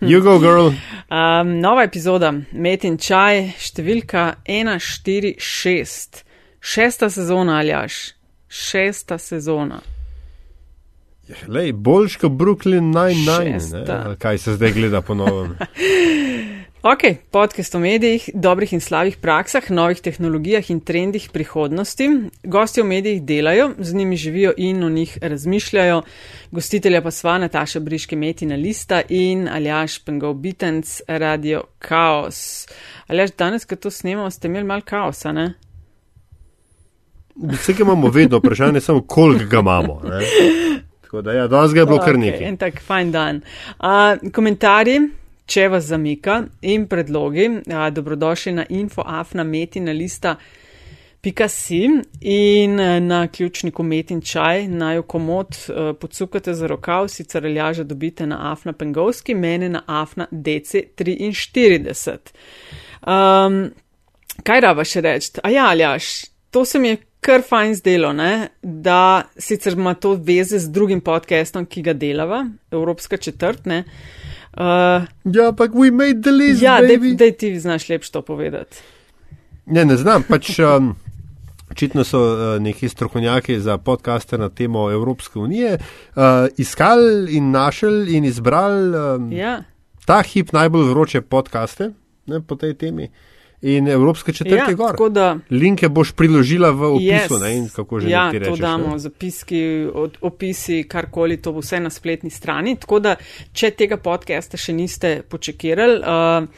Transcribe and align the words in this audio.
You 0.00 0.20
go, 0.22 0.38
girl. 0.38 0.66
Um, 1.10 1.60
nova 1.60 1.82
epizoda, 1.84 2.32
Met 2.52 2.84
in 2.84 2.98
čaj, 3.00 3.54
številka 3.58 4.34
146, 4.44 6.24
šesta 6.60 7.08
sezona, 7.10 7.58
aljaš, 7.62 8.12
šesta 8.48 9.18
sezona. 9.18 9.80
Lej, 11.46 11.72
boljš 11.72 12.16
kot 12.16 12.32
Brooklyn 12.34 12.90
Nine-Nine, 12.90 13.60
Šesta. 13.60 14.08
ne? 14.08 14.16
kaj 14.18 14.38
se 14.38 14.54
zdaj 14.58 14.72
gleda 14.72 15.00
ponovno. 15.00 15.54
Ok, 16.82 17.00
podcast 17.30 17.74
o 17.74 17.78
medijih, 17.78 18.30
dobrih 18.34 18.72
in 18.72 18.80
slabih 18.80 19.18
praksah, 19.20 19.66
novih 19.70 20.00
tehnologijah 20.00 20.70
in 20.70 20.78
trendih 20.80 21.26
prihodnosti. 21.32 22.06
Gosti 22.42 22.80
v 22.80 22.84
medijih 22.84 23.22
delajo, 23.22 23.74
z 23.78 23.94
njimi 23.94 24.16
živijo 24.16 24.52
in 24.56 24.84
o 24.84 24.88
njih 24.88 25.18
razmišljajo. 25.22 26.02
Gostitelja 26.50 27.02
pa 27.02 27.10
sva 27.10 27.38
Nataša 27.38 27.80
Briški 27.80 28.16
Metina 28.16 28.56
Lista 28.56 29.02
in 29.08 29.48
Aljaš 29.48 29.98
Pengov 30.04 30.34
Bitenc 30.34 31.00
Radio 31.06 31.62
Chaos. 31.88 32.66
Aljaš, 33.06 33.36
danes, 33.38 33.64
ko 33.64 33.76
to 33.76 33.90
snemamo, 33.90 34.30
ste 34.30 34.48
imeli 34.48 34.64
mal 34.64 34.80
kaosa, 34.80 35.32
ne? 35.32 35.52
Vse, 37.36 37.76
ki 37.76 37.82
imamo 37.82 38.08
vedno, 38.08 38.38
vprašanje 38.38 38.76
je 38.76 38.80
samo, 38.80 39.02
koliko 39.02 39.44
ga 39.50 39.58
imamo. 39.58 40.00
Ne? 40.04 40.24
Tako 41.00 41.22
da, 41.22 41.32
ja, 41.32 41.46
danes 41.46 41.72
ga 41.74 41.80
je 41.80 41.86
bilo 41.86 41.98
kar 41.98 42.14
Ok, 42.14 42.20
nekaj. 42.20 42.48
En 42.48 42.56
tak 42.56 42.80
fajn 42.80 43.12
dan. 43.12 43.42
Uh, 43.80 44.30
komentarji, 44.32 45.00
če 45.50 45.68
vas 45.72 45.84
zamika 45.90 46.44
in 46.62 46.86
predlogi, 46.90 47.48
uh, 47.50 47.88
dobrodošli 47.94 48.52
na 48.52 48.64
infoafna 48.68 49.44
metina 49.44 49.92
lista. 49.92 50.36
Pika 51.20 51.48
si 51.52 51.82
in 52.20 52.80
eh, 52.80 53.00
na 53.00 53.26
ključniku 53.28 53.82
metin 53.84 54.22
čaj, 54.24 54.68
naj 54.68 54.94
jo 54.96 55.02
komod 55.02 55.48
uh, 55.68 55.90
podsukate 56.00 56.54
za 56.54 56.66
rokav, 56.66 57.08
sicer 57.12 57.44
ljaže 57.44 57.84
dobite 57.84 58.26
na 58.26 58.52
afna 58.52 58.72
pengovski, 58.72 59.34
mene 59.34 59.68
na 59.68 59.82
afna 59.86 60.26
DC43. 60.32 62.16
Um, 63.04 63.70
kaj 64.44 64.60
raba 64.64 64.84
še 64.84 65.04
reči? 65.04 65.30
A 65.44 65.52
ja, 65.52 65.68
Aljaš, 65.68 66.24
to 66.50 66.64
se 66.64 66.78
mi 66.80 66.88
je 66.94 67.02
kar 67.20 67.44
fajn 67.44 67.74
zdelo, 67.74 68.12
ne? 68.16 68.48
da 68.62 69.28
sicer 69.36 69.76
ima 69.76 69.94
to 69.94 70.14
veze 70.14 70.58
z 70.58 70.72
drugim 70.72 71.00
podcastom, 71.00 71.66
ki 71.66 71.82
ga 71.82 71.92
delava, 71.92 72.46
Evropska 72.72 73.16
četrt. 73.16 73.66
Ne? 73.66 73.84
Uh, 74.52 75.06
Ja, 75.24 75.48
ampak 75.48 75.70
we 75.72 75.92
made 75.92 76.22
the 76.22 76.30
list. 76.30 76.62
ja, 76.62 76.80
da 77.14 77.30
ti 77.30 77.60
znaš 77.60 77.88
lepš 77.88 78.10
to 78.10 78.22
povedati. 78.22 78.76
Ne, 79.66 79.84
ne 79.84 79.96
znam. 79.96 80.22
Pač, 80.22 80.58
um, 80.76 80.96
očitno 81.70 82.04
so 82.04 82.20
uh, 82.20 82.62
neki 82.62 82.88
strokovnjaki 82.88 83.60
za 83.60 83.78
podcaste 83.78 84.38
na 84.38 84.48
temo 84.48 84.90
Evropske 84.90 85.38
unije 85.38 85.78
uh, 85.78 86.22
iskali 86.56 87.36
in 87.36 87.50
našli 87.50 88.16
in 88.16 88.24
izbrali 88.24 88.98
um, 89.16 89.32
Ja, 89.32 89.62
ta 90.04 90.22
hip 90.22 90.52
najbolj 90.52 90.88
vroče 90.88 91.20
podcaste 91.20 91.92
ne, 92.26 92.40
po 92.40 92.56
tej 92.56 92.74
temi. 92.74 93.10
In 93.62 93.88
Evropske 93.88 94.32
četrte 94.32 94.56
ja 94.56 94.64
ja, 94.68 94.74
gor. 94.74 94.90
tako 94.90 95.08
da. 95.08 95.38
Linke 95.50 95.88
boš 95.88 96.12
priložila 96.12 96.70
v 96.70 96.82
opisu, 96.94 97.34
Yes. 97.34 97.40
ne, 97.42 97.56
in 97.56 97.68
kako 97.68 98.00
že 98.00 98.08
ja, 98.08 98.30
ti 98.30 98.38
to 98.38 98.44
rečeš. 98.44 98.58
damo, 98.58 98.92
ne. 98.92 98.98
zapiski, 98.98 99.60
od, 99.94 100.16
opisi, 100.20 100.84
karkoli, 100.88 101.36
to 101.36 101.52
bo 101.52 101.60
vse 101.60 101.80
na 101.80 101.90
spletni 101.90 102.30
strani. 102.30 102.76
Tako 102.80 102.98
da, 103.00 103.16
če 103.52 103.70
tega 103.70 103.96
podcasta 103.96 104.56
še 104.56 104.72
niste 104.72 105.22
počekirali, 105.28 106.00
uh, 106.00 106.48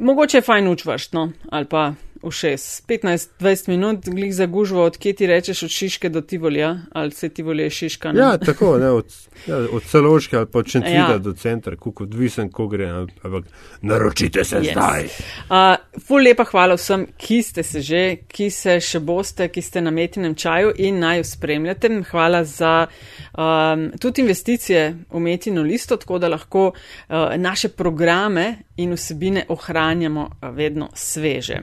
mogoče 0.00 0.38
je 0.38 0.42
fajn 0.42 0.68
učvrst, 0.68 1.12
no, 1.12 1.28
ali 1.50 1.68
pa 1.68 1.92
v 2.24 2.30
6, 2.32 2.82
15-20 2.88 3.68
minut, 3.68 4.08
glih 4.08 4.34
za 4.34 4.46
gužvo, 4.46 4.84
od 4.84 4.96
kje 4.98 5.12
ti 5.12 5.26
rečeš 5.26 5.62
od 5.62 5.70
Šiške 5.70 6.08
do 6.08 6.20
Tivolija, 6.20 6.78
ali 6.92 7.10
se 7.10 7.28
Tivolije 7.28 7.70
Šiška. 7.70 8.12
Ne? 8.12 8.20
Ja, 8.20 8.38
tako, 8.38 8.78
ne, 8.78 8.90
od, 8.90 9.06
ja, 9.46 9.56
od 9.72 9.82
celoške 9.82 10.36
ali 10.36 10.46
pa 10.46 10.58
od 10.58 10.66
čentvida 10.66 10.94
Ja. 10.96 11.10
ja. 11.10 11.18
do 11.18 11.32
centra, 11.32 11.76
kako 11.76 12.02
odvisen, 12.02 12.50
ko 12.50 12.66
gre, 12.66 12.88
ampak 13.22 13.44
naročite 13.82 14.44
se 14.44 14.56
Yes. 14.56 14.72
zdaj. 14.72 15.04
Uh, 15.04 16.00
ful 16.06 16.22
lepa 16.22 16.44
hvala 16.44 16.74
vsem, 16.74 17.06
ki 17.16 17.42
ste 17.42 17.62
se 17.62 17.80
že, 17.80 18.16
ki 18.28 18.50
se 18.50 18.80
še 18.80 19.00
boste, 19.00 19.48
ki 19.48 19.62
ste 19.62 19.80
na 19.80 19.90
metinem 19.90 20.34
čaju 20.34 20.72
in 20.76 20.98
naj 20.98 21.18
jo 21.18 21.24
spremljate. 21.24 21.90
Hvala 22.10 22.44
za 22.44 22.86
um, 22.86 23.90
tudi 24.00 24.20
investicije 24.22 24.94
v 25.10 25.20
metino 25.20 25.62
listo, 25.62 25.96
tako 25.96 26.18
da 26.18 26.28
lahko 26.28 26.72
uh, 26.72 27.36
naše 27.36 27.68
programe 27.68 28.54
in 28.76 28.92
vsebine 28.92 29.44
ohranjamo 29.48 30.30
uh, 30.30 30.48
vedno 30.56 30.88
sveže. 30.94 31.60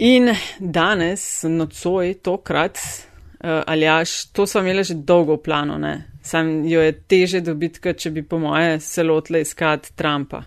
In 0.00 0.30
danes, 0.58 1.42
nocoj, 1.44 2.14
tokrat, 2.24 2.78
uh, 2.78 3.48
Aljaš, 3.66 4.32
to 4.32 4.46
smo 4.46 4.60
imeli 4.60 4.84
že 4.84 4.94
dolgo 4.94 5.36
v 5.36 5.42
planu, 5.42 5.76
ne? 5.78 5.92
Sam 6.22 6.64
jo 6.64 6.80
je 6.80 6.92
teže 6.92 7.40
dobiti, 7.40 7.80
kot 7.80 7.96
če 7.96 8.10
bi 8.10 8.22
po 8.22 8.38
moje 8.38 8.80
se 8.80 9.02
lotile 9.02 9.40
iskati 9.40 9.92
Trumpa. 9.96 10.42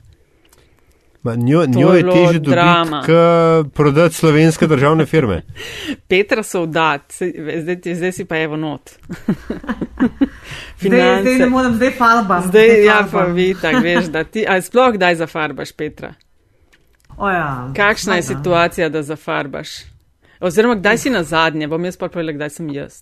Ma, 1.24 1.36
njo, 1.36 1.62
To 1.64 1.80
njo 1.80 1.94
je 1.94 2.00
je 2.00 2.12
teže 2.12 2.40
dobiti, 2.40 3.06
kot 3.06 3.74
prodati 3.74 4.16
slovenske 4.16 4.68
državne 4.68 5.06
firme. 5.06 5.42
Petra 6.10 6.44
so 6.44 6.64
vdat, 6.64 7.14
zdaj, 7.62 7.82
ti- 7.82 7.96
zdaj 7.96 8.12
si 8.12 8.26
pa 8.26 8.38
evo 8.38 8.58
not. 8.58 8.90
Zdaj, 10.80 11.22
zdaj 11.22 11.38
ne 11.38 11.46
morem, 11.46 11.76
zdaj 11.76 11.92
farba. 11.92 12.42
Zdaj, 12.42 12.86
ja, 12.86 13.08
pa 13.12 13.22
vi 13.24 13.54
tako 13.62 13.80
veš, 13.80 14.06
da 14.06 14.24
ti, 14.24 14.44
ali 14.48 14.62
sploh 14.62 14.92
kdaj 14.94 15.16
zafarbaš, 15.16 15.72
Petra? 15.72 16.14
O, 17.18 17.30
ja. 17.30 17.72
Kakšna 17.76 18.16
je 18.16 18.22
Seveda. 18.22 18.40
situacija, 18.40 18.90
da 18.90 19.04
zafarbaš? 19.04 19.70
Oziroma, 20.40 20.76
kdaj 20.76 20.98
si 20.98 21.10
na 21.10 21.24
zadnje, 21.24 21.68
bom 21.68 21.86
jaz 21.86 21.98
pa 21.98 22.08
povedala, 22.08 22.32
kdaj 22.34 22.50
sem 22.50 22.70
jaz. 22.70 23.02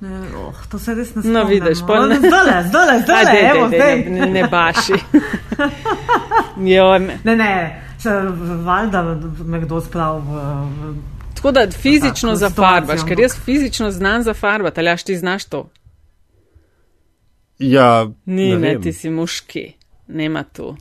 Ne, 0.00 0.08
oh, 0.36 0.66
to 0.66 0.78
se 0.78 0.94
res 0.94 1.14
ne 1.14 1.22
No, 1.22 1.40
spomnim. 1.40 1.48
vidiš, 1.50 1.78
pol 1.86 1.96
No, 1.96 2.06
ne- 2.06 2.18
Zdole, 2.18 2.64
zdole, 2.64 2.92
Aj, 2.92 3.00
zdole, 3.00 3.24
dej, 3.26 3.44
evo, 3.48 3.68
dej, 3.68 3.78
zdaj. 3.78 3.96
dej, 3.96 4.10
ne, 4.10 4.26
ne 4.28 4.44
baši. 4.44 4.92
jo, 6.68 6.98
me- 6.98 7.18
Ne, 7.24 7.36
ne, 7.36 7.52
se 7.98 8.10
valjda 8.58 9.02
me 9.44 9.60
kdo 9.60 9.80
sprav 9.80 10.18
v, 10.18 10.32
v 10.72 10.96
tako 11.34 11.52
da 11.52 11.70
fizično 11.72 12.30
Tako, 12.30 12.36
zafarbaš, 12.38 13.00
ker 13.02 13.20
jaz 13.20 13.36
fizično 13.36 13.90
znam 13.90 14.22
zafarbati, 14.22 14.80
ali 14.80 14.88
až 14.90 15.02
ti 15.02 15.16
znaš 15.16 15.44
to? 15.44 15.68
Ja, 17.58 18.06
Ni, 18.26 18.50
ne, 18.50 18.58
ne, 18.58 18.80
ti 18.80 18.92
si 18.92 19.10
muški, 19.10 19.72
nema 20.08 20.42
tu. 20.44 20.76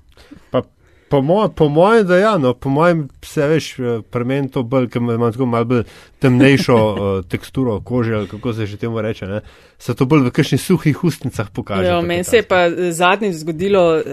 Po, 1.12 1.22
moj, 1.22 1.50
po 1.56 1.70
mojem, 1.70 2.08
da 2.08 2.18
ja, 2.18 2.38
no, 2.38 2.54
po 2.54 2.70
mojem 2.70 3.10
se 3.22 3.48
veš, 3.48 3.80
eh, 3.80 4.02
pri 4.12 4.26
meni 4.26 4.48
to 4.52 4.64
bolj, 4.64 4.88
ker 4.90 5.02
ima 5.02 5.32
tako 5.32 5.46
malo 5.46 5.66
bolj 5.66 5.82
temnejšo 6.24 6.76
uh, 6.76 7.26
teksturo 7.32 7.82
kože, 7.84 8.14
ali 8.16 8.28
kako 8.28 8.54
se 8.54 8.66
že 8.66 8.78
temu 8.78 9.02
reče, 9.02 9.28
ne, 9.28 9.42
se 9.80 9.96
to 9.96 10.06
bolj 10.06 10.22
v 10.30 10.32
kakšnih 10.32 10.62
suhih 10.62 11.04
ustnicah 11.04 11.50
pokaže. 11.52 11.90
Ja, 11.90 12.00
ta 12.00 12.08
meni 12.08 12.24
se 12.24 12.38
je 12.40 12.44
pa 12.48 12.62
zadnjič 12.92 13.36
zgodilo, 13.36 13.84
uh, 13.98 14.04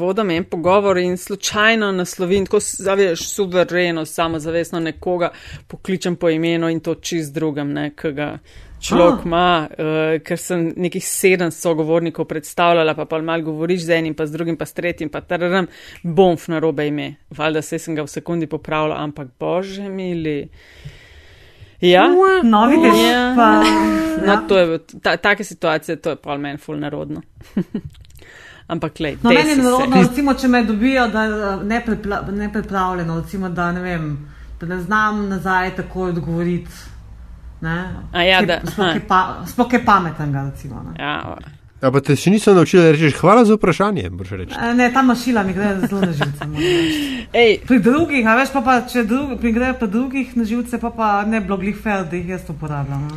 vodam 0.00 0.30
en 0.30 0.44
pogovor 0.44 0.98
in 0.98 1.16
slučajno 1.16 1.92
naslovim, 1.92 2.46
tako 2.46 2.58
zaveš, 2.60 3.28
suvereno, 3.28 4.04
samozavestno 4.04 4.80
nekoga 4.80 5.30
pokličem 5.68 6.16
po 6.16 6.30
imenu 6.30 6.68
in 6.68 6.80
to 6.80 6.94
čist 6.94 7.34
drugem, 7.34 7.72
ne, 7.72 7.92
ki 7.94 8.12
ga 8.12 8.38
človek 8.80 9.18
Ah. 9.18 9.26
ima, 9.26 9.46
uh, 9.68 9.76
ker 10.20 10.38
sem 10.38 10.72
nekih 10.76 11.04
sedem 11.04 11.50
sogovornikov 11.50 12.24
predstavljala, 12.24 12.94
pa 12.94 13.04
pa 13.04 13.20
mal 13.20 13.42
govoriš 13.42 13.80
z 13.82 13.90
enim, 13.90 14.14
pa 14.14 14.26
z 14.26 14.32
drugim, 14.32 14.56
pa 14.56 14.64
s 14.64 14.72
tretjim, 14.72 15.08
pa 15.08 15.20
tararam, 15.20 15.66
bomf 16.02 16.48
na 16.48 16.58
robe 16.58 16.86
ime. 16.86 17.14
Valjda 17.30 17.62
se 17.62 17.78
sem 17.78 17.94
ga 17.94 18.02
v 18.02 18.08
sekundi 18.08 18.46
popravila, 18.46 18.96
ampak 18.98 19.28
bože 19.38 19.82
mili. 19.84 20.48
Ja, 21.82 22.08
No, 22.42 22.66
vidiš, 22.66 22.98
Ja. 23.02 23.32
pa. 23.36 23.62
No, 24.18 24.32
ja. 24.32 24.40
to 24.42 24.58
je, 24.58 24.78
ta, 25.02 25.16
take 25.16 25.44
situacije, 25.44 25.96
to 25.96 26.10
je 26.10 26.16
pa 26.16 26.36
meni 26.36 26.58
ful 26.58 26.76
narodno. 26.76 27.22
Ampak, 28.68 29.00
lej, 29.00 29.16
No, 29.22 29.30
meni 29.30 29.50
je 29.50 29.56
narodno, 29.56 29.96
recimo, 29.98 30.34
če 30.34 30.48
me 30.48 30.64
dobijo, 30.64 31.08
da 31.08 31.22
ne 31.56 31.82
prepla- 31.86 32.30
nepripravljeno, 32.32 33.20
recimo, 33.20 33.48
da 33.48 33.72
ne 33.72 33.80
vem, 33.80 34.28
da 34.60 34.66
ne 34.66 34.80
znam 34.80 35.28
nazaj 35.28 35.76
takoj 35.76 36.10
odgovoriti. 36.10 36.70
Ja, 37.62 38.42
da- 38.42 38.60
Sploh 39.46 39.72
je 39.72 39.84
pametnega, 39.84 40.50
recimo. 40.50 40.82
Ne? 40.82 40.94
Ja, 40.98 41.36
Ja, 41.80 41.88
pa 41.88 42.00
te 42.00 42.12
še 42.12 42.28
nisem 42.28 42.52
naučil, 42.54 42.82
da 42.82 42.90
rečeš 42.92 43.14
hvala 43.16 43.40
za 43.44 43.54
vprašanje, 43.56 44.10
moraš 44.10 44.30
reči. 44.30 44.52
E, 44.52 44.74
Ne, 44.74 44.90
ta 44.92 45.00
mašila 45.02 45.42
mi 45.42 45.52
gre 45.52 45.80
zelo 45.80 46.00
na 46.00 46.12
živce. 46.12 46.44
Pri 47.66 47.78
drugih, 47.78 48.26
a 48.26 48.34
veš, 48.36 48.52
pa, 48.52 48.60
pa 48.60 48.74
če 48.82 49.04
drug, 49.04 49.40
mi 49.40 49.52
gre 49.52 49.72
pri 49.72 49.88
drugih 49.88 50.36
na 50.36 50.44
živce, 50.44 50.76
pa, 50.76 50.90
pa 50.90 51.24
ne 51.24 51.40
bilo 51.40 51.56
glih 51.56 51.76
fair, 51.76 52.04
da 52.04 52.16
jih 52.16 52.28
jaz 52.28 52.44
uporabljam. 52.48 53.08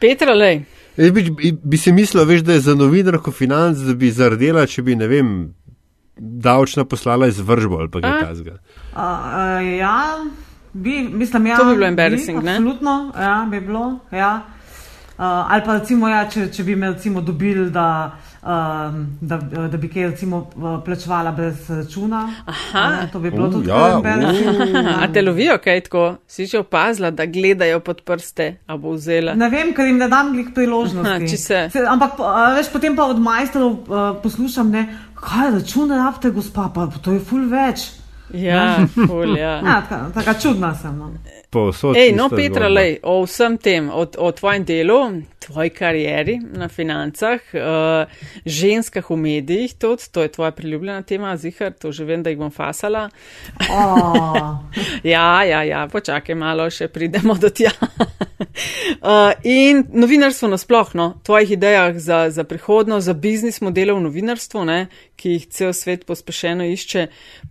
Petra, 0.00 0.34
lej, 0.34 0.66
Jaz 0.98 1.10
Bi, 1.10 1.30
bi, 1.54 1.76
si 1.78 1.92
mislil, 1.92 2.24
veš, 2.26 2.42
da 2.42 2.52
je 2.52 2.60
za 2.60 2.74
novinarko 2.74 3.30
financ, 3.32 3.78
da 3.78 3.94
bi 3.94 4.10
zardela, 4.10 4.66
če 4.66 4.82
bi, 4.82 4.96
ne 4.96 5.06
vem, 5.06 5.54
davčna 6.18 6.84
poslala 6.84 7.28
izvržbo 7.28 7.78
ali 7.78 7.88
pa 7.88 8.00
kaj 8.00 8.20
takega. 8.20 8.58
Ja, 9.78 9.96
bi, 10.78 11.02
mislim, 11.12 11.46
ja. 11.46 11.58
To 11.58 11.64
bi 11.64 11.74
bilo 11.74 11.86
embarrassing, 11.86 12.42
ne? 12.42 12.56
Absolutno, 12.56 13.12
ja, 13.16 13.46
bi 13.50 13.60
bilo. 13.60 13.98
Ja. 14.12 14.32
Uh, 15.18 15.24
ali 15.24 15.62
pa 15.66 15.78
recimo, 15.78 16.08
ja, 16.08 16.24
če, 16.30 16.48
če 16.52 16.64
bi 16.64 16.76
me 16.76 16.92
recimo 16.92 17.20
dobili, 17.20 17.70
da 17.70 17.88
uh, 18.06 18.28
Um, 18.38 19.18
da, 19.20 19.36
da 19.68 19.76
bi 19.76 19.88
kaj 19.90 20.06
recimo 20.06 20.50
plačevala 20.84 21.32
brez 21.32 21.70
računa. 21.70 22.20
Aha. 22.46 22.90
Ne, 22.90 23.08
to 23.12 23.18
bi 23.20 23.30
bilo 23.30 23.46
Uh, 23.46 23.52
tudi 23.52 23.68
ja, 23.68 24.00
ja, 24.04 25.02
A 25.02 25.12
te 25.12 25.22
lovijo 25.22 25.58
kaj 25.58 25.80
tako? 25.80 26.16
Si 26.26 26.46
že 26.46 26.58
opazila, 26.58 27.10
da 27.10 27.26
gledajo 27.26 27.80
pod 27.80 28.00
prste, 28.06 28.56
a 28.66 28.76
bo 28.76 28.94
vzela? 28.94 29.34
Ne 29.34 29.50
vem, 29.50 29.74
ker 29.74 29.86
jim 29.86 29.98
ne 29.98 30.08
dam 30.08 30.32
glih 30.32 30.54
priložnosti. 30.54 31.10
Aha, 31.10 31.26
se- 31.26 31.68
se, 31.72 31.84
ampak 31.88 32.12
a, 32.20 32.54
veš, 32.54 32.70
potem 32.72 32.96
pa 32.96 33.10
od 33.10 33.18
majstrov 33.18 33.72
uh, 33.72 34.22
poslušam, 34.22 34.70
ne, 34.70 34.86
kaj 35.18 35.50
račune 35.58 35.98
rabite, 35.98 36.30
gospa, 36.30 36.70
pa 36.74 36.86
to 37.02 37.12
je 37.12 37.20
ful 37.20 37.50
več. 37.50 37.97
Ja, 38.32 38.86
ful, 39.06 39.36
ja. 39.36 39.60
Ja, 39.64 39.80
taka, 39.88 40.10
taka 40.14 40.34
čudna 40.34 40.74
sem. 40.74 40.98
No. 40.98 41.12
Povsod 41.50 41.96
Ej, 41.96 42.12
no, 42.12 42.28
Petra, 42.28 42.68
zgodba. 42.68 42.80
lej, 42.80 42.98
o 43.02 43.22
vsem 43.24 43.58
tem, 43.58 43.88
o, 43.88 44.04
o 44.18 44.32
tvojem 44.32 44.64
delu, 44.64 45.22
tvoji 45.48 45.70
karieri 45.70 46.38
na 46.52 46.68
financah, 46.68 47.40
uh, 47.54 48.04
ženskah 48.44 49.10
v 49.10 49.16
medijih, 49.16 49.74
tudi, 49.80 50.04
to 50.12 50.22
je 50.22 50.32
tvoja 50.32 50.50
priljubljena 50.52 51.02
tema, 51.02 51.36
zihar, 51.36 51.72
to 51.72 51.92
že 51.92 52.04
vem, 52.04 52.22
da 52.22 52.30
jih 52.30 52.38
bom 52.38 52.52
fasala. 52.52 53.08
Oh. 53.70 54.60
Ja, 55.04 55.44
ja, 55.44 55.62
ja, 55.62 55.86
počakaj 55.88 56.34
malo, 56.34 56.66
še 56.70 56.88
pridemo 56.90 57.36
do 57.38 57.48
tja. 57.54 57.70
uh, 57.78 59.32
in 59.44 59.84
novinarstvo 59.92 60.50
nasploh, 60.50 60.90
no, 60.98 61.06
tvojih 61.24 61.54
idejah 61.54 61.96
za, 61.96 62.18
za 62.34 62.44
prihodnost, 62.44 63.06
za 63.06 63.14
biznis 63.14 63.60
modele 63.64 63.94
v 63.94 64.02
novinarstvu, 64.04 64.64
ne, 64.68 64.78
ki 65.16 65.36
jih 65.36 65.46
cel 65.54 65.72
svet 65.72 66.04
pospešeno 66.06 66.66
išče, 66.74 67.06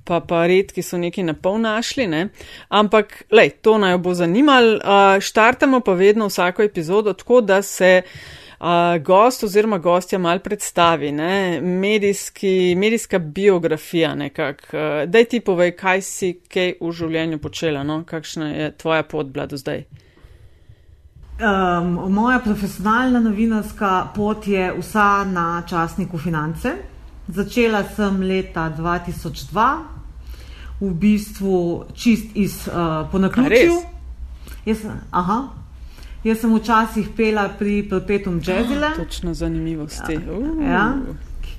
pa 0.08 0.20
pa 0.28 0.44
redki 0.48 0.84
so 0.84 1.00
neki 1.00 1.24
na 1.24 1.34
pol 1.34 1.58
našli, 1.64 2.08
ne. 2.08 2.28
Ampak, 2.70 3.24
lej, 3.32 3.56
to 3.64 3.78
naj 3.82 3.98
bo 4.04 4.14
zanimalo. 4.18 4.78
Uh, 4.78 5.24
štartamo 5.24 5.82
pa 5.82 5.96
vedno 5.98 6.28
vsako 6.28 6.68
epizodo 6.68 7.16
tako, 7.18 7.42
da 7.42 7.62
se 7.64 7.87
uh, 7.98 8.98
gost 9.04 9.44
oziroma 9.44 9.78
gostja 9.78 10.19
mal 10.19 10.39
predstavi, 10.39 11.12
ne, 11.12 11.62
medijski, 11.62 12.75
medijska 12.78 13.19
biografija 13.19 14.16
nekak. 14.16 14.68
Uh, 14.74 15.10
daj 15.10 15.25
ti 15.25 15.39
povej, 15.39 15.75
kaj 15.78 16.01
si 16.01 16.34
kaj 16.54 16.75
v 16.81 16.92
življenju 16.92 17.39
počela, 17.44 17.84
no, 17.84 18.04
kakšna 18.07 18.51
je 18.54 18.72
tvoja 18.78 19.04
pot 19.04 19.31
bila 19.34 19.45
do 19.45 19.57
zdaj. 19.57 19.86
Um, 21.38 22.13
moja 22.13 22.39
profesionalna 22.39 23.19
novinarska 23.22 24.07
pot 24.16 24.48
je 24.48 24.72
vsa 24.80 25.24
na 25.30 25.63
časniku 25.69 26.18
Finance. 26.18 26.72
Začela 27.28 27.84
sem 27.84 28.22
leta 28.24 28.72
2002, 28.78 29.68
v 30.80 30.89
bistvu 30.94 31.86
čist 31.94 32.34
iz 32.34 32.68
uh, 32.68 32.74
A 32.74 33.07
ponaključju. 33.12 33.75
res? 33.75 33.86
Jaz, 34.66 34.86
aha, 35.12 35.38
jaz 36.24 36.40
sem 36.40 36.56
včasih 36.56 37.10
pela 37.18 37.50
pri 37.50 37.90
Perpetuum 37.90 38.40
Jazzile. 38.40 38.90
Točno 38.96 39.34
zanimivosti. 39.34 40.18
Uh, 40.18 40.64
Ja, 40.64 40.94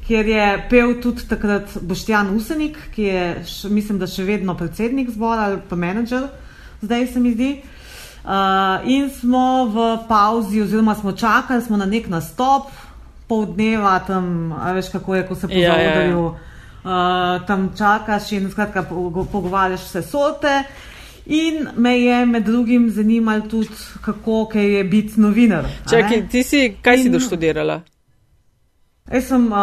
kjer 0.07 0.27
je 0.27 0.67
pel 0.71 0.95
tudi 1.03 1.29
takrat 1.29 1.79
Boštjan 1.81 2.37
Usenik, 2.37 2.79
ki 2.95 3.03
je, 3.03 3.23
š, 3.45 3.69
mislim, 3.69 3.99
da 3.99 4.07
še 4.07 4.25
vedno 4.25 4.55
predsednik 4.57 5.11
zbora 5.11 5.43
ali 5.43 5.59
pa 5.69 5.77
menedžer, 5.77 6.29
zdaj 6.83 7.07
se 7.07 7.21
mi 7.21 7.33
zdi. 7.33 7.51
Uh, 8.19 8.31
in 8.85 9.11
smo 9.11 9.65
v 9.67 9.77
pauzi, 10.09 10.63
oziroma 10.63 10.95
smo 10.95 11.13
čakali, 11.13 11.63
smo 11.63 11.77
na 11.77 11.87
nek 11.87 12.09
nastop, 12.09 12.69
pol 13.27 13.47
dneva 13.47 13.99
tam, 14.01 14.53
a 14.53 14.73
veš 14.73 14.89
kako 14.89 15.15
je, 15.15 15.27
ko 15.27 15.35
se 15.35 15.49
po 15.49 15.55
Ja, 15.55 15.61
ja, 15.71 15.81
ja. 15.81 15.95
zaodrju. 15.95 16.27
Uh, 16.79 16.91
tam 17.47 17.71
čakaš 17.77 18.33
in 18.33 18.51
skratka 18.51 18.83
po- 18.83 19.27
pogovarjaš 19.33 19.81
vse 19.83 20.03
sote. 20.03 20.63
In 21.29 21.69
me 21.77 21.93
je 21.95 22.27
med 22.27 22.45
drugim 22.45 22.91
zanimalo 22.91 23.41
tudi, 23.43 23.69
kako 24.01 24.47
kaj 24.47 24.67
je 24.69 24.85
biti 24.87 25.21
novinar. 25.21 25.65
a. 25.65 25.89
Čakaj, 25.91 26.29
ti 26.29 26.43
si, 26.43 26.75
kaj 26.83 26.99
si 26.99 27.07
In- 27.07 27.13
doštudirala? 27.13 27.81
Jaz 29.09 29.25
sem, 29.25 29.47
uh, 29.47 29.59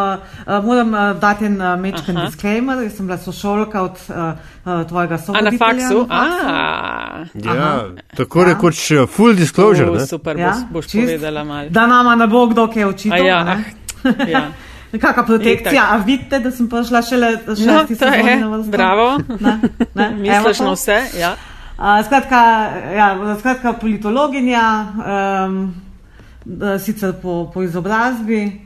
uh, 0.47 0.63
moram 0.63 0.89
uh, 0.89 0.99
dati 1.15 1.45
en 1.45 1.55
uh, 1.55 1.79
mečken 1.79 2.17
Aha. 2.17 2.25
disclaimer, 2.25 2.79
jaz 2.79 2.93
sem 2.93 3.05
bila 3.05 3.17
sošolka 3.19 3.81
od 3.83 3.91
uh, 4.09 4.15
uh, 4.15 4.83
tvojega 4.83 5.13
A 5.13 5.17
sovoditelja. 5.17 5.51
na 5.51 5.57
faksu? 5.59 5.99
na 5.99 6.05
faksu. 6.07 6.07
A, 6.09 7.45
Ja, 7.45 7.51
Aha. 7.53 7.89
tako 8.17 8.39
Ja. 8.39 8.45
rekoč 8.45 8.91
uh, 8.91 9.07
full 9.07 9.33
disclosure. 9.35 9.89
uh, 9.91 10.01
super, 10.01 10.37
Ja, 10.37 10.49
boš, 10.49 10.63
boš 10.71 10.85
čist. 10.85 11.03
povedala 11.03 11.43
malo. 11.43 11.69
Da 11.69 11.87
nama 11.87 12.15
ne 12.15 12.27
bo 12.27 12.47
kdo 12.47 12.67
kaj 12.67 12.83
A 12.83 12.87
očital. 12.87 13.25
ja, 13.25 13.43
ne. 13.43 13.63
ah, 14.03 14.27
ja. 14.27 14.47
Kakšna 14.95 15.23
protekcija, 15.25 15.83
a 15.85 15.97
vidite, 15.97 16.39
da 16.39 16.51
sem 16.51 16.69
prišla 16.69 17.01
šele 17.01 17.31
No, 17.47 17.55
šesti 17.55 17.93
je, 18.23 18.35
na 18.37 18.47
vrsto? 18.49 18.71
bravo. 18.71 19.17
Ne, 19.39 19.59
ne, 19.95 20.09
Misliš 20.21 20.59
na 20.59 20.71
vse? 20.71 21.01
Ja. 21.19 21.35
Uh, 21.77 22.05
skratka, 22.05 22.37
ja, 22.95 23.35
skratka, 23.39 23.73
politologinja, 23.73 24.93
um, 24.95 25.73
sicer 26.79 27.13
po, 27.21 27.51
po 27.53 27.63
izobrazbi, 27.63 28.61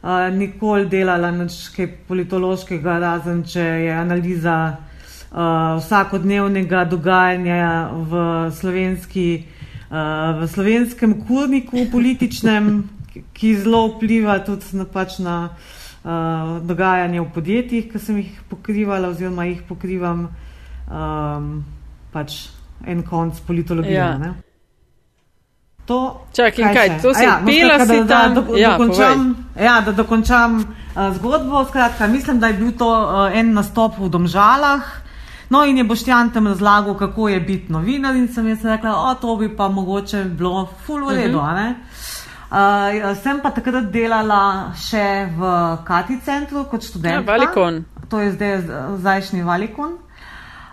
uh, 0.00 0.32
nikoli 0.32 0.88
delala 0.88 1.28
nič 1.30 1.58
kaj 1.76 1.90
politološkega, 2.08 2.94
razen 3.04 3.42
če 3.44 3.66
je 3.84 3.92
analiza 3.92 4.56
uh, 4.72 5.76
vsakodnevnega 5.76 6.86
dogajanja 6.88 7.68
v, 8.08 8.24
slovenski, 8.56 9.28
uh, 9.92 10.40
v 10.40 10.48
slovenskem 10.48 11.18
kurniku 11.28 11.84
političnem, 11.92 12.88
ki 13.36 13.54
zelo 13.60 13.90
vpliva 13.92 14.40
tudi 14.40 14.72
na, 14.80 14.88
pač 14.88 15.20
na 15.20 15.38
uh, 15.52 16.64
dogajanje 16.64 17.20
v 17.20 17.30
podjetjih, 17.36 17.92
ki 17.92 18.04
sem 18.08 18.24
jih 18.24 18.42
pokrivala 18.48 19.12
oziroma 19.12 19.52
jih 19.52 19.60
pokrivam. 19.68 20.30
Um, 20.88 21.58
pač 22.14 22.44
en 22.86 23.02
konc 23.02 23.40
politologije. 23.46 23.98
Ja. 23.98 24.18
Ja. 24.22 24.34
To, 25.84 26.26
Čakaj, 26.32 26.64
in 26.64 26.72
kaj, 26.72 26.88
še? 26.88 26.98
to 27.02 27.10
A 27.12 27.14
si 27.14 27.26
no, 27.26 27.38
pela 27.44 27.74
skratka, 27.76 27.92
si 27.92 28.00
da, 28.00 28.04
da, 28.04 28.20
tam? 28.22 28.34
do, 28.34 28.56
Ja, 28.56 28.70
dokončam, 28.72 29.24
ja, 29.60 29.74
da 29.84 29.92
dokončam 29.92 30.52
uh, 30.60 31.16
zgodbo. 31.18 31.64
Skratka, 31.68 32.06
mislim, 32.08 32.40
da 32.40 32.48
je 32.48 32.58
bil 32.60 32.72
to 32.78 32.88
uh, 32.88 33.28
en 33.36 33.52
nastop 33.52 33.98
v 34.00 34.08
Domžalah. 34.08 35.04
No, 35.52 35.60
in 35.68 35.76
je 35.78 35.84
Boštjan 35.84 36.30
tam 36.32 36.48
razlagal, 36.48 36.96
kako 36.96 37.28
je 37.28 37.40
biti 37.40 37.72
novinar, 37.72 38.16
in 38.16 38.30
sem 38.32 38.48
jaz 38.48 38.64
rekla, 38.64 38.94
o, 38.96 39.12
to 39.20 39.36
bi 39.36 39.50
pa 39.56 39.68
mogoče 39.68 40.24
bilo 40.24 40.64
full 40.86 41.04
v 41.04 41.18
redu. 41.18 41.38
Uh 41.38 41.44
-huh. 41.44 41.74
uh, 43.10 43.16
sem 43.22 43.40
pa 43.40 43.50
takrat 43.50 43.92
delala 43.92 44.72
še 44.72 45.28
v 45.36 45.42
Kati 45.84 46.20
centru 46.24 46.64
kot 46.64 46.82
študentka. 46.82 47.32
Ja, 47.32 47.38
Valikon. 47.38 47.84
To 48.08 48.20
je 48.20 48.32
zdaj 48.32 48.62
zdajšnji 48.96 49.42
Valikon. 49.42 50.03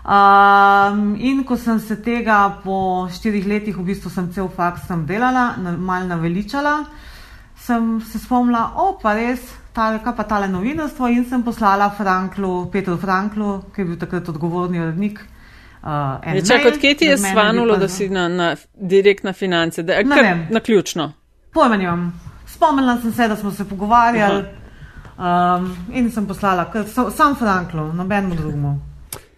Um, 0.04 1.14
in 1.20 1.44
ko 1.44 1.56
sem 1.56 1.78
se 1.80 1.96
tega 2.02 2.56
po 2.64 3.06
štirih 3.12 3.46
letih, 3.46 3.76
v 3.76 3.84
bistvu 3.86 4.10
sem 4.10 4.32
cel 4.34 4.48
faks 4.50 4.88
sem 4.88 5.04
delala, 5.06 5.52
mal 5.78 6.08
naveličala, 6.08 6.84
sem 7.56 8.00
se 8.02 8.18
spomnila, 8.18 8.72
o 8.76 8.98
pa 8.98 9.14
res, 9.14 9.40
tale, 9.72 10.00
kaj 10.02 10.16
pa 10.16 10.24
tale 10.24 10.48
novinarstvo 10.48 11.06
in 11.08 11.24
sem 11.24 11.42
poslala 11.42 11.90
Franklu, 11.90 12.66
Petru 12.66 12.96
Franklu, 12.98 13.62
ki 13.72 13.80
je 13.80 13.84
bil 13.84 13.96
takrat 13.96 14.28
odgovorni 14.28 14.80
urednik. 14.80 15.22
Uh, 15.82 16.18
Je, 16.34 16.42
čakaj, 16.42 16.64
mail, 16.64 16.74
od 16.74 16.80
kje 16.80 16.94
ti 16.94 17.04
je 17.04 17.16
svanulo, 17.18 17.76
da 17.76 17.88
si 17.88 18.08
na, 18.08 18.28
na, 18.28 18.52
direkt 18.74 19.24
na 19.24 19.32
finance? 19.32 19.82
Da, 19.82 19.96
Ne 19.96 20.10
kar, 20.10 20.22
vem. 20.22 20.46
na 20.50 20.60
ključno. 20.60 21.12
Pojma 21.52 21.76
nimam. 21.76 22.08
Spomnila 22.46 22.98
sem 23.00 23.12
se, 23.12 23.28
da 23.28 23.36
smo 23.36 23.50
se 23.50 23.64
pogovarjali 23.64 24.44
um, 25.16 25.72
in 25.92 26.10
sem 26.10 26.26
poslala, 26.26 26.66
kar- 26.74 26.86
sa- 26.86 27.10
sam 27.10 27.34
Franklu, 27.34 27.92
nobenemu 27.92 28.34
drugemu. 28.34 28.80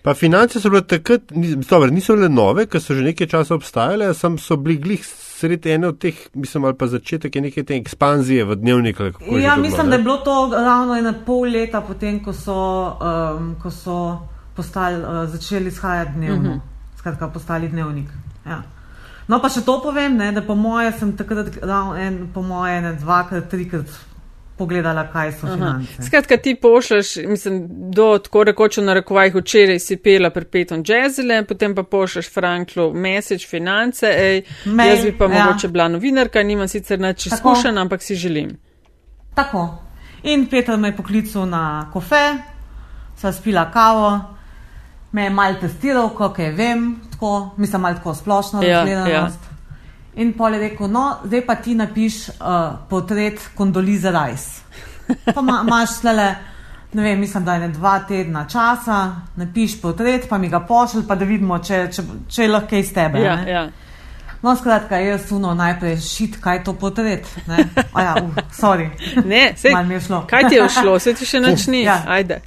Pa 0.04 0.12
finance 0.14 0.61
so 0.61 0.68
bile 0.68 0.82
takrat, 0.84 1.30
dobro, 1.68 1.88
niso 1.90 2.12
bile 2.12 2.28
nove, 2.28 2.66
ker 2.68 2.82
so 2.82 2.92
že 2.92 3.00
nekaj 3.06 3.30
časa 3.32 3.54
obstajale, 3.56 4.11
sam 4.14 4.34
so 4.38 4.58
bili 4.61 4.76
glih 4.76 5.06
sredi 5.08 5.73
ene 5.73 5.88
od 5.88 5.99
teh, 5.99 6.18
mislim, 6.34 6.66
ali 6.68 6.76
pa 6.76 6.87
začetek 6.92 7.37
je 7.37 7.42
neke 7.42 7.64
te 7.64 7.78
ekspanzije 7.78 8.44
v 8.44 8.56
dnevnik. 8.61 9.00
Ja, 9.00 9.54
to 9.54 9.62
mislim, 9.62 9.88
bilo, 9.88 9.88
da 9.88 9.94
je 9.94 9.99
ne? 9.99 10.04
bilo 10.04 10.16
to 10.16 10.37
ravno 10.52 10.99
ena 11.00 11.14
pol 11.26 11.49
leta 11.49 11.80
potem, 11.80 12.20
ko 12.25 12.37
so, 12.37 12.58
um, 13.00 13.54
ko 13.62 13.73
so 13.73 13.96
postali, 14.56 15.00
uh, 15.00 15.25
začeli 15.32 15.73
izhajati 15.73 16.12
dnevno. 16.16 16.50
Uh 16.50 16.56
-huh. 16.56 16.99
Skratka, 16.99 17.28
postali 17.28 17.68
dnevnik. 17.68 18.08
Ja. 18.46 18.62
No, 19.28 19.40
pa 19.40 19.49
še 19.49 19.64
to 19.64 19.80
povem, 19.82 20.16
ne, 20.16 20.32
da 20.32 20.42
po 20.42 20.54
moje 20.54 20.92
sem 20.92 21.16
takrat, 21.16 21.46
ravno 21.62 21.96
en, 21.96 22.28
po 22.34 22.42
moje, 22.42 22.80
ne 22.80 22.92
dvakrat, 22.92 23.49
trikrat 23.49 23.87
pogledala, 24.56 25.06
kaj 25.12 25.32
so 25.32 25.46
Aha. 25.46 25.54
finance. 25.54 26.02
Skratka, 26.02 26.37
ti 26.37 26.54
pošleš, 26.54 27.16
mislim, 27.16 27.66
do 27.90 28.18
tako 28.18 28.44
rekoč 28.44 28.76
na 28.76 28.94
rekovajih 28.94 29.34
včeraj 29.34 29.78
si 29.78 29.96
pela 29.96 30.30
perpetuum 30.30 30.82
jazzile, 30.87 31.44
potem 31.44 31.75
pa 31.75 31.82
pošleš 31.82 32.30
Franklu 32.34 32.92
message 32.94 33.46
finance, 33.50 34.06
ej, 34.06 34.42
Mail, 34.64 34.90
jaz 34.90 35.04
bi 35.04 35.18
pa 35.18 35.25
ja. 35.25 35.44
mogoče 35.44 35.68
bila 35.68 35.88
novinarka, 35.88 36.42
nimam 36.42 36.68
sicer 36.68 37.00
nič 37.00 37.26
izkušen, 37.26 37.78
ampak 37.78 38.02
si 38.02 38.14
želim. 38.14 38.56
Tako. 39.34 39.68
In 40.23 40.46
Peter 40.50 40.76
me 40.76 40.88
je 40.88 40.96
poklical 40.96 41.46
na 41.49 41.90
kofe, 41.92 42.37
sva 43.16 43.32
spila 43.32 43.70
kavo, 43.70 44.20
me 45.12 45.25
je 45.25 45.30
mal 45.30 45.54
testiral, 45.61 46.08
kako 46.16 46.42
je 46.42 46.52
vem, 46.52 47.00
tako, 47.12 47.50
mislim, 47.56 47.82
mal 47.82 47.94
tako 47.94 48.14
splošno 48.14 48.62
Ja, 48.62 48.84
razgledanost. 48.84 49.53
In 50.16 50.33
pol 50.33 50.54
je 50.54 50.61
rekel, 50.61 50.88
no, 50.88 51.04
zdaj 51.25 51.47
pa 51.47 51.54
ti 51.59 51.75
napiš 51.75 52.28
uh, 52.28 52.35
portret 52.88 53.40
Kondolize 53.54 54.12
Rice. 54.14 54.62
Pa 55.35 55.42
ma, 55.42 55.61
imaš 55.66 55.99
tlele, 56.00 56.35
ne 56.92 57.02
vem, 57.02 57.21
mislim, 57.21 57.44
da 57.44 57.54
je 57.54 57.61
ne 57.61 57.68
dva 57.68 57.99
tedna 58.09 58.47
časa, 58.49 58.99
napiš 59.37 59.80
portret, 59.83 60.28
pa 60.28 60.38
mi 60.38 60.49
ga 60.49 60.61
pošlj, 60.61 61.02
pa 61.09 61.16
da 61.18 61.26
vidimo, 61.28 61.59
če, 61.59 61.88
če, 61.92 62.04
če 62.30 62.47
je 62.47 62.49
lahko 62.49 62.78
iz 62.78 62.92
tebe. 62.94 63.21
Ja, 63.21 63.37
ne. 63.37 63.50
ja. 63.50 63.64
No, 64.44 64.52
skratka, 64.56 65.00
jaz 65.00 65.26
suno 65.28 65.54
najprej 65.54 65.97
šit, 66.04 66.37
kaj 66.40 66.62
to 66.64 66.75
potret. 66.76 67.28
Ne, 67.49 67.64
ja, 67.97 68.14
uh, 68.21 68.42
sorry. 68.52 68.90
Ne, 69.25 69.54
sej, 69.56 69.75
je 69.90 70.00
šlo. 70.06 70.25
kaj 70.30 70.49
ti 70.49 70.61
je 70.61 70.68
šlo, 70.78 70.99
se 70.99 71.14
ti 71.14 71.26
še 71.26 71.40
nič 71.40 71.66
ni. 71.73 71.83
Ja. 71.83 72.02
Ajde. 72.06 72.42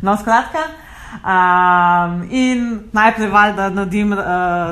No, 0.00 0.16
skratka. 0.16 0.68
Um, 1.14 2.22
in 2.30 2.62
najprej 2.92 3.28
valjda 3.28 3.68
naredim 3.70 4.12
uh, 4.12 4.18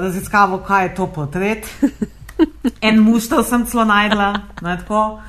raziskavo, 0.01 0.59
kaj 0.59 0.85
je 0.85 0.95
to 0.95 1.07
potret. 1.09 1.67
En 2.81 2.99
muštel 2.99 3.43
sem 3.45 3.67
celo 3.67 3.85
najdla, 3.85 4.33
ne, 4.63 4.77
tako. 4.79 5.21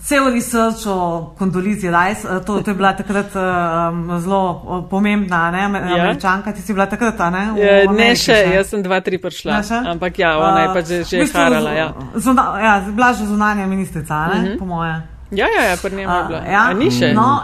Cel 0.00 0.28
research 0.28 0.86
o 0.86 0.96
kondolizi 1.38 1.88
Rice, 1.88 2.28
eh, 2.28 2.40
to, 2.40 2.60
to 2.60 2.70
je 2.70 2.74
bila 2.74 2.92
takrat 2.92 3.34
um, 3.34 4.20
zelo 4.20 4.40
eh, 4.76 4.90
pomembna, 4.90 5.50
ne, 5.50 5.58
Ja. 5.58 5.96
američanka, 5.96 6.52
ti 6.52 6.62
si 6.62 6.72
bila 6.72 6.86
takrat, 6.86 7.20
a 7.20 7.30
ne? 7.30 7.50
v 7.52 7.56
Je, 7.56 7.72
ne 7.72 7.88
Ameriki 7.88 8.16
še, 8.16 8.36
jaz 8.54 8.68
sem 8.68 8.82
dva, 8.82 9.00
tri 9.00 9.18
prišla. 9.18 9.62
Še? 9.62 9.74
Ampak 9.88 10.18
ja, 10.18 10.36
ona 10.38 10.60
je 10.60 10.68
Uh, 10.68 10.74
pač 10.74 10.86
že, 10.86 10.98
v 10.98 11.04
že 11.04 11.18
bistvu 11.18 11.38
harala. 11.40 11.70
Ja, 11.72 11.88
Zuna, 12.16 12.44
ja, 12.60 12.80
bila 12.86 13.12
že 13.12 13.26
zunanja 13.26 13.66
ministrica, 13.66 14.26
ne, 14.26 14.34
Mhm. 14.34 14.44
uh 14.44 14.52
-huh. 14.52 14.58
po 14.58 14.64
moje. 14.66 14.94
ja, 15.32 15.46
ja, 15.48 15.62
ja 15.64 15.76
pri 15.82 15.96
njemu 15.96 16.12
je 16.12 16.20
Uh, 16.20 16.26
bila. 16.28 16.40
ja, 16.46 16.62
A 16.62 16.72
ni 16.74 16.90
še? 16.90 17.12
No, 17.14 17.42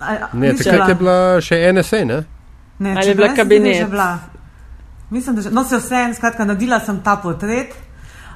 a, 0.00 0.28
Ne, 0.32 0.54
takrat 0.54 0.88
je 0.88 0.94
bila 0.94 1.40
še 1.40 1.72
NSA, 1.72 2.04
ne? 2.04 2.24
Ne, 2.78 2.96
Ali 2.96 3.08
je 3.08 3.14
bila 3.14 3.34
kabinet? 3.34 3.76
že 3.76 3.86
bila. 3.86 4.18
Mislim, 5.10 5.36
da 5.36 5.42
že. 5.42 5.50
No, 5.50 5.64
se 5.64 5.78
vse, 5.78 6.14
skratka, 6.14 6.44
naredila 6.44 6.80
sem 6.80 7.00
ta 7.02 7.16
portret. 7.16 7.74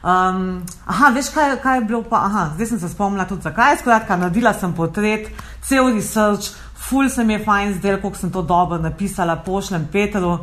Um, 0.02 0.62
aha, 0.86 1.10
veš, 1.10 1.32
kaj, 1.34 1.56
kaj 1.62 1.78
je 1.78 1.84
bilo 1.84 2.02
pa? 2.02 2.16
Aha, 2.24 2.50
zdaj 2.54 2.66
sem 2.66 2.80
se 2.80 2.88
spomnila 2.88 3.24
tudi 3.24 3.42
zakaj. 3.42 3.76
Skratka, 3.80 4.16
naredila 4.16 4.52
sem 4.54 4.72
portret, 4.72 5.30
cel 5.62 5.90
research, 5.94 6.52
ful 6.78 7.08
se 7.10 7.24
mi 7.24 7.32
je 7.34 7.44
fajn 7.44 7.74
zdel, 7.74 7.98
koliko 8.00 8.18
sem 8.18 8.30
to 8.30 8.42
dobro 8.42 8.78
napisala, 8.78 9.36
pošljem 9.36 9.88
Petru 9.92 10.38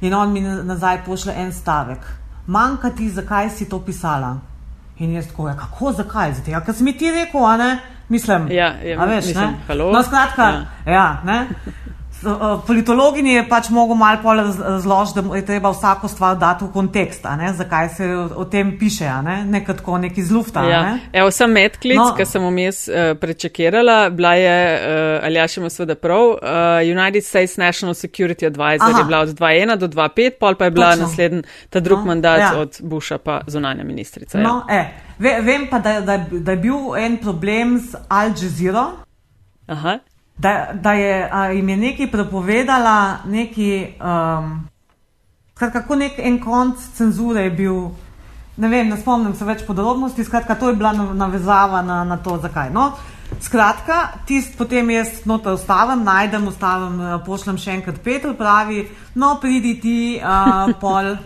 in 0.00 0.14
on 0.14 0.32
mi 0.32 0.40
nazaj 0.40 1.04
pošle 1.06 1.32
en 1.36 1.52
stavek. 1.52 1.98
Manjka 2.46 2.90
ti, 2.90 3.10
zakaj 3.10 3.50
si 3.50 3.68
to 3.68 3.80
pisala. 3.80 4.36
In 4.98 5.12
jaz 5.12 5.26
tako, 5.28 5.48
ja, 5.48 5.56
kako, 5.56 5.92
zakaj? 5.92 6.32
Zato, 6.34 6.50
ja, 6.50 6.60
ker 6.64 6.74
si 6.74 6.84
mi 6.84 6.92
ti 6.98 7.10
rekel, 7.10 7.44
a 7.44 7.56
ne? 7.56 7.78
Mislim, 8.08 8.50
Ja, 8.50 8.74
ja, 8.82 9.00
a 9.02 9.04
veš, 9.04 9.26
mislim, 9.26 9.56
ne? 9.68 9.74
No, 9.92 10.02
skratka, 10.02 10.42
ja, 10.86 10.92
ja 10.92 11.20
ne. 11.24 11.46
Uh, 12.26 12.32
Politologinji 12.66 13.32
je 13.32 13.48
pač 13.48 13.68
mogel 13.70 13.94
malo 13.94 14.18
pol 14.20 14.36
raz- 14.36 14.58
razložiti, 14.60 15.22
da 15.22 15.36
je 15.36 15.44
treba 15.44 15.70
vsako 15.70 16.08
stvar 16.08 16.36
dati 16.36 16.64
v 16.64 16.72
kontekst, 16.72 17.22
zakaj 17.54 17.88
se 17.88 18.06
o, 18.08 18.28
o 18.36 18.44
tem 18.44 18.78
piše, 18.78 19.04
ne, 19.22 19.44
ne 19.44 19.64
kot 19.64 19.76
tako 19.76 19.98
neki 19.98 20.22
zlufta. 20.22 20.62
Ja. 20.62 20.82
ne. 20.82 21.00
Evo, 21.12 21.30
sem 21.30 21.50
medklic, 21.50 21.96
No. 21.96 22.14
ki 22.14 22.24
sem 22.24 22.42
vmes 22.42 22.88
uh, 22.88 22.94
prečekirala, 23.16 24.10
bila 24.10 24.34
je, 24.34 24.56
uh, 24.74 25.24
ali 25.24 25.34
ja 25.34 25.46
še 25.46 25.60
ima 25.60 25.70
seveda 25.70 25.94
prav, 25.96 26.24
uh, 26.26 26.38
United 26.82 27.24
States 27.24 27.56
National 27.56 27.94
Security 27.94 28.46
Advisor 28.46 28.90
Aha. 28.90 28.98
je 28.98 29.04
bila 29.04 29.20
od 29.20 29.28
2.1 29.30 29.76
do 29.76 29.88
2.5, 29.88 30.30
pol 30.40 30.54
pa 30.54 30.64
je 30.64 30.70
bila 30.72 30.96
naslednji, 30.96 31.42
ta 31.70 31.80
drug 31.80 31.98
No, 31.98 32.04
mandat 32.06 32.40
ja. 32.40 32.50
ja. 32.52 32.58
od 32.58 32.80
Busha 32.82 33.18
pa 33.18 33.40
zunanja 33.46 33.84
ministrica. 33.84 34.38
No, 34.38 34.64
e, 34.68 34.82
ve, 35.18 35.40
vem 35.42 35.66
pa, 35.66 35.78
da, 35.78 36.00
da, 36.00 36.16
da 36.30 36.50
je 36.50 36.56
bil 36.58 36.74
en 36.96 37.16
problem 37.16 37.78
z 37.78 37.94
Al 38.08 38.28
Jazeera. 38.32 38.86
Ja. 39.68 39.74
Aha. 39.74 39.98
Da, 40.38 40.68
da 40.72 40.92
je, 40.92 41.28
a, 41.32 41.44
jim 41.46 41.68
je 41.68 41.76
nekaj 41.76 42.10
prepovedala, 42.12 43.18
neki, 43.24 43.86
um, 44.00 44.68
skratka, 45.54 45.80
kako 45.80 45.96
nek 45.96 46.18
en 46.18 46.40
konc 46.44 46.82
cenzure 46.96 47.46
je 47.46 47.50
bil, 47.50 47.78
ne 48.56 48.68
vem, 48.68 48.88
ne 48.88 48.98
spomnim 49.00 49.32
se 49.34 49.44
več 49.48 49.64
podrobnosti, 49.66 50.24
skratka, 50.24 50.54
to 50.54 50.68
je 50.68 50.76
bila 50.76 50.92
nav- 50.92 51.14
navezava 51.16 51.80
na, 51.82 52.02
na 52.04 52.16
to, 52.16 52.36
zakaj. 52.42 52.68
No, 52.70 52.90
skratka, 53.40 54.02
tist 54.28 54.58
potem 54.58 54.90
jaz 54.90 55.24
noter 55.24 55.56
ustavim, 55.56 56.04
najdem, 56.04 56.46
ustavim, 56.52 57.00
eh, 57.00 57.16
pošljem 57.24 57.58
še 57.58 57.72
enkrat 57.78 58.04
Petr, 58.04 58.36
pravi, 58.36 58.84
no, 59.14 59.38
pridi 59.40 59.74
ti 59.80 59.98
uh, 60.20 60.68
pol. 60.80 61.16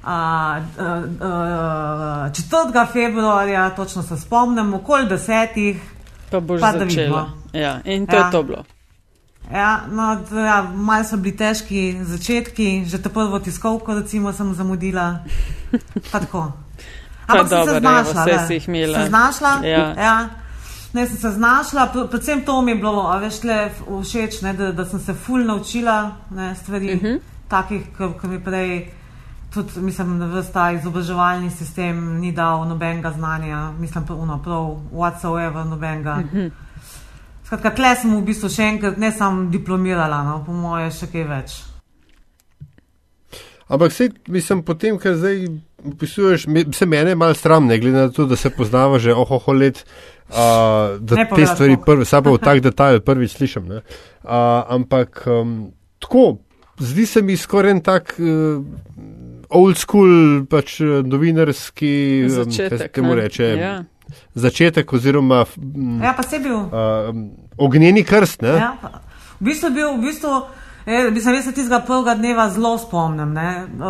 Uh, 0.00 0.56
uh, 0.80 1.04
uh, 1.20 2.32
4. 2.32 2.86
februarja, 2.92 3.68
točno 3.76 4.02
se 4.02 4.16
spomnim, 4.16 4.72
okoli 4.74 5.10
desetih, 5.10 5.82
Pa 6.30 6.40
boš 6.40 6.60
Pa 6.60 6.72
začela. 6.74 7.30
Ja, 7.52 7.80
in 7.84 8.06
to 8.06 8.16
Ja. 8.16 8.24
je 8.24 8.30
to 8.30 8.42
bilo. 8.42 8.64
Ja, 9.50 9.80
no, 9.88 10.02
ja, 10.32 10.62
malo 10.64 11.04
so 11.04 11.16
bili 11.16 11.36
težki 11.36 11.80
začetki, 12.00 12.84
že 12.86 12.98
to 12.98 13.08
prvo 13.10 13.38
tiskovko, 13.38 13.94
recimo, 13.94 14.32
sem 14.32 14.54
zamudila. 14.54 15.24
Pa 16.12 16.20
tako. 16.20 16.52
Pa 17.26 17.34
Ampak 17.34 17.48
sem 17.48 17.58
se 17.58 17.70
evo, 17.70 17.80
znašla. 17.80 18.24
ne. 18.26 18.46
si 18.46 18.54
jih 18.54 18.68
imela. 18.68 18.98
Se 18.98 19.08
znašla? 19.08 19.50
Ja. 19.64 19.94
ja. 19.96 20.28
Ne, 20.92 21.06
sem 21.06 21.16
se 21.16 21.30
znašla, 21.30 21.88
pr- 21.88 22.06
predvsem 22.06 22.40
to 22.40 22.62
mi 22.62 22.70
je 22.70 22.76
bilo, 22.76 23.02
a 23.04 23.18
veš, 23.18 23.40
tle 23.40 23.70
všeč, 24.02 24.40
ne, 24.42 24.52
da, 24.52 24.72
da 24.72 24.84
sem 24.84 25.00
se 25.00 25.14
ful 25.16 25.38
naučila 25.40 25.98
ne, 26.30 26.54
stvari, 26.56 26.86
uh 26.88 26.96
Mhm. 26.96 27.06
-huh. 27.06 27.20
takih, 27.48 27.82
ki 28.20 28.26
mi 28.26 28.38
prej, 28.40 28.90
tudi 29.50 29.80
mislim, 29.80 30.18
da 30.18 30.26
ves 30.26 30.52
ta 30.52 30.70
izobraževalni 30.72 31.50
sistem 31.50 32.20
ni 32.20 32.32
dal 32.32 32.68
nobenega 32.68 33.10
znanja, 33.12 33.72
mislim 33.78 34.06
pa 34.06 34.14
uno 34.14 34.38
prav, 34.42 34.76
whatsoever 34.92 35.64
nobenega. 35.66 36.14
Uh 36.14 36.24
Mhm. 36.24 36.36
-huh. 36.38 36.50
Skratka, 37.44 37.70
tle 37.70 37.96
sem 37.96 38.16
v 38.16 38.22
bistvu 38.22 38.48
še 38.48 38.62
enkrat, 38.62 38.96
ne 38.96 39.12
sam 39.12 39.50
diplomirala, 39.50 40.22
no, 40.22 40.44
po 40.46 40.52
moje 40.52 40.90
še 40.90 41.06
kaj 41.06 41.24
več. 41.24 41.62
Ampak 43.68 43.92
se, 43.92 44.10
mislim, 44.26 44.62
potem, 44.62 44.98
ker 44.98 45.14
zdaj 45.14 45.46
opisuješ, 45.86 46.46
se 46.72 46.86
mene 46.86 47.14
malo 47.14 47.34
sram, 47.34 47.66
ne 47.66 47.78
glede 47.78 47.96
na 47.98 48.08
to, 48.08 48.26
da 48.26 48.36
se 48.36 48.50
poznava 48.50 48.98
že 48.98 49.14
ohoho 49.14 49.52
let, 49.52 49.84
uh, 50.28 50.36
da 51.00 51.14
Ne 51.16 51.28
te 51.36 51.46
stvari 51.46 51.76
prvi, 51.86 52.04
sabo 52.04 52.32
v 52.32 52.38
tak 52.38 52.60
detajl 52.60 53.00
prvič 53.00 53.32
slišim. 53.32 53.68
ne. 53.68 53.76
Uh, 53.76 54.30
ampak 54.68 55.22
um, 55.26 55.72
tako, 55.98 56.38
zdi 56.78 57.06
se 57.06 57.22
mi 57.22 57.36
skoraj 57.36 57.70
en 57.70 57.80
tak 57.80 58.14
uh, 58.18 58.64
old 59.50 59.76
school, 59.76 60.10
pač 60.46 60.80
uh, 60.80 61.00
novinarski, 61.04 61.90
um, 62.20 62.28
kaj 62.28 62.44
se 62.44 62.44
Začetek. 62.44 62.92
temu 62.92 63.08
ne. 63.08 63.14
reče, 63.16 63.44
Ja. 63.58 63.84
začetek 64.34 64.92
oziroma 64.92 65.44
um, 65.56 66.00
Ja, 66.02 66.12
pa 66.12 66.22
se 66.22 66.38
bil. 66.38 66.56
uh, 66.56 66.70
ognjeni 67.58 68.04
krst. 68.04 68.42
Ne? 68.42 68.48
Ja, 68.50 68.76
pa- 68.82 69.00
v 69.40 69.44
bistvu 69.44 69.66
je 69.66 69.72
bil, 69.72 69.92
v 69.92 70.00
bistvu, 70.02 70.30
eh, 70.86 71.10
bi 71.10 71.20
se 71.20 71.30
res 71.30 71.44
tistega 71.46 71.80
prvega 71.80 72.14
dneva 72.14 72.50
zelo 72.50 72.78
spomnim. 72.78 73.32
Ne? 73.32 73.48
Uh, 73.74 73.84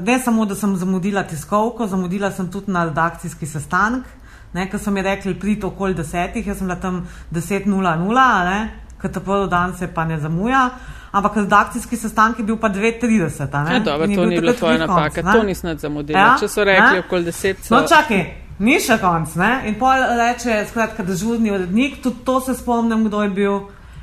ne 0.00 0.18
samo, 0.18 0.44
da 0.44 0.54
sem 0.54 0.76
zamudila 0.76 1.22
tiskovko, 1.24 1.86
zamudila 1.86 2.30
sem 2.30 2.48
tudi 2.48 2.70
na 2.70 2.84
redakcijski 2.84 3.46
sestanek, 3.46 4.04
ne? 4.52 4.66
ker 4.66 4.78
so 4.78 4.90
mi 4.90 5.02
rekli, 5.02 5.34
prid 5.34 5.64
okoli 5.64 5.94
desetih, 5.94 6.46
jaz 6.46 6.58
sem 6.58 6.66
bila 6.66 6.76
tam 6.76 7.06
10.00, 7.32 8.68
ker 8.98 9.10
ta 9.10 9.20
prvi 9.20 9.48
dan 9.48 9.74
se 9.74 9.86
pa 9.88 10.04
ne 10.04 10.18
zamuja. 10.18 10.70
Ampak 11.12 11.36
redakcijski 11.36 11.96
sestanek 11.96 12.38
je 12.38 12.44
bil 12.44 12.56
pa 12.56 12.68
2.30. 12.68 13.48
a 13.52 13.64
ne. 13.64 13.74
Ja, 13.74 13.80
dobro, 13.80 14.06
je 14.06 14.16
to 14.16 14.26
ni 14.26 14.40
bila 14.40 14.52
tvoja 14.52 14.78
napaka, 14.78 15.22
to 15.22 15.42
ne. 15.42 15.44
nisem 15.44 15.70
nič 15.70 15.80
zamudila. 15.80 16.18
Ja, 16.18 16.36
Če 16.40 16.48
so 16.48 16.64
rekli 16.64 16.96
ne? 16.96 17.02
okoli 17.04 17.24
deset, 17.28 17.60
so. 17.64 17.74
No, 17.74 17.82
čakaj, 17.88 18.22
ni 18.64 18.78
še 18.80 18.96
konc. 19.02 19.34
Ne? 19.36 19.50
In 19.68 19.76
pol 19.80 20.06
reče, 20.16 20.62
skratka, 20.70 21.04
dežurni 21.04 21.52
urednik, 21.52 22.00
tudi 22.02 22.24
to 22.24 22.40
se 22.40 22.56
spomnim, 22.56 23.04
kdo 23.10 23.22
je 23.22 23.30
bil, 23.36 23.58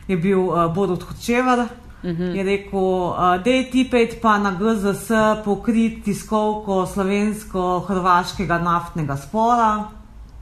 je 0.08 0.18
bil 0.18 0.44
uh, 0.52 0.68
Borut 0.74 1.04
Hočevar. 1.04 1.66
Uh 2.00 2.10
-huh. 2.10 2.36
Je 2.36 2.44
rekel, 2.44 2.80
uh, 2.80 3.44
da 3.44 3.50
je 3.50 3.72
tipet 3.72 4.22
pa 4.22 4.38
na 4.38 4.52
GZS 4.52 5.10
pokrit 5.46 6.04
tiskovko 6.06 6.86
slovensko-hrvaškega 6.86 8.62
naftnega 8.62 9.18
spora. 9.18 9.84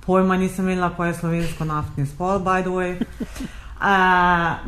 Pojma 0.06 0.38
nisem 0.38 0.70
imela, 0.70 0.92
kaj 0.98 1.08
je 1.08 1.14
slovensko 1.14 1.66
naftni 1.66 2.06
spor, 2.06 2.40
by 2.40 2.62
the 2.62 2.70
way. 2.70 2.96
Uh, 3.77 3.86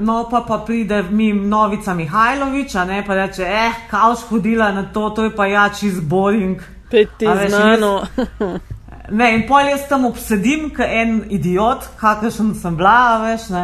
no, 0.06 0.28
pa, 0.30 0.42
pa 0.48 0.58
pride 0.62 1.04
mi 1.10 1.34
novica 1.34 1.94
Mihajlovič, 1.94 2.74
ne 2.88 3.04
pa 3.08 3.16
reče, 3.16 3.42
eh, 3.44 3.72
kaoš 3.90 4.20
hodila 4.30 4.72
na 4.72 4.84
to, 4.94 5.10
to 5.10 5.24
je 5.24 5.32
pa 5.36 5.46
ja 5.46 5.70
čist 5.70 6.04
boring. 6.04 6.62
Peti 6.92 7.26
znano. 7.48 8.02
Ne, 9.12 9.32
in 9.34 9.48
pol 9.48 9.66
jaz 9.66 9.88
tam 9.90 10.04
obsedim, 10.06 10.68
kot 10.70 10.86
en 10.86 11.24
idiot, 11.34 11.88
kakršen 11.98 12.52
sem 12.56 12.76
bila, 12.78 13.18
veš. 13.24 13.48
Ne? 13.50 13.64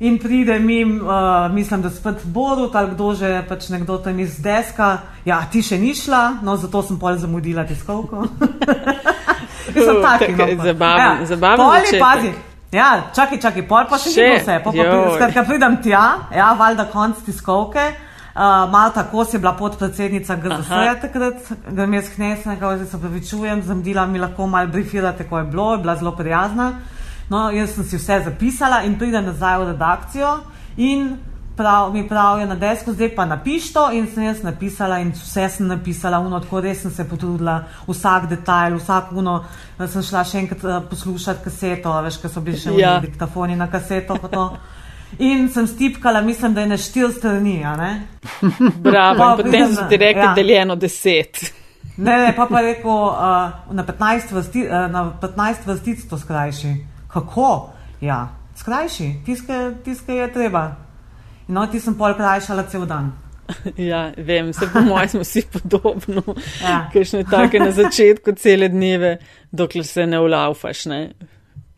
In 0.00 0.16
pride 0.18 0.56
mi, 0.58 0.78
uh, 0.84 1.10
mislim, 1.52 1.82
da 1.82 1.90
spet 1.90 2.24
Borut 2.24 2.74
ali 2.74 2.94
kdo 2.94 3.10
že, 3.14 3.42
pač 3.48 3.68
nekdo 3.68 3.98
tam 3.98 4.16
iz 4.20 4.38
deska. 4.40 4.98
Ja, 5.24 5.42
ti 5.52 5.60
še 5.62 5.76
ni 5.78 5.92
šla, 5.94 6.38
no 6.42 6.56
zato 6.56 6.80
sem 6.82 6.96
pol 6.98 7.16
zamudila 7.20 7.66
tiskovko. 7.68 8.24
No, 9.70 9.82
zabaven- 10.64 11.26
zabaven 11.26 11.56
Pol 11.56 11.74
je, 11.74 11.80
začetek. 11.80 12.00
pazi, 12.00 12.30
Ja, 12.72 13.10
čakaj, 13.14 13.40
čakaj, 13.42 13.64
pol 13.66 13.86
pa 13.90 13.98
še 13.98 14.12
ni 14.14 14.38
vse. 14.38 14.60
Pa, 14.62 14.70
pa, 14.70 14.70
pri- 14.70 15.14
skratka, 15.16 15.42
pridem 15.48 15.76
tja, 15.82 16.04
ja, 16.30 16.52
valjda 16.54 16.86
konc 16.92 17.18
tiskovke. 17.26 17.82
Uh, 18.30 18.70
Malta 18.70 19.02
Kos 19.10 19.32
je 19.34 19.40
bila 19.42 19.56
podpredsednica 19.58 20.36
GZS-ja 20.38 20.94
takrat, 21.02 21.40
ga 21.66 21.86
mi 21.86 21.96
je 21.98 22.02
sknesla, 22.06 22.54
zdaj 22.54 22.86
se 22.86 23.00
pravičujem, 23.02 23.62
zamdila 23.66 24.06
mi 24.06 24.22
lahko 24.22 24.46
malo 24.46 24.70
brifirate, 24.70 25.26
ko 25.28 25.38
je 25.38 25.44
bilo, 25.50 25.72
je 25.72 25.78
bila 25.82 25.96
zelo 25.96 26.12
prijazna. 26.16 26.68
No, 27.28 27.50
jaz 27.50 27.74
sem 27.74 27.84
si 27.84 27.98
vse 27.98 28.20
zapisala 28.24 28.84
in 28.86 28.94
pridem 28.98 29.26
nazaj 29.26 29.58
v 29.58 29.66
redakcijo 29.72 30.30
in 30.76 31.16
prav, 31.60 31.92
mi 31.92 32.02
pravijo 32.04 32.46
na 32.46 32.56
desku, 32.56 32.92
zdaj 32.92 33.12
pa 33.12 33.24
napiš 33.26 33.68
to 33.72 33.84
in 33.92 34.08
sem 34.08 34.24
jaz 34.24 34.40
napisala 34.42 34.98
in 34.98 35.12
vse 35.12 35.44
sem 35.50 35.68
napisala, 35.68 36.18
uno, 36.20 36.40
tako 36.40 36.60
res 36.60 36.80
sem 36.80 36.90
se 36.92 37.04
potrudila, 37.04 37.58
vsak 37.86 38.28
detajl, 38.28 38.78
vsak 38.78 39.12
uno, 39.14 39.36
sem 39.78 40.02
šla 40.02 40.24
še 40.24 40.38
enkrat 40.38 40.64
uh, 40.64 40.78
poslušati 40.88 41.44
kaseto, 41.44 41.92
veš, 42.02 42.18
ker 42.18 42.30
so 42.30 42.40
bili 42.42 42.58
še 42.58 42.72
Ja. 42.72 42.78
ja. 42.86 42.98
diktafoni 43.00 43.56
na 43.56 43.68
kaseto. 43.68 44.16
In 45.20 45.48
sem 45.48 45.66
stipkala, 45.66 46.20
mislim, 46.22 46.54
da 46.54 46.60
je 46.60 46.68
na 46.68 46.76
štiri 46.78 47.12
strani? 47.12 47.54
Bravo, 48.78 49.18
Pa 49.18 49.30
potem 49.32 49.50
pridem 49.50 49.74
so 49.74 49.82
na- 49.82 49.88
ti 49.88 49.96
rekli 49.98 50.22
ja. 50.22 50.34
deljeno 50.34 50.76
deset. 50.76 51.40
Ne, 51.96 52.18
ne, 52.18 52.32
pa 52.32 52.46
pa 52.46 52.60
rekel, 52.62 52.90
uh, 52.90 53.16
na 53.70 53.84
15 53.84 54.32
vrsti, 54.32 54.62
uh, 54.64 54.86
na 54.88 55.02
15 55.20 55.66
vrstic 55.66 56.06
to 56.06 56.18
skrajši. 56.18 56.70
Kako? 57.08 57.48
Ja, 58.00 58.20
skrajši, 58.56 59.14
tiskaj 59.26 59.74
tiska 59.84 60.12
je 60.14 60.32
treba. 60.32 60.62
No, 61.50 61.66
ti 61.66 61.80
sem 61.82 61.96
pol 61.98 62.14
krajšala 62.18 62.68
cel 62.70 62.86
dan. 62.86 63.12
Ja, 63.90 64.12
vem, 64.16 64.52
se 64.54 64.68
po 64.72 64.80
mojem 64.80 65.08
smo 65.08 65.24
vsi 65.24 65.42
podobno. 65.52 66.22
Ja. 66.62 66.84
Kajšne 66.92 67.24
take 67.30 67.58
na 67.58 67.72
začetku 67.74 68.36
cele 68.38 68.68
dneve, 68.70 69.16
dokler 69.50 69.86
se 69.86 70.06
ne 70.06 70.20
ulaufaš, 70.20 70.86
ne? 70.86 71.02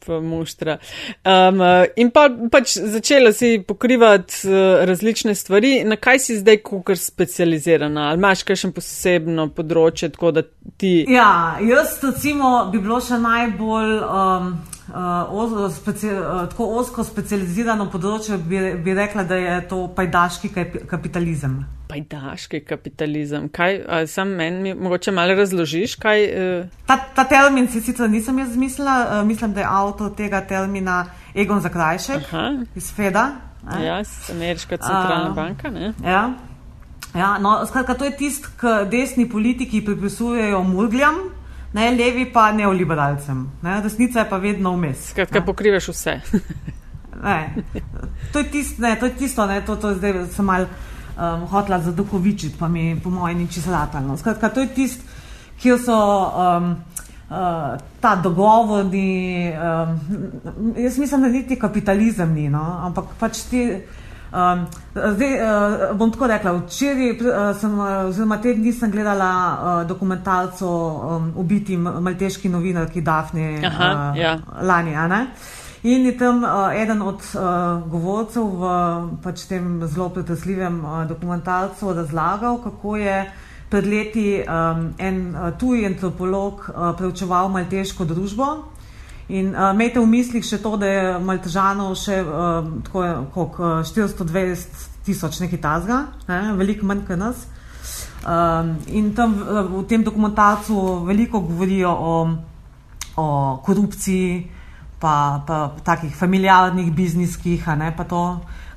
muštra. 0.08 0.78
Um, 1.22 1.60
in 1.96 2.10
pa 2.10 2.24
pač 2.50 2.74
začela 2.74 3.30
si 3.32 3.62
pokrivati 3.68 4.48
uh, 4.48 4.82
različne 4.84 5.34
stvari. 5.34 5.84
Na 5.84 5.96
kaj 5.96 6.18
si 6.18 6.38
zdaj, 6.40 6.58
kukar 6.66 6.98
specializirana? 6.98 8.08
Ali 8.08 8.18
imaš 8.18 8.42
kakšen 8.42 8.72
posebno 8.74 9.48
področje, 9.54 10.10
tako 10.10 10.32
da 10.34 10.42
ti. 10.76 11.04
Ja, 11.06 11.58
jaz 11.62 12.00
recimo 12.02 12.66
bi 12.72 12.82
bilo 12.82 12.98
še 12.98 13.20
najbolj. 13.22 13.98
Um, 14.02 14.54
Uh, 14.88 15.70
speci, 15.70 16.08
uh, 16.10 16.48
tako 16.50 16.66
osko 16.80 17.04
specializirano 17.06 17.86
področje 17.90 18.34
bi, 18.36 18.58
bi 18.82 18.94
rekla, 18.94 19.22
da 19.22 19.36
je 19.38 19.60
to 19.70 19.84
pajdaški 19.94 20.50
kapitalizem. 20.90 21.60
Pajdaški 21.88 22.60
kapitalizem. 22.66 23.46
Kaj, 23.54 23.78
sam 24.10 24.34
meni, 24.36 24.74
mogoče 24.74 25.14
malo 25.14 25.36
razložiš? 25.38 25.94
Kaj, 26.02 26.24
uh... 26.34 26.72
ta, 26.88 26.98
ta 27.14 27.24
termin 27.30 27.68
si 27.70 27.80
sicer 27.80 28.10
nisem 28.10 28.40
jaz 28.42 28.56
zmislila, 28.56 28.96
uh, 29.04 29.20
mislim, 29.28 29.54
da 29.54 29.62
je 29.62 29.68
avtor 29.70 30.10
tega 30.18 30.42
termina 30.50 31.04
Egon 31.34 31.62
Zakrajšek 31.62 32.26
Aha. 32.32 32.48
iz 32.74 32.90
Feda. 32.96 33.28
Ne? 33.62 33.84
Ja, 33.86 34.00
Ameriška 34.34 34.80
centralna 34.82 35.30
uh, 35.30 35.36
banka. 35.36 35.70
Ne? 35.70 35.92
Ja. 36.02 36.32
Ja, 37.14 37.36
no, 37.38 37.60
skratka, 37.68 37.94
to 37.94 38.08
je 38.08 38.16
tisto, 38.16 38.50
kar 38.56 38.88
desni 38.90 39.28
politiki 39.30 39.84
pripisujejo 39.84 40.62
murgljam 40.66 41.22
ne, 41.72 41.90
levi 41.90 42.26
pa 42.32 42.52
neoliberalcem. 42.52 43.50
Ne, 43.62 43.80
resnica 43.82 44.20
je 44.20 44.28
pa 44.28 44.36
vedno 44.36 44.74
vmes. 44.76 45.10
Skratka, 45.10 45.40
pokrivaš 45.40 45.88
vse. 45.88 46.20
ne, 47.26 47.54
to 48.32 48.38
je 48.38 48.50
tisto, 48.50 48.82
ne, 48.82 48.96
to 49.00 49.06
je 49.06 49.14
tisto, 49.16 49.46
ne, 49.46 49.60
to, 49.66 49.76
to 49.76 49.94
zdaj 49.94 50.26
sem 50.34 50.44
mal 50.44 50.66
um, 50.66 51.46
hotla 51.48 51.80
zadokovičiti, 51.80 52.56
pa 52.58 52.68
mi 52.68 53.00
po 53.00 53.10
mojem 53.10 53.38
ni 53.38 53.48
čisto 53.48 53.70
latalno. 53.70 54.16
Skratka, 54.16 54.48
to 54.48 54.60
je 54.60 54.68
tisto, 54.74 55.04
kjer 55.62 55.78
so 55.78 55.96
um, 55.96 56.70
uh, 57.30 57.80
ta 58.00 58.14
dogovorni, 58.16 59.52
um, 59.52 59.98
jaz 60.76 60.98
mislim, 60.98 61.22
da 61.22 61.28
niti 61.28 61.58
kapitalizem 61.58 62.34
ni, 62.34 62.48
no, 62.50 62.64
ampak 62.86 63.16
pač 63.20 63.44
ti. 63.50 63.66
Um, 64.32 64.66
zdaj, 64.94 65.32
uh, 65.34 65.96
bom 65.96 66.10
tako 66.12 66.26
rekla, 66.26 66.52
včeraj, 66.52 67.10
uh, 67.10 67.56
sem, 67.60 67.72
uh, 67.78 68.06
oziroma 68.08 68.38
te 68.40 68.54
dni 68.56 68.72
sem 68.72 68.90
gledala 68.90 69.28
uh, 69.28 69.88
dokumentalco 69.88 70.68
um, 70.68 71.32
Ubiti 71.36 71.76
malteški 71.76 72.48
novinarki 72.48 73.02
Dafne 73.04 73.60
Aha, 73.66 73.90
uh, 73.92 74.16
ja. 74.16 74.38
lani. 74.62 74.96
In 75.82 76.06
je 76.06 76.16
tam 76.18 76.44
uh, 76.44 76.72
eden 76.72 77.02
od 77.02 77.20
uh, 77.34 77.42
govorcev 77.90 78.42
v 78.42 78.72
pač 79.22 79.44
tem 79.50 79.82
zelo 79.86 80.08
pretresljivem 80.08 80.80
uh, 80.84 81.04
dokumentalcu 81.08 81.92
razlagal, 81.92 82.62
kako 82.64 82.96
je 82.96 83.16
pred 83.68 83.86
leti 83.86 84.40
um, 84.40 84.94
en 84.98 85.34
uh, 85.34 85.50
tuji 85.58 85.86
antropolog 85.86 86.68
uh, 86.68 86.92
preučeval 86.96 87.48
malteško 87.48 88.04
družbo. 88.04 88.71
In 89.28 89.54
uh, 89.54 89.70
imejte 89.70 90.00
v 90.00 90.06
mislih 90.10 90.44
še 90.44 90.58
to, 90.62 90.74
da 90.76 90.88
je 90.88 91.02
Maltežano 91.22 91.92
še 91.94 92.18
uh, 92.22 92.70
tako 92.86 93.04
kot 93.34 93.60
uh, 93.62 93.84
420 93.86 94.88
tisoč 95.06 95.40
nekaj 95.42 95.60
tazga, 95.62 95.98
ne? 96.28 96.40
veliko 96.58 96.86
manj 96.86 97.04
kot 97.06 97.20
nas. 97.20 97.46
Um, 98.22 98.76
in 98.86 99.10
tam 99.18 99.34
v, 99.34 99.82
tem 99.90 100.02
dokumentarcu 100.06 101.02
veliko 101.08 101.40
govorijo 101.42 101.90
o, 101.90 102.14
o 103.18 103.26
korupciji, 103.66 104.46
pa, 105.02 105.42
pa 105.46 105.72
takih 105.82 106.14
familiarnih 106.14 106.92
bizniskih, 106.94 107.66
pa 107.66 108.04
to, 108.06 108.22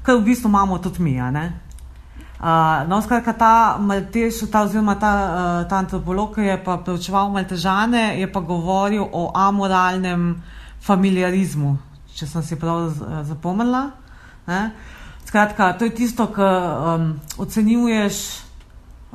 kar 0.02 0.18
v 0.18 0.25
bistvu 0.25 0.50
imamo 0.50 0.80
tudi 0.82 1.04
mi. 1.06 1.18
Uh, 2.36 2.84
no, 2.89 3.00
skratka, 3.01 3.34
ta 3.34 3.77
Maltež, 3.80 4.42
ta, 4.51 4.65
oziroma 4.68 4.98
ta, 5.00 5.12
uh, 5.12 5.68
ta 5.70 5.80
antropolog, 5.80 6.34
ki 6.36 6.50
je 6.50 6.58
pa 6.63 6.77
preučeval 6.84 7.32
Maltežane, 7.32 8.20
je 8.20 8.27
pa 8.27 8.42
govoril 8.44 9.08
o 9.08 9.30
amoralnem 9.32 10.34
familiarizmu, 10.84 11.77
če 12.15 12.27
sem 12.27 12.44
si 12.44 12.58
prav 12.60 12.92
zapomnila. 13.24 13.86
Ne? 14.51 14.60
Skratka, 15.25 15.72
to 15.80 15.88
je 15.88 15.96
tisto, 15.96 16.27
kar 16.36 17.00
um, 17.00 17.08
ocenjuješ 17.39 18.20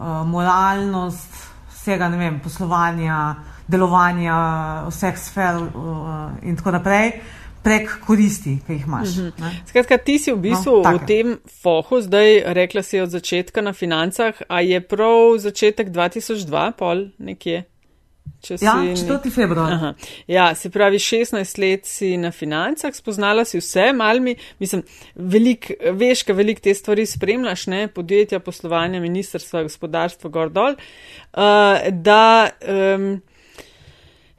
uh, 0.00 0.24
moralnost 0.26 1.36
vsega, 1.76 2.08
ne 2.08 2.18
vem, 2.18 2.40
poslovanja, 2.40 3.20
delovanja 3.68 4.40
vseh 4.88 5.20
sfer 5.20 5.60
uh, 5.60 6.40
in 6.42 6.56
tako 6.56 6.74
naprej 6.80 7.20
prek 7.62 7.90
koristi, 8.06 8.58
ki 8.66 8.72
jih 8.72 8.86
imaš. 8.86 9.08
Uh 9.08 9.24
-huh. 9.24 9.50
Skratka, 9.66 9.98
ti 9.98 10.18
si 10.18 10.32
v 10.32 10.36
bistvu 10.36 10.82
no, 10.82 10.98
v 10.98 11.06
tem 11.06 11.38
fohu, 11.62 12.00
zdaj 12.00 12.42
rekla 12.46 12.82
si 12.82 13.00
od 13.00 13.10
začetka 13.10 13.60
na 13.60 13.72
financah, 13.72 14.34
a 14.48 14.60
je 14.60 14.80
prav 14.80 15.38
začetek 15.38 15.88
2002, 15.88 16.72
pol 16.72 17.08
nekje? 17.18 17.64
Ja, 18.60 18.74
4. 18.96 19.30
februar. 19.30 19.94
Ja, 20.26 20.54
se 20.54 20.70
pravi, 20.70 20.98
16 20.98 21.58
let 21.60 21.86
si 21.86 22.16
na 22.16 22.30
financah, 22.30 22.94
spoznala 22.94 23.44
si 23.44 23.58
vse, 23.58 23.92
malmi, 23.92 24.36
mislim, 24.58 24.82
velik, 25.14 25.70
veš, 25.92 26.22
kaj 26.22 26.34
velik 26.34 26.60
te 26.60 26.74
stvari 26.74 27.06
spremljaš, 27.06 27.66
ne, 27.66 27.88
podjetja, 27.88 28.40
poslovanja, 28.40 29.00
ministrstva, 29.00 29.62
gospodarstva, 29.62 30.30
gor 30.30 30.48
dol, 30.48 30.72
uh, 30.72 31.90
da. 31.92 32.50
Um, 32.96 33.20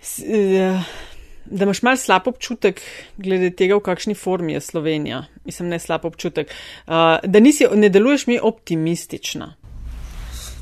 s, 0.01 0.19
uh, 0.25 1.10
da 1.45 1.63
imaš 1.63 1.81
mal 1.81 1.97
slab 1.97 2.27
občutek 2.27 2.81
glede 3.17 3.49
tega, 3.55 3.75
v 3.75 3.85
kakšni 3.85 4.15
formi 4.15 4.53
je 4.53 4.61
Slovenija. 4.61 5.23
Mislim, 5.45 5.69
ne 5.69 5.79
slab 5.79 6.05
občutek. 6.05 6.47
Uh, 6.87 6.93
da 7.23 7.39
nisi, 7.39 7.67
ne 7.75 7.89
deluješ 7.89 8.27
mi 8.27 8.39
optimistična. 8.43 9.53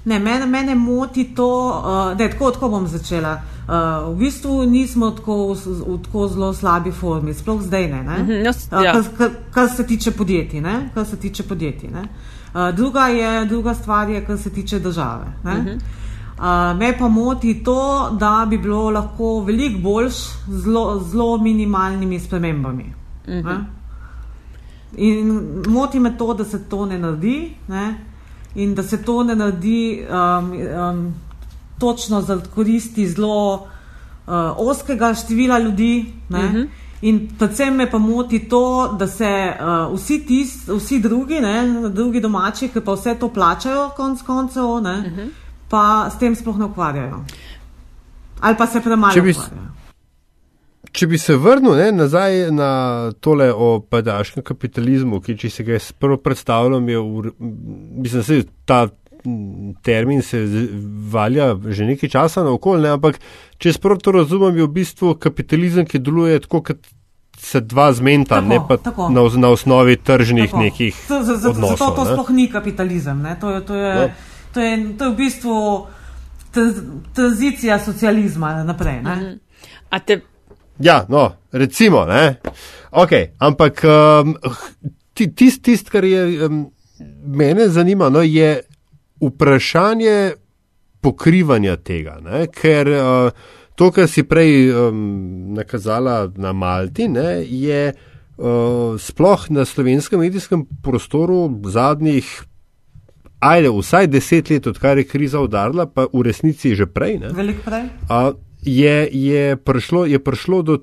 Ne, 0.06 0.20
mene, 0.20 0.46
mene 0.46 0.76
moti 0.76 1.36
to, 1.36 1.50
uh, 1.68 2.18
da 2.18 2.30
tako, 2.30 2.52
tako 2.52 2.70
bom 2.70 2.88
začela. 2.88 3.42
Uh, 3.68 4.16
v 4.16 4.20
bistvu 4.20 4.66
nismo 4.66 5.12
tako, 5.12 5.54
v 5.54 5.98
tako 6.04 6.28
zelo 6.28 6.54
slabi 6.54 6.92
formi, 6.92 7.34
sploh 7.34 7.62
zdaj 7.62 7.88
ne. 7.88 8.04
ne? 8.04 8.16
Uh 8.22 8.28
-huh, 8.28 8.44
no, 8.44 8.80
uh, 8.80 8.86
ja. 8.86 9.04
kar, 9.18 9.30
kar 9.52 9.70
se 9.70 9.88
tiče 9.88 10.12
podjetij. 10.12 10.64
Kar 10.94 11.06
se 11.06 11.18
tiče 11.18 11.44
podjetij 11.44 11.90
uh, 12.54 12.76
druga, 12.76 13.08
je, 13.08 13.46
druga 13.46 13.74
stvar 13.74 14.10
je, 14.10 14.26
kar 14.26 14.38
se 14.38 14.50
tiče 14.50 14.80
države. 14.80 15.26
Uh 15.44 15.50
-huh. 15.50 15.80
Uh, 16.40 16.78
me 16.78 16.98
pa 16.98 17.08
moti 17.08 17.64
to, 17.64 18.10
da 18.20 18.48
bi 18.50 18.58
bilo 18.58 18.90
lahko 18.90 19.42
veliko 19.44 19.80
boljš 19.80 20.14
z 20.48 20.62
zelo 21.12 21.38
minimalnimi 21.38 22.20
spremembami. 22.20 22.94
Uh 23.28 23.34
mhm. 23.34 23.48
-huh. 23.48 23.64
In 24.98 25.64
moti 25.68 26.00
me 26.00 26.18
to, 26.18 26.34
da 26.34 26.46
se 26.46 26.70
to 26.70 26.86
ne 26.86 27.00
naredi 27.00 27.56
ne? 27.68 28.06
in 28.56 28.76
da 28.76 28.84
se 28.84 29.04
to 29.04 29.24
ne 29.24 29.36
naredi 29.36 30.06
um, 30.10 30.52
um, 30.90 31.14
točno 31.80 32.22
za 32.22 32.42
koristi 32.56 33.08
zelo 33.08 33.54
uh, 33.54 34.34
oskega 34.58 35.14
števila 35.14 35.60
ljudi. 35.60 36.14
Uh 36.30 36.38
mhm. 36.38 36.56
-huh. 36.56 36.68
In 37.02 37.30
predvsem 37.40 37.76
me 37.76 37.92
pa 37.92 37.98
moti 37.98 38.40
to, 38.50 38.96
da 39.00 39.08
se 39.08 39.54
uh, 39.60 40.00
vsi, 40.00 40.26
tis, 40.26 40.68
vsi 40.68 41.00
drugi, 41.00 41.40
ne, 41.42 41.90
drugi 41.90 42.22
domači, 42.22 42.68
ki 42.68 42.82
pa 42.82 42.94
vse 42.94 43.16
to 43.16 43.28
plačajo, 43.30 43.90
konc 43.96 44.22
koncev. 44.22 44.66
Uh 44.66 44.82
mhm. 44.82 45.20
-huh 45.20 45.30
pa 45.70 46.10
s 46.10 46.20
tem 46.20 46.36
sploh 46.36 46.58
ne 46.58 46.70
ukvarjajo. 46.70 47.24
Ali 48.40 48.58
pa 48.58 48.68
se 48.68 48.82
premalo 48.82 49.14
če 49.14 49.22
bi, 49.22 49.36
ukvarjajo. 49.36 49.68
Če 50.92 51.08
bi 51.08 51.20
se 51.22 51.36
vrnil 51.38 51.76
ne, 51.78 51.90
nazaj 51.94 52.48
na 52.56 52.70
tole 53.22 53.52
o 53.54 53.78
padaškem 53.80 54.44
kapitalizmu, 54.44 55.20
ki 55.22 55.38
če 55.38 55.52
se 55.54 55.66
ga 55.68 55.76
jaz 55.78 55.92
prvo 55.94 56.18
predstavljam, 56.18 56.88
je, 56.90 57.04
mislim, 58.02 58.24
se 58.26 58.42
ta 58.66 58.88
termin 59.84 60.22
se 60.24 60.40
valja 61.12 61.52
že 61.68 61.86
nekaj 61.86 62.10
časa 62.10 62.44
na 62.44 62.54
okolje, 62.56 62.90
ampak 62.90 63.20
če 63.60 63.76
prvo 63.82 64.00
to 64.00 64.16
razumem, 64.16 64.58
je 64.58 64.70
v 64.70 64.74
bistvu 64.80 65.14
kapitalizem, 65.20 65.86
ki 65.86 66.00
deluje 66.00 66.40
tako, 66.48 66.64
kot 66.72 66.88
se 67.40 67.62
dva 67.62 67.92
zmenta, 67.94 68.40
tako, 68.40 68.48
ne 68.48 68.60
pa 68.68 68.78
na, 69.14 69.28
na 69.40 69.50
osnovi 69.50 69.98
tržnih 69.98 70.50
tako. 70.50 70.64
nekih. 70.64 70.96
Zato 71.08 71.78
to, 71.78 71.92
to 71.96 72.06
sploh 72.06 72.30
ni 72.36 72.50
kapitalizem. 72.52 73.24
To 73.40 73.52
je, 73.52 73.62
to 73.66 73.76
je, 73.76 73.94
no. 73.96 74.10
To 74.60 74.64
je, 74.64 74.98
to 74.98 75.06
je 75.06 75.12
v 75.12 75.16
bistvu 75.16 75.88
tranzicija 77.16 77.80
socializma 77.80 78.64
naprej. 78.64 79.02
Mhm. 79.02 79.38
Te... 80.06 80.22
Ja, 80.80 81.06
no, 81.10 81.32
recimo. 81.52 82.06
Okay, 82.92 83.32
ampak 83.40 83.84
um, 83.84 84.36
tisto, 85.14 85.64
tist, 85.64 85.90
kar 85.90 86.04
je 86.04 86.46
um, 86.46 86.66
mene 87.24 87.70
zanima, 87.70 88.10
no, 88.10 88.20
je 88.22 88.62
vprašanje 89.22 90.34
pokrivanja 91.02 91.78
tega. 91.78 92.18
Ne? 92.20 92.48
Ker 92.52 92.92
uh, 92.92 93.32
to, 93.80 93.92
kar 93.96 94.12
si 94.12 94.28
prej 94.28 94.74
um, 94.76 95.00
nakazala 95.56 96.28
na 96.36 96.52
Malti, 96.52 97.08
ne, 97.08 97.46
je 97.48 97.94
uh, 97.96 99.00
sploh 99.00 99.50
na 99.56 99.64
slovenskem 99.66 100.20
medijskem 100.20 100.68
prostoru 100.84 101.48
zadnjih 101.64 102.50
ajde, 103.40 103.70
vsaj 103.70 104.08
deset 104.08 104.50
let, 104.50 104.68
odkar 104.68 104.98
je 104.98 105.08
kriza 105.08 105.42
udarila, 105.42 105.86
pa 105.86 106.08
v 106.14 106.24
resnici 106.24 106.76
že 106.76 106.86
prej, 106.86 107.20
Veliko 107.34 107.64
prej. 107.66 107.88
a, 108.10 108.32
je, 108.62 108.98
je, 109.12 109.56
prišlo, 109.56 110.06
je 110.06 110.20
prišlo 110.20 110.62
do 110.62 110.76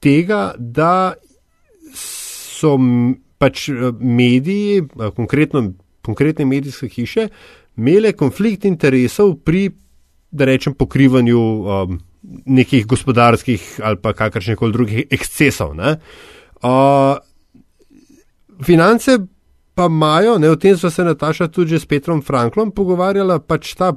tega, 0.00 0.54
da 0.58 1.14
so 1.94 2.78
pač 3.38 3.68
eh, 3.68 3.92
mediji, 4.00 4.88
a, 4.98 5.10
konkretno, 5.10 5.72
konkretne 6.02 6.44
medijske 6.44 6.88
hiše, 6.88 7.28
imele 7.78 8.12
konflikt 8.12 8.64
interesov 8.64 9.36
pri, 9.44 9.68
da 10.30 10.44
rečem, 10.48 10.74
pokrivanju 10.74 11.38
um, 11.38 11.98
nekih 12.46 12.86
gospodarskih 12.86 13.80
ali 13.84 14.00
pa 14.02 14.12
kakršnih 14.12 14.56
koli 14.58 14.72
drugih 14.72 15.04
ekscesov. 15.10 15.76
ne. 15.78 15.96
Uh, 16.58 17.14
finance 18.66 19.14
pa 19.78 19.86
imajo, 19.86 20.38
ne, 20.42 20.50
o 20.50 20.56
tem 20.58 20.74
so 20.76 20.90
se 20.90 21.04
Nataša 21.06 21.46
tudi 21.54 21.70
že 21.70 21.78
s 21.78 21.86
Petrom 21.86 22.18
Franklom 22.22 22.72
pogovarjala, 22.74 23.38
pač 23.38 23.76
ta 23.78 23.92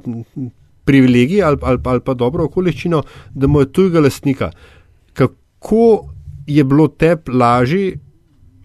privilegij 0.86 1.42
ali, 1.42 1.58
ali, 1.62 1.80
ali 1.84 2.00
pa 2.06 2.14
dobro 2.14 2.46
okoliščino, 2.46 3.02
da 3.34 3.50
mu 3.50 3.64
je 3.64 3.72
tujega 3.72 4.00
lastnika. 4.00 4.52
Kako 5.12 6.06
je 6.46 6.64
bilo 6.64 6.86
tebi 6.88 7.34
lažje 7.34 7.98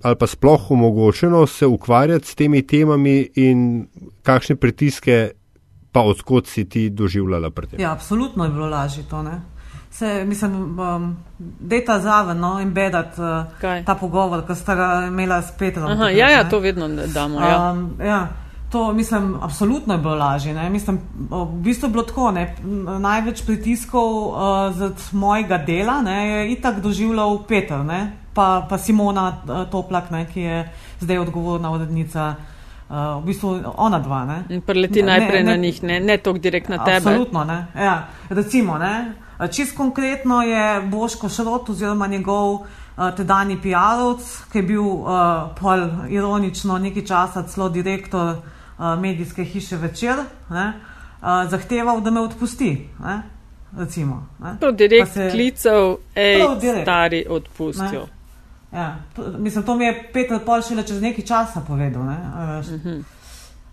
ali 0.05 0.15
pa 0.15 0.27
sploh 0.29 0.71
omogočeno 0.71 1.47
se 1.47 1.65
ukvarjati 1.65 2.27
s 2.27 2.35
temi 2.37 2.61
temami 2.61 3.29
in 3.35 3.87
kakšne 4.21 4.55
pritiske, 4.55 5.31
pa 5.91 6.03
odkot 6.05 6.47
si 6.47 6.67
ti 6.69 6.89
doživljala 6.89 7.49
pri 7.49 7.67
tem? 7.67 7.81
Ja, 7.81 7.97
absolutno 7.97 8.45
je 8.45 8.53
bilo 8.53 8.69
lažje 8.69 9.03
to. 9.09 9.23
Ne? 9.25 9.41
Se, 9.97 10.25
mislim, 10.25 10.79
um, 10.79 11.17
dejta 11.59 11.99
zraven 11.99 12.37
no, 12.37 12.59
in 12.61 12.73
bedati 12.73 13.21
uh, 13.21 13.45
Kaj? 13.61 13.85
ta 13.85 13.95
pogovor, 13.95 14.43
ki 14.45 14.55
sta 14.55 14.75
ga 14.75 14.89
imela 15.07 15.41
s 15.41 15.55
Petrom. 15.57 15.87
Aha, 15.89 15.95
takrat, 15.95 16.17
ja, 16.17 16.29
ja, 16.29 16.43
ne. 16.43 16.49
to 16.49 16.59
vedno 16.59 16.87
damo. 17.13 17.39
Ja. 17.41 17.71
Um, 17.71 17.95
ja, 18.05 18.27
to 18.71 18.93
mislim, 18.93 19.35
absolutno 19.41 19.93
je 19.93 19.97
bilo 19.97 20.15
lažje. 20.15 20.53
Ne? 20.53 20.69
Mislim, 20.69 20.99
v 21.29 21.45
bistvu 21.65 21.87
je 21.87 21.91
bilo 21.91 22.03
tako. 22.03 22.31
Ne? 22.31 22.55
Največ 22.99 23.41
pritiskov 23.45 24.27
uh, 24.27 24.37
z 24.77 25.13
mojega 25.17 25.57
dela 25.57 26.01
ne, 26.01 26.29
je 26.29 26.51
itak 26.51 26.79
doživljal 26.81 27.43
Peter, 27.47 27.81
ne? 27.85 28.11
pa, 28.37 28.67
pa 28.69 28.77
Simona 28.77 29.27
uh, 29.49 29.65
Toplak, 29.71 30.11
ne, 30.11 30.27
ki 30.29 30.41
je 30.41 30.63
zdaj 31.01 31.25
odgovorna 31.25 31.71
urednica. 31.73 32.35
Uh, 32.87 33.17
v 33.19 33.25
bistvu 33.25 33.59
ona 33.75 33.97
dva. 33.99 34.25
Ne? 34.25 34.43
In 34.53 34.61
preleti 34.61 35.01
Ne, 35.01 35.17
najprej 35.17 35.41
ne, 35.43 35.45
na 35.49 35.55
ne. 35.55 35.57
njih, 35.57 35.83
ne, 35.83 35.99
ne 35.99 36.17
toliko 36.17 36.43
direkt 36.43 36.69
na 36.69 36.85
tebe. 36.85 36.97
Absolutno, 36.97 37.43
ne. 37.43 37.65
Ja, 37.75 38.03
recimo, 38.29 38.77
ne. 38.77 39.25
Čist 39.47 39.77
konkretno 39.77 40.41
je 40.41 40.81
Boško 40.81 41.29
Šrot 41.29 41.69
oziroma 41.69 42.07
njegov 42.07 42.53
uh, 42.53 42.65
tedajni 43.15 43.57
PR-ovc, 43.57 44.21
ki 44.51 44.57
je 44.57 44.63
bil 44.63 44.81
uh, 44.83 45.07
pol 45.55 45.79
ironično 46.09 46.77
nekaj 46.77 47.05
časa 47.05 47.43
celo 47.43 47.69
direktor 47.69 48.27
uh, 48.27 48.41
medijske 48.99 49.43
hiše 49.43 49.77
Večer, 49.77 50.15
ne, 50.49 50.73
uh, 51.21 51.27
zahteval, 51.49 52.01
da 52.01 52.11
me 52.11 52.21
odpusti. 52.21 52.71
Ne, 52.99 53.21
recimo, 53.77 54.27
ne. 54.39 54.55
To 54.59 54.71
direkt 54.71 55.07
Pa 55.07 55.13
se- 55.13 55.29
klical, 55.31 55.97
Prav 56.13 56.59
direkt. 56.59 56.81
stari, 56.83 57.25
odpustijo. 57.29 58.01
Ne. 58.01 58.17
Ja, 58.73 58.95
to, 59.15 59.23
mislim, 59.37 59.63
to 59.63 59.75
mi 59.75 59.85
je 59.85 60.09
Peter 60.13 60.39
pol 60.39 60.61
šele 60.61 60.83
čez 60.83 61.01
nekaj 61.01 61.25
časa 61.25 61.61
povedal. 61.61 62.03
Ne, 62.03 62.17
a 62.35 62.45
veš. 62.47 62.67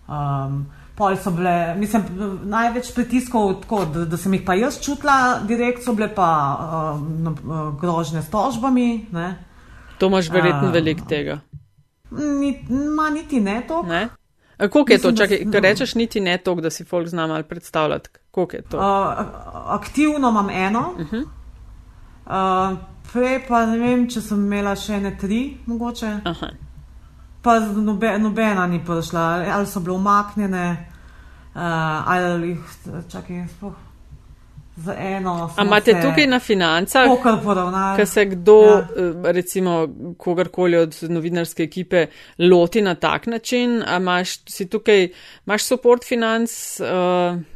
Um, 0.07 0.66
pol 0.96 1.16
so 1.16 1.30
bile, 1.35 1.74
mislim, 1.78 2.04
največ 2.44 2.92
pritiskov, 2.94 3.54
tako, 3.62 3.85
da, 3.85 4.04
da 4.04 4.16
sem 4.16 4.35
jih 4.35 4.44
pa 4.46 4.54
jaz 4.54 4.78
čutila, 4.83 5.40
direkt 5.48 5.83
so 5.85 5.94
bile 5.94 6.09
pa 6.14 6.28
um, 6.94 7.09
no, 7.24 7.35
grožnje 7.80 8.22
s 8.22 8.30
tožbami. 8.30 9.07
Ne. 9.12 9.35
To 9.98 10.07
imaš 10.07 10.30
verjetno 10.30 10.68
A. 10.68 10.70
veliko 10.70 11.07
tega. 11.09 11.40
Ni, 12.11 12.52
ma 12.68 13.11
niti 13.11 13.40
ne 13.40 13.62
to. 13.68 13.83
Ne? 13.83 14.09
A 14.59 14.68
koliko 14.68 14.92
je 14.92 14.98
to? 14.98 15.11
S- 15.11 15.52
ko 15.52 15.61
rečeš 15.61 15.94
niti 15.94 16.20
ne 16.20 16.38
toliko, 16.38 16.62
da 16.62 16.70
si 16.70 16.85
folk 16.85 17.09
zna 17.09 17.26
malo 17.26 17.42
predstavljati, 17.42 18.11
koliko 18.30 18.57
je 18.57 18.62
to? 18.62 18.78
Uh, 18.78 18.85
aktivno 19.66 20.28
imam 20.28 20.50
eno, 20.50 20.94
uh 20.98 21.07
-huh. 21.11 21.24
uh, 22.72 22.78
prej 23.12 23.46
pa 23.48 23.66
ne 23.66 23.78
vem, 23.78 24.09
če 24.11 24.20
sem 24.20 24.46
imela 24.46 24.76
še 24.76 25.00
ne 25.00 25.18
tri, 25.18 25.57
mogoče. 25.66 26.20
Aha. 26.24 26.46
Pa 27.44 27.59
nobe, 27.61 28.18
nobena 28.18 28.66
ni 28.66 28.80
prišla, 28.80 29.20
ali- 29.20 29.50
ali 29.50 29.66
so 29.66 29.80
bile 29.80 29.96
umaknjene, 29.96 30.87
uh, 31.54 31.61
ali 32.07 32.48
jih, 32.48 32.61
čakaj, 33.09 33.48
sploh 33.48 33.72
za 34.76 34.94
eno. 34.98 35.50
A 35.57 35.64
imate 35.64 35.92
tukaj 36.02 36.26
na 36.26 36.38
financah, 36.38 37.04
ko 37.96 38.07
se 38.07 38.24
kdo, 38.24 38.62
Ja. 38.62 38.72
ja. 38.96 39.33
recimo 39.33 39.88
kogarkoli 40.18 40.76
od 40.76 40.96
novinarske 41.02 41.62
ekipe, 41.62 42.07
loti 42.38 42.83
na 42.83 42.94
tak 42.94 43.26
način, 43.26 43.83
a 43.87 43.96
imaš, 43.96 44.38
si 44.48 44.66
tukaj, 44.66 45.09
imaš 45.46 45.62
support 45.64 46.04
financ, 46.04 46.50
uh, 46.80 46.87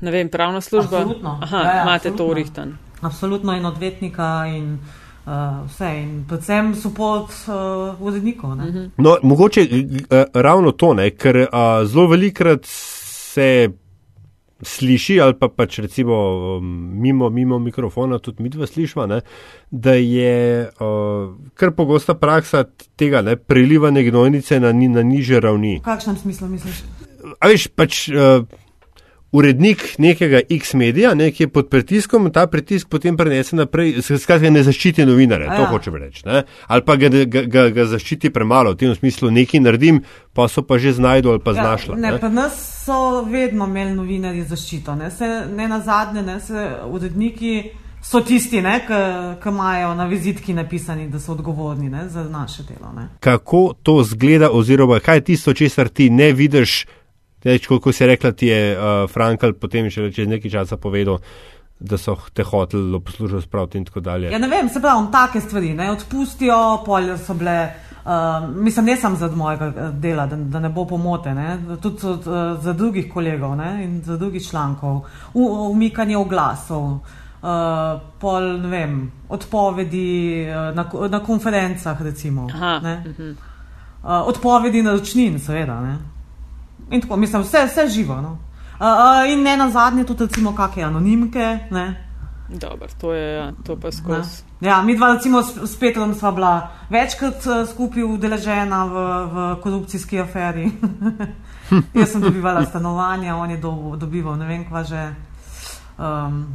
ne 0.01 0.11
vem, 0.11 0.29
pravna 0.29 0.61
služba? 0.61 0.97
Absolutno. 0.97 1.39
Aha, 1.43 1.57
Ja, 1.59 1.77
ja, 1.77 1.83
imate 1.83 2.03
to 2.03 2.13
absolutno. 2.13 2.33
urihtan. 2.33 2.79
Absolutno 3.03 3.57
in 3.57 3.67
odvetnika 3.67 4.45
in 4.47 4.75
uh, 4.75 5.08
vse, 5.67 5.91
in 6.03 6.25
predvsem 6.29 6.75
support 6.75 7.31
uh, 7.49 8.01
urednikov. 8.01 8.51
Uh 8.51 8.59
-huh. 8.59 8.91
No, 8.97 9.17
mogoče 9.23 9.61
uh, 9.61 10.25
ravno 10.35 10.73
to, 10.73 10.95
ne, 10.95 11.11
ker 11.11 11.37
uh, 11.37 11.87
zelo 11.87 12.07
velikrat 12.07 12.61
se 12.65 13.69
sliši, 14.63 15.21
ali 15.21 15.35
pa 15.39 15.49
pač 15.49 15.79
recimo 15.79 16.15
um, 16.59 16.67
mimo, 17.01 17.31
mimo 17.31 17.59
mikrofona, 17.59 18.19
tudi 18.19 18.43
mi 18.43 18.49
dva 18.49 18.67
slišva, 18.67 19.07
ne, 19.07 19.21
da 19.71 19.95
je 19.95 20.69
uh, 20.81 21.35
kar 21.55 21.73
pogosta 21.73 22.15
praksa 22.15 22.65
tega 22.97 23.23
ne, 23.23 23.37
prelivanja 23.37 24.03
gnojnice 24.03 24.61
na, 24.61 24.73
ni- 24.73 24.89
na 24.89 25.03
niže 25.03 25.41
ravni. 25.41 25.79
V 25.79 25.87
kakšnem 25.87 26.17
smislu 26.17 26.49
misliš? 26.49 26.83
A 27.41 27.49
veš, 27.49 27.69
pač 27.69 28.09
uh, 28.09 28.43
urednik 29.33 29.99
nekega 29.99 30.41
X-medija, 30.51 31.15
ne, 31.15 31.31
ki 31.33 31.43
je 31.43 31.49
pod 31.53 31.69
pritiskom, 31.69 32.31
ta 32.33 32.47
pritisk 32.47 32.89
potem 32.89 33.17
prenese 33.17 33.57
naprej, 33.57 33.99
skratka 34.03 34.51
ne 34.51 34.63
zaščiti 34.65 35.05
novinarja, 35.07 35.51
A 35.51 35.57
to 35.57 35.63
ja. 35.63 35.71
hočem 35.73 35.97
reči. 36.01 36.23
Ne, 36.27 36.43
ali 36.67 36.85
pa 36.85 36.97
ga, 36.97 37.11
ga, 37.25 37.43
ga, 37.45 37.67
ga 37.75 37.87
zaščiti 37.93 38.33
premalo, 38.33 38.73
v 38.73 38.81
tem 38.81 38.95
smislu 38.97 39.31
nekaj 39.31 39.61
naredim, 39.61 40.01
pa 40.33 40.49
so 40.49 40.65
pa 40.65 40.79
že 40.79 40.95
znajdu 40.97 41.35
ali 41.35 41.45
pa 41.45 41.53
znašla. 41.53 41.97
Ja, 41.97 42.01
ne, 42.01 42.13
ne. 42.13 42.23
pri 42.23 42.33
nas 42.33 42.57
so 42.87 43.25
vedno 43.29 43.69
imeli 43.69 43.93
novinarji 43.97 44.47
zaščito. 44.49 44.97
Ne, 44.97 45.11
se, 45.11 45.29
ne 45.57 45.69
na 45.69 45.81
zadnje, 45.85 46.23
ne 46.23 46.41
se 46.41 46.71
uredniki 46.89 47.55
so 48.03 48.21
tisti, 48.21 48.63
ne, 48.63 48.79
ki 49.43 49.49
imajo 49.49 49.95
na 49.95 50.07
vizitki 50.07 50.55
napisani, 50.55 51.09
da 51.13 51.21
so 51.21 51.33
odgovorni 51.33 51.91
ne, 51.91 52.09
za 52.09 52.25
naše 52.25 52.63
delo. 52.63 52.93
Ne. 52.97 53.09
Kako 53.21 53.75
to 53.83 54.03
zgleda, 54.03 54.51
oziroma 54.51 55.01
kaj 55.01 55.17
je 55.17 55.25
tisto, 55.25 55.55
česar 55.55 55.89
ti 55.89 56.11
ne 56.11 56.33
vidiš, 56.33 56.87
Teč, 57.43 57.67
koliko 57.67 57.93
si 57.93 58.07
rekla, 58.07 58.33
ti 58.33 58.47
je 58.47 58.75
uh, 58.75 59.11
Frankl 59.11 59.55
potem 59.61 59.91
še 59.91 60.11
čez 60.15 60.27
nekaj 60.29 60.51
časa 60.51 60.77
povedal, 60.77 61.21
da 61.79 61.99
so 61.99 62.17
te 62.35 62.43
hoteli 62.43 63.01
poslušati 63.01 63.47
spraviti 63.47 63.79
in 63.79 63.85
tako 63.85 64.01
dalje. 64.01 64.33
Ja, 64.33 64.39
ne 64.39 64.49
vem, 64.49 64.69
se 64.69 64.81
pravi, 64.83 65.07
take 65.13 65.41
stvari 65.41 65.75
ne, 65.75 65.93
odpustijo, 65.93 66.83
polje 66.87 67.19
so 67.19 67.39
bile. 67.39 67.59
Uh, 68.09 68.49
mislim, 68.57 68.87
ne 68.87 68.95
samo 68.97 69.17
za 69.17 69.29
mojega 69.29 69.67
eh, 69.67 69.91
dela, 70.01 70.25
da, 70.27 70.37
da 70.37 70.61
ne 70.65 70.69
bo 70.73 70.87
pomote, 70.89 71.35
ne, 71.35 71.59
tudi 71.83 72.07
od, 72.07 72.27
uh, 72.27 72.37
za 72.63 72.73
drugih 72.73 73.11
kolegov 73.13 73.57
ne, 73.57 73.85
in 73.85 73.99
za 74.03 74.17
drugih 74.17 74.47
člankov, 74.49 75.03
U, 75.35 75.45
umikanje 75.71 76.17
oglasov, 76.17 76.85
uh, 76.85 78.01
pol, 78.21 78.49
ne 78.63 78.69
vem, 78.69 78.95
odpovedi 79.29 80.47
uh, 80.49 80.75
na, 80.77 80.87
na 81.11 81.21
konferencah, 81.21 82.03
recimo. 82.03 82.49
Aha, 82.55 82.79
Ne, 82.83 83.03
uh, 83.19 83.35
odpovedi 84.25 84.83
naročnin, 84.83 85.37
seveda. 85.41 85.81
Ne. 85.81 85.99
In 86.91 87.01
tako, 87.01 87.17
mislim, 87.17 87.43
vse, 87.43 87.67
vse 87.67 87.89
živo. 87.89 88.21
No. 88.21 88.39
Uh, 88.79 88.87
uh, 88.87 89.33
in 89.33 89.43
ne 89.43 89.57
na 89.57 89.71
zadnje, 89.71 90.05
tudi 90.05 90.25
recimo 90.25 90.55
kakšne 90.55 90.83
anonimke. 90.83 91.59
Ne. 91.71 92.05
Dobro, 92.49 92.89
to 93.01 93.13
je, 93.13 93.35
ja, 93.35 93.53
to 93.67 93.77
pa 93.77 93.93
skozi. 93.93 94.43
Ja, 94.61 94.83
mi 94.83 94.97
dva, 94.97 95.13
recimo, 95.15 95.43
s, 95.43 95.77
Petrom 95.77 96.15
sva 96.15 96.33
bila 96.33 96.71
večkrat 96.91 97.47
uh, 97.47 97.69
skupaj 97.69 98.03
udeležena 98.03 98.85
v, 98.85 99.03
v 99.33 99.49
korupcijski 99.63 100.21
aferi. 100.21 100.71
Jaz 101.99 102.13
sem 102.13 102.23
dobivala 102.23 102.65
stanovanja, 102.65 103.37
on 103.37 103.51
je 103.51 103.57
do, 103.57 103.97
dobival 104.01 104.39
ne 104.39 104.47
vem, 104.47 104.65
kva 104.65 104.85
že. 104.85 105.03
Um, 105.99 106.47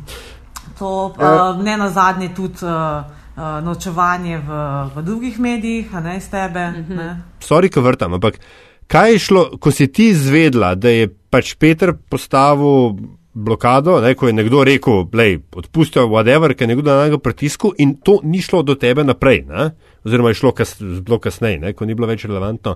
to, 0.80 1.13
uh, 1.13 1.63
ne 1.63 1.78
na 1.78 1.89
zadnje, 1.89 2.34
tudi 2.34 2.65
uh, 2.65 3.04
uh, 3.38 3.60
nočevanje 3.62 4.38
v, 4.39 4.50
v 4.96 5.04
drugih 5.04 5.39
medijih, 5.39 5.96
a 5.96 6.00
ne 6.00 6.17
iz 6.17 6.30
tebe. 6.30 6.67
Uh 6.69 6.76
-huh. 6.76 6.96
ne. 6.96 7.22
Sorry, 7.39 7.69
ko 7.69 7.82
vrtam, 7.82 8.13
ampak 8.13 8.39
kaj 8.88 9.12
je 9.12 9.19
šlo, 9.19 9.58
ko 9.60 9.72
si 9.72 9.88
ti 9.88 10.10
izvedla, 10.10 10.76
da 10.76 10.89
je 10.89 11.08
pač 11.30 11.56
Peter 11.56 11.93
postavil 12.10 12.93
blokado, 13.34 14.02
ne, 14.02 14.13
ko 14.13 14.28
je 14.28 14.34
nekdo 14.34 14.63
rekel, 14.63 15.08
lej, 15.13 15.39
odpustil 15.56 16.06
whatever, 16.08 16.54
ker 16.54 16.69
je 16.69 16.76
nekdo 16.76 16.93
na 16.93 17.06
njega 17.06 17.17
pritisku 17.17 17.74
in 17.78 17.96
to 17.96 18.19
ni 18.24 18.41
šlo 18.41 18.62
do 18.63 18.76
tebe 18.76 19.04
naprej, 19.04 19.46
ne? 19.50 19.72
oziroma 20.06 20.30
je 20.30 20.34
šlo 20.34 20.52
kas, 20.52 20.76
zelo 20.80 21.19
kasneje, 21.19 21.60
ne, 21.60 21.74
ko 21.74 21.86
ni 21.86 21.96
bilo 21.96 22.08
več 22.08 22.26
relevantno. 22.26 22.76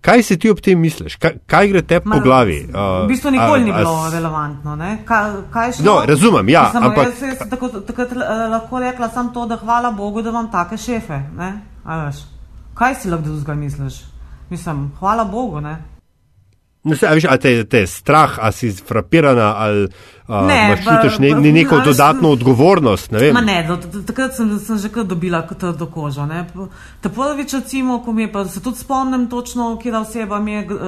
Kaj 0.00 0.22
si 0.22 0.38
ti 0.40 0.48
ob 0.50 0.60
tem 0.64 0.80
misliš? 0.80 1.16
Kaj, 1.20 1.34
kaj 1.46 1.68
gre 1.68 1.82
te 1.82 1.98
po 2.00 2.20
glavi? 2.24 2.62
V 2.72 3.08
bistvu 3.08 3.30
nikoli 3.30 3.64
ni 3.64 3.72
bilo 3.72 4.08
relevantno. 4.12 4.76
ne. 4.76 4.98
Kaj, 5.04 5.32
kaj 5.52 5.68
je 5.68 5.72
šlo? 5.72 5.84
No, 5.84 5.96
razumem, 6.08 6.48
ja, 6.48 6.62
Mislim, 6.62 6.82
ampak- 6.82 7.06
Jaz, 7.06 7.22
jaz 7.22 7.50
tako, 7.50 7.68
takrat 7.68 8.12
eh, 8.12 8.48
lahko 8.50 8.80
rekla 8.80 9.08
samo 9.08 9.30
to, 9.34 9.46
da 9.46 9.56
hvala 9.56 9.90
Bogu, 9.90 10.22
da 10.22 10.30
imam 10.30 10.50
take 10.50 10.76
šefe. 10.76 11.20
A 11.84 12.10
Kaj 12.74 12.94
si 12.94 13.10
lahko 13.10 13.24
drugega 13.24 13.54
misliš? 13.54 14.09
Mislim, 14.50 14.92
hvala 14.98 15.24
Bogu. 15.24 15.60
Ne? 15.60 15.82
Ne, 16.82 16.96
se, 16.96 17.06
a 17.06 17.12
veš, 17.12 17.26
a 17.28 17.36
te, 17.36 17.50
te 17.68 17.82
strah, 17.86 18.38
a 18.40 18.48
si 18.56 18.70
frapirana, 18.72 19.52
ali 19.56 19.88
a, 20.28 20.46
Ne, 20.46 20.60
imaš 20.66 20.84
čutiš 20.84 21.18
ne, 21.18 21.30
ne 21.36 21.52
neko 21.52 21.74
a 21.74 21.78
veš, 21.78 21.86
dodatno 21.86 22.30
odgovornost, 22.30 23.10
ne 23.12 23.32
ne, 23.32 23.56
takrat 24.06 24.36
sem, 24.36 24.54
sem 24.58 24.78
že 24.78 24.88
kar 24.88 25.04
dobila 25.04 25.42
trdo 25.42 25.86
kožo. 25.86 26.24
ne. 26.26 26.46
Ta 27.00 27.12
prvič, 27.12 27.52
recimo, 27.52 27.98
ko 28.04 28.12
mi 28.12 28.22
je 28.22 28.32
pa 28.32 28.44
se 28.48 28.62
tudi 28.62 28.78
spomnim 28.78 29.28
točno, 29.28 29.76
kje 29.82 29.96
oseba 29.98 30.38
mi 30.40 30.52
je 30.52 30.64
uh, 30.64 30.80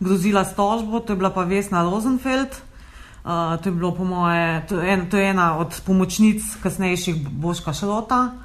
grozila 0.00 0.44
s 0.44 0.54
tožbo, 0.54 1.00
to 1.00 1.12
je 1.12 1.16
bila 1.16 1.30
pa 1.30 1.42
Vesna 1.42 1.82
Rosenfeld. 1.82 2.54
Uh, 3.24 3.56
to 3.62 3.68
je 3.68 3.72
bilo 3.72 3.90
po 3.94 4.04
moje, 4.04 4.66
to 4.68 4.80
je, 4.80 4.92
en, 4.92 5.10
to 5.10 5.16
je 5.16 5.30
ena 5.30 5.58
od 5.58 5.80
pomočnic 5.86 6.42
kasnejših 6.62 7.28
Boška 7.28 7.72
Šrota. 7.72 8.43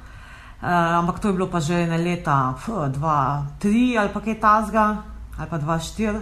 Uh, 0.60 0.68
ampak 0.68 1.18
to 1.18 1.28
je 1.28 1.32
bilo 1.32 1.48
pa 1.48 1.56
že 1.60 1.72
ene 1.72 1.96
leta 1.96 2.52
2-3 2.68 3.96
ali 3.96 4.12
pa 4.12 4.20
kaj 4.20 4.40
tasga, 4.40 5.02
ali 5.38 5.48
pa 5.48 5.56
2-4. 5.58 6.20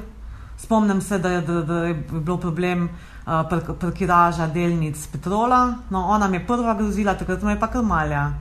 Spomnim 0.58 1.00
se, 1.00 1.18
da 1.18 1.28
je, 1.28 1.40
da, 1.40 1.62
da 1.62 1.74
je 1.90 1.94
bilo 1.94 2.36
problem 2.36 2.84
uh, 2.86 3.42
park- 3.50 3.74
parkiraža 3.80 4.46
delnic 4.46 5.06
petrola. 5.06 5.74
No, 5.90 6.06
ona 6.06 6.28
mi 6.28 6.36
je 6.36 6.46
prva 6.46 6.74
grozila, 6.74 7.14
takrat 7.14 7.42
me 7.42 7.52
je 7.52 7.60
pa 7.60 7.66
krmalja. 7.66 8.32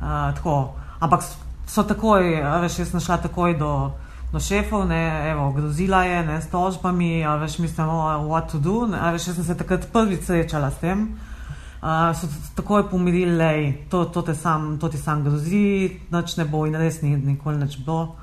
Uh, 0.00 0.34
tako. 0.34 0.74
Ampak 1.00 1.22
so 1.66 1.82
takoj, 1.82 2.42
veš, 2.62 2.78
jaz 2.78 2.90
sem 2.90 3.00
šla 3.00 3.22
takoj 3.22 3.54
do, 3.58 3.90
do 4.32 4.40
šefov, 4.40 4.86
ne, 4.90 5.30
evo, 5.30 5.52
grozila 5.54 6.04
je, 6.04 6.26
ne, 6.26 6.42
s 6.42 6.50
tožbami, 6.50 7.22
veš, 7.40 7.58
mislim, 7.58 7.88
oh, 7.88 8.26
what 8.26 8.50
to 8.50 8.58
do, 8.58 8.86
ne, 8.86 8.98
veš, 9.14 9.30
jaz 9.30 9.38
sem 9.38 9.44
se 9.44 9.56
takrat 9.56 9.86
prvič 9.92 10.26
srečala 10.26 10.70
s 10.70 10.82
tem. 10.82 11.02
Uh, 11.02 11.29
so 11.80 12.26
t- 12.26 12.54
takoj 12.54 12.90
pomirili, 12.90 13.36
lej, 13.36 13.74
to, 13.90 14.04
to, 14.04 14.22
te 14.22 14.34
sam, 14.34 14.78
to 14.78 14.88
ti 14.88 14.98
sam 14.98 15.24
grozi, 15.24 15.90
nič 16.12 16.36
ne 16.36 16.44
bo 16.44 16.66
in 16.68 16.76
res 16.76 17.00
ni 17.02 17.16
nikoli 17.16 17.56
nič 17.56 17.78
bilo. 17.84 18.16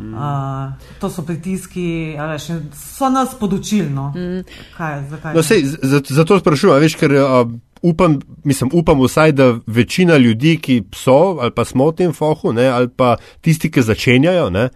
Uh, 0.00 0.72
to 1.00 1.10
so 1.10 1.22
pritiski, 1.26 2.16
a 2.16 2.30
veš, 2.30 2.46
so 2.72 3.10
nas 3.10 3.34
podučili. 3.34 3.90
No. 3.90 4.12
Mm. 4.16 4.46
Kaj, 4.76 5.02
zakaj? 5.10 5.34
No, 5.34 5.42
sej, 5.42 5.66
zato, 5.82 6.38
sprašujem, 6.38 6.80
veš, 6.80 6.96
ker 6.96 7.12
a, 7.20 7.42
upam, 7.82 8.20
mislim, 8.44 8.70
upam 8.72 9.02
vsaj, 9.02 9.32
da 9.32 9.50
večina 9.66 10.16
ljudi, 10.16 10.56
ki 10.62 10.82
so 10.94 11.36
ali 11.40 11.50
pa 11.50 11.64
smo 11.64 11.90
v 11.90 11.96
tem 11.96 12.12
fohu, 12.12 12.52
ne, 12.52 12.68
ali 12.68 12.88
pa 12.88 13.16
tisti, 13.40 13.70
ki 13.70 13.82
začenjajo, 13.82 14.50
ne, 14.50 14.68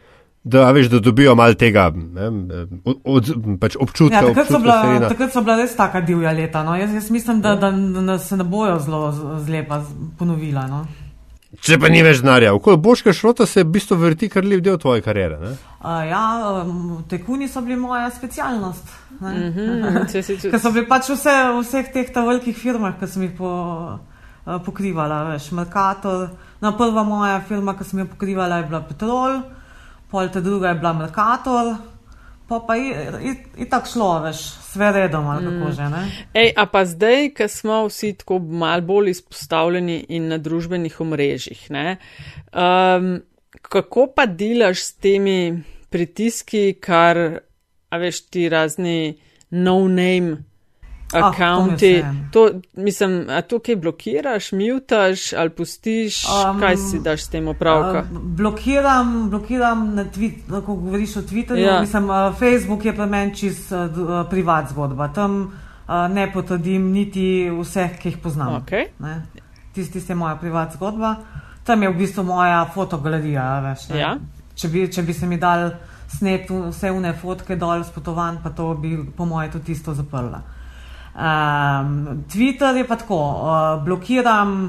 da, 0.44 0.70
veš, 0.70 0.88
da 0.88 0.98
dobijo 1.00 1.34
malo 1.34 1.54
tega 1.54 1.90
ne, 1.90 2.28
od, 3.04 3.30
pač 3.58 3.76
občutka. 3.76 4.14
Ja, 4.14 4.20
takrat, 4.22 4.46
so 4.46 4.54
občutka 4.54 4.58
bila, 4.60 4.82
serena. 4.82 5.08
takrat 5.08 5.32
so 5.32 5.40
bila 5.40 5.56
res 5.56 5.76
taka 5.76 6.00
divja 6.00 6.32
leta. 6.32 6.62
No. 6.62 6.74
Jaz, 6.76 6.92
jaz 6.92 7.10
mislim, 7.10 7.40
da, 7.40 7.54
da, 7.56 7.70
da 8.02 8.18
se 8.18 8.36
ne 8.36 8.44
bojo 8.44 8.78
zelo 8.78 9.12
z- 9.12 9.40
zlepa 9.40 9.80
ponovila. 10.18 10.66
No. 10.66 10.84
Če 11.54 11.78
pa 11.78 11.88
ni 11.88 12.02
več 12.02 12.18
denarja, 12.18 12.50
okoli 12.52 12.76
Boška 12.76 13.12
Šrota 13.12 13.46
se 13.46 13.62
v 13.62 13.70
bistvu 13.70 13.96
vrti 13.96 14.28
kar 14.28 14.44
lep 14.44 14.60
del 14.60 14.76
tvoje 14.76 15.00
kariere. 15.00 15.36
Ne? 15.38 15.52
Uh, 15.78 16.02
ja, 16.02 16.22
um, 16.60 17.04
tekuni 17.08 17.46
so 17.48 17.62
bili 17.62 17.76
moja 17.76 18.10
specialnost. 18.10 18.90
Mm 19.20 19.52
tudi- 20.10 20.50
Ker 20.50 20.58
so 20.58 20.72
bili 20.72 20.86
pač 20.86 21.08
vse, 21.08 21.30
v 21.54 21.62
vseh 21.62 21.92
teh 21.94 22.10
velikih 22.10 22.56
firmah, 22.58 22.98
ki 22.98 23.06
sem 23.06 23.22
jih 23.22 23.36
po, 23.38 23.50
uh, 24.44 24.58
pokrivala. 24.66 25.30
Veš, 25.30 25.52
Mercator, 25.54 26.28
no, 26.60 26.72
prva 26.74 27.04
moja 27.06 27.38
firma, 27.40 27.76
ki 27.78 27.84
sem 27.86 28.02
jo 28.02 28.08
pokrivala, 28.10 28.58
je 28.58 28.68
bila 28.68 28.82
Petrol, 28.82 29.38
pol 30.14 30.30
ta 30.30 30.40
druga 30.40 30.70
je 30.70 30.78
bila 30.78 30.92
Mercator, 30.92 31.74
pa 32.48 32.60
pa 32.66 32.76
je 32.76 33.66
tako 33.70 33.88
šlo, 33.88 34.10
veš, 34.22 34.42
sve 34.70 34.92
redom 34.92 35.26
ali 35.26 35.44
kako 35.44 35.72
že. 35.72 35.88
Ne? 35.90 36.02
Ej, 36.34 36.52
a 36.56 36.66
pa 36.70 36.84
zdaj, 36.86 37.32
ko 37.34 37.48
smo 37.50 37.78
vsi 37.88 38.12
tako 38.20 38.38
mal 38.38 38.84
bolj 38.86 39.10
izpostavljeni 39.10 40.04
in 40.14 40.28
na 40.30 40.38
družbenih 40.38 41.00
omrežjih, 41.00 41.66
ne, 41.74 41.96
um, 42.54 43.18
kako 43.62 44.06
pa 44.14 44.26
delaš 44.26 44.84
s 44.84 44.94
temi 45.02 45.62
pritiski, 45.90 46.76
kar, 46.78 47.40
a 47.90 47.98
veš, 47.98 48.26
ti 48.30 48.48
razni 48.48 49.16
no-name 49.50 50.44
Ah, 51.12 51.28
akonti, 51.28 52.02
to 52.32 52.42
mi 52.42 52.48
je 52.48 52.52
to, 52.52 52.60
mislim, 52.74 53.26
a 53.30 53.42
to 53.42 53.58
kaj 53.58 53.76
blokiraš, 53.76 54.52
mutaš 54.52 55.32
ali 55.32 55.50
pustiš, 55.50 56.24
um, 56.24 56.60
kaj 56.60 56.76
si 56.76 56.98
daš 56.98 57.22
s 57.24 57.28
tem 57.28 57.48
opravka? 57.48 57.98
Uh, 57.98 58.18
blokiram, 58.18 59.30
blokiram 59.30 59.94
na 59.94 60.04
Twitterju, 60.04 60.62
ko 60.66 60.74
govoriš 60.74 61.16
o 61.16 61.22
Twitterju. 61.22 61.66
Ja. 61.66 61.80
Mislim, 61.80 62.10
uh, 62.10 62.34
Facebook 62.38 62.84
je 62.84 62.96
pri 62.96 63.06
meni 63.06 63.36
čist 63.36 63.72
uh, 63.72 63.78
uh, 63.78 64.26
privat 64.30 64.70
zgodba. 64.70 65.08
Tam 65.08 65.40
uh, 65.42 65.94
ne 66.10 66.32
potrdim 66.32 66.90
niti 66.92 67.50
vseh, 67.60 67.98
ki 67.98 68.08
jih 68.08 68.18
poznam. 68.18 68.62
Okay. 68.62 68.88
Ne. 68.98 69.22
Tisti 69.74 69.92
tist 69.92 70.10
je 70.10 70.14
moja 70.14 70.36
privat 70.36 70.72
zgodba. 70.74 71.16
Tam 71.64 71.82
je 71.82 71.88
v 71.88 71.98
bistvu 71.98 72.22
moja 72.22 72.64
fotogalerija. 72.74 73.60
Veš, 73.60 73.88
ne. 73.88 73.98
Ja. 73.98 74.16
če, 74.54 74.68
bi, 74.68 74.86
če 74.90 75.02
bi 75.02 75.14
se 75.14 75.26
mi 75.26 75.38
dal 75.40 75.70
snet 76.14 76.50
vse 76.50 76.90
une 76.94 77.12
fotke 77.18 77.56
dol 77.58 77.82
s 77.84 77.92
potovanj, 77.94 78.38
pa 78.42 78.52
to 78.54 78.72
bi 78.78 78.96
po 79.16 79.26
moje 79.26 79.50
tudi 79.56 79.72
isto 79.72 79.94
zaprla. 79.94 80.42
Um, 81.14 82.24
Twitter 82.26 82.76
je 82.76 82.84
pa 82.84 82.96
tako, 82.96 83.16
uh, 83.16 83.84
blokiram 83.84 84.64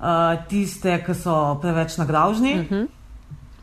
uh, 0.00 0.46
tiste, 0.48 0.94
ki 1.04 1.14
so 1.14 1.58
preveč 1.60 1.98
nagravžni, 2.00 2.54
uh 2.54 2.64
-huh. 2.64 2.86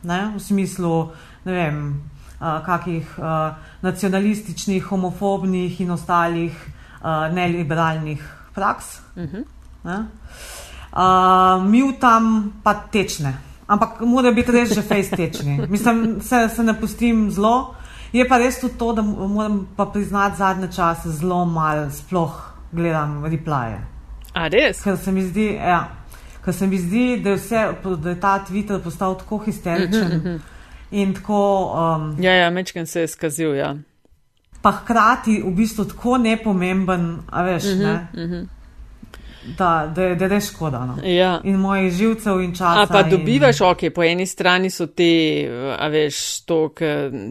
ne, 0.02 0.32
v 0.36 0.40
smislu, 0.40 1.10
ne 1.44 1.52
vem, 1.52 2.02
uh, 2.40 2.64
kakih 2.66 3.18
uh, 3.18 3.24
nacionalističnih, 3.82 4.84
homofobnih 4.84 5.80
in 5.80 5.90
ostalih 5.90 6.54
uh, 7.02 7.34
neliberalnih 7.34 8.22
praks. 8.54 9.00
Uh 9.16 9.22
-huh. 9.22 9.44
uh, 10.92 11.64
Mutam 11.66 12.52
pa 12.62 12.74
tečne, 12.74 13.34
ampak 13.66 14.00
mora 14.00 14.30
biti 14.32 14.52
res 14.52 14.74
že 14.74 14.82
face 14.82 15.16
tečni. 15.16 15.66
Mislim, 15.68 16.20
se, 16.20 16.48
se 16.48 16.62
ne 16.62 16.74
pustim 16.80 17.30
zelo. 17.30 17.74
Je 18.12 18.28
pa 18.28 18.38
res 18.38 18.60
tudi 18.60 18.78
to, 18.78 18.92
da 18.92 19.02
moram 19.02 19.68
pa 19.76 19.86
priznati 19.86 20.36
zadnje 20.36 20.68
čase 20.72 21.10
zelo 21.10 21.44
malo 21.44 21.90
sploh 21.90 22.32
gledam 22.72 23.24
replaje. 23.24 23.80
A 24.34 24.48
res? 24.48 24.82
Ker 24.82 24.96
se 24.96 25.12
mi 25.12 25.22
zdi, 25.22 25.46
ja, 25.54 25.88
ker 26.44 26.54
se 26.54 26.66
mi 26.66 26.78
zdi 26.78 27.20
da, 27.24 27.30
je 27.30 27.36
vse, 27.36 27.66
da 27.84 28.10
je 28.10 28.20
ta 28.20 28.38
Twitter 28.48 28.80
postal 28.84 29.18
tako 29.18 29.38
histeričen 29.38 30.40
in 30.90 31.14
tako, 31.14 31.40
um, 31.74 32.16
Ja, 32.22 32.32
ja, 32.32 32.50
mečken 32.50 32.86
se 32.86 33.00
je 33.00 33.08
skazil, 33.08 33.54
ja. 33.54 33.76
pa 34.62 34.72
hkrati 34.72 35.42
v 35.44 35.50
bistvu 35.54 35.84
tako 35.84 36.18
nepomemben, 36.18 37.18
a 37.30 37.42
veš, 37.42 37.64
uh 37.64 37.70
-huh, 37.70 37.82
ne, 37.82 38.08
uh 38.12 38.30
-huh. 38.30 38.46
Da, 39.48 39.70
da, 39.88 40.02
je- 40.02 40.16
da 40.16 40.24
je 40.26 40.40
škoda. 40.42 40.86
No. 40.86 40.96
ja. 41.04 41.40
In 41.44 41.56
mojih 41.56 41.92
živcev 41.92 42.40
in 42.40 42.52
časa. 42.52 42.82
A 42.82 42.86
pa 42.86 43.00
in- 43.00 43.10
dobivaš, 43.10 43.60
ok, 43.62 43.90
po 43.90 44.02
eni 44.02 44.26
strani 44.26 44.70
so 44.70 44.86
te, 44.86 45.08
a 45.78 45.88
veš, 45.88 46.16
to, 46.40 46.68
ki 46.70 46.84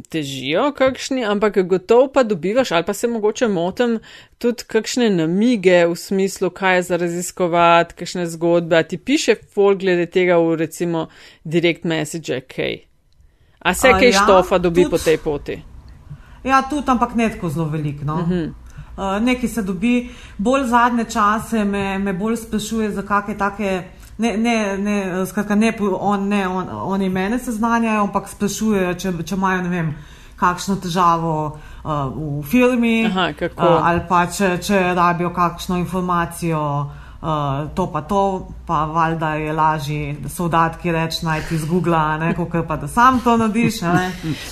težijo 0.10 0.72
kakšni, 0.72 1.26
ampak 1.26 1.58
gotovo 1.60 2.08
pa 2.08 2.24
dobivaš, 2.24 2.72
ali 2.72 2.84
pa 2.84 2.94
se 2.94 3.08
mogoče 3.08 3.48
motim, 3.50 4.00
tudi 4.38 4.64
kakšne 4.66 5.10
namige 5.12 5.86
v 5.86 5.96
smislu, 5.98 6.50
kaj 6.50 6.76
je 6.76 6.84
za 6.84 6.98
raziskovati, 6.98 7.94
kakšne 7.96 8.26
zgodbe. 8.28 8.78
A 8.78 8.84
ti 8.84 8.98
piše 9.00 9.36
folk 9.48 9.80
glede 9.80 10.06
tega 10.08 10.38
v 10.38 10.56
recimo 10.58 11.08
direct 11.44 11.84
message, 11.84 12.42
kaj. 12.42 12.78
A 13.60 13.74
se 13.74 13.88
A 13.88 14.00
kaj 14.00 14.10
ja, 14.10 14.22
štofa 14.24 14.58
dobi 14.60 14.84
tudi- 14.84 14.90
po 14.90 14.98
tej 15.00 15.18
poti? 15.18 15.62
Ja, 16.44 16.62
tudi, 16.62 16.84
ampak 16.88 17.16
ne 17.16 17.30
tako 17.30 17.50
zelo 17.50 17.66
veliko. 17.68 18.06
No. 18.06 18.14
Uh 18.16 18.30
-huh. 18.30 18.54
Uh, 18.98 19.24
nekaj 19.24 19.50
se 19.50 19.62
dobi, 19.64 20.10
bolj 20.38 20.68
zadnje 20.68 21.06
čase 21.06 21.66
me, 21.66 22.00
me 22.00 22.14
bolj 22.14 22.36
sprašuje 22.36 22.92
za 22.92 23.02
kakšne 23.02 23.38
take. 23.38 23.84
Ne, 24.18 24.32
ne, 24.38 24.78
ne, 24.78 25.26
skratka, 25.30 25.56
ne, 25.56 25.74
on, 26.00 26.28
ne 26.28 26.48
on, 26.48 26.70
oni 26.72 27.10
mene 27.10 27.38
seznanjajo, 27.40 28.08
ampak 28.08 28.30
sprašujejo, 28.30 28.94
če, 28.98 29.12
če 29.24 29.36
imajo 29.36 29.62
ne 29.62 29.70
vem, 29.70 29.92
kakšno 30.38 30.80
težavo 30.82 31.34
uh, 31.54 31.92
v 32.16 32.42
firmi, 32.50 33.06
Aha, 33.06 33.28
kako? 33.38 33.62
uh, 33.62 33.86
ali 33.90 34.02
pa 34.10 34.26
če, 34.26 34.56
če 34.58 34.82
rabijo 34.98 35.30
kakšno 35.34 35.78
informacijo. 35.78 36.64
Uh, 37.22 37.76
to 37.76 37.92
pa 37.92 38.02
to, 38.02 38.48
pa 38.68 38.86
valjda 38.86 39.34
je 39.34 39.54
lažje 39.54 40.16
soldatki 40.30 40.92
reči 40.92 41.26
najti 41.26 41.58
z 41.58 41.66
Google, 41.66 42.18
ne, 42.20 42.36
kot 42.36 42.68
pa 42.68 42.76
da 42.78 42.88
sam 42.88 43.20
to 43.24 43.38
ne. 43.38 43.50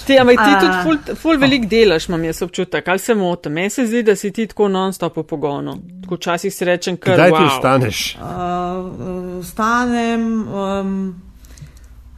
Ti, 0.07 0.17
ampak 0.19 0.35
ti 0.35 0.55
A, 0.55 0.59
tudi 0.59 0.73
ful, 0.83 1.15
ful 1.15 1.37
velik 1.37 1.67
delaš, 1.69 2.07
imam 2.09 2.23
jaz 2.23 2.41
občutek, 2.41 2.87
ali 2.87 2.99
se 2.99 3.15
motim. 3.15 3.53
Meni 3.53 3.69
se 3.69 3.85
zdi, 3.85 4.03
da 4.03 4.15
si 4.15 4.31
ti 4.31 4.47
tako 4.47 4.67
non-stop 4.67 5.17
v 5.17 5.23
pogonu. 5.23 5.77
Tako 6.03 6.15
včasih 6.15 6.53
si 6.53 6.65
rečem, 6.65 6.97
kar 6.97 7.13
Kdaj 7.13 7.31
ti 7.31 7.37
wow. 7.37 7.57
vstaneš? 7.57 8.15
Uh, 8.15 8.25
uh, 8.25 9.43
Vstanem. 9.43 10.47
Um, 10.47 11.21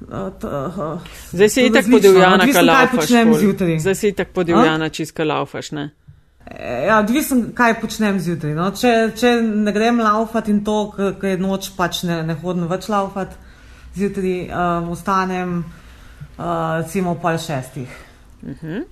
uh, 0.07 0.31
t, 0.39 0.47
uh, 0.47 0.99
Zdaj 1.31 1.49
si 1.49 1.65
itak 1.67 1.85
odvisno, 1.91 2.37
kaj 2.39 2.53
kaj 2.53 2.63
laufaš. 2.63 2.95
počnem 2.95 3.33
ful. 3.33 3.39
zjutraj. 3.39 3.79
Zdaj 3.79 3.95
si 3.95 4.07
itak 4.07 4.31
podivjana, 4.31 4.89
čiska 4.89 5.23
laufaš, 5.23 5.71
ne? 5.71 5.89
Ja, 6.87 6.99
odvisno, 6.99 7.49
kaj 7.55 7.79
počnem 7.81 8.19
zjutraj. 8.19 8.53
No. 8.55 8.69
Če, 8.71 8.93
če 9.17 9.33
ne 9.41 9.71
grem 9.75 9.99
laufat 9.99 10.47
in 10.51 10.61
to, 10.65 10.77
ker 10.95 11.33
je 11.33 11.39
noč, 11.41 11.71
pač 11.75 12.03
ne, 12.07 12.21
ne 12.23 12.37
hodim 12.39 12.69
več 12.71 12.87
laufat, 12.91 13.33
zjutraj 13.97 14.35
um, 14.47 14.91
vstanem 14.93 15.57
uh, 15.59 16.77
recimo 16.79 17.17
pol 17.19 17.37
šestih. 17.41 17.97
Uh 18.43 18.61
-huh. 18.61 18.85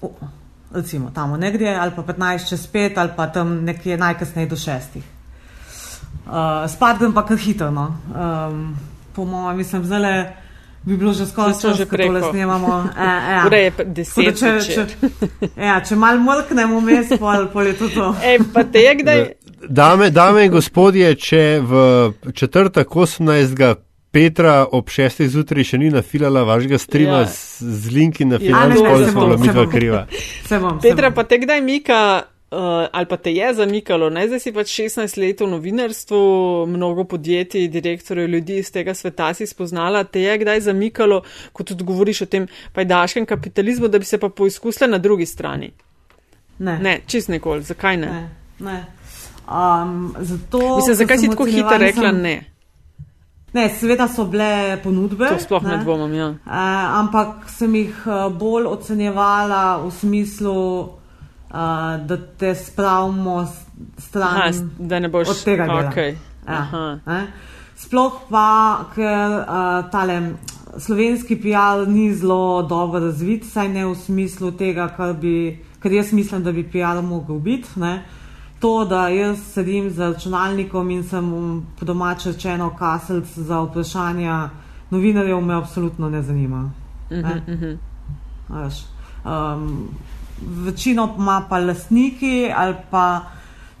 uh, 0.00 0.28
recimo 0.72 1.10
tam 1.10 1.36
nekje, 1.40 1.74
ali 1.76 1.92
pa 1.96 2.02
15 2.02 2.48
čez 2.48 2.68
5, 2.72 2.92
ali 2.96 3.10
pa 3.16 3.26
tam 3.26 3.64
nekje 3.64 3.98
najkasneje 3.98 4.48
do 4.48 4.56
šestih. 4.56 5.04
Uh, 6.26 6.68
spat 6.68 6.98
grem 6.98 7.12
pa 7.12 7.26
kar 7.26 7.36
hitro. 7.36 7.70
No. 7.70 7.96
Um, 8.14 8.76
po 9.14 9.24
mojem, 9.24 9.56
mislim, 9.56 9.84
zelo 9.84 10.24
bi 10.82 10.96
bilo 10.96 11.12
že 11.12 11.26
skoraj 11.26 11.54
smo 11.54 11.70
že 11.70 11.76
čas, 11.78 11.88
ko 11.88 11.96
tole 11.96 12.20
preko. 12.20 12.30
snemamo. 12.30 12.72
E, 12.90 13.04
ja. 13.32 13.42
Ura 13.46 13.56
je 13.58 13.70
da 13.70 13.84
deset. 13.84 14.38
če, 14.38 14.50
če, 14.64 14.86
ja, 15.56 15.80
če 15.80 15.96
mal 15.96 16.18
mrknemo 16.18 16.80
vmes, 16.80 17.14
pol, 17.18 17.46
pol 17.48 17.66
je 17.66 17.74
to 17.74 17.88
to. 17.88 18.08
Ej, 18.24 18.38
pa 18.52 18.64
te 18.64 18.78
je 18.80 18.94
kdaj. 18.94 19.22
Dame, 19.62 20.10
dame 20.10 20.44
in 20.44 20.50
gospodje, 20.50 21.14
če 21.14 21.60
v 21.62 21.72
četrtek 22.34 22.88
18. 22.88 23.74
Petra 24.12 24.66
ob 24.68 24.90
6. 24.90 25.22
zjutraj 25.24 25.64
še 25.64 25.78
ni 25.78 25.88
nafilala 25.88 26.42
vašega 26.44 26.76
streama 26.78 27.18
Ja. 27.18 27.26
z, 27.26 27.64
z 27.64 27.90
linki 27.90 28.24
na 28.24 28.36
pa 28.36 28.66
se 28.98 29.10
smo 29.10 29.20
bila 29.22 29.36
midva 29.38 29.64
kriva. 29.66 30.02
Se 30.44 30.58
bom, 30.58 30.76
se 30.76 30.88
Petra, 30.88 31.08
bom. 31.08 31.14
pa 31.14 31.24
te 31.24 31.38
kdaj 31.38 31.60
mika, 31.62 32.00
uh, 32.52 32.88
ali 32.92 33.06
pa 33.06 33.16
te 33.16 33.32
je 33.32 33.54
zamikalo, 33.54 34.10
ne? 34.10 34.26
zdaj 34.28 34.40
si 34.40 34.52
pač 34.52 34.74
16 34.80 35.18
let 35.20 35.40
v 35.40 35.48
novinarstvu, 35.50 36.20
mnogo 36.68 37.04
podjetij, 37.04 37.68
direktorjev, 37.68 38.28
ljudi 38.28 38.58
iz 38.60 38.72
tega 38.72 38.94
sveta 38.94 39.32
si 39.34 39.46
spoznala, 39.46 40.04
te 40.04 40.20
je 40.20 40.38
kdaj 40.38 40.60
zamikalo, 40.68 41.22
ko 41.52 41.64
tudi 41.64 41.84
govoriš 41.84 42.22
o 42.22 42.26
tem 42.26 42.46
pajdaškem 42.72 43.26
kapitalizmu, 43.26 43.88
da 43.88 43.98
bi 43.98 44.04
se 44.04 44.18
pa 44.18 44.28
poizkusila 44.28 44.90
na 44.90 44.98
drugi 44.98 45.26
strani. 45.26 45.72
Ne. 46.58 46.78
Ne, 46.78 47.00
čist 47.06 47.28
nikoli, 47.32 47.62
zakaj 47.62 47.96
ne? 47.96 48.12
ne, 48.12 48.28
ne. 48.60 48.80
Um, 49.42 50.14
zato, 50.20 50.76
Mislim, 50.76 50.96
zakaj 50.96 51.18
si 51.18 51.30
tako 51.30 51.44
hitro 51.44 51.78
rekla 51.78 52.10
sem- 52.10 52.22
ne? 52.22 52.38
Ne, 53.52 53.68
seveda 53.68 54.06
so 54.08 54.24
bile 54.24 54.78
ponudbe. 54.80 55.28
To 55.28 55.36
sploh 55.40 55.64
ne 55.68 55.76
dvomim, 55.82 56.14
ja. 56.16 56.28
Uh, 56.28 56.54
ampak 57.02 57.50
sem 57.52 57.74
jih 57.74 58.06
uh, 58.06 58.30
bolj 58.32 58.64
ocenjevala 58.70 59.76
v 59.82 59.90
smislu, 59.92 60.56
uh, 61.52 62.06
da 62.06 62.16
te 62.38 62.54
spravimo 62.54 63.46
stran 63.98 64.36
Aha, 64.36 64.50
da 64.78 64.98
ne 64.98 65.08
boš 65.08 65.28
od 65.28 65.44
tega 65.44 65.66
dela. 65.66 65.92
Okay. 65.92 66.16
Ja, 66.48 66.98
ne. 67.06 67.26
Sploh 67.76 68.12
pa, 68.30 68.84
ker 68.94 69.30
uh, 69.40 69.90
tale 69.90 70.20
slovenski 70.78 71.36
PR 71.40 71.88
ni 71.90 72.14
zelo 72.14 72.62
dobro 72.62 73.00
razvit, 73.00 73.44
saj 73.44 73.68
ne 73.68 73.86
v 73.86 73.94
smislu 73.94 74.52
tega, 74.52 74.88
kar, 74.96 75.14
bi, 75.14 75.58
kar 75.82 75.92
jaz 75.92 76.12
mislim, 76.12 76.42
da 76.42 76.52
bi 76.52 76.64
PR 76.70 77.02
mogel 77.02 77.38
biti. 77.38 77.80
Ne. 77.80 78.02
To, 78.60 78.84
da 78.84 79.08
jaz 79.08 79.38
sedim 79.54 79.90
za 79.90 80.12
računalnikom 80.12 80.90
in 80.90 81.02
sem 81.02 81.26
po 81.78 81.84
domače 81.84 82.32
rečeno 82.32 82.70
kaselc 82.78 83.26
za 83.34 83.60
vprašanja 83.60 84.50
novinarjev, 84.90 85.40
me 85.40 85.54
absolutno 85.54 86.10
ne 86.10 86.22
zanima. 86.22 86.70
Ne. 87.10 87.42
Mhm. 87.48 87.74
A 88.48 88.62
veš, 88.62 88.84
Um, 89.24 89.88
večino 90.46 91.14
ima 91.18 91.46
pa 91.50 91.58
lastniki 91.58 92.52
ali 92.56 92.74
pa 92.90 93.20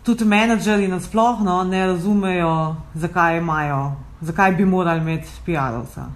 tudi 0.02 0.24
menedžerji 0.24 0.88
nasplošno 0.88 1.64
ne 1.64 1.86
razumejo, 1.86 2.76
zakaj 2.94 3.38
imajo, 3.38 3.92
zakaj 4.20 4.52
bi 4.52 4.64
morali 4.64 5.00
imeti 5.00 5.28
PR-ovca. 5.46 6.06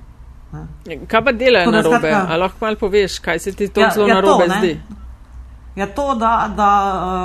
Kaj 1.07 1.25
pa 1.25 1.33
delajo 1.33 1.71
na 1.71 1.81
robe? 1.81 2.13
Ali 2.29 2.41
lahko 2.41 2.65
malo 2.65 2.77
poveš, 2.77 3.19
kaj 3.19 3.39
se 3.39 3.53
ti 3.53 3.69
to 3.69 3.81
Ja, 3.81 3.91
zelo 3.95 4.09
ja, 4.09 4.15
na 4.15 4.21
robe 4.21 4.49
zdi? 4.59 4.81
Ja, 5.77 5.87
to, 5.87 6.15
da, 6.15 6.51
da 6.57 6.71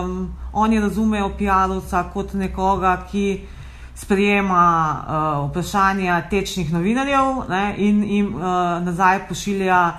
um, 0.04 0.34
oni 0.54 0.80
razumejo 0.80 1.32
PR-ovca 1.40 2.04
kot 2.14 2.34
nekoga, 2.34 2.98
ki 3.12 3.42
sprejema 3.96 4.66
uh, 5.08 5.50
vprašanja 5.50 6.22
tečnih 6.30 6.74
novinarjev 6.74 7.44
ne, 7.50 7.76
in 7.78 8.04
jim 8.04 8.36
uh, 8.36 8.44
nazaj 8.84 9.28
pošilja 9.28 9.92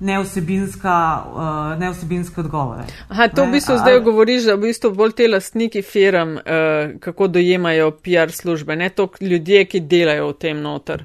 neosebinska, 0.00 0.96
uh, 1.26 1.40
neosebinske 1.78 2.40
odgovore. 2.40 2.84
Aha, 3.08 3.28
to 3.28 3.42
v 3.42 3.46
Ne, 3.46 3.52
bistvu 3.52 3.74
a- 3.74 3.78
zdaj 3.78 4.00
govoriš, 4.00 4.42
da 4.42 4.54
v 4.54 4.60
bistvu 4.60 4.90
bolj 4.92 5.12
te 5.12 5.28
lastniki 5.28 5.82
firm, 5.82 6.36
uh, 6.36 6.42
kako 7.00 7.26
dojemajo 7.28 7.90
PR 7.92 8.30
službe, 8.32 8.76
ne 8.76 8.88
to 8.90 9.08
ljudje, 9.20 9.64
ki 9.64 9.80
delajo 9.82 10.28
v 10.28 10.34
tem 10.34 10.60
noter. 10.60 11.04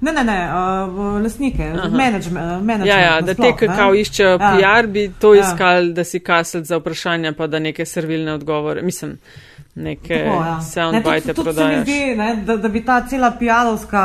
Ne, 0.00 0.12
ne, 0.12 0.24
ne, 0.24 0.38
uh, 0.44 0.92
lastnike, 1.22 1.64
menedžment. 1.90 2.84
Ja, 2.84 2.98
ja, 2.98 3.20
da 3.20 3.34
te, 3.34 3.52
ki 3.54 3.66
kao 3.68 3.94
iščejo 3.94 4.30
Ja. 4.30 4.38
PR, 4.52 4.86
bi 4.86 5.10
to 5.18 5.34
Ja. 5.34 5.40
iskali, 5.42 5.92
da 5.92 6.04
si 6.04 6.20
kaselc 6.20 6.66
za 6.66 6.76
vprašanja, 6.76 7.32
pa 7.32 7.46
da 7.46 7.58
neke 7.58 7.84
servilne 7.86 8.32
odgovore, 8.34 8.82
mislim, 8.82 9.18
neke 9.74 10.14
Tako, 10.16 10.36
ja. 10.36 10.56
Ne, 10.56 10.62
soundbite 10.64 11.28
mi 11.28 11.34
prodajaš. 11.34 11.82
zdi, 11.82 12.14
ne, 12.16 12.36
da, 12.38 12.56
da 12.56 12.68
bi 12.68 12.84
ta 12.84 13.00
cela 13.02 13.32
PR-ovska 13.32 14.04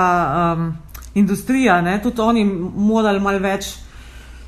um, 0.53 0.73
industrija, 1.15 1.81
ne, 1.81 1.99
tudi 2.01 2.21
oni 2.21 2.43
morali 2.75 3.19
malo 3.19 3.39
več. 3.39 3.65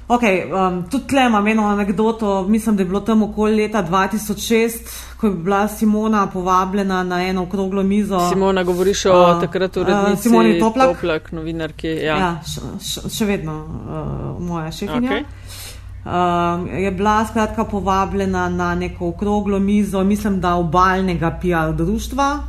Okay, 0.07 0.43
um, 0.51 0.83
tudi 0.89 1.07
tle 1.07 1.25
imam 1.25 1.47
eno 1.47 1.65
anegdoto, 1.67 2.43
mislim, 2.47 2.75
da 2.75 2.81
je 2.81 2.87
bilo 2.87 2.99
tam 2.99 3.23
okoli 3.23 3.55
leta 3.55 3.83
2006, 3.83 4.71
ko 5.17 5.27
je 5.27 5.33
bila 5.33 5.67
Simona 5.67 6.27
povabljena 6.27 7.03
na 7.03 7.23
eno 7.23 7.43
okroglo 7.43 7.83
mizo. 7.83 8.19
Simona, 8.29 8.63
govoriš 8.63 9.05
o 9.05 9.13
A, 9.13 9.39
takrat 9.41 9.77
urednici 9.77 10.21
Simoni 10.21 10.59
Toplak? 10.59 10.87
Toplak, 10.87 11.31
novinarki. 11.31 11.87
Ja. 11.87 12.17
Ja, 12.17 12.31
še, 12.83 13.07
še, 13.09 13.25
vedno 13.25 13.55
uh, 13.63 14.41
moja 14.43 14.71
šefinja. 14.71 15.09
Okej. 15.09 15.23
Um, 16.03 16.67
je 16.67 16.91
bila 16.91 17.25
skratka 17.25 17.63
povabljena 17.63 18.49
na 18.49 18.75
neko 18.75 19.07
okroglo 19.07 19.59
mizo, 19.59 20.03
mislim, 20.03 20.41
da 20.41 20.55
obaljnega 20.55 21.39
PR 21.41 21.71
društva. 21.75 22.39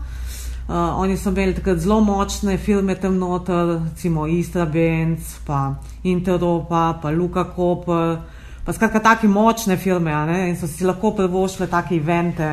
Uh, 0.64 0.96
oni 0.96 1.16
so 1.16 1.29
imeli 1.29 1.53
takrat 1.53 1.77
zelo 1.79 1.98
močne 2.00 2.57
filme 2.57 2.94
tam 2.96 3.18
noter, 3.20 3.81
recimo 3.85 4.27
Istra 4.27 4.64
Benz, 4.64 5.35
pa 5.44 5.74
Interopa, 6.03 6.98
pa 7.03 7.11
Luka 7.11 7.44
Koper, 7.44 8.16
pa 8.64 8.72
skratka 8.72 9.00
take 9.00 9.29
močne 9.29 9.77
filme, 9.77 10.14
ne, 10.27 10.48
in 10.48 10.57
so 10.57 10.66
si 10.66 10.87
lahko 10.88 11.12
privoščili 11.18 11.68
take 11.68 11.98
evente 12.00 12.48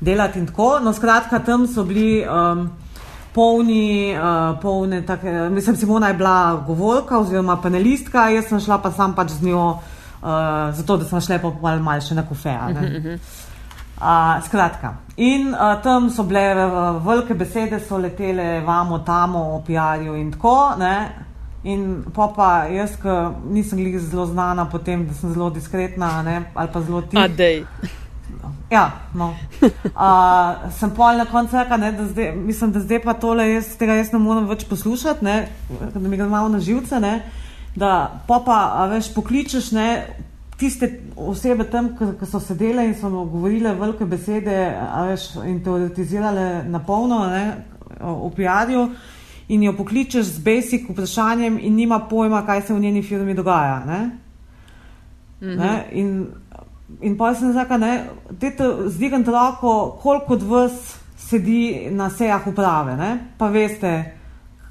delati 0.00 0.42
in 0.42 0.50
tako. 0.50 0.80
No, 0.82 0.90
skratka, 0.92 1.38
tam 1.38 1.68
so 1.70 1.86
bili 1.86 2.24
um, 2.26 2.66
polni, 3.32 4.10
uh, 4.18 4.58
polne, 4.58 5.04
take, 5.06 5.46
mislim, 5.54 5.76
Simona 5.78 6.10
je 6.10 6.18
bila 6.18 6.64
govorka 6.66 7.22
oziroma 7.22 7.60
panelistka, 7.62 8.26
jaz 8.34 8.50
sem 8.50 8.58
šla 8.60 8.82
pa 8.82 8.90
sam 8.90 9.14
pač 9.14 9.38
z 9.38 9.46
njo, 9.46 9.68
uh, 9.78 10.30
zato 10.74 10.98
da 10.98 11.06
sem 11.06 11.22
šla 11.22 11.38
pa 11.38 11.54
malo 11.62 11.92
mal 11.92 12.02
še 12.02 12.18
na 12.18 12.26
kofeja. 12.26 12.72
ne. 12.74 13.14
Uh, 13.14 13.45
skratka, 14.42 14.94
in 15.16 15.54
uh, 15.54 15.82
tam 15.82 16.10
so 16.10 16.22
bile 16.22 16.54
uh, 16.54 17.06
velike 17.06 17.34
besede, 17.34 17.80
so 17.80 17.98
letele 17.98 18.60
vamo, 18.60 18.98
tamo, 18.98 19.38
o 19.56 19.62
PR-ju 19.66 20.14
in 20.14 20.32
tako. 20.32 20.74
Ne? 20.78 21.08
In 21.64 22.04
pa, 22.14 22.66
jaz, 22.70 22.96
ki 23.00 23.14
nisem 23.50 23.78
glih 23.78 23.98
zelo 24.00 24.26
znana 24.26 24.68
po 24.70 24.78
tem, 24.78 25.06
da 25.06 25.14
sem 25.14 25.32
zelo 25.32 25.50
diskretna 25.50 26.22
ne? 26.22 26.42
ali 26.54 26.68
pa 26.72 26.82
zelo. 26.82 27.02
Adej. 27.14 27.64
Ja, 28.70 28.90
no. 29.14 29.34
Uh, 29.62 30.70
sem 30.74 30.90
pol 30.90 31.16
na 31.16 31.24
koncu 31.24 31.56
rekla, 31.56 31.76
ne, 31.76 31.92
da 31.92 32.06
zdaj, 32.06 32.32
mislim, 32.36 32.72
da 32.72 32.80
zdaj 32.80 33.02
pa 33.02 33.14
tole, 33.14 33.46
jaz 33.52 33.76
tega 33.78 33.94
jaz 33.94 34.10
ne 34.12 34.18
morem 34.18 34.48
več 34.50 34.64
poslušati, 34.66 35.24
ne, 35.24 35.36
da 35.94 36.02
mi 36.02 36.18
ga 36.18 36.26
malo 36.28 36.50
na 36.50 36.58
živce, 36.58 36.98
ne, 37.00 37.20
da 37.78 38.22
pa 38.26 38.40
pa, 38.42 38.58
veš, 38.90 39.12
pokličeš, 39.14 39.70
ne, 39.76 39.86
tiste 40.56 41.00
osebe 41.16 41.64
tam, 41.70 41.90
ki 41.96 42.26
so 42.26 42.40
sedele 42.40 42.86
in 42.86 42.94
so 42.94 43.10
govorile 43.10 43.74
velike 43.74 44.04
besede, 44.04 44.56
veš, 45.08 45.34
in 45.44 45.60
teoretizirale 45.64 46.64
na 46.68 46.80
polno, 46.80 47.24
ne, 47.30 47.56
o, 48.00 48.30
PR-ju 48.36 48.88
in 49.48 49.62
jo 49.62 49.72
pokličeš 49.76 50.24
z 50.26 50.42
basic 50.42 50.88
vprašanjem 50.90 51.58
in 51.62 51.74
nima 51.74 52.00
pojma, 52.10 52.42
kaj 52.46 52.62
se 52.62 52.74
v 52.74 52.80
njeni 52.80 53.02
firmi 53.02 53.34
dogaja, 53.34 53.84
ne. 53.86 54.00
Ne? 55.40 55.84
In, 55.92 56.26
in 57.00 57.16
pa 57.18 57.34
sem 57.34 57.52
rekla, 57.52 57.78
da 57.78 58.88
zdigam 58.88 59.24
roko, 59.24 59.98
koliko 60.02 60.32
od 60.34 60.42
vas 60.42 60.96
sedi 61.16 61.88
na 61.90 62.10
sejah 62.10 62.46
uprave, 62.46 62.96
ne? 62.96 63.18
pa 63.38 63.48
veste, 63.48 63.92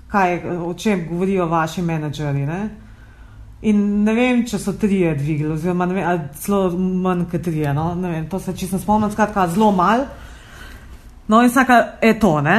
kaj, 0.07 0.39
o 0.59 0.73
čem 0.73 1.07
govorijo 1.09 1.45
vaši 1.45 1.81
menedžerji. 1.81 2.45
Ne? 2.45 2.69
In 3.61 4.03
ne 4.03 4.13
vem, 4.13 4.43
če 4.45 4.59
so 4.59 4.73
trije 4.77 5.15
dvigli, 5.15 5.47
oziroma 5.53 5.85
vem, 5.85 6.03
ali 6.07 6.19
celo 6.39 6.69
manj 6.77 7.25
kot 7.31 7.41
trije. 7.41 7.73
No? 7.73 7.93
Ne 7.95 8.11
Vem, 8.11 8.29
to 8.29 8.39
se 8.39 8.53
čisto 8.57 8.79
spomnim, 8.79 9.11
skratka, 9.11 9.47
zelo 9.47 9.71
mal. 9.71 10.05
No, 11.27 11.41
in 11.41 11.49
vsaka 11.49 11.97
je 12.01 12.19
to, 12.19 12.41
ne. 12.41 12.57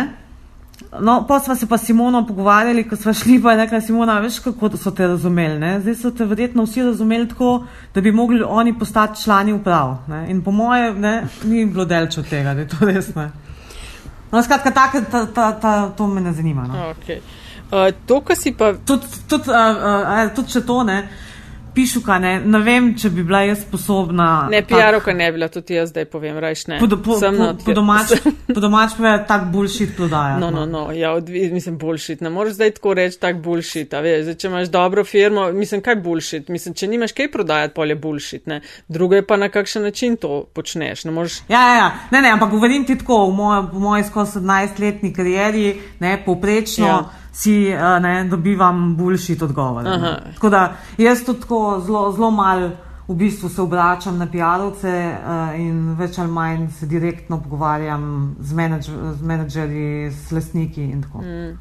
No, 1.00 1.24
pa 1.28 1.38
smo 1.40 1.54
se 1.54 1.66
pa 1.66 1.78
s 1.78 1.86
Simono 1.86 2.26
pogovarjali, 2.26 2.88
ko 2.88 2.96
smo 2.96 3.12
šli 3.12 3.42
pa 3.42 3.52
je 3.52 3.56
rekla 3.56 3.80
Simona, 3.80 4.18
veš, 4.20 4.38
kako 4.38 4.76
so 4.76 4.90
te 4.90 5.06
razumeli. 5.06 5.58
Ne? 5.58 5.80
Zdaj 5.80 5.94
so 5.94 6.10
te 6.10 6.24
verjetno 6.24 6.64
vsi 6.64 6.82
razumeli 6.82 7.28
tako, 7.28 7.66
da 7.94 8.00
bi 8.00 8.12
mogli 8.12 8.42
oni 8.42 8.78
postati 8.78 9.22
člani 9.22 9.52
uprav. 9.52 9.96
Ne? 10.08 10.26
In 10.30 10.42
po 10.42 10.50
moje 10.50 10.94
ne, 10.94 11.26
ni 11.44 11.66
bilo 11.66 11.84
delč 11.84 12.18
od 12.18 12.28
tega, 12.28 12.54
da 12.54 12.60
je 12.60 12.68
to 12.68 12.86
res. 12.86 13.14
Ne? 13.14 13.30
No, 14.32 14.42
skratka, 14.42 14.70
tak, 14.70 14.96
ta, 15.10 15.26
ta, 15.26 15.52
ta, 15.60 15.88
to 15.96 16.06
me 16.06 16.20
ne 16.20 16.32
zanima. 16.32 16.66
No. 16.66 16.94
Okay. 16.94 17.20
Uh, 17.70 17.90
to, 18.06 18.20
kar 18.20 18.36
si 18.38 18.52
pa. 18.54 18.74
Tudi 18.86 19.06
tud, 19.28 19.48
uh, 19.50 19.54
uh, 19.54 20.34
tud 20.34 20.46
če 20.52 20.62
to 20.66 20.82
ne. 20.86 21.00
Pišuka, 21.76 22.14
ne, 22.16 22.30
ne 22.40 22.58
vem, 22.64 22.86
če 22.96 23.10
bi 23.12 23.20
bila 23.26 23.42
jaz 23.44 23.66
sposobna. 23.66 24.46
Ne, 24.48 24.62
PR-ovka 24.64 25.12
ne 25.12 25.26
bila, 25.34 25.50
tudi 25.52 25.74
jaz 25.76 25.90
zdaj 25.90 26.06
povem, 26.08 26.38
rajš 26.40 26.62
ne. 26.70 26.78
Po, 26.80 26.88
po, 27.04 27.18
Sem 27.20 27.36
po, 27.36 27.42
not- 27.42 27.64
po 27.66 27.74
domač, 27.76 28.14
po 28.54 28.62
domač 28.64 28.94
je 28.96 29.12
tak 29.28 29.44
bullshit 29.52 29.92
prodaja. 29.98 30.38
No, 30.40 30.48
no, 30.54 30.64
no, 30.64 30.86
ja, 30.96 31.10
odvi, 31.12 31.42
mislim, 31.52 31.76
bullshit. 31.76 32.22
Ne 32.24 32.32
moreš 32.32 32.56
zdaj 32.56 32.72
tako 32.78 32.94
reči, 32.96 33.18
tak 33.20 33.42
bullshit. 33.44 33.92
Veš, 33.92 34.24
zdaj, 34.24 34.38
če 34.40 34.48
imaš 34.48 34.70
dobro 34.72 35.04
firmo, 35.04 35.50
mislim, 35.52 35.82
kaj 35.84 35.98
bullshit. 36.00 36.48
Mislim, 36.48 36.78
če 36.80 36.88
nimaš 36.94 37.12
kaj 37.18 37.28
prodajati, 37.34 37.76
pol 37.76 37.92
je 37.92 37.98
bullshit. 38.06 38.46
Ne? 38.48 38.62
Drugo 38.88 39.20
je 39.20 39.26
pa 39.28 39.36
na 39.36 39.50
kakšen 39.52 39.84
način 39.84 40.16
to 40.16 40.46
počneš. 40.56 41.04
Ne 41.04 41.12
moreš. 41.12 41.42
Ja, 41.52 41.60
ja, 41.60 41.76
ja. 41.82 41.92
Ne, 42.16 42.24
ne, 42.24 42.32
ampak 42.38 42.56
govorim 42.56 42.88
ti 42.88 42.96
tako, 42.96 43.26
v 43.28 43.36
moji, 43.36 43.68
v 43.76 43.84
moji 43.84 44.08
skozi 44.08 44.40
17-letni 44.40 45.12
karieri, 45.12 45.68
ne, 46.00 46.16
povprečno 46.24 46.88
Ja. 46.88 46.98
Si 47.36 47.68
uh, 47.68 47.98
ne, 48.02 48.24
dobivam 48.24 48.96
boljši 48.96 49.38
odgovor. 49.42 49.84
Tako 50.34 50.50
da 50.50 50.62
jaz 50.98 51.24
to 51.24 51.34
tako 51.34 51.82
zelo, 51.86 52.12
zelo 52.12 52.30
malo 52.30 52.70
v 53.08 53.14
bistvu 53.14 53.48
se 53.48 53.62
obračam 53.62 54.18
na 54.18 54.26
PR-ovce 54.26 54.94
uh, 55.14 55.60
in 55.60 55.94
več 55.98 56.18
ali 56.18 56.32
manj 56.32 56.66
se 56.78 56.86
direktno 56.90 57.38
pogovarjam 57.42 58.34
z, 58.40 58.54
menedž 58.54 58.88
z 58.90 59.22
menedžerji, 59.22 60.10
s 60.10 60.32
lastniki 60.32 60.82
in 60.82 61.02
tako. 61.02 61.22
Mm. 61.22 61.54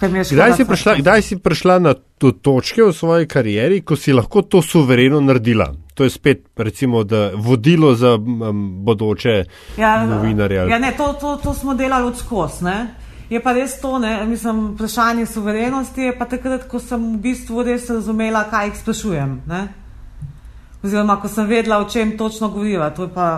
Kdaj 0.00 0.56
si, 0.56 0.64
prišla, 0.64 0.94
kdaj 0.96 1.22
si 1.22 1.36
prišla 1.36 1.74
na 1.78 1.92
to 1.92 2.32
točke 2.32 2.80
v 2.88 2.92
svoji 2.96 3.26
karieri, 3.28 3.82
ko 3.84 4.00
si 4.00 4.14
lahko 4.16 4.40
to 4.48 4.62
suvereno 4.64 5.20
naredila? 5.20 5.66
To 5.92 6.08
je 6.08 6.10
spet, 6.10 6.46
recimo, 6.56 7.04
vodilo 7.36 7.92
za 7.94 8.14
um, 8.16 8.80
bodoče 8.84 9.44
ja, 9.76 10.06
novinarje. 10.08 10.64
Ja, 10.72 10.78
ne, 10.80 10.94
to, 10.96 11.12
to, 11.20 11.36
to 11.44 11.52
smo 11.52 11.76
delali 11.76 12.08
od 12.08 12.16
skos. 12.16 12.62
Je 13.30 13.38
pa 13.38 13.52
res 13.54 13.76
to, 13.80 13.98
ne, 14.02 14.26
mislim, 14.26 14.72
vprašanje 14.74 15.26
suverenosti 15.26 16.02
je 16.02 16.14
pa 16.18 16.26
takrat, 16.26 16.66
ko 16.68 16.80
sem 16.82 16.98
v 17.12 17.20
bistvu 17.28 17.62
res 17.62 17.86
razumela, 17.90 18.42
kaj 18.50 18.66
jih 18.66 18.80
sprašujem. 18.80 19.36
Ne? 19.46 19.60
Oziroma, 20.82 21.20
ko 21.22 21.30
sem 21.30 21.46
vedela, 21.46 21.78
o 21.78 21.86
čem 21.86 22.16
točno 22.18 22.48
govoriva. 22.50 22.90
To 22.96 23.06
je 23.06 23.12
pa, 23.14 23.28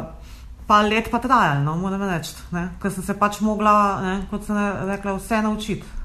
pa 0.67 0.81
let 0.87 1.11
pa 1.13 1.21
trajalo, 1.21 1.61
no, 1.67 1.77
moram 1.77 2.07
reči. 2.09 2.33
Ker 2.81 2.95
sem 2.95 3.05
se 3.05 3.19
pač 3.21 3.43
mogla, 3.45 3.75
ne, 4.01 4.17
kot 4.31 4.49
sem 4.49 4.57
rekla, 4.89 5.19
vse 5.21 5.43
naučiti. 5.45 6.01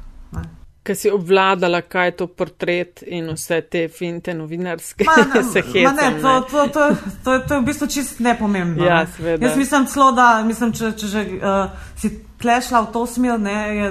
Ker 0.83 0.95
si 0.95 1.11
obvladala, 1.11 1.81
kaj 1.83 2.07
je 2.07 2.15
to 2.19 2.27
portret 2.27 3.03
in 3.07 3.31
vse 3.35 3.61
te 3.71 3.87
finte 3.87 4.35
novinarske, 4.35 5.07
ki 5.07 5.43
se 5.53 5.63
hecajo. 5.63 5.95
Ne, 5.95 6.13
to, 6.19 6.37
to, 6.51 6.67
to, 6.75 6.85
to, 7.23 7.39
to 7.39 7.53
je 7.55 7.59
v 7.61 7.65
bistvu 7.71 7.87
čist 7.87 8.19
nepomembno. 8.19 8.83
Ja, 8.83 9.05
ne. 9.23 9.39
Jaz 9.47 9.55
mislim 9.55 9.87
celo, 9.87 10.11
da 10.11 10.31
mislim, 10.43 10.75
če, 10.75 10.95
če 10.99 11.11
že 11.11 11.29
uh, 11.39 11.91
si 11.95 12.17
klešla 12.37 12.81
v 12.81 12.91
to 12.93 13.05
smer, 13.07 13.39
ne, 13.39 13.75
je, 13.75 13.87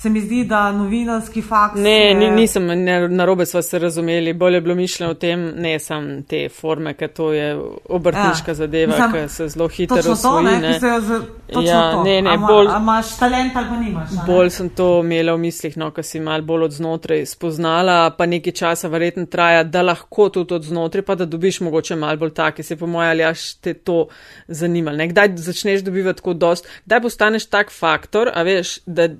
se 0.00 0.08
mi 0.10 0.20
zdi, 0.20 0.44
da 0.44 0.72
novinarski 0.72 1.42
fakt. 1.42 1.74
Ne, 1.76 2.10
je... 2.10 2.30
nisem, 2.30 2.66
ne, 2.66 3.08
na 3.08 3.24
robe 3.24 3.46
smo 3.46 3.62
se 3.62 3.78
razumeli, 3.78 4.32
bolje 4.32 4.56
je 4.56 4.60
bilo 4.60 4.74
mišljeno 4.74 5.10
o 5.10 5.14
tem, 5.14 5.52
ne 5.56 5.78
sam 5.78 6.22
te 6.22 6.48
forme, 6.48 6.94
ker 6.94 7.08
to 7.08 7.32
je 7.32 7.58
obrtniška 7.84 8.50
ja. 8.50 8.54
zadeva, 8.54 9.10
ki 9.12 9.26
se 9.28 9.48
zelo 9.48 9.68
hitro 9.68 9.98
osvoji. 9.98 10.46
To, 10.46 10.50
ne, 10.50 10.58
ne. 10.58 10.78
Z, 11.00 11.20
ja, 11.66 12.02
ne, 12.04 12.22
ne, 12.22 12.30
Ama, 12.30 12.46
bolj, 12.46 12.70
imaš 12.78 13.10
talent 13.18 13.56
ali 13.56 13.68
pa 13.68 13.76
nimaš. 13.76 14.14
Bolj 14.26 14.50
sem 14.50 14.70
to 14.70 14.88
imela 15.04 15.34
v 15.36 15.42
mislih, 15.44 15.76
no, 15.76 15.90
ker 15.92 16.06
si 16.06 16.20
mal 16.24 16.46
bolj 16.48 16.64
od 16.70 16.78
znotraj 16.78 17.26
spoznala, 17.34 17.98
pa 18.16 18.26
nekaj 18.26 18.56
časa 18.62 18.88
verjetno 18.88 19.26
traja, 19.28 19.68
da 19.68 19.84
lahko 19.84 20.30
tudi 20.32 20.56
od 20.56 20.64
znotraj, 20.64 21.04
pa 21.04 21.18
da 21.20 21.28
dobiš 21.28 21.60
mogoče 21.68 22.00
mal 22.00 22.16
bolj 22.16 22.32
take, 22.40 22.64
se 22.64 22.76
po 22.80 22.88
moja 22.88 23.10
ali 23.10 23.28
až 23.28 23.50
te 23.60 23.76
to 23.76 24.06
zanimalo. 24.48 25.12
Kdaj 25.12 25.36
začneš 25.36 25.84
dobivati 25.84 26.22
tako 26.24 26.34
dost, 26.34 26.72
kdaj 26.88 27.04
postaneš 27.04 27.50
tak 27.52 27.68
faktor, 27.68 28.32
a 28.32 28.48
veš, 28.48 28.78
da 28.86 29.10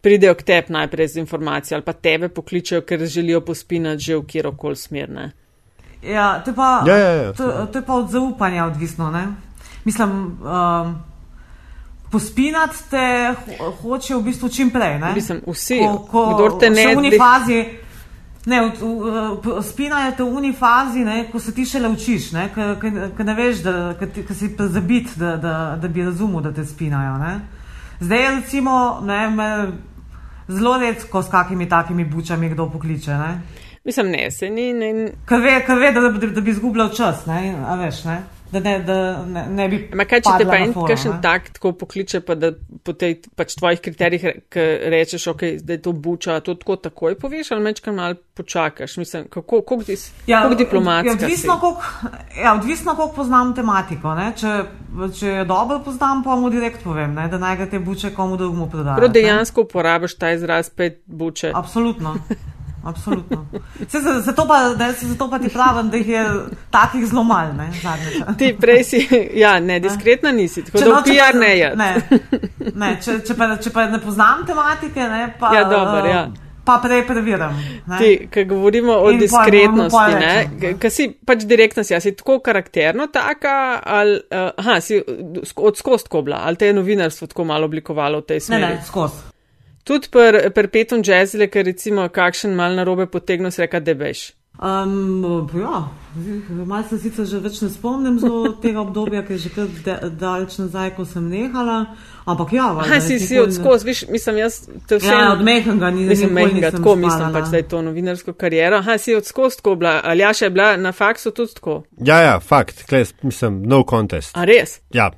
pridejo 0.00 0.34
k 0.34 0.42
tebi 0.42 0.72
najprej 0.72 1.08
z 1.08 1.16
informacijo 1.16 1.76
ali 1.76 1.84
pa 1.84 1.92
tebe 1.92 2.28
pokličejo, 2.28 2.80
ker 2.80 3.06
želijo 3.06 3.40
pospinati 3.40 4.02
že 4.02 4.16
v 4.16 4.26
kjerokoli 4.26 4.76
smer. 4.76 5.10
Ne? 5.10 5.30
Ja, 6.02 6.42
to 6.44 6.50
je, 6.50 6.54
pa, 6.54 6.84
ja, 6.86 6.96
ja, 6.96 7.12
ja, 7.12 7.32
to, 7.32 7.66
to 7.72 7.78
je 7.78 7.84
pa 7.84 7.94
od 7.94 8.10
zaupanja 8.10 8.66
odvisno. 8.66 9.10
Ne? 9.10 9.26
Mislim, 9.84 10.10
um, 10.10 10.94
pospinati 12.10 12.76
te 12.90 13.34
hoče 13.82 14.14
v 14.14 14.22
bistvu 14.22 14.48
čim 14.48 14.70
prej. 14.70 14.98
Ne? 14.98 15.12
Mislim, 15.14 15.42
vsi, 15.46 15.78
ko, 15.78 15.98
ko, 16.10 16.24
kdo 16.34 16.58
te 16.58 16.70
ne 16.70 16.86
vidi. 16.96 17.18
Ne, 18.46 18.60
v, 18.60 18.72
v, 18.72 19.36
v, 19.44 19.62
spinajo 19.62 20.14
te 20.16 20.24
v 20.24 20.32
uni 20.32 20.52
fazi, 20.56 21.04
ne, 21.04 21.26
ko 21.28 21.36
se 21.38 21.52
ti 21.52 21.66
šele 21.68 21.90
učiš, 21.92 22.30
ker 22.54 23.26
ne 23.26 23.34
veš, 23.36 23.60
da 23.60 24.08
si 24.32 24.48
zabit, 24.56 25.12
da, 25.20 25.34
da, 25.36 25.56
da 25.76 25.88
bi 25.88 26.04
razumel, 26.04 26.40
da 26.40 26.52
te 26.52 26.64
spinajo. 26.64 27.18
Ne. 27.20 27.34
Zdaj, 28.00 28.40
recimo, 28.40 29.00
ne, 29.04 29.20
me 29.28 29.48
zelo 30.50 30.76
redko 30.78 31.22
s 31.22 31.30
kakimi 31.30 31.68
takimi 31.68 32.04
bučami 32.04 32.48
kdo 32.48 32.68
pokliče. 32.70 33.10
Ne. 33.10 33.40
Mislim, 33.84 34.10
ne, 34.10 34.30
se 34.30 34.50
ni. 34.50 34.72
Ker 35.28 35.40
ve, 35.40 35.56
ve, 35.80 35.92
da, 35.92 36.00
da, 36.00 36.26
da 36.26 36.40
bi 36.40 36.50
izgubljal 36.50 36.92
čas, 36.94 37.26
ne, 37.26 37.54
a 37.66 37.74
veš. 37.80 38.04
Ne 38.04 38.20
da 38.52 38.60
ne, 38.60 38.78
da 38.78 39.24
ne, 39.26 39.46
ne 39.46 39.68
bi. 39.68 39.78
Ma 39.94 40.04
kaj, 40.08 40.22
če 40.26 40.34
te 40.42 40.46
pa 40.48 40.58
en 40.58 40.72
kakšen 40.74 41.20
tak 41.22 41.50
tako 41.54 41.72
pokliče, 41.78 42.20
pa 42.26 42.34
da 42.38 42.50
po 42.84 42.94
tej 42.98 43.20
pač 43.38 43.54
tvojih 43.58 43.80
kriterijih 43.84 44.26
re, 44.26 44.66
rečeš, 44.94 45.28
ok, 45.34 45.44
da 45.62 45.76
je 45.76 45.82
to 45.84 45.92
buča, 45.92 46.40
to 46.44 46.56
tako 46.58 46.76
takoj 46.88 47.16
poveš, 47.20 47.52
ali 47.54 47.64
mečkaj 47.68 47.94
malo 47.94 48.18
počakaš, 48.34 48.96
mislim, 48.96 49.28
kako, 49.30 49.62
kako, 49.62 49.82
dis, 49.86 50.10
ja, 50.26 50.42
kako 50.42 50.58
diplomatsko. 50.62 51.08
Ja, 51.08 51.18
odvisno, 51.18 51.58
koliko 51.60 51.82
ja, 52.42 52.54
odvisno, 52.54 52.94
koliko 52.94 53.16
poznam 53.16 53.54
tematiko, 53.54 54.14
ne? 54.14 54.30
če, 54.36 54.54
če 55.18 55.34
jo 55.40 55.44
dobro 55.44 55.80
poznam, 55.84 56.24
pa 56.26 56.36
mu 56.36 56.50
direkt 56.50 56.82
povem, 56.84 57.14
ne? 57.14 57.28
da 57.30 57.38
naj 57.38 57.60
ga 57.64 57.70
te 57.70 57.78
buče 57.78 58.14
komu 58.16 58.36
drugemu 58.40 58.70
prodajo. 58.70 58.98
Prav 58.98 59.12
dejansko 59.14 59.68
uporabiš 59.68 60.18
ta 60.18 60.32
izraz 60.34 60.70
pet 60.74 61.02
buče. 61.06 61.52
Absolutno. 61.54 62.16
Absolutno. 62.84 63.46
Zato 64.20 64.46
pa, 64.48 64.74
pa 65.30 65.38
ti 65.38 65.48
pravim, 65.48 65.90
da 65.90 65.96
jih 65.96 66.08
je 66.08 66.24
takih 66.70 67.06
zelo 67.06 67.24
malo, 67.24 67.52
ne. 67.52 67.70
Ti 68.38 68.56
prej 68.60 68.84
si, 68.84 69.08
ja, 69.34 69.60
ne, 69.60 69.80
diskretna 69.80 70.32
nisi, 70.32 70.64
tako 70.64 70.78
da 70.78 71.02
PR 71.04 71.38
ne 71.38 71.58
je. 71.58 71.72
Ne, 71.76 71.94
ne 72.74 72.94
če, 73.02 73.20
če, 73.26 73.36
pa, 73.36 73.56
če 73.56 73.72
pa 73.74 73.86
ne 73.90 74.00
poznam 74.00 74.46
tematike, 74.46 75.08
ne, 75.08 75.34
pa. 75.40 75.52
Ja, 75.56 75.64
dober, 75.68 76.08
ja. 76.10 76.28
Pa 76.64 76.76
prej 76.82 77.06
preverjam. 77.08 77.56
Ti, 77.98 78.28
ko 78.32 78.44
govorimo 78.48 78.92
o 78.92 79.10
In 79.10 79.18
diskretnosti, 79.18 80.18
ne, 80.20 80.74
ki 80.80 80.90
si 80.92 81.08
pač 81.26 81.44
direktno 81.48 81.84
si, 81.84 81.96
si 82.00 82.12
tako 82.16 82.38
karakterno 82.44 83.08
taka, 83.12 83.80
ali 83.80 84.20
uh, 84.20 84.52
aha, 84.60 84.80
si 84.84 85.00
od 85.56 85.80
skost 85.80 86.08
tako 86.08 86.22
bila, 86.28 86.42
ali 86.44 86.60
te 86.60 86.68
je 86.68 86.76
novinarstvo 86.76 87.32
tako 87.32 87.48
malo 87.48 87.68
oblikovalo 87.68 88.20
v 88.20 88.28
tej 88.34 88.44
smeri? 88.48 88.62
Ne, 88.62 88.76
ne, 88.76 88.86
skost. 88.86 89.29
Tudi 89.90 90.10
pri 90.14 90.50
perpetuum 90.54 91.00
jazzile, 91.02 91.48
ker 91.50 91.66
recimo 91.66 92.06
kakšen 92.14 92.54
mal 92.54 92.76
narobe 92.78 93.08
potegnil, 93.10 93.50
se 93.50 93.64
reka, 93.64 93.80
da 93.82 93.96
veš. 93.98 94.28
Um, 94.60 95.48
ja, 95.56 95.88
malo 96.66 96.84
se 96.88 96.98
sicer 96.98 97.24
že 97.24 97.38
več 97.40 97.62
ne 97.62 97.70
spomnim 97.72 98.18
z 98.20 98.28
tega 98.60 98.82
obdobja, 98.82 99.22
ker 99.24 99.38
je 99.38 99.46
že 99.46 99.52
kar 99.54 100.02
daleč 100.20 100.58
nazaj, 100.60 100.90
ko 100.98 101.06
sem 101.08 101.30
nehala. 101.32 101.78
Ampak 102.28 102.52
ja, 102.52 102.66
valjda, 102.76 102.90
ha, 102.90 102.98
si 103.00 103.16
si 103.22 103.38
od 103.40 103.54
skozi, 103.56 103.88
viš, 103.88 104.02
mislim, 104.12 104.42
jaz 104.42 104.58
te 104.86 104.98
vse. 105.00 105.08
Ja, 105.08 105.32
od 105.32 105.40
mehenga 105.46 105.90
nisem. 105.96 106.12
Mislim, 106.12 106.34
mehenga, 106.36 106.74
tako 106.76 106.92
spala, 106.92 107.00
mislim 107.06 107.32
pač, 107.38 107.48
da 107.54 107.62
je 107.62 107.68
to 107.72 107.82
novinarsko 107.88 108.36
kariero. 108.36 108.82
Ha, 108.84 108.98
si 109.00 109.16
od 109.16 109.26
skozi 109.26 109.62
tako 109.62 109.78
bila, 109.80 109.96
ali 110.04 110.26
ja 110.26 110.34
še 110.36 110.50
je 110.50 110.54
bila 110.58 110.68
na 110.76 110.92
faksu 110.92 111.32
tudi 111.32 111.56
tako? 111.56 111.80
Ja, 111.96 112.20
ja, 112.26 112.36
fakt, 112.38 112.84
kles, 112.90 113.14
mislim, 113.24 113.62
no 113.64 113.80
contest. 113.88 114.36
A 114.36 114.44
res? 114.44 114.82
Ja. 114.92 115.08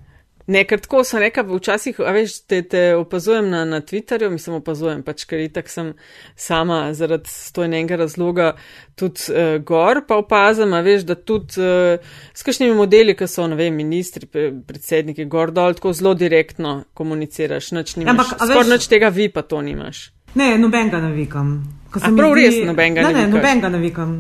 Ne, 0.46 0.64
ker 0.66 0.80
tako 0.82 1.04
sem 1.06 1.20
rekel, 1.22 1.46
včasih, 1.46 2.00
a 2.02 2.12
veš, 2.14 2.40
te, 2.50 2.62
te 2.66 2.80
opazujem 2.98 3.46
na, 3.50 3.62
na 3.68 3.78
Twitterju, 3.80 4.30
mislim, 4.32 4.56
opazujem 4.58 5.04
pač, 5.06 5.22
ker 5.30 5.42
itak 5.44 5.70
sem 5.70 5.92
sama 6.34 6.80
zaradi 6.98 7.30
stojnega 7.30 8.00
razloga 8.00 8.52
tudi 8.98 9.30
uh, 9.30 9.54
gor, 9.62 10.02
pa 10.08 10.18
opazam, 10.18 10.74
a 10.74 10.82
veš, 10.82 11.06
da 11.06 11.14
tudi 11.14 11.62
uh, 11.62 12.16
s 12.34 12.46
kakšnimi 12.46 12.74
modeli, 12.78 13.14
ki 13.18 13.28
so, 13.30 13.46
ne 13.46 13.58
vem, 13.58 13.76
ministri, 13.78 14.26
predsedniki, 14.26 15.28
gor 15.30 15.54
dol, 15.54 15.78
tako 15.78 15.94
zelo 15.94 16.16
direktno 16.18 16.80
komuniciraš, 16.98 17.70
nič 17.78 17.96
nimaš. 18.02 18.34
Ampak, 18.40 18.66
nič 18.74 18.90
tega 18.90 19.12
vi 19.14 19.30
pa 19.30 19.46
to 19.46 19.62
nimaš. 19.62 20.08
Ne, 20.34 20.56
nobenega 20.58 20.98
ne 21.00 21.12
vikam. 21.14 21.56
Prav 21.92 22.34
res 22.34 22.56
nobenega 22.64 23.04
ne, 23.04 23.12
ne, 23.12 23.26
ne, 23.26 23.32
nobenega 23.36 23.68
ne 23.68 23.78
vikam. 23.82 24.14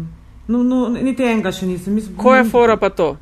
No, 0.52 0.62
no, 0.62 0.88
niti 0.92 1.24
enega 1.24 1.52
še 1.54 1.66
nisem. 1.66 1.94
Mislim, 1.96 2.16
Ko 2.20 2.34
je 2.36 2.44
fora 2.44 2.76
pa 2.76 2.90
to? 2.92 3.14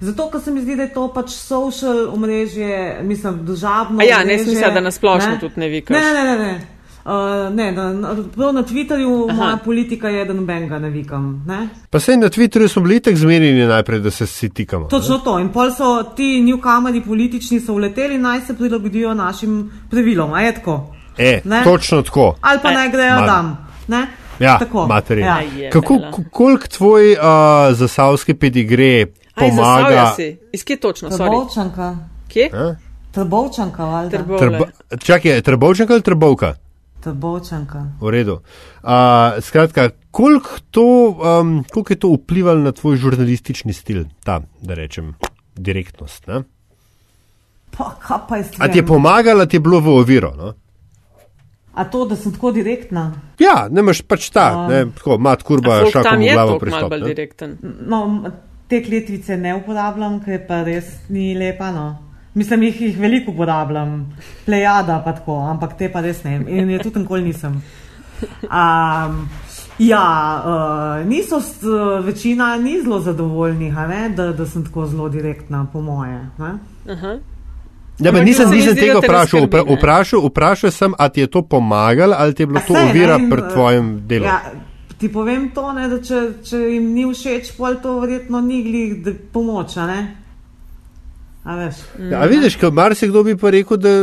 Zato, 0.00 0.30
ker 0.30 0.40
se 0.40 0.50
mi 0.50 0.60
zdi, 0.60 0.76
da 0.76 0.82
je 0.82 0.92
to 0.94 1.08
pač 1.12 1.30
social 1.30 2.08
omrežje, 2.14 3.00
mislim, 3.02 3.44
državno. 3.46 4.02
Ja, 4.02 4.24
ne 4.24 4.38
smisel, 4.38 4.72
da 4.74 4.80
nasplošno 4.80 5.36
tudi 5.40 5.60
ne 5.60 5.68
vikaš. 5.68 5.96
Ne, 5.96 6.12
ne, 6.12 6.24
ne. 6.24 6.38
ne. 6.38 6.60
Uh, 7.04 7.54
ne, 7.56 7.72
na, 7.72 7.92
na, 7.92 8.52
na 8.52 8.62
Twitterju 8.62 9.30
Aha. 9.30 9.36
moja 9.36 9.56
politika 9.64 10.08
je, 10.08 10.24
da 10.24 10.32
nobenega 10.32 10.78
ne 10.78 10.90
vikam. 10.90 11.44
Ne? 11.46 11.68
Pa 11.90 12.00
se 12.00 12.16
na 12.16 12.28
Twitterju 12.28 12.68
smo 12.68 12.82
bili 12.82 13.00
tako 13.00 13.16
zmerjeni 13.16 13.66
najprej, 13.66 14.00
da 14.00 14.10
se 14.10 14.26
si 14.26 14.48
tikamo. 14.48 14.88
Točno 14.88 15.16
ne? 15.16 15.24
to. 15.24 15.38
In 15.38 15.48
pol 15.48 15.72
so 15.72 16.02
ti 16.16 16.42
newcomeri 16.44 17.04
politični 17.04 17.60
so 17.60 17.72
uleteli, 17.72 18.18
naj 18.18 18.40
se 18.46 18.56
prilagodijo 18.56 19.14
našim 19.14 19.72
pravilom. 19.90 20.32
A 20.32 20.40
je 20.40 20.54
tako? 20.54 20.94
E, 21.18 21.40
točno 21.64 22.02
tako. 22.02 22.34
Ali 22.40 22.58
pa 22.62 22.70
e. 22.70 22.74
naj 22.74 22.90
grejo 22.90 23.16
tam. 23.26 23.68
Ne? 23.88 24.06
Ja, 24.38 24.58
materija. 24.88 25.40
Ja. 25.58 25.70
Kako, 25.70 25.98
koliko 26.30 26.66
tvoj 26.66 27.12
uh, 27.12 27.18
zasavski 27.72 28.34
pedigre 28.34 29.06
pomaga. 29.34 30.14
Iz 30.52 30.64
kje 30.64 30.76
točno? 30.80 31.10
Trbovčanka. 31.10 31.96
Kje? 32.28 32.50
Trbovčanka, 33.10 34.08
Trbo, 34.10 34.66
čakaj, 35.02 35.42
trbovčanka 35.42 35.92
ali 35.92 36.02
trbovka? 36.02 36.54
Trbovčanka. 37.00 37.96
V 38.00 38.10
redu. 38.10 38.38
Uh, 38.82 39.40
skratka, 39.40 39.90
koliko, 40.10 40.50
to, 40.70 41.16
um, 41.40 41.64
koliko 41.72 41.92
je 41.92 41.98
to 41.98 42.08
vplivalo 42.14 42.60
na 42.60 42.72
tvoj 42.72 42.96
žurnalistični 42.96 43.72
stil, 43.72 44.04
ta, 44.24 44.40
da 44.62 44.74
rečem, 44.74 45.14
direktnost? 45.56 46.26
Ne? 46.26 46.42
Pa, 47.76 47.96
kaj 47.98 48.18
pa 48.28 48.36
je 48.36 48.44
stvar? 48.44 48.68
A 48.68 48.72
ti 48.72 48.78
je 48.78 48.86
pomagala, 48.86 49.46
ti 49.46 49.56
je 49.56 49.60
bilo 49.60 49.80
v 49.80 49.88
oviro? 49.88 50.34
No? 50.36 50.52
A 51.74 51.84
to, 51.84 52.04
da 52.04 52.16
sem 52.16 52.32
tako 52.32 52.52
direktna? 52.52 53.12
Ja, 53.38 53.66
ne 53.70 53.80
imaš 53.80 54.02
pač 54.02 54.28
ta, 54.30 54.52
uh, 54.54 54.70
ne, 54.70 54.84
tako, 54.94 55.18
mat 55.18 55.42
kurba, 55.42 55.80
šakom 55.90 56.20
v 56.20 56.30
glavo 56.30 56.58
pristop. 56.62 56.94
No, 57.64 58.00
te 58.70 58.80
kletvice 58.82 59.36
ne 59.36 59.54
uporabljam, 59.58 60.20
ker 60.24 60.46
pa 60.46 60.62
res 60.66 60.86
ni 61.08 61.34
lepa. 61.34 61.72
No. 61.74 61.88
Mislim, 62.34 62.62
jih, 62.62 62.80
jih 62.80 62.98
veliko 63.02 63.32
uporabljam, 63.34 63.96
plejada 64.46 65.00
pa 65.04 65.12
tako, 65.12 65.40
ampak 65.50 65.74
te 65.78 65.88
pa 65.90 66.00
res 66.00 66.22
ne. 66.24 66.36
In 66.48 66.70
je 66.70 66.78
tudi 66.78 67.02
nikoli 67.02 67.24
nisem. 67.26 67.56
Um, 68.46 69.16
ja, 69.80 70.04
uh, 70.44 71.08
niso, 71.08 71.40
st, 71.40 71.64
večina 72.04 72.56
ni 72.56 72.78
zelo 72.82 73.00
zadovoljnih, 73.00 73.78
a 73.78 73.86
ne, 73.86 74.08
da, 74.10 74.32
da 74.32 74.46
sem 74.46 74.64
tako 74.64 74.86
zelo 74.86 75.08
direktna, 75.08 75.66
po 75.72 75.80
moje. 75.80 76.20
ne. 76.38 76.54
Ja, 78.00 78.08
Ampak 78.08 78.24
nisem, 78.24 78.48
nisem 78.50 78.74
tega 78.74 78.98
vprašal. 78.98 79.26
skrbi, 79.26 79.46
Vpra- 79.46 79.66
ne. 79.66 79.76
Vprašal, 79.76 80.20
vprašal 80.22 80.70
sem, 80.70 80.92
ali 80.98 81.10
ti 81.10 81.20
je 81.20 81.26
to 81.26 81.42
pomagalo, 81.42 82.14
ali 82.18 82.34
ti 82.34 82.42
je 82.42 82.46
bilo 82.46 82.60
to 82.66 82.74
ovira 82.74 83.18
pri 83.18 83.42
eh, 83.42 83.52
tvojem 83.52 84.06
delu. 84.06 84.24
Ja, 84.24 84.40
ti 85.00 85.08
povem 85.08 85.50
to, 85.54 85.72
ne, 85.72 85.88
da 85.88 85.98
če, 85.98 86.18
če 86.44 86.58
jim 86.74 86.90
ni 86.92 87.06
všeč, 87.08 87.54
pol 87.56 87.78
to 87.82 87.96
verjetno 88.00 88.40
ni 88.40 88.62
glih 88.62 88.98
pomoč, 89.32 89.76
a 89.76 89.86
ne? 89.86 90.00
A 91.44 91.56
veš? 91.56 91.78
Ja, 92.10 92.20
a 92.20 92.26
vidiš, 92.28 92.58
ker 92.60 92.68
marsikdo 92.70 93.22
bi 93.24 93.32
pa 93.36 93.48
rekel, 93.50 93.80
da 93.80 93.94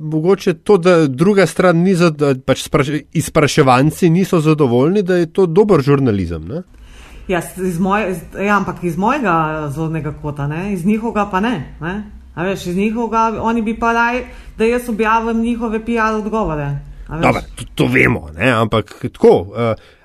mogoče 0.00 0.54
to, 0.64 0.78
da 0.78 1.06
druga 1.06 1.44
stran 1.46 1.76
ni, 1.76 1.92
zad- 1.94 2.16
da 2.16 2.34
pač 2.34 2.62
spraš, 2.64 2.88
izpraševanci 3.12 4.10
niso 4.10 4.40
zadovoljni, 4.40 5.02
da 5.02 5.14
je 5.16 5.26
to 5.28 5.46
dober 5.46 5.80
žurnalizem. 5.80 6.48
Ne? 6.48 6.62
Ja, 7.28 7.42
iz 7.56 7.78
moje, 7.78 8.10
iz- 8.10 8.40
ja, 8.40 8.56
ampak 8.56 8.80
iz 8.82 8.96
mojega 8.96 9.34
zornega 9.70 10.14
kota, 10.22 10.46
ne? 10.46 10.72
iz 10.72 10.86
njihovega 10.86 11.28
pa 11.30 11.40
ne. 11.40 11.74
ne? 11.80 11.94
A 12.34 12.42
veš, 12.42 12.66
iz 12.66 12.76
njihovega, 12.76 13.42
oni 13.42 13.62
bi 13.62 13.76
pa 13.78 13.92
raj, 13.92 14.24
da 14.58 14.64
jaz 14.64 14.88
objavim 14.88 15.40
njihove 15.40 15.84
PR 15.84 16.16
odgovore. 16.16 16.70
Dobar, 17.10 17.42
to, 17.56 17.64
to 17.74 17.86
vemo, 17.86 18.30
ne? 18.38 18.50
ampak 18.50 19.04
tako. 19.12 19.36
Uh, 19.40 19.99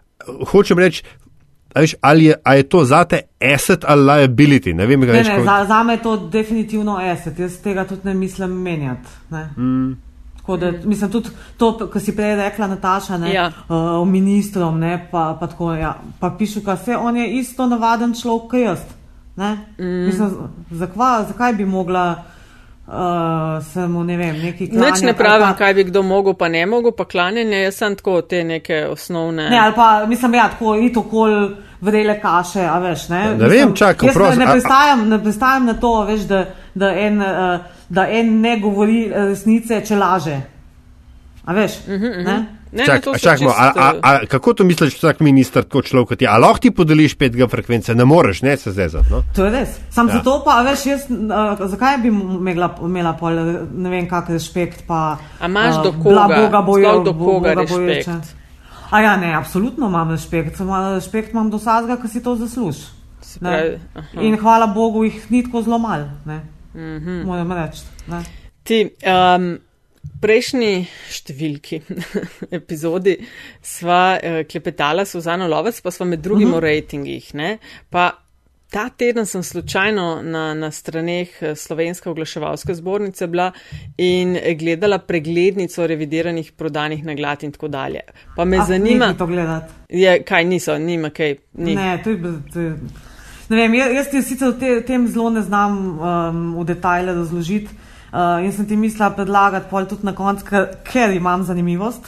hočem 0.46 0.80
reči, 0.80 1.04
veš, 1.76 1.96
ali 2.02 2.26
je, 2.26 2.36
je 2.48 2.64
to 2.66 2.86
zate 2.86 3.20
asset 3.46 3.86
ali 3.86 4.02
liability. 4.04 4.74
Ne 4.74 4.86
vem, 4.86 5.02
kaj 5.02 5.08
Ne, 5.10 5.14
več. 5.14 5.28
ne, 5.28 5.38
ko- 5.38 5.44
za, 5.44 5.66
za 5.66 5.84
me 5.84 5.94
je 5.94 6.02
to 6.02 6.18
definitivno 6.30 6.98
asset, 6.98 7.40
jaz 7.40 7.58
tega 7.58 7.86
tudi 7.86 8.02
ne 8.04 8.14
mislim 8.16 8.50
menjati. 8.52 9.10
Ne. 9.30 9.50
Mm. 9.58 9.98
Tako 10.38 10.58
da, 10.58 10.72
mislim, 10.84 11.12
tudi 11.12 11.30
to, 11.58 11.90
kar 11.90 12.02
si 12.02 12.16
prej 12.16 12.36
rekla, 12.36 12.68
Nataša, 12.68 13.18
ne, 13.18 13.34
Ja. 13.34 13.48
uh, 13.48 13.76
o 13.96 14.06
ministrom, 14.06 14.80
ne, 14.80 15.08
pa, 15.12 15.38
pa 15.40 15.48
tako, 15.48 15.74
ja, 15.74 15.96
pa 16.20 16.30
pišu, 16.32 16.60
da 16.62 16.78
se 16.78 16.96
on 16.96 17.18
je 17.18 17.32
isto 17.32 17.66
navaden 17.66 18.14
človek, 18.14 18.42
kot 18.44 18.60
jaz. 18.60 18.80
Ne. 19.36 19.50
Mm. 19.78 20.06
Mislim, 20.06 20.30
zakva, 20.72 21.26
zakaj 21.28 21.54
bi 21.54 21.66
mogla 21.66 22.24
uh, 22.88 22.94
se 23.74 23.88
mu, 23.88 24.04
ne 24.04 24.18
vem, 24.18 24.36
neki 24.36 24.70
klanjati? 24.70 24.92
Nič 24.92 25.02
ne 25.02 25.14
pravim, 25.14 25.48
pa- 25.48 25.54
kaj 25.54 25.74
bi 25.74 25.84
kdo 25.84 26.04
mogel, 26.04 26.34
pa 26.34 26.48
ne 26.48 26.66
mogel, 26.66 26.92
pa 26.92 27.06
klanjanje, 27.06 27.62
jaz 27.62 27.76
sem 27.76 27.96
tako 27.96 28.22
te 28.22 28.44
neke 28.44 28.86
osnovne. 28.88 29.50
Ne, 29.50 29.60
ali 29.60 29.74
pa 29.76 30.06
mislim, 30.08 30.34
ja, 30.34 30.50
tako 30.50 30.76
ito 30.76 31.04
kol 31.04 31.50
vrele 31.82 32.20
kaše, 32.22 32.62
a 32.62 32.80
veš, 32.80 33.10
ne? 33.10 33.36
Ne 33.36 33.48
vem, 33.48 33.76
čakaj, 33.76 34.14
prosim, 34.14 34.40
ne, 34.40 34.46
ne, 34.46 34.52
pristajam, 34.52 35.10
ne 35.10 35.24
pristajam 35.24 35.66
na 35.66 35.74
to, 35.74 36.04
veš, 36.04 36.20
da, 36.22 36.46
da, 36.74 36.92
en, 36.96 37.22
uh, 37.22 37.60
da 37.90 38.08
en 38.10 38.42
ne 38.42 38.60
govori 38.60 39.12
resnice, 39.14 39.82
če 39.86 39.96
laže. 39.96 40.55
A 41.46 41.54
veš? 41.54 41.72
Uh 41.88 41.94
-huh, 41.94 42.24
ne? 42.26 42.46
Ne, 42.72 42.82
ne, 42.82 42.86
Čak, 42.86 43.04
to 43.04 43.14
so 43.14 43.20
čakamo, 43.20 43.50
a, 43.50 43.72
a, 43.76 43.94
a, 44.02 44.26
kako 44.26 44.54
to 44.54 44.64
misliš, 44.64 44.96
vsak 44.98 45.20
minister, 45.20 45.64
tako 45.64 45.82
človek 45.82 46.08
kot 46.08 46.20
ti? 46.20 46.28
A 46.28 46.38
lahko 46.38 46.60
ti 46.60 46.72
podeliš 46.72 47.18
5G 47.18 47.50
frekvence? 47.50 47.96
Ne 47.96 48.06
moreš, 48.06 48.42
ne 48.42 48.58
se 48.58 48.72
zezati. 48.72 49.06
No? 49.12 49.24
To 49.36 49.46
je 49.46 49.52
res. 49.52 49.70
Sam 49.90 50.08
Ja. 50.08 50.14
zato 50.14 50.42
pa, 50.46 50.52
a 50.60 50.62
veš, 50.62 50.86
jaz, 50.86 51.02
uh, 51.10 51.70
zakaj 51.70 51.98
bi 51.98 52.08
imela, 52.08 52.76
imela 52.82 53.14
pol, 53.14 53.32
ne 53.76 53.90
vem, 53.90 54.10
kak 54.10 54.30
respekt 54.30 54.84
pa. 54.88 55.18
A 55.40 55.46
imaš 55.46 55.76
eh, 55.76 55.84
do 55.84 55.92
bla, 55.92 56.28
koga? 56.28 56.42
Boga 56.42 56.62
bojo, 56.62 57.04
do 57.04 57.14
koga 57.14 57.50
Boga 57.50 57.54
respekt? 57.62 57.80
boječe. 57.80 58.12
A 58.90 59.02
ja, 59.02 59.18
ne, 59.18 59.34
absolutno 59.36 59.88
imam 59.88 60.12
respekt. 60.12 60.58
Samo 60.58 60.94
respekt 60.96 61.32
imam 61.32 61.50
do 61.50 61.58
vsakega, 61.58 61.98
ki 62.02 62.08
si 62.08 62.24
to 62.24 62.36
zasluži. 62.36 62.80
Ne. 63.42 63.80
In 64.14 64.38
hvala 64.38 64.68
Bogu, 64.68 65.04
jih 65.04 65.32
ni 65.32 65.44
tako 65.44 65.62
zelo 65.62 65.78
malo. 65.78 66.06
Mm 66.26 66.40
-hmm. 66.76 67.26
Moram 67.26 67.52
reči. 67.52 67.82
ne. 68.08 68.24
Ti, 68.64 68.90
um, 69.36 69.58
prejšnji 70.26 70.74
številki 71.14 71.82
epizodi 72.60 73.16
sva 73.62 74.04
uh, 74.18 74.42
klepetala 74.50 75.06
s 75.06 75.16
Suzano 75.16 75.48
Lovec, 75.52 75.80
pa 75.86 75.94
sva 75.94 76.10
med 76.10 76.26
drugim 76.26 76.50
uh 76.50 76.54
-huh. 76.56 76.64
o 76.64 76.66
rejtingih. 76.66 77.34
Ne? 77.34 77.58
Pa 77.90 78.12
ta 78.76 78.90
teden 78.90 79.26
sem 79.26 79.44
slučajno 79.44 80.22
na, 80.22 80.54
na 80.54 80.72
straneh 80.72 81.30
eh, 81.42 81.56
Slovenske 81.56 82.10
oglaševalske 82.10 82.74
zbornice 82.76 83.28
bila 83.28 83.52
in 83.98 84.36
eh, 84.36 84.54
gledala 84.60 84.98
preglednico 85.00 85.88
revidiranih 85.88 86.52
prodanih 86.52 87.06
naglad 87.06 87.44
in 87.44 87.52
tako 87.52 87.68
dalje. 87.68 88.00
Pa 88.36 88.46
me 88.46 88.58
Ah, 88.58 88.66
zanima, 88.66 89.06
nehaj 89.06 89.18
to 89.18 89.28
gledati. 89.28 89.74
je, 89.90 90.24
kaj 90.24 90.46
niso, 90.46 90.78
nima 90.78 91.10
kaj. 91.10 91.36
Ni. 91.54 91.76
Ne, 91.76 92.02
to 92.04 92.10
je, 92.10 92.22
to 92.54 92.60
je, 92.60 92.76
ne 93.50 93.58
vem, 93.58 93.74
jaz, 93.74 93.94
jaz 93.94 94.10
ti 94.12 94.22
sicer 94.22 94.50
v 94.50 94.60
te, 94.60 94.82
tem 94.82 95.08
zelo 95.08 95.30
ne 95.30 95.42
znam 95.42 96.00
um, 96.00 96.56
v 96.60 96.66
detajle 96.66 97.14
razložiti. 97.14 97.85
Uh, 98.16 98.40
in 98.40 98.52
sem 98.52 98.64
ti 98.66 98.76
mislila 98.76 99.10
predlagati 99.12 99.68
pol 99.70 99.86
tudi 99.86 100.06
na 100.06 100.14
koncu, 100.16 100.46
ker, 100.46 100.68
ker 100.84 101.12
imam 101.12 101.44
zanimivost. 101.44 102.06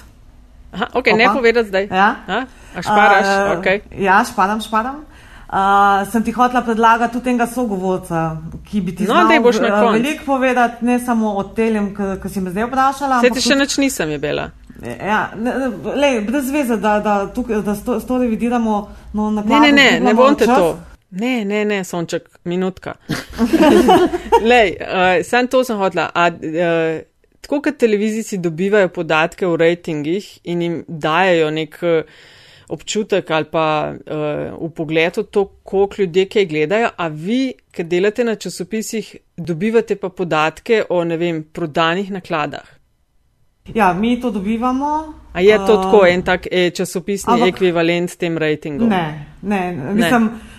Aha, 0.72 0.88
okay, 0.93 1.14
ne 1.14 1.26
Opa. 1.26 1.34
povedati 1.36 1.68
zdaj. 1.68 1.88
Ja. 1.91 2.16
A, 2.28 2.38
a 2.76 2.82
šparaš? 2.82 3.26
Uh, 3.26 3.60
okay. 3.60 3.82
Ja, 3.97 4.24
špadam, 4.24 4.62
špadam. 4.62 5.01
Uh, 5.47 6.08
sem 6.12 6.24
ti 6.24 6.32
hotela 6.32 6.62
predlagati 6.62 7.14
tudi 7.14 7.30
enega 7.30 7.47
sogovorca, 7.47 8.38
ki 8.64 8.82
bi 8.82 8.95
ti 8.95 9.03
No, 9.03 9.14
znal 9.16 9.32
eh, 9.32 9.41
koncu. 9.41 9.93
veliko 9.93 10.26
povedati, 10.26 10.86
ne 10.86 10.99
samo 10.99 11.34
o 11.34 11.43
tem, 11.43 11.91
ki 11.95 12.30
si 12.30 12.41
me 12.41 12.51
zdaj 12.51 12.66
vprašala. 12.66 13.16
Ampak 13.16 13.34
ti 13.34 13.41
še 13.41 13.55
nič 13.55 13.78
nisem 13.78 14.10
je 14.10 14.18
bila. 14.20 14.49
Ja, 14.84 15.30
ne, 15.36 15.53
ne, 15.53 15.68
lej, 15.95 16.22
brez 16.22 16.51
veze, 16.51 16.78
da, 16.78 16.99
da, 16.99 17.28
tukaj, 17.28 17.62
da 17.62 17.76
s 17.76 17.84
to, 17.84 17.99
s 17.99 18.05
to 18.05 18.18
revidiramo. 18.18 18.76
No, 19.14 19.32
Ne, 19.32 19.60
ne, 19.60 19.72
ne, 19.72 19.99
ne 19.99 20.14
bom 20.14 20.36
te 20.36 20.45
to. 20.45 20.78
Ne, 21.12 21.45
ne, 21.45 21.66
ne, 21.66 21.84
sonček, 21.84 22.28
minutka. 22.43 22.97
Lej, 24.49 24.74
uh, 24.82 25.24
sem 25.24 25.47
to 25.47 25.64
sem 25.64 25.78
hotla. 25.80 26.10
A, 26.14 26.28
uh, 26.28 26.97
tako 27.41 27.62
kot 27.62 27.78
televizijci 27.80 28.38
dobivajo 28.43 28.89
podatke 28.89 29.47
o 29.47 29.55
rejtingih 29.55 30.39
in 30.43 30.62
jim 30.62 30.82
dajo 30.88 31.51
nek 31.51 31.78
uh, 31.82 32.20
občutek 32.70 33.32
ali 33.32 33.45
pa 33.51 33.93
uh, 33.95 34.68
v 34.68 34.72
pogledu 34.76 35.24
to, 35.24 35.45
koliko 35.64 36.01
ljudje 36.01 36.26
kaj 36.26 36.45
gledajo, 36.45 36.89
a 36.97 37.08
vi, 37.08 37.53
ki 37.72 37.84
delate 37.84 38.24
na 38.28 38.36
časopisih, 38.36 39.16
dobivate 39.38 39.95
pa 39.95 40.10
podatke 40.10 40.84
o, 40.89 41.03
ne 41.03 41.18
vem, 41.18 41.43
prodanih 41.43 42.12
nakladah. 42.12 42.74
Ja, 43.76 43.93
mi 43.93 44.22
to 44.22 44.32
dobivamo. 44.32 45.14
A 45.34 45.41
je 45.41 45.58
to 45.58 45.76
uh, 45.76 45.84
tako 45.84 46.05
en 46.08 46.22
tak 46.24 46.47
eh, 46.51 46.70
časopisni 46.70 47.34
ampak- 47.34 47.47
ekvivalent 47.47 48.18
tem 48.18 48.38
rejtingom? 48.38 48.89
Ne, 48.89 49.26
ne, 49.41 49.72
mislim, 49.93 50.26
uh, 50.26 50.57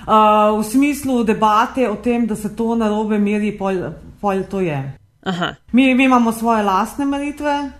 v 0.52 0.64
smislu 0.64 1.24
debate 1.24 1.88
o 1.90 1.94
tem, 1.96 2.26
da 2.26 2.36
se 2.36 2.56
to 2.56 2.74
narobe 2.74 3.18
meri, 3.18 3.52
pol, 3.52 3.74
pol 4.20 4.42
to 4.42 4.60
je. 4.60 4.92
Aha, 5.22 5.54
Mi, 5.72 5.94
mi 5.94 6.04
imamo 6.04 6.32
svoje 6.32 6.62
lastne 6.62 7.04
meritve, 7.04 7.70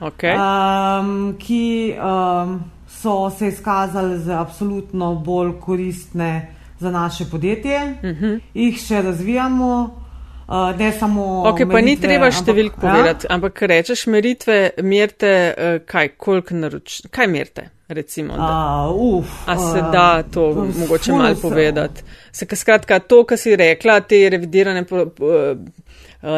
ok. 0.00 0.22
um, 0.24 1.34
ki 1.38 1.94
um, 1.94 2.60
so 2.88 3.30
se 3.30 3.48
izkazali 3.48 4.18
za 4.18 4.40
absolutno 4.40 5.14
bolj 5.14 5.52
koristne 5.60 6.48
za 6.78 6.90
naše 6.90 7.24
podjetje. 7.24 7.94
Uh 7.94 8.04
Mhm. 8.04 8.24
-huh. 8.24 8.40
Jih 8.54 8.76
še 8.78 9.02
razvijamo. 9.02 9.90
Uh, 10.48 10.78
ne 10.78 10.92
samo. 10.92 11.42
Ok, 11.42 11.58
pa 11.58 11.64
ni 11.64 11.70
meritve, 11.84 12.02
treba 12.02 12.26
ampak- 12.26 12.38
številk 12.38 12.72
Ja? 12.72 12.80
povedati, 12.82 13.26
ampak 13.28 13.62
rečeš 13.62 14.06
meritve, 14.06 14.58
merite, 14.78 15.30
uh, 15.50 15.78
kaj, 15.84 16.08
koliko 16.16 16.54
naroč, 16.54 17.00
kaj 17.10 17.26
merite, 17.26 17.64
recimo. 17.88 18.36
Da. 18.36 18.50
Uh, 18.86 19.18
uf, 19.18 19.32
A 19.46 19.56
se 19.56 19.80
uh, 19.80 19.90
da 19.92 20.22
to 20.22 20.50
uf, 20.50 20.76
mogoče 20.76 21.12
malo 21.12 21.34
povedati? 21.36 22.02
Se, 22.32 22.46
ka- 22.46 22.56
skratka, 22.56 22.98
to, 23.00 23.24
kar 23.24 23.38
si 23.38 23.56
rekla, 23.56 24.00
te 24.00 24.28
revidirane 24.28 24.84
po, 24.84 25.06
po, 25.08 25.24
eh, 25.26 25.56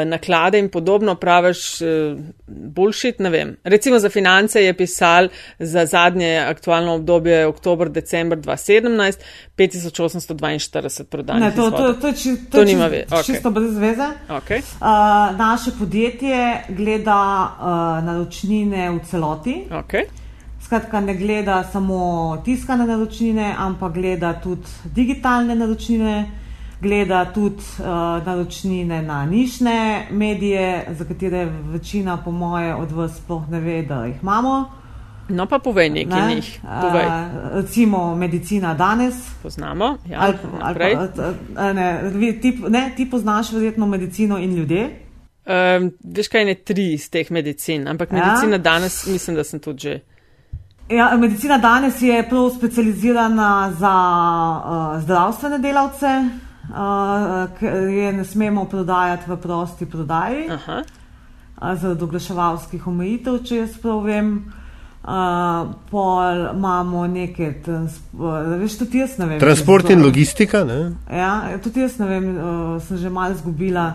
naklade 0.05 0.59
in 0.59 0.68
podobno, 0.68 1.14
praviš 1.14 1.78
boljšit, 2.47 3.18
ne 3.18 3.30
vem. 3.30 3.57
Recimo 3.64 3.99
za 3.99 4.09
finance 4.09 4.64
je 4.64 4.74
pisal 4.74 5.28
za 5.59 5.86
zadnje 5.86 6.39
aktualno 6.39 6.95
obdobje 6.95 7.47
oktober-december 7.47 8.39
2017 8.39 9.18
5842 9.59 11.05
prodanih. 11.05 11.43
Ne, 11.43 11.55
to, 11.57 11.70
to, 11.70 11.93
to, 11.93 12.12
či, 12.12 12.36
to, 12.36 12.51
To 12.51 12.59
je 12.61 12.66
nima 12.66 12.84
čist- 12.84 12.91
ve- 12.91 13.05
okej. 13.11 13.24
čisto 13.24 13.51
brez 13.51 13.76
veze. 13.78 14.09
Okay. 14.28 14.59
Uh, 14.59 14.84
naše 15.39 15.70
podjetje 15.78 16.39
gleda 16.68 17.20
uh, 17.61 17.66
naročnine 18.05 18.91
v 18.91 19.01
celoti. 19.05 19.64
Okay. 19.70 20.05
Skratka, 20.64 21.01
ne 21.01 21.14
gleda 21.14 21.64
samo 21.72 21.99
tiskane 22.45 22.86
naročnine, 22.86 23.55
ampak 23.59 23.93
gleda 23.95 24.41
tudi 24.43 24.62
digitalne 24.84 25.55
naročnine, 25.55 26.30
gleda 26.80 27.24
tudi 27.24 27.56
uh, 27.78 27.86
naročnine 28.26 29.02
na 29.02 29.26
nišne 29.26 30.06
medije, 30.10 30.86
za 30.90 31.04
katere 31.04 31.44
večina, 31.64 32.16
po 32.16 32.30
moje, 32.30 32.74
od 32.74 32.92
vas 32.92 33.16
sploh 33.16 33.48
ne 33.50 33.60
ve, 33.60 33.82
da 33.82 34.04
jih 34.04 34.16
imamo. 34.22 34.70
No, 35.28 35.46
pa 35.46 35.58
povej 35.58 35.90
nekaj 35.90 36.20
Ne? 36.20 36.34
njih. 36.34 36.60
Povej. 36.82 37.06
Uh, 37.06 37.12
recimo 37.52 38.14
medicina 38.14 38.74
danes. 38.74 39.14
Poznamo. 39.42 39.96
Ja, 40.08 40.18
Ali, 40.20 40.34
ali 40.60 40.78
pa, 40.78 41.08
a, 41.56 41.72
ne, 41.72 42.02
ti, 42.42 42.58
ne, 42.68 42.92
ti 42.96 43.10
poznaš 43.10 43.52
verjetno 43.52 43.86
medicino 43.86 44.38
in 44.38 44.54
ljudje. 44.56 44.90
Um, 45.48 45.90
veš 46.04 46.28
kaj, 46.28 46.44
ne 46.44 46.54
tri 46.54 46.92
iz 46.92 47.10
teh 47.10 47.30
medicin, 47.30 47.88
ampak 47.88 48.12
Ja. 48.12 48.24
medicina 48.26 48.58
danes 48.58 49.06
mislim, 49.06 49.36
da 49.36 49.44
sem 49.44 49.60
tudi 49.60 49.78
že. 49.80 50.00
Ja, 50.90 51.16
medicina 51.16 51.58
danes 51.58 52.02
je 52.02 52.28
prav 52.28 52.50
specializirana 52.58 53.72
za 53.78 53.94
uh, 54.96 55.02
zdravstvene 55.02 55.58
delavce, 55.58 56.06
uh, 56.70 57.62
je 57.92 58.12
ne 58.12 58.24
smemo 58.24 58.64
prodajati 58.64 59.30
v 59.30 59.36
prosti 59.36 59.86
prodaji, 59.86 60.48
Aha. 60.50 60.82
uh, 61.60 61.74
zaradi 61.74 62.04
oglaševalskih 62.04 62.86
omejitev, 62.86 63.42
če 63.44 63.62
jaz 63.64 63.76
prav 63.82 64.02
vem. 64.06 64.32
Uh, 65.08 65.70
pol 65.88 66.42
imamo 66.50 67.06
neke, 67.08 67.54
veš, 68.60 68.74
tudi 68.82 68.98
jaz 69.00 69.14
ne 69.18 69.30
vem. 69.30 69.38
Transport 69.40 69.88
in 69.94 70.02
logistika, 70.04 70.64
ne? 70.68 70.92
Ja, 71.08 71.56
tudi 71.64 71.80
jaz 71.80 71.96
ne 72.02 72.08
vem, 72.10 72.26
uh, 72.34 72.74
sem 72.84 72.98
že 73.00 73.10
malo 73.10 73.38
izgubila. 73.38 73.86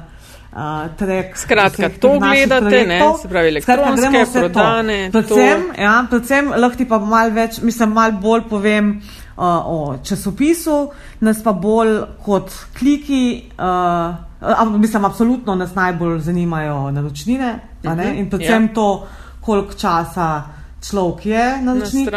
Uh, 0.53 0.85
trek, 0.97 1.31
Skratka, 1.37 1.89
to 1.97 2.11
gledate, 2.21 2.83
ne, 2.85 2.99
se 3.21 3.27
pravi, 3.27 3.49
elektronske, 3.49 4.01
Skratka, 4.05 4.39
prodane. 4.39 4.97
Predvsem, 5.11 5.63
ja, 5.81 5.93
predvsem 6.09 6.51
lahko 6.53 6.77
ti 6.77 6.85
pa 6.85 6.99
malo 7.01 7.33
več, 7.33 7.57
mislim, 7.65 7.95
malo 7.97 8.19
bolj 8.21 8.43
povem 8.51 8.91
uh, 8.99 9.22
o 9.37 9.97
časopisu, 10.03 10.91
nas 11.19 11.43
pa 11.43 11.53
bolj 11.53 12.01
kot 12.25 12.51
kliki, 12.79 13.49
uh, 13.57 14.79
mislim, 14.79 15.05
absolutno 15.05 15.55
nas 15.55 15.75
najbolj 15.75 16.19
zanimajo 16.19 16.91
naročnine 16.91 17.59
uh 17.83 17.91
-huh, 17.91 18.19
in 18.19 18.29
predvsem 18.29 18.63
ja. 18.63 18.73
to, 18.73 19.07
koliko 19.41 19.73
časa 19.73 20.43
človek 20.89 21.25
je 21.25 21.61
na 21.61 21.73
način. 21.73 22.07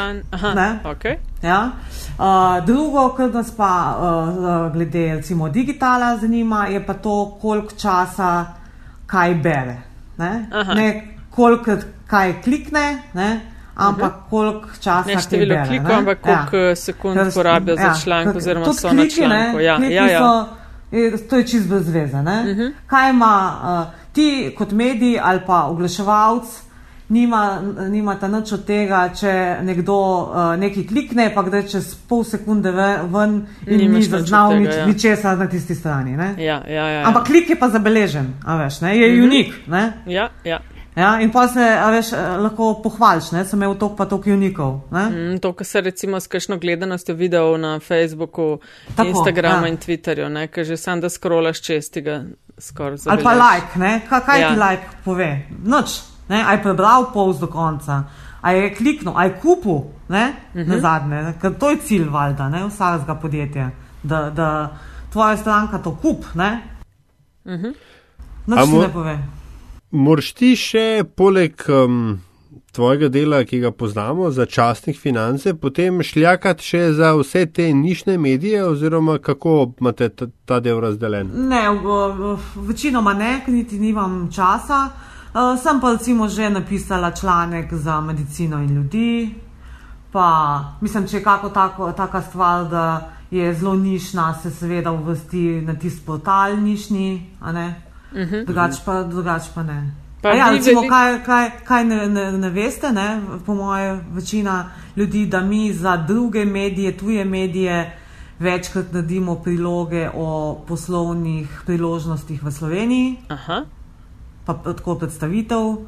Okay. 0.84 1.16
Ja. 1.42 1.70
Uh, 2.18 2.66
drugo, 2.66 3.08
kar 3.08 3.34
nas 3.34 3.50
pa 3.56 3.96
uh, 3.98 4.72
glede 4.72 5.14
recimo 5.14 5.48
digitala 5.48 6.16
zanima, 6.16 6.66
je 6.66 6.86
pa 6.86 6.94
to, 6.94 7.38
koliko 7.40 7.72
časa 7.72 8.46
kaj 9.06 9.34
bere. 9.34 9.76
Ne, 10.18 10.48
ne 10.74 11.16
koliko 11.30 11.76
kaj 12.06 12.42
klikne. 12.42 13.02
Ne? 13.14 13.55
Ampak 13.76 14.12
uh 14.12 14.18
-huh. 14.18 14.30
koliko 14.30 14.68
časa 14.80 15.08
ne 15.08 15.20
število 15.20 15.56
klikov, 15.66 15.92
ampak 15.92 16.20
koliko 16.20 16.56
ja. 16.56 16.76
sekund 16.76 17.18
porabijo 17.34 17.76
za 17.76 17.82
ja. 17.82 17.94
članek, 18.04 18.36
oziroma 18.36 18.72
so 18.72 18.92
na 18.92 19.08
članku. 19.08 19.60
Ja, 19.60 19.78
ja, 19.90 20.06
ja. 20.06 20.18
So, 20.18 20.48
to 21.30 21.36
je 21.36 21.46
čist 21.46 21.68
brez 21.68 21.88
veze. 21.88 22.16
Uh 22.16 22.22
mhm. 22.22 22.28
-huh. 22.28 22.72
Kaj 22.86 23.10
ima 23.10 23.52
uh, 23.62 23.94
ti 24.12 24.54
kot 24.58 24.72
medij 24.72 25.20
ali 25.22 25.40
pa 25.46 25.62
oglaševalc? 25.62 26.66
nima, 27.08 27.62
nimata 27.90 28.28
nič 28.28 28.52
od 28.52 28.64
tega, 28.66 29.06
če 29.14 29.32
nekdo 29.66 29.96
uh, 29.96 30.54
nekaj 30.58 30.86
klikne, 30.90 31.28
pa 31.34 31.44
gre 31.46 31.62
čez 31.68 31.92
pol 32.08 32.24
sekunde 32.26 32.72
ven 32.74 33.36
in 33.66 33.78
Nimaš 33.78 34.06
ni 34.06 34.10
zaznal 34.10 34.56
nič, 34.58 34.72
ja. 34.74 34.86
ničesar 34.90 35.38
na 35.38 35.48
tisti 35.50 35.74
strani. 35.74 36.16
Ja, 36.18 36.32
ja, 36.38 36.60
ja, 36.66 36.86
ja. 36.98 37.02
Ampak 37.06 37.28
klik 37.30 37.50
je 37.50 37.58
pa 37.58 37.70
zabeležen, 37.70 38.34
veš, 38.42 38.82
je 38.82 38.88
mm 38.88 39.20
-hmm. 39.20 39.24
unik. 39.24 39.54
Ja, 40.06 40.30
ja. 40.44 40.60
Ja, 40.96 41.20
in 41.20 41.28
pa 41.32 41.48
se 41.48 41.60
veš, 41.92 42.12
eh, 42.12 42.36
lahko 42.40 42.70
pohvališ, 42.82 43.28
da 43.30 43.44
sem 43.44 43.58
imel 43.58 43.74
toliko, 43.76 43.96
pa 43.96 44.06
toliko 44.08 44.30
unikov. 44.30 44.80
Mm, 44.90 45.38
to, 45.44 45.52
kar 45.52 45.66
se 45.66 45.80
recimo 45.80 46.20
s 46.20 46.26
kakšno 46.26 46.56
gledanostjo 46.58 47.14
videl 47.14 47.58
na 47.60 47.80
Facebooku, 47.80 48.58
Tako, 48.96 49.08
Instagramu 49.08 49.66
ja. 49.66 49.68
in 49.68 49.76
Twitterju, 49.76 50.48
ker 50.48 50.64
že 50.64 50.76
sam 50.76 51.00
da 51.00 51.10
skrolaš 51.12 51.60
čez 51.60 51.90
tega 51.92 52.22
skoraj. 52.58 52.98
Ali 53.06 53.22
pa 53.22 53.36
like, 53.36 54.00
kaj, 54.08 54.20
kaj 54.26 54.40
ja. 54.40 54.48
ti 54.48 54.60
like 54.60 54.96
pove? 55.04 55.46
Noč. 55.64 56.00
Ne? 56.28 56.42
A 56.46 56.52
je 56.52 56.62
prebral 56.62 57.12
pouz 57.12 57.38
do 57.38 57.46
konca, 57.46 58.02
a 58.40 58.52
je 58.52 58.74
kliknil, 58.74 59.12
a 59.16 59.24
je 59.24 59.36
kupil 59.42 59.84
ne? 60.08 60.32
Uh 60.54 60.60
-huh. 60.60 60.66
na 60.66 60.80
zadnje, 60.80 61.34
ker 61.40 61.58
to 61.58 61.70
je 61.70 61.76
cilj 61.76 62.08
valjda, 62.08 62.48
ne? 62.48 62.66
vsakega 62.66 63.14
podjetja, 63.14 63.70
da, 64.02 64.30
da 64.30 64.78
tvoja 65.12 65.36
stranka 65.36 65.78
to 65.78 65.96
kup. 66.02 66.24
Ne? 66.34 66.62
Uh 67.44 67.52
-huh. 67.52 67.74
Noč 68.46 68.68
ne 68.68 68.92
pove. 68.92 69.35
Morš 69.90 70.32
ti 70.34 70.56
še 70.58 71.04
poleg 71.16 71.62
um, 71.70 72.18
tvojega 72.74 73.08
dela, 73.08 73.44
ki 73.44 73.60
ga 73.62 73.70
poznamo, 73.70 74.30
za 74.30 74.46
častnih 74.46 74.98
finance, 74.98 75.54
potem 75.54 76.02
šljakati 76.02 76.64
še 76.64 76.80
za 76.92 77.12
vse 77.14 77.46
te 77.46 77.68
nišne 77.74 78.18
medije, 78.18 78.64
oziroma 78.66 79.18
kako 79.18 79.72
imate 79.80 80.08
ta, 80.08 80.26
ta 80.44 80.60
del 80.60 80.80
razdeljen? 80.82 81.30
Ne, 81.48 81.62
v, 81.70 81.98
v, 82.18 82.34
večinoma 82.66 83.14
ne, 83.14 83.40
niti 83.46 83.78
nimam 83.78 84.26
časa. 84.32 84.88
Uh, 85.36 85.54
sem 85.60 85.80
pa 85.80 85.92
recimo 85.92 86.28
že 86.28 86.50
napisala 86.50 87.12
članek 87.12 87.74
za 87.74 88.00
medicino 88.00 88.58
in 88.64 88.74
ljudi. 88.74 89.34
Pa 90.12 90.28
mislim, 90.80 91.06
če 91.06 91.20
je 91.20 91.22
kako 91.22 91.48
tako, 91.54 91.92
taka 91.92 92.22
stvar, 92.22 92.64
da 92.70 93.12
je 93.30 93.54
zelo 93.54 93.74
nišna, 93.76 94.34
se 94.42 94.50
seveda 94.50 94.92
uvrsti 94.92 95.60
na 95.62 95.74
tisti 95.78 96.06
portal 96.06 96.56
nišni, 96.56 97.36
uh 98.16 98.22
mhm. 98.22 98.34
-huh. 98.34 98.44
drugače 98.44 98.80
pa, 98.84 99.02
drugač 99.02 99.42
pa 99.54 99.62
ne. 99.62 99.92
Pa 100.22 100.28
ja, 100.28 100.50
recimo, 100.50 100.82
kaj, 100.88 101.24
kaj, 101.24 101.50
kaj 101.64 101.84
ne, 101.84 102.08
ne, 102.08 102.32
ne 102.32 102.50
veste, 102.50 102.92
ne? 102.92 103.20
po 103.46 103.54
mojem, 103.54 104.00
večina 104.12 104.70
ljudi, 104.96 105.26
da 105.26 105.40
mi 105.40 105.72
za 105.72 105.96
druge 105.96 106.44
medije, 106.44 106.98
tuje 106.98 107.24
medije, 107.24 107.98
večkrat 108.38 108.92
naredimo 108.92 109.34
priloge 109.34 110.08
o 110.14 110.58
poslovnih 110.68 111.62
priložnostih 111.66 112.42
v 112.42 112.50
Sloveniji. 112.50 113.16
Aha 113.28 113.62
pa 114.46 114.54
tako 114.54 114.94
predstavitev 114.94 115.58
uh, 115.58 115.78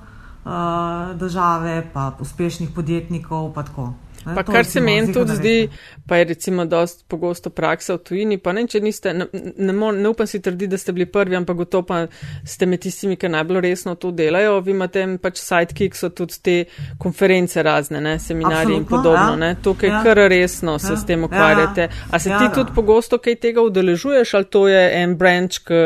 države, 1.14 1.90
pa 1.92 2.12
uspešnih 2.20 2.70
podjetnikov. 2.74 3.52
Pa 3.54 3.62
tako, 3.62 3.92
pa 4.24 4.42
kar 4.42 4.64
se 4.64 4.80
meni 4.80 5.12
tudi 5.12 5.36
zdi, 5.36 5.68
pa 6.06 6.16
je 6.16 6.24
recimo 6.24 6.64
dost 6.64 7.04
pogosto 7.08 7.50
praksa 7.50 7.94
v 7.94 7.98
tujini, 7.98 8.38
pa 8.38 8.52
ne, 8.52 8.66
če 8.66 8.80
niste, 8.80 9.12
ne, 9.14 9.26
ne, 9.32 9.72
ne 9.72 10.08
upam 10.08 10.26
si 10.26 10.40
trditi, 10.42 10.70
da 10.70 10.78
ste 10.78 10.92
bili 10.92 11.06
prvi, 11.06 11.36
ampak 11.36 11.56
gotovo 11.56 11.86
pa 11.88 12.00
ste 12.46 12.66
med 12.66 12.82
tistimi, 12.82 13.16
ki 13.16 13.30
najbolj 13.32 13.60
resno 13.64 13.94
to 13.94 14.10
delajo. 14.10 14.60
Vi 14.64 14.74
imate 14.74 15.04
pač 15.22 15.40
sidekick, 15.42 15.96
so 15.98 16.10
tudi 16.10 16.40
te 16.42 16.56
konference 16.98 17.62
razne, 17.62 18.00
ne, 18.04 18.18
seminarji 18.18 18.78
Absolutno, 18.78 18.82
in 18.82 18.86
podobno. 18.90 19.50
Ja. 19.52 19.58
Tukaj 19.62 19.90
ja. 19.90 20.04
kar 20.04 20.22
resno 20.30 20.78
se 20.78 20.92
ja. 20.92 20.96
s 20.96 21.06
tem 21.06 21.24
ukvarjate. 21.24 21.88
Ja. 21.88 22.06
A 22.10 22.18
se 22.18 22.30
ja, 22.30 22.38
ti 22.38 22.54
tudi 22.54 22.74
pogosto 22.74 23.18
kaj 23.22 23.40
tega 23.42 23.64
udeležuješ, 23.64 24.34
ali 24.34 24.50
to 24.50 24.68
je 24.68 24.82
en 25.02 25.16
branch, 25.18 25.62
ki 25.66 25.84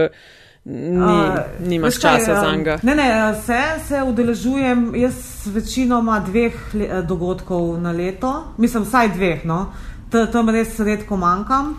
ni, 0.64 0.98
uh, 0.98 1.34
nimaš 1.68 2.00
časa 2.00 2.40
za 2.40 2.56
njega. 2.56 2.78
Ne, 2.82 2.94
ne, 2.94 3.34
se, 3.46 3.60
se 3.88 4.02
udeležujem, 4.02 4.94
jaz 4.94 5.14
večinoma 5.46 6.20
dveh 6.20 6.74
le, 6.74 7.02
dogodkov 7.02 7.80
na 7.80 7.92
leto, 7.92 8.54
mislim, 8.58 8.84
vsaj 8.84 9.08
dveh, 9.16 9.44
no, 9.44 9.72
tam 10.10 10.50
res 10.50 10.78
redko 10.80 11.16
manjkam. 11.16 11.74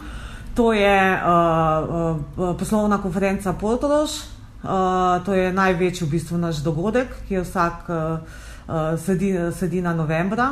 To 0.56 0.74
je 0.74 1.14
uh, 1.14 2.20
uh, 2.38 2.58
poslovna 2.60 3.02
konferenca 3.02 3.54
Portorož, 3.54 4.12
uh, 4.64 4.70
to 5.26 5.34
je 5.34 5.54
največji 5.54 6.08
v 6.08 6.12
bistvu 6.12 6.38
naš 6.38 6.62
dogodek, 6.62 7.10
ki 7.28 7.40
je 7.40 7.42
vsak 7.42 7.90
uh, 7.90 8.20
uh, 8.68 9.52
sredina 9.58 9.94
novembra. 9.94 10.52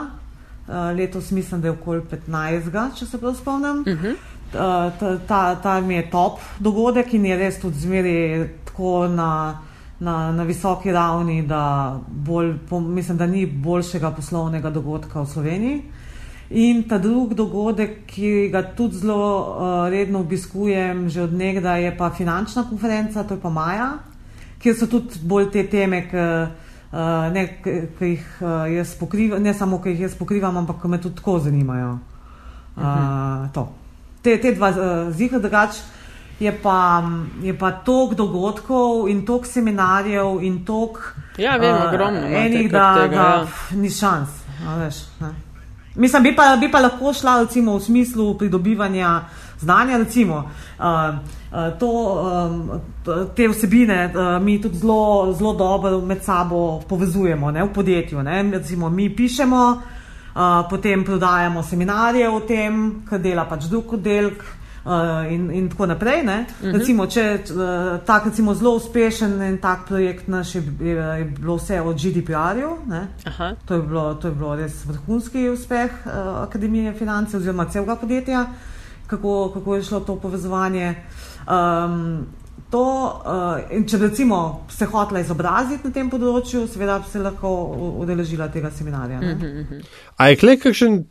Uh, 0.68 0.98
letos 0.98 1.32
mislim, 1.32 1.62
da 1.62 1.68
je 1.68 1.72
okoli 1.72 2.02
15, 2.02 2.98
če 2.98 3.06
se 3.06 3.18
prav 3.18 3.36
spomnim. 3.36 3.84
Uh 3.86 3.88
mhm. 3.88 4.06
-huh. 4.06 4.16
Eh, 4.54 4.92
ta, 5.00 5.18
ta, 5.28 5.56
ta 5.56 5.80
mi 5.82 5.96
je 5.96 6.10
top 6.10 6.40
dogodek 6.60 7.14
in 7.14 7.26
je 7.26 7.36
res 7.40 7.60
tudi 7.60 7.80
zmeri 7.80 8.48
tako 8.68 9.08
na, 9.08 9.62
na, 10.00 10.32
na 10.32 10.44
visoki 10.44 10.92
ravni, 10.92 11.42
da 11.48 11.96
bolj, 12.08 12.58
po, 12.70 12.80
mislim, 12.80 13.18
da 13.18 13.28
ni 13.28 13.46
boljšega 13.46 14.12
poslovnega 14.12 14.70
dogodka 14.70 15.22
v 15.22 15.26
Sloveniji. 15.26 15.82
In 16.52 16.84
ta 16.84 16.98
drugi 17.00 17.36
dogodek, 17.36 18.04
ki 18.12 18.50
ga 18.52 18.66
tudi 18.76 19.00
zelo 19.00 19.24
uh, 19.40 19.88
redno 19.90 20.20
obiskujem, 20.20 21.08
že 21.10 21.24
od 21.24 21.34
nekdaj, 21.34 21.86
je 21.86 21.98
pa 21.98 22.10
finančna 22.12 22.68
konferenca, 22.70 23.24
to 23.24 23.40
je 23.40 23.42
pa 23.42 23.50
Maja, 23.50 23.92
kjer 24.60 24.76
so 24.76 24.92
tudi 24.92 25.24
bolj 25.24 25.48
te 25.56 25.64
teme, 25.64 26.02
ki 26.12 26.26
uh, 26.92 28.04
jih 28.04 28.26
uh, 28.44 28.68
jaz 28.68 28.98
pokrivam, 29.00 29.40
ne 29.40 29.56
samo, 29.56 29.80
ki 29.80 29.96
jih 29.96 30.10
jaz 30.10 30.20
pokrivam, 30.20 30.60
ampak 30.60 30.84
ki 30.84 30.92
me 30.92 31.00
tudi 31.00 31.24
tako 31.24 31.40
zanimajo. 31.40 32.00
Uh, 32.76 32.84
uh 32.84 32.90
-huh 33.56 33.80
te, 34.22 34.38
te 34.42 34.54
dva 34.56 34.70
eh, 34.70 35.12
zika 35.12 35.40
drugač. 35.40 35.82
Je 36.42 36.50
pa, 36.50 37.04
je 37.44 37.54
pa 37.54 37.70
toliko 37.86 38.16
dogodkov 38.18 39.10
in 39.10 39.20
toliko 39.26 39.46
seminarjev 39.46 40.40
in 40.42 40.64
toliko. 40.66 41.00
Ja, 41.38 41.58
vem, 41.62 41.76
uh, 41.76 41.84
ogromno. 41.86 42.24
Enih, 42.26 42.66
da, 42.72 42.96
tega, 42.98 43.16
da 43.16 43.28
ja. 43.44 43.78
ni 43.78 43.90
šans. 43.90 44.42
Veš, 44.80 45.04
Mislim, 45.96 46.24
bi 46.24 46.32
pa, 46.36 46.56
bi 46.58 46.72
pa 46.72 46.80
lahko 46.80 47.14
šla 47.14 47.42
recimo, 47.44 47.76
v 47.78 47.84
smislu 47.84 48.38
pridobivanja 48.38 49.20
znanja. 49.60 49.98
Recimo, 49.98 50.36
uh, 50.80 50.86
uh, 50.86 51.78
to, 51.80 51.92
um, 52.50 52.72
te 53.36 53.48
vsebine 53.48 54.10
uh, 54.10 54.42
mi 54.44 54.62
tudi 54.62 54.78
zelo 54.78 55.54
dobro 55.54 56.02
med 56.02 56.24
sabo 56.24 56.82
povezujemo 56.90 57.52
ne, 57.52 57.64
v 57.64 57.74
podjetju. 57.74 58.24
Ne. 58.24 58.44
Recimo, 58.52 58.90
mi 58.90 59.10
pišemo 59.16 59.82
potem 60.70 61.04
prodajamo 61.04 61.64
seminarje 61.64 62.30
o 62.30 62.40
tem, 62.40 63.02
kar 63.10 63.20
dela 63.20 63.46
pač 63.46 63.70
drug 63.70 63.94
oddelek. 63.94 64.44
Uh, 64.82 65.30
in, 65.30 65.52
in 65.54 65.68
tako 65.70 65.86
naprej. 65.86 66.22
Uh 66.22 66.26
mhm. 66.26 66.46
-huh. 66.62 66.78
recimo, 66.78 67.06
če 67.06 67.40
uh, 67.54 68.00
tak 68.06 68.26
recimo, 68.26 68.54
zelo 68.54 68.76
uspešen 68.76 69.42
en 69.42 69.58
tak 69.58 69.86
projekt 69.88 70.28
naš 70.28 70.56
je, 70.56 70.64
je, 70.80 70.96
je 70.96 71.26
bilo 71.26 71.56
vse 71.56 71.82
od 71.82 71.96
GDPR-ju. 71.96 72.78
To, 73.66 73.78
to 74.22 74.28
je 74.28 74.34
bilo 74.34 74.56
res 74.56 74.86
vrhunski 74.86 75.50
uspeh 75.50 75.92
uh, 76.06 76.12
Akademije 76.42 76.94
finance 76.94 77.38
oziroma 77.38 77.66
celega 77.66 77.96
podjetja, 77.96 78.46
kako, 79.08 79.52
kako 79.54 79.76
je 79.76 79.84
šlo 79.84 80.00
to 80.00 80.16
povezovanje. 80.16 80.96
Um, 81.48 82.26
to, 82.72 82.84
uh, 83.26 83.88
če 83.88 83.98
recimo 83.98 84.66
se 84.70 84.86
hotela 84.86 85.20
izobraziti 85.20 85.88
na 85.88 85.94
tem 85.94 86.10
področju, 86.10 86.66
seveda 86.72 87.00
bi 87.00 87.10
se 87.12 87.20
lahko 87.20 87.50
udeležila 88.04 88.48
tega 88.52 88.72
seminarja. 88.72 89.20
-huh, 89.20 89.36
uh 89.36 89.68
-huh. 89.68 89.84
A 90.18 90.30
je 90.30 90.36
kle 90.36 90.58
kakšen 90.58 91.04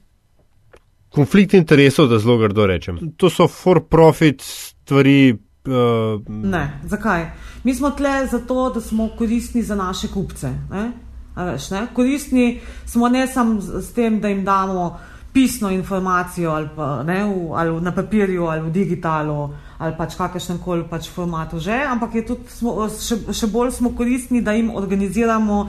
konflikt 1.15 1.55
interesov, 1.55 2.09
da 2.09 2.19
zelo 2.19 2.39
grdo 2.39 2.67
rečem? 2.67 2.99
To 3.17 3.31
so 3.31 3.49
for-profit 3.49 4.43
stvari. 4.43 5.39
Uh, 5.67 6.23
ne, 6.29 6.81
zakaj? 6.85 7.31
Mi 7.65 7.75
smo 7.75 7.91
tle 7.91 8.27
zato, 8.27 8.71
da 8.75 8.81
smo 8.81 9.09
koristni 9.19 9.63
za 9.63 9.75
naše 9.75 10.09
kupce. 10.09 10.51
Ne? 10.71 10.93
Veš, 11.37 11.69
Koristni 11.95 12.61
smo 12.87 13.09
ne 13.09 13.27
samo 13.27 13.61
s 13.61 13.93
tem, 13.93 14.21
da 14.21 14.29
jim 14.29 14.45
damo 14.45 14.99
pisno 15.33 15.71
informacijo 15.71 16.51
ali, 16.51 16.69
pa, 16.77 17.03
ne, 17.03 17.25
v, 17.25 17.53
ali 17.55 17.81
na 17.81 17.93
papirju 17.95 18.47
ali 18.47 18.61
v 18.61 18.71
digitalu 18.71 19.51
ali 19.81 19.97
pač 19.97 20.15
kakršnem 20.19 20.59
koli 20.61 20.85
pač 20.89 21.09
formatu 21.09 21.59
že, 21.59 21.77
ampak 21.89 22.21
je 22.21 22.27
tudi 22.29 22.53
smo, 22.53 22.85
še, 22.93 23.17
še 23.33 23.49
bolj 23.49 23.73
smo 23.79 23.95
koristni, 23.97 24.43
da 24.45 24.53
jim 24.53 24.69
organiziramo 24.77 25.61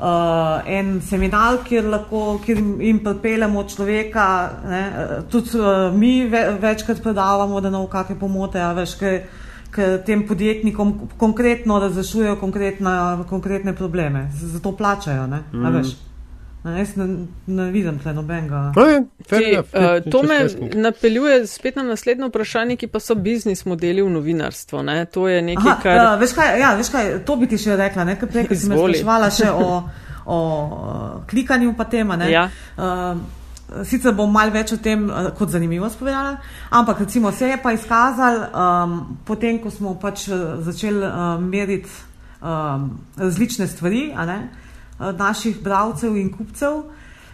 uh, 0.00 0.70
en 0.70 1.00
seminar, 1.02 1.58
kjer 1.66 1.88
lahko 1.90 2.38
kjer 2.44 2.62
jim 2.86 3.00
pripeljemo 3.04 3.64
človeka. 3.74 4.26
Ne, 4.70 4.82
tudi 5.32 5.58
uh, 5.58 5.90
mi 5.94 6.28
ve, 6.30 6.44
večkrat 6.62 7.02
predavamo, 7.02 7.60
da 7.60 7.72
nam 7.74 7.88
kakšne 7.90 8.18
pomote, 8.20 8.62
a 8.62 8.72
veš, 8.76 8.94
ker 9.00 9.22
k 9.70 9.90
tem 10.06 10.24
podjetnikom 10.26 10.94
konkretno 11.18 11.78
razrešujejo 11.78 12.38
konkretne 13.30 13.74
probleme, 13.78 14.28
zato 14.34 14.72
plačajo. 14.76 15.26
Ne, 15.30 15.44
mm. 15.52 16.09
Ne, 16.64 16.78
jaz 16.78 16.96
ne, 16.96 17.26
ne 17.46 17.70
vidim 17.72 17.98
tle 17.98 18.12
nobenega. 18.12 18.72
Uh, 18.76 20.10
to 20.10 20.22
me 20.22 20.40
napeljuje 20.74 21.46
spet 21.46 21.76
na 21.76 21.82
naslednjo 21.82 22.28
vprašanje, 22.28 22.76
ki 22.76 22.86
pa 22.92 23.00
so 23.00 23.14
biznis 23.14 23.64
modeli 23.64 24.02
v 24.02 24.10
novinarstvu. 24.12 24.82
Ne? 24.82 25.04
To 25.14 25.28
je 25.28 25.40
nekaj, 25.42 25.72
Aha, 25.72 25.80
kar. 25.82 25.96
Uh, 26.02 26.20
veš 26.20 26.36
kaj, 26.36 26.60
ja, 26.60 26.74
veš 26.76 26.92
kaj, 26.92 27.10
to 27.24 27.36
bi 27.40 27.48
ti 27.48 27.58
še 27.58 27.80
rekla, 27.80 28.04
nekaj 28.12 28.28
prej, 28.28 28.46
ki 28.52 28.60
si 28.60 28.68
me 28.68 28.76
spraševala 28.76 29.32
še 29.32 29.48
o, 29.56 29.80
o 30.36 30.38
klikanju 31.32 31.72
pa 31.80 31.88
tema. 31.88 32.20
Ja. 32.28 32.48
Uh, 32.76 33.28
Sicer 33.86 34.12
bom 34.18 34.32
malo 34.34 34.50
več 34.50 34.72
o 34.74 34.80
tem 34.82 35.04
kot 35.38 35.52
zanimivo 35.52 35.86
spovedala, 35.88 36.40
ampak 36.74 37.04
recimo 37.04 37.30
se 37.32 37.52
je 37.52 37.58
pa 37.62 37.70
izkazal, 37.72 38.40
um, 38.50 38.96
potem 39.24 39.60
ko 39.62 39.70
smo 39.70 39.94
pač 39.94 40.24
začeli 40.66 41.06
uh, 41.06 41.36
meriti 41.38 41.86
um, 42.42 42.88
različne 43.14 43.68
stvari, 43.70 44.08
uh, 44.10 44.32
Eh, 44.32 44.69
naših 45.00 45.62
bralcev 45.62 46.16
in 46.16 46.32
kupcev, 46.36 46.82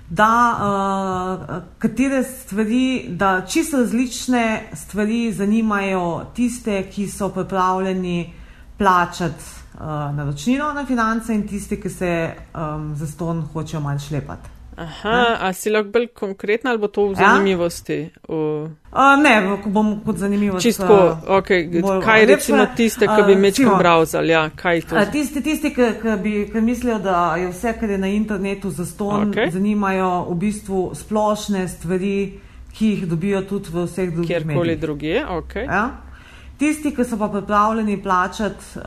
da 0.09 0.33
uh, 0.55 1.62
katere 1.79 2.23
stvari, 2.25 3.07
da 3.09 3.47
čisto 3.47 3.77
različne 3.77 4.71
stvari 4.73 5.33
zanimajo 5.33 6.27
tiste, 6.35 6.91
ki 6.91 7.09
so 7.09 7.29
pripravljeni 7.29 8.33
plačati 8.79 9.45
uh, 9.75 9.81
naročnino 10.17 10.73
na 10.73 10.87
finance 10.87 11.35
in 11.35 11.49
tiste, 11.49 11.81
ki 11.81 11.91
se 11.91 12.35
um, 12.55 12.95
za 12.97 13.07
ston 13.07 13.43
hočejo 13.53 13.81
manj 13.81 13.99
šlepati. 13.99 14.56
Aha, 14.77 15.39
a 15.41 15.53
si 15.57 15.70
lahko 15.72 15.89
bolj 15.89 16.07
konkretna 16.12 16.70
ali 16.70 16.79
bo 16.79 16.89
to 16.93 17.07
v 17.09 17.14
ja? 17.16 17.16
zanimivosti? 17.16 18.11
V... 18.29 18.35
Uh, 18.93 19.14
ne, 19.22 19.33
bom 19.72 19.95
kot 20.05 20.18
zanimivost. 20.20 20.62
Čistko, 20.62 21.16
okay. 21.39 21.64
kaj 22.05 22.20
je 22.20 22.27
recimo 22.27 22.66
tiste, 22.77 23.09
ki 23.09 23.22
bi 23.27 23.37
mečkal 23.41 23.72
uh, 23.72 23.79
browser, 23.81 24.29
ja, 24.29 24.43
kaj 24.53 24.83
to? 24.91 24.99
Uh, 25.01 25.09
tisti, 25.12 25.41
tisti 25.41 25.72
ki, 25.72 25.89
ki, 26.03 26.18
bi, 26.20 26.35
ki 26.53 26.61
mislijo, 26.61 26.99
da 27.01 27.39
je 27.41 27.49
vse, 27.55 27.72
kar 27.81 27.95
je 27.97 27.99
na 27.99 28.12
internetu 28.12 28.70
za 28.70 28.85
ston, 28.87 29.33
okay. 29.33 29.49
zanimajo 29.53 30.11
v 30.29 30.39
bistvu 30.45 30.85
splošne 30.95 31.64
stvari, 31.72 32.18
ki 32.77 32.93
jih 32.93 33.09
dobijo 33.09 33.47
tudi 33.49 33.72
v 33.72 33.89
vseh 33.89 34.12
drugih. 34.12 34.29
Kjerkoli 34.29 34.77
druge, 34.77 35.24
ok. 35.24 35.59
Ja? 35.64 35.89
Tisti, 36.61 36.93
ki 36.93 37.05
so 37.05 37.16
pa 37.16 37.33
pripravljeni 37.33 37.97
plačati 38.03 38.77
uh, 38.77 38.85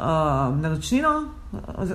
naročnino 0.53 1.17
uh, 1.49 1.93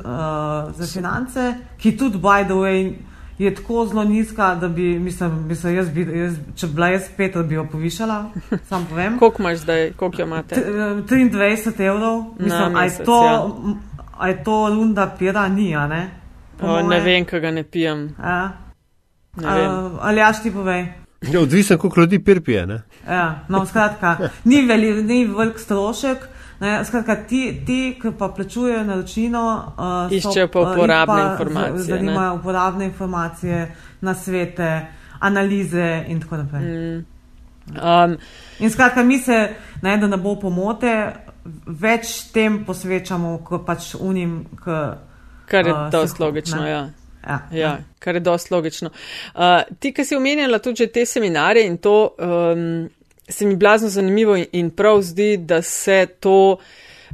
za 0.74 0.86
finance, 0.92 1.53
ki 1.78 1.97
tudi, 1.99 2.18
by 2.18 2.42
the 2.42 2.59
way, 2.59 2.95
je 3.39 3.55
tako 3.55 3.87
zelo 3.87 4.05
nizka, 4.05 4.55
da 4.55 4.68
bi, 4.68 4.99
mislim, 4.99 5.47
mislim 5.49 5.74
jaz 5.74 5.91
bi, 5.91 6.18
jaz, 6.18 6.37
če 6.57 6.66
bi 6.66 6.74
bila 6.74 6.89
jaz 6.89 7.03
pet, 7.16 7.35
da 7.35 7.43
bi 7.43 7.55
jo 7.55 7.66
povišala. 7.72 8.30
Sam 8.68 8.87
povem. 8.91 9.16
koliko 9.18 9.43
imaš 9.43 9.59
zdaj, 9.59 9.93
koliko 9.93 10.22
jo 10.22 10.26
imate? 10.26 10.55
23 10.57 11.87
evrov. 11.87 12.24
Mislim, 12.39 12.76
a, 12.76 12.85
je 12.85 13.05
to, 13.05 13.24
ja. 13.24 13.49
a 14.18 14.28
je 14.28 14.45
to 14.45 14.68
runda 14.68 15.14
pira, 15.18 15.49
ni, 15.49 15.76
a 15.76 15.87
ne? 15.87 16.11
O, 16.62 16.82
ne 16.82 17.01
vem, 17.01 17.24
kaj 17.24 17.41
ga 17.41 17.51
ne 17.51 17.62
pijem. 17.62 18.14
A? 18.18 18.51
Uh, 19.37 19.45
ali 20.01 20.20
jaš 20.20 20.43
ti 20.43 20.53
povej? 20.53 20.87
Ja, 21.32 21.41
odvisno, 21.41 21.78
koliko 21.78 22.01
ljudi 22.01 22.24
pir 22.24 22.43
pije. 22.43 22.82
Ja, 23.09 23.41
no, 23.49 23.66
skratka, 23.66 24.16
ni, 24.45 24.66
veli, 24.66 25.03
ni 25.03 25.24
velik 25.26 25.59
strošek. 25.59 26.28
Ne, 26.61 26.84
skratka, 26.84 27.16
ti, 27.26 27.62
ti 27.66 27.98
ki 28.02 28.12
pa 28.18 28.28
plačujejo 28.28 28.84
naročnino, 28.84 29.42
uh, 29.78 30.12
iščejo 30.12 30.48
pa 30.52 30.61
uh, 30.61 30.70
uporabne 30.70 31.22
uh, 31.22 31.30
informacije. 31.32 31.84
Zanimajo 31.88 32.34
uporabne 32.34 32.84
informacije, 32.84 33.64
nasvete, 34.00 34.70
analize 35.18 36.05
in 36.09 36.20
tako 36.20 36.36
naprej. 36.36 36.62
Mm. 36.62 37.05
Um, 37.66 38.16
in 38.59 38.70
skratka, 38.70 39.02
mi 39.02 39.18
se, 39.18 39.48
ne, 39.82 39.96
da 39.98 40.07
ne 40.07 40.16
bo 40.16 40.36
pomote, 40.40 40.94
več 41.66 42.16
tem 42.32 42.62
posvečamo, 42.64 43.38
kot 43.44 43.64
pač 43.66 43.94
unim. 44.00 44.44
K, 44.61 44.80
Kar 45.50 45.66
je 45.66 45.72
uh, 45.74 45.88
dosti 45.92 46.22
logično, 46.22 46.61
ne? 46.62 46.70
Ja, 46.70 46.82
ja, 47.24 47.38
ja, 47.52 47.72
kar 47.98 48.14
je 48.14 48.20
dosti 48.20 48.55
logično. 48.55 48.90
Uh, 49.34 49.62
ti, 49.80 49.92
ki 49.96 50.05
si 50.05 50.16
omenjala 50.16 50.61
tudi 50.62 50.86
te 50.92 51.07
seminarje 51.09 51.66
in 51.66 51.78
to, 51.82 51.96
um, 52.18 52.84
se 53.29 53.47
mi 53.47 53.57
blazno 53.57 53.89
zanimivo 53.89 54.37
in 54.53 54.70
prav 54.70 55.03
zdi, 55.03 55.37
da 55.37 55.62
se 55.62 56.07
to, 56.20 56.57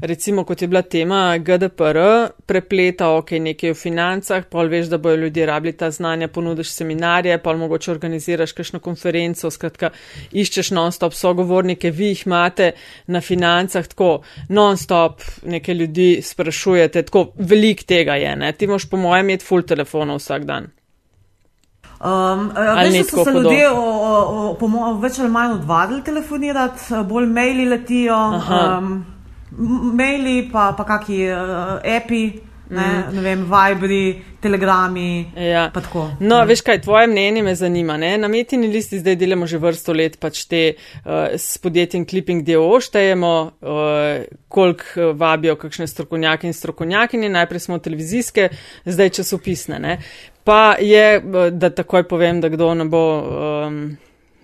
recimo 0.00 0.44
kot 0.44 0.62
je 0.62 0.68
bila 0.68 0.82
tema 0.82 1.38
GDPR, 1.38 1.98
prepleta 2.46 3.10
ok, 3.10 3.30
nekaj 3.30 3.70
v 3.70 3.78
financah, 3.78 4.44
pol 4.50 4.68
veš, 4.68 4.88
da 4.90 4.98
bojo 4.98 5.16
ljudje 5.16 5.46
rabili 5.46 5.76
ta 5.76 5.90
znanja, 5.90 6.28
ponudiš 6.28 6.72
seminarje, 6.72 7.38
pol 7.38 7.56
mogoče 7.56 7.90
organiziraš 7.90 8.52
kakšno 8.52 8.80
konferenco, 8.80 9.50
skratka, 9.50 9.90
iščeš 10.32 10.72
non-stop 10.74 11.14
sogovornike, 11.14 11.90
vi 11.90 12.14
jih 12.14 12.26
imate 12.26 12.72
na 13.06 13.20
financah, 13.20 13.86
tako 13.86 14.22
non-stop 14.48 15.22
neke 15.46 15.74
ljudi 15.74 16.20
sprašujete, 16.22 17.02
tako 17.02 17.32
velik 17.38 17.84
tega 17.84 18.18
je, 18.18 18.36
ne, 18.36 18.52
ti 18.52 18.66
moš 18.66 18.90
po 18.90 18.96
mojem 18.96 19.30
imeti 19.30 19.44
full 19.46 19.62
telefonov 19.62 20.18
vsak 20.18 20.44
dan. 20.44 20.70
Um, 22.00 22.50
veš, 22.56 22.96
da 22.96 23.04
so 23.04 23.24
se 23.24 23.30
ljudje 23.30 23.70
o, 23.70 23.76
o, 23.76 24.56
o, 24.60 24.92
več 25.02 25.18
ali 25.20 25.28
manj 25.28 25.58
odvadili 25.58 26.00
telefonirati, 26.02 26.94
bolj 27.04 27.26
maili 27.28 27.66
letijo, 27.68 28.16
um, 28.16 29.04
maili 29.98 30.48
pa, 30.52 30.70
pa 30.76 30.84
kaki 30.84 31.26
uh, 31.28 31.76
api. 31.96 32.22
Ne, 32.70 33.04
mm. 33.08 33.14
ne 33.14 33.22
vem, 33.22 33.44
Vibri, 33.50 34.22
Telegrami. 34.40 35.32
Ja. 35.36 35.70
No, 36.20 36.38
ne. 36.38 36.44
veš 36.46 36.62
kaj, 36.62 36.80
tvoje 36.84 37.08
mnenje 37.10 37.42
me 37.42 37.54
zanima. 37.54 37.96
Ne? 37.98 38.12
Na 38.18 38.28
metini 38.28 38.70
listi 38.70 39.00
zdaj 39.02 39.16
delamo 39.18 39.46
že 39.50 39.58
vrsto 39.58 39.92
let, 39.92 40.20
pač 40.22 40.44
te 40.46 40.62
uh, 40.72 41.34
s 41.34 41.58
podjetjem 41.58 42.06
Clipping 42.06 42.46
DO 42.46 42.80
štejemo, 42.80 43.32
uh, 43.60 44.22
koliko 44.48 45.10
vabijo 45.18 45.56
kakšne 45.58 45.88
strokovnjake 45.90 46.46
in 46.46 46.54
strokovnjakinje. 46.54 47.28
Najprej 47.28 47.66
smo 47.66 47.78
televizijske, 47.78 48.48
zdaj 48.86 49.10
časopisne. 49.18 49.82
Ne? 49.82 49.98
Pa 50.44 50.76
je, 50.80 51.20
da 51.50 51.74
takoj 51.74 52.06
povem, 52.08 52.40
da 52.40 52.48
kdo 52.48 52.74
ne 52.74 52.86
bo. 52.86 53.04
Um, 53.66 53.82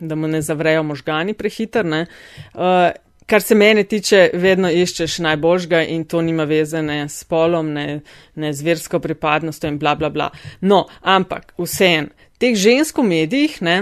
da 0.00 0.12
mu 0.14 0.28
ne 0.28 0.42
zavrejo 0.44 0.82
možgani 0.82 1.32
prehiter. 1.32 1.86
Uh, 1.86 2.92
kar 3.26 3.42
se 3.42 3.54
mene 3.54 3.84
tiče, 3.84 4.30
vedno 4.34 4.70
iščeš 4.70 5.18
najboljšega 5.18 5.82
in 5.82 6.04
to 6.04 6.22
nima 6.22 6.44
veze 6.44 6.82
ne 6.82 7.08
s 7.08 7.24
polom, 7.24 7.72
ne, 7.74 8.00
ne 8.34 8.52
z 8.52 8.62
versko 8.62 9.00
pripadnostjo 9.02 9.70
in 9.70 9.78
bla 9.78 9.94
bla 9.94 10.10
bla. 10.10 10.30
No, 10.60 10.86
ampak 11.02 11.54
vseen, 11.58 12.10
teh 12.38 12.54
žensk 12.56 12.98
v 12.98 13.06
medijih 13.10 13.58
ne, 13.62 13.78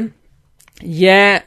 je, 0.81 1.41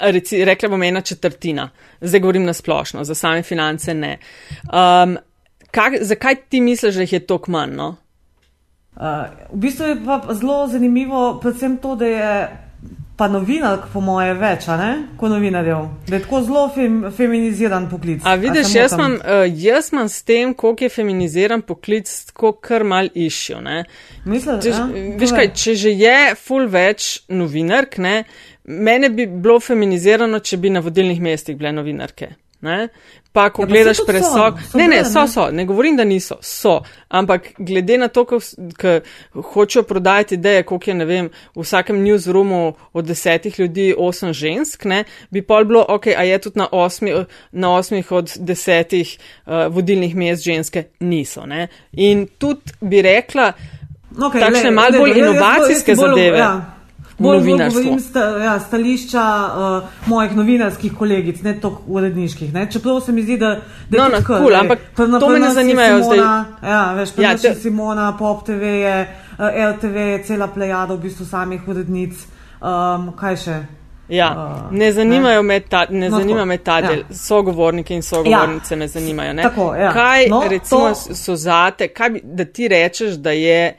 reci, 0.00 0.44
rekla 0.44 0.68
bom, 0.68 0.82
ena 0.82 1.00
četrtina. 1.00 1.68
Zdaj 2.00 2.20
govorim 2.20 2.44
na 2.44 2.52
splošno, 2.52 3.04
za 3.04 3.14
same 3.14 3.42
finance 3.42 3.94
ne. 3.94 4.18
Um, 4.64 5.18
kak, 5.70 6.00
zakaj 6.00 6.42
ti 6.48 6.60
misliš, 6.60 6.94
da 6.94 7.06
jih 7.06 7.12
je 7.12 7.26
toliko 7.26 7.50
manj? 7.50 7.76
No? 7.76 7.94
Uh, 8.94 9.26
v 9.52 9.58
bistvu 9.66 9.86
je 9.86 9.96
pa 10.04 10.20
zelo 10.34 10.66
zanimivo, 10.70 11.38
predvsem 11.42 11.78
to, 11.82 11.96
da 11.96 12.06
je 12.06 12.63
Pa 13.16 13.28
novinark, 13.30 13.86
po 13.92 14.00
moje, 14.02 14.32
več, 14.34 14.64
kot 15.20 15.30
novinarjev, 15.30 15.84
da 16.08 16.16
je 16.16 16.22
tako 16.24 16.40
zelo 16.42 16.64
fem, 16.74 16.96
feminiziran 17.14 17.86
poklic. 17.90 18.24
A 18.26 18.34
vidiš, 18.34 18.72
A 18.74 18.80
jaz, 18.80 18.96
imam, 18.98 19.14
uh, 19.20 19.44
jaz 19.46 19.92
imam 19.92 20.08
s 20.10 20.22
tem, 20.26 20.54
koliko 20.54 20.84
je 20.84 20.90
feminiziran 20.90 21.62
poklic, 21.62 22.10
tako 22.32 22.52
kar 22.58 22.82
mal 22.82 23.12
iščil. 23.14 23.62
Mislim, 24.26 24.58
ja, 24.66 24.82
veš 25.20 25.34
kaj, 25.36 25.52
če 25.54 25.76
že 25.84 25.94
je 25.94 26.16
full 26.34 26.66
več 26.66 27.20
novinark, 27.30 28.00
ne, 28.02 28.24
mene 28.64 29.12
bi 29.14 29.28
bilo 29.30 29.60
feminizirano, 29.62 30.42
če 30.42 30.58
bi 30.58 30.74
na 30.74 30.82
vodilnih 30.82 31.22
mestih 31.22 31.58
bile 31.60 31.70
novinarke. 31.76 32.34
Ne? 32.64 32.88
Pa, 33.32 33.48
ko 33.50 33.62
ja, 33.62 33.66
gledaš 33.66 33.98
presok, 34.06 34.60
ne, 34.78 34.86
ne, 34.88 35.00
so, 35.04 35.26
so, 35.26 35.48
ne 35.50 35.64
govorim, 35.66 35.96
da 35.98 36.04
niso, 36.06 36.36
so, 36.40 36.76
ampak 37.08 37.48
glede 37.58 37.96
na 37.98 38.08
to, 38.08 38.22
ko 38.24 38.38
hočejo 39.52 39.82
prodajati 39.82 40.38
ideje, 40.38 40.62
koliko 40.62 40.90
je, 40.90 40.94
ne 40.94 41.04
vem, 41.04 41.30
v 41.56 41.64
vsakem 41.64 41.98
newsroomu 42.04 42.60
od 42.92 43.04
desetih 43.04 43.58
ljudi 43.58 43.88
osem 43.98 44.32
žensk, 44.32 44.84
ne, 44.84 45.02
bi 45.34 45.42
pol 45.42 45.66
bilo, 45.66 45.82
ok, 45.88 46.06
a 46.16 46.22
je 46.22 46.38
tudi 46.46 46.62
na, 46.62 46.68
osmi, 46.72 47.12
na 47.52 47.74
osmih 47.74 48.12
od 48.12 48.36
desetih 48.38 49.16
uh, 49.18 49.66
vodilnih 49.74 50.14
mest 50.16 50.46
ženske, 50.46 50.84
niso, 51.00 51.42
ne. 51.46 51.66
In 51.92 52.28
tudi 52.38 52.78
bi 52.80 53.02
rekla, 53.02 53.50
okay, 54.14 54.46
takšne 54.46 54.70
malo 54.70 55.02
bolj 55.02 55.18
inovacijske 55.18 55.98
zadeve. 55.98 56.38
Ja. 56.38 56.73
Bolj 57.18 57.38
govorim 57.40 58.00
sta, 58.00 58.20
ja, 58.38 58.60
stališča 58.60 59.22
uh, 59.46 59.82
mojih 60.06 60.36
novinarskih 60.36 60.92
kolegic, 60.94 61.42
ne 61.42 61.54
toliko 61.54 61.82
uredniških. 61.88 62.52
Ne? 62.52 62.66
Čeprav 62.68 63.00
se 63.00 63.12
mi 63.12 63.22
zdi, 63.22 63.36
da, 63.36 63.48
da 63.88 63.96
je 63.96 63.98
No, 63.98 64.08
no, 64.08 64.16
tako, 64.16 64.34
cool, 64.34 64.50
ne. 64.50 64.58
ampak 64.58 64.78
Pri- 64.96 65.08
na- 65.08 65.20
to 65.20 65.28
me 65.28 65.38
ne 65.38 65.50
zanimajo 65.50 66.02
Simona, 66.02 66.44
Ja, 66.62 66.92
veš, 66.94 67.12
pri 67.12 67.22
Ja, 67.22 67.36
te- 67.36 67.54
Simona, 67.54 68.16
Pop 68.18 68.44
TV 68.44 68.62
je, 68.64 68.96
uh, 69.32 69.44
RTV 69.74 69.96
je 69.96 70.22
cela 70.24 70.46
plejada 70.48 70.94
v 70.94 70.98
bistvu 70.98 71.24
samih 71.26 71.68
urednic. 71.68 72.14
Um, 72.62 73.12
kaj 73.12 73.36
še? 73.36 73.56
Ja, 74.08 74.28
Uh, 74.30 74.72
ne 74.72 74.92
zanimajo 74.92 75.42
me 75.42 75.60
ta, 75.60 75.86
ne 75.90 76.08
No, 76.08 76.18
zanima 76.18 76.36
tako, 76.36 76.46
me 76.46 76.58
ta 76.58 76.74
ja. 76.74 76.88
del, 76.88 77.02
sogovorniki 77.10 77.94
in 77.94 78.02
sogovornice 78.02 78.76
me 78.76 78.88
zanimajo. 78.88 79.32
Ne? 79.32 79.42
tako, 79.42 79.74
ja. 79.74 79.92
Kaj 79.92 80.26
No, 80.28 80.42
recimo 80.48 80.80
to- 80.88 81.14
so 81.14 81.36
zate, 81.36 81.88
kaj 81.88 82.10
bi, 82.10 82.20
da 82.24 82.44
ti 82.46 82.68
rečeš, 82.68 83.10
da 83.14 83.30
je 83.30 83.76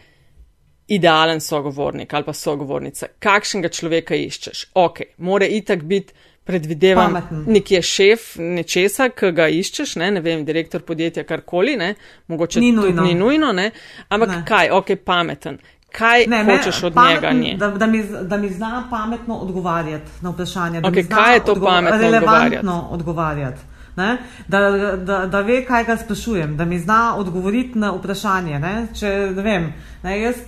idealen 0.88 1.42
sogovornik 1.42 2.14
ali 2.14 2.24
pa 2.24 2.34
sogovornica, 2.34 3.08
kakšnega 3.20 3.70
človeka 3.70 4.16
iščeš? 4.16 4.66
Ok, 4.76 5.00
more 5.18 5.48
itak 5.48 5.84
biti. 5.84 6.14
Predvidevam, 6.46 7.14
Pameten. 7.14 7.44
nekje 7.48 7.82
šef 7.82 8.20
nečesa, 8.38 9.08
ki 9.10 9.32
ga 9.32 9.48
iščeš, 9.50 9.96
ne, 9.96 10.12
ne 10.12 10.22
vem, 10.22 10.44
direktor 10.46 10.82
podjetja, 10.82 11.24
karkoli, 11.24 11.74
ne, 11.76 11.96
mogoče 12.28 12.60
Ni 12.60 12.72
nujno. 12.72 13.02
ni 13.02 13.16
nujno, 13.16 13.52
ne, 13.52 13.72
ampak 14.10 14.30
Ne. 14.30 14.44
kaj, 14.48 14.70
ok, 14.72 14.86
pameten, 14.96 15.58
kaj 15.92 16.26
Ne, 16.28 16.44
ne, 16.44 16.54
hočeš 16.54 16.84
od 16.84 16.94
pameten, 16.94 17.16
njega? 17.16 17.32
Nje? 17.34 17.56
Da, 17.56 17.68
da, 17.70 17.88
mi, 17.88 18.00
da 18.22 18.38
mi 18.38 18.50
zna 18.50 18.88
pametno 18.92 19.36
odgovarjati 19.38 20.12
na 20.22 20.30
vprašanje. 20.30 20.82
Da 20.82 20.88
Ok, 20.88 20.96
mi 20.96 21.04
zna 21.04 21.16
kaj 21.16 21.34
je 21.34 21.40
to 21.42 21.54
odgo- 21.54 21.66
pametno 21.66 21.98
relevantno 22.00 22.88
odgovarjati. 22.92 23.62
Ne? 23.96 24.18
Da, 24.48 24.60
da, 24.98 25.26
da 25.26 25.42
ve, 25.42 25.62
kaj 25.66 25.84
ga 25.84 25.98
sprašujem, 25.98 26.58
da 26.58 26.66
mi 26.66 26.80
zna 26.80 27.16
odgovoriti 27.18 27.80
na 27.80 27.92
vprašanje. 27.96 28.60
Ne? 28.60 28.74
Če 28.94 29.12
ne 29.36 29.44
vem, 29.44 29.70
ne, 30.04 30.18
jaz, 30.22 30.42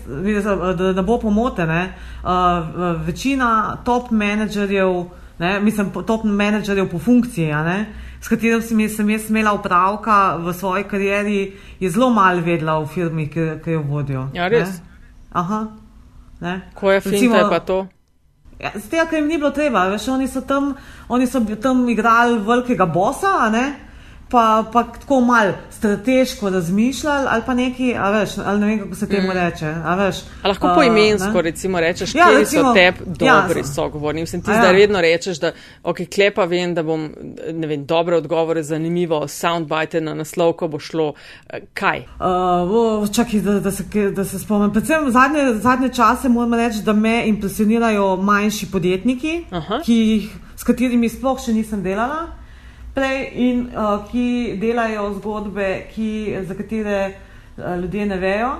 da, 0.77 0.91
da 0.93 1.01
bo 1.01 1.19
pomotene, 1.19 1.93
uh, 2.23 3.05
večina 3.07 3.77
top 3.85 4.11
menedžerjev, 4.11 4.99
ne, 5.39 5.59
mislim, 5.63 5.93
top 6.07 6.23
menedžerjev 6.23 6.89
po 6.91 6.99
funkciji, 6.99 7.53
ne, 7.67 7.79
s 8.21 8.27
katerim 8.27 8.61
sem, 8.61 8.83
sem 8.89 9.09
jaz 9.09 9.29
imela 9.29 9.53
upravka 9.55 10.37
v 10.43 10.53
svoji 10.53 10.83
karieri, 10.83 11.41
je 11.79 11.89
zelo 11.89 12.09
malo 12.09 12.41
vedela 12.41 12.79
v 12.79 12.87
firmi, 12.91 13.29
ki, 13.31 13.49
ki 13.63 13.77
jo 13.77 13.83
vodijo. 13.87 14.29
Ja, 14.35 14.47
res? 14.51 14.79
Ne? 14.79 15.05
Aha. 15.31 15.67
Ne? 16.41 16.61
Ko 16.73 16.91
je 16.91 17.01
finta, 17.01 17.37
je 17.37 17.49
pa 17.49 17.59
to. 17.59 17.85
Ja, 18.59 18.71
z 18.73 18.89
tega, 18.89 19.05
ker 19.05 19.19
jim 19.19 19.27
ni 19.29 19.37
bilo 19.37 19.51
treba, 19.53 19.85
veš, 19.91 20.07
oni 20.15 20.27
so 20.27 20.41
tam, 20.41 20.71
oni 21.13 21.27
so 21.29 21.43
tam 21.61 21.83
igrali 21.89 22.39
velikega 22.41 22.87
bosa, 22.89 23.49
ne? 23.53 23.65
Pa, 24.29 24.43
pa 24.73 24.83
tako 24.83 25.21
mal 25.21 25.51
strateško 25.71 26.49
razmišljali 26.49 27.27
ali 27.29 27.43
pa 27.45 27.53
neki, 27.53 27.95
a 27.95 28.09
veš, 28.11 28.29
ali 28.37 28.59
ne 28.59 28.67
vem, 28.67 28.79
kako 28.79 28.95
se 28.95 29.09
temu 29.09 29.33
reče, 29.33 29.65
a 29.85 29.95
veš. 29.95 30.15
A 30.43 30.47
lahko 30.47 30.67
a, 30.67 30.75
poimensko 30.75 31.31
ne? 31.33 31.41
recimo 31.41 31.79
rečeš, 31.79 32.15
Ja, 32.15 32.25
kje 32.25 32.37
recimo, 32.37 32.63
so 32.63 32.73
tebi 32.73 32.97
ja, 33.21 33.41
dobri 33.41 33.63
so- 33.63 33.73
sogovorni. 33.73 34.21
Mislim, 34.21 34.41
ti 34.41 34.51
A 34.51 34.53
ja. 34.53 34.59
zdaj 34.59 34.73
vedno 34.73 35.01
rečeš, 35.01 35.39
da 35.39 35.51
ok, 35.83 35.97
klepa 36.15 36.45
vem, 36.45 36.73
da 36.73 36.83
bom 36.83 37.09
ne 37.53 37.67
vem, 37.67 37.85
dobre 37.85 38.15
odgovore, 38.15 38.63
zanimivo, 38.63 39.27
soundbite 39.27 40.01
na 40.01 40.13
naslov, 40.13 40.53
ko 40.53 40.67
bo 40.67 40.79
šlo. 40.79 41.13
eh, 41.49 41.59
Kaj? 41.73 41.99
Uh, 42.19 43.09
čakaj, 43.09 43.39
da, 43.39 43.59
da, 43.59 43.71
se, 43.71 43.83
da 44.11 44.25
se 44.25 44.39
spomnim. 44.39 44.71
Predvsem 44.71 45.11
zadnje, 45.11 45.53
zadnje 45.53 45.89
čase 45.89 46.29
moram 46.29 46.53
reči, 46.53 46.81
da 46.81 46.93
me 46.93 47.27
impresionirajo 47.27 48.15
manjši 48.17 48.71
podjetniki, 48.71 49.45
Aha. 49.51 49.79
ki 49.85 49.93
jih, 49.95 50.27
s 50.55 50.63
katerimi 50.63 51.09
sploh 51.09 51.39
še 51.39 51.53
nisem 51.53 51.83
delala 51.83 52.27
prej 52.97 53.27
in 53.37 53.67
uh, 53.69 53.99
ki 54.09 54.57
delajo 54.61 55.11
zgodbe, 55.19 55.69
ki, 55.93 56.39
za 56.47 56.57
katere 56.57 56.97
uh, 57.11 57.75
ljudje 57.81 58.05
ne 58.09 58.17
vejo. 58.17 58.55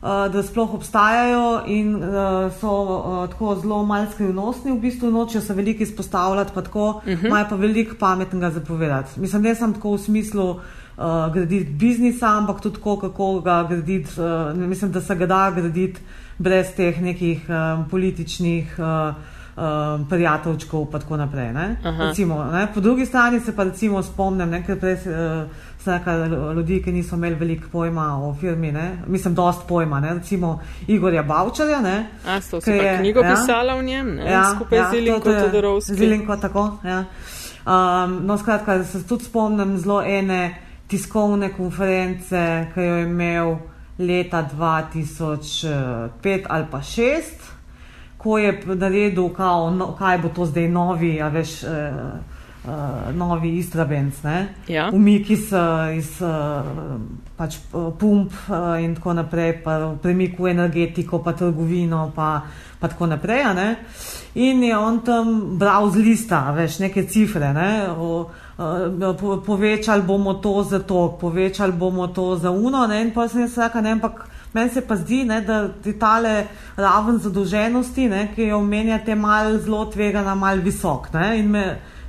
Uh, 0.00 0.26
da 0.32 0.40
sploh 0.40 0.74
obstajajo 0.74 1.62
in 1.68 1.94
uh, 1.96 2.46
so 2.56 2.70
uh, 2.72 3.16
tako 3.28 3.54
zelo 3.60 3.82
malo 3.84 4.06
skrivnostni, 4.12 4.72
v 4.72 4.80
bistvu 4.80 5.10
nočijo 5.12 5.42
se 5.44 5.54
veliko 5.54 5.84
izpostavljati, 5.84 6.52
pa 6.54 6.62
tako 6.62 6.86
uh 6.88 7.04
-huh. 7.04 7.26
imajo 7.26 7.46
pa 7.50 7.56
veliko 7.56 7.96
pametnega 8.00 8.50
zapovedati. 8.50 9.20
Mislim, 9.20 9.42
ne 9.42 9.54
samo 9.54 9.74
tako 9.74 9.92
v 9.92 9.98
smislu 9.98 10.50
uh, 10.50 10.62
graditi 11.34 11.70
biznisa, 11.70 12.28
ampak 12.38 12.60
tudi 12.60 12.76
tako, 12.76 12.96
kako 12.96 13.40
ga 13.40 13.66
graditi. 13.68 14.20
Uh, 14.20 14.56
mislim, 14.56 14.92
da 14.92 15.00
se 15.00 15.14
ga 15.14 15.26
da 15.26 15.50
graditi 15.50 16.00
brez 16.38 16.66
teh 16.76 17.02
nekih 17.02 17.44
um, 17.48 17.88
političnih. 17.90 18.76
Uh, 18.78 19.14
Um, 19.60 20.06
prijateljčkov, 20.06 20.86
pa 20.90 20.98
tako 20.98 21.16
naprej. 21.16 21.52
ne. 21.52 21.76
Aha. 21.84 22.04
Recimo, 22.04 22.44
ne. 22.44 22.66
Po 22.74 22.80
drugi 22.80 23.06
strani 23.06 23.40
se 23.40 23.56
pa 23.56 23.64
recimo 23.64 24.02
spomnim, 24.02 24.48
ne, 24.50 24.62
ker 24.64 24.78
prej 24.80 24.92
uh, 24.94 25.50
sem 25.78 25.94
rekla 25.94 26.14
ljudi, 26.54 26.82
ki 26.82 26.92
niso 26.92 27.16
imeli 27.16 27.34
veliko 27.34 27.68
pojma 27.72 28.06
o 28.18 28.34
firmi, 28.34 28.72
ne. 28.72 28.98
mislim, 29.06 29.34
dost 29.34 29.66
pojma, 29.68 30.00
ne. 30.00 30.14
recimo 30.14 30.60
Igorja 30.86 31.22
Bavčarja. 31.22 31.80
Ne. 31.80 32.06
A, 32.26 32.40
sto 32.40 32.60
pa 32.60 32.70
je- 32.70 32.98
knjigo 32.98 33.20
ja. 33.20 33.30
pisala 33.30 33.74
v 33.74 33.82
njem, 33.82 34.14
ne? 34.14 34.42
skupaj 34.54 34.78
z 34.90 34.96
Ilinko 34.96 35.20
to 35.20 35.30
je- 35.30 35.42
Todorovski. 35.42 35.94
Z 35.94 36.00
Ilinko, 36.00 36.36
tako. 36.36 36.78
Ja. 36.84 37.04
Um, 37.66 38.26
no, 38.26 38.38
skratka, 38.38 38.84
se 38.84 39.06
tudi 39.06 39.24
spomnim 39.24 39.76
zelo 39.78 40.02
ene 40.02 40.54
tiskovne 40.88 41.52
konference, 41.52 42.40
ki 42.74 42.80
jo 42.80 42.94
je 42.94 43.04
imel 43.04 43.56
leta 43.98 44.48
2005 44.50 46.46
ali 46.48 46.64
pa 46.70 46.78
2006 46.78 47.22
ko 48.22 48.38
je 48.38 48.52
naredil, 48.66 49.28
kao, 49.32 49.70
no, 49.70 49.94
kaj 49.98 50.18
bo 50.18 50.28
to 50.28 50.46
zdaj 50.46 50.68
novi, 50.68 51.14
a 51.22 51.28
veš, 51.28 51.62
uh, 51.64 51.70
uh, 52.64 53.16
novi 53.16 53.56
Istrabenc? 53.58 54.14
Ja. 54.68 54.90
Umik 54.92 55.30
iz, 55.30 55.52
eh, 55.52 55.96
iz 55.96 56.20
uh, 56.22 57.00
pač, 57.36 57.56
eh, 57.56 57.90
pump 57.98 58.32
in 58.80 58.94
tako 58.94 59.12
naprej, 59.12 59.62
pa 59.64 59.94
premik 60.02 60.38
v 60.38 60.52
energetiko, 60.52 61.22
pa 61.24 61.32
trgovino, 61.32 62.12
pa, 62.14 62.42
pa 62.80 62.88
tako 62.88 63.06
naprej. 63.06 63.44
In 64.34 64.62
je 64.62 64.76
on 64.76 65.00
tam 65.00 65.58
bral 65.58 65.90
z 65.90 65.96
lista, 65.96 66.50
veš, 66.52 66.78
neke 66.78 67.06
cifre, 67.08 67.52
ne? 67.52 67.88
O, 67.90 68.30
po, 69.20 69.40
povečali 69.46 70.02
bomo 70.02 70.34
to 70.34 70.62
za 70.62 70.78
to, 70.78 71.16
povečali 71.20 71.72
bomo 71.72 72.06
to 72.06 72.36
za 72.36 72.50
uno, 72.50 72.86
ne? 72.86 73.00
in 73.02 73.10
pa 73.10 73.28
sem 73.28 73.40
jaz 73.40 73.56
rekla, 73.58 73.80
ne, 73.80 73.92
ampak. 73.96 74.29
Meni 74.52 74.70
se 74.70 74.80
pa 74.80 74.96
zdi, 74.96 75.24
ne, 75.24 75.40
da 75.46 75.68
ti 75.82 75.92
tale 75.98 76.46
raven 76.76 77.18
zadolženosti, 77.22 78.08
ne, 78.10 78.24
ki 78.34 78.48
jo 78.50 78.58
omenjate, 78.58 79.14
malo 79.14 79.58
zelo 79.58 79.84
tvegana, 79.86 80.34
malo 80.34 80.62
visok. 80.64 81.12
Ne, 81.14 81.38
in 81.38 81.50
me 81.50 81.64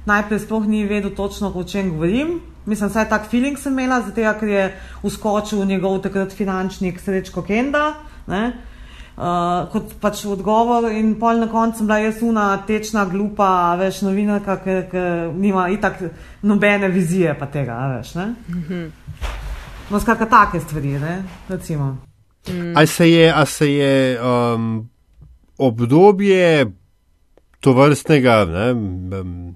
najprej 0.06 0.40
sploh 0.48 0.66
ni 0.68 0.86
vedel 0.90 1.14
točno, 1.16 1.52
o 1.56 1.64
čem 1.64 1.92
govorim. 1.94 2.40
Mislim, 2.66 2.90
vsaj 2.90 3.10
tak 3.10 3.30
feeling 3.30 3.58
sem 3.58 3.74
imela, 3.74 4.02
zato 4.02 4.34
ker 4.40 4.50
je 4.50 4.66
uskočil 5.04 5.66
njegov 5.66 6.02
takrat 6.02 6.34
finančnik 6.34 7.00
Srečko 7.00 7.42
Kenda. 7.46 7.94
Ne, 8.28 8.44
uh, 9.18 9.70
kot 9.72 9.96
pač 10.02 10.26
odgovor, 10.26 10.90
in 10.92 11.16
pol 11.20 11.42
na 11.42 11.50
koncu 11.50 11.82
sem 11.82 11.88
bila 11.88 12.00
jaz 12.02 12.22
una 12.26 12.46
tečna, 12.68 13.06
glupa, 13.06 13.76
veš, 13.80 14.02
novinarka, 14.08 14.58
ki 14.66 14.78
nima 15.38 15.70
itak 15.70 16.02
nobene 16.42 16.90
vizije 16.90 17.38
pa 17.38 17.50
tega, 17.52 17.82
veš. 17.98 18.16
Ne? 18.16 18.30
No, 19.92 20.00
skratka, 20.00 20.26
take 20.26 20.60
stvari, 20.64 20.98
ne, 21.00 21.20
recimo. 21.50 22.11
A 22.76 22.86
se 22.86 23.10
je, 23.10 23.34
a 23.34 23.46
se 23.46 23.72
je 23.72 24.20
um, 24.22 24.90
obdobje 25.58 26.72
to 27.60 27.74
vrstnega 27.74 28.46
ne, 28.46 28.72
um, 28.72 29.56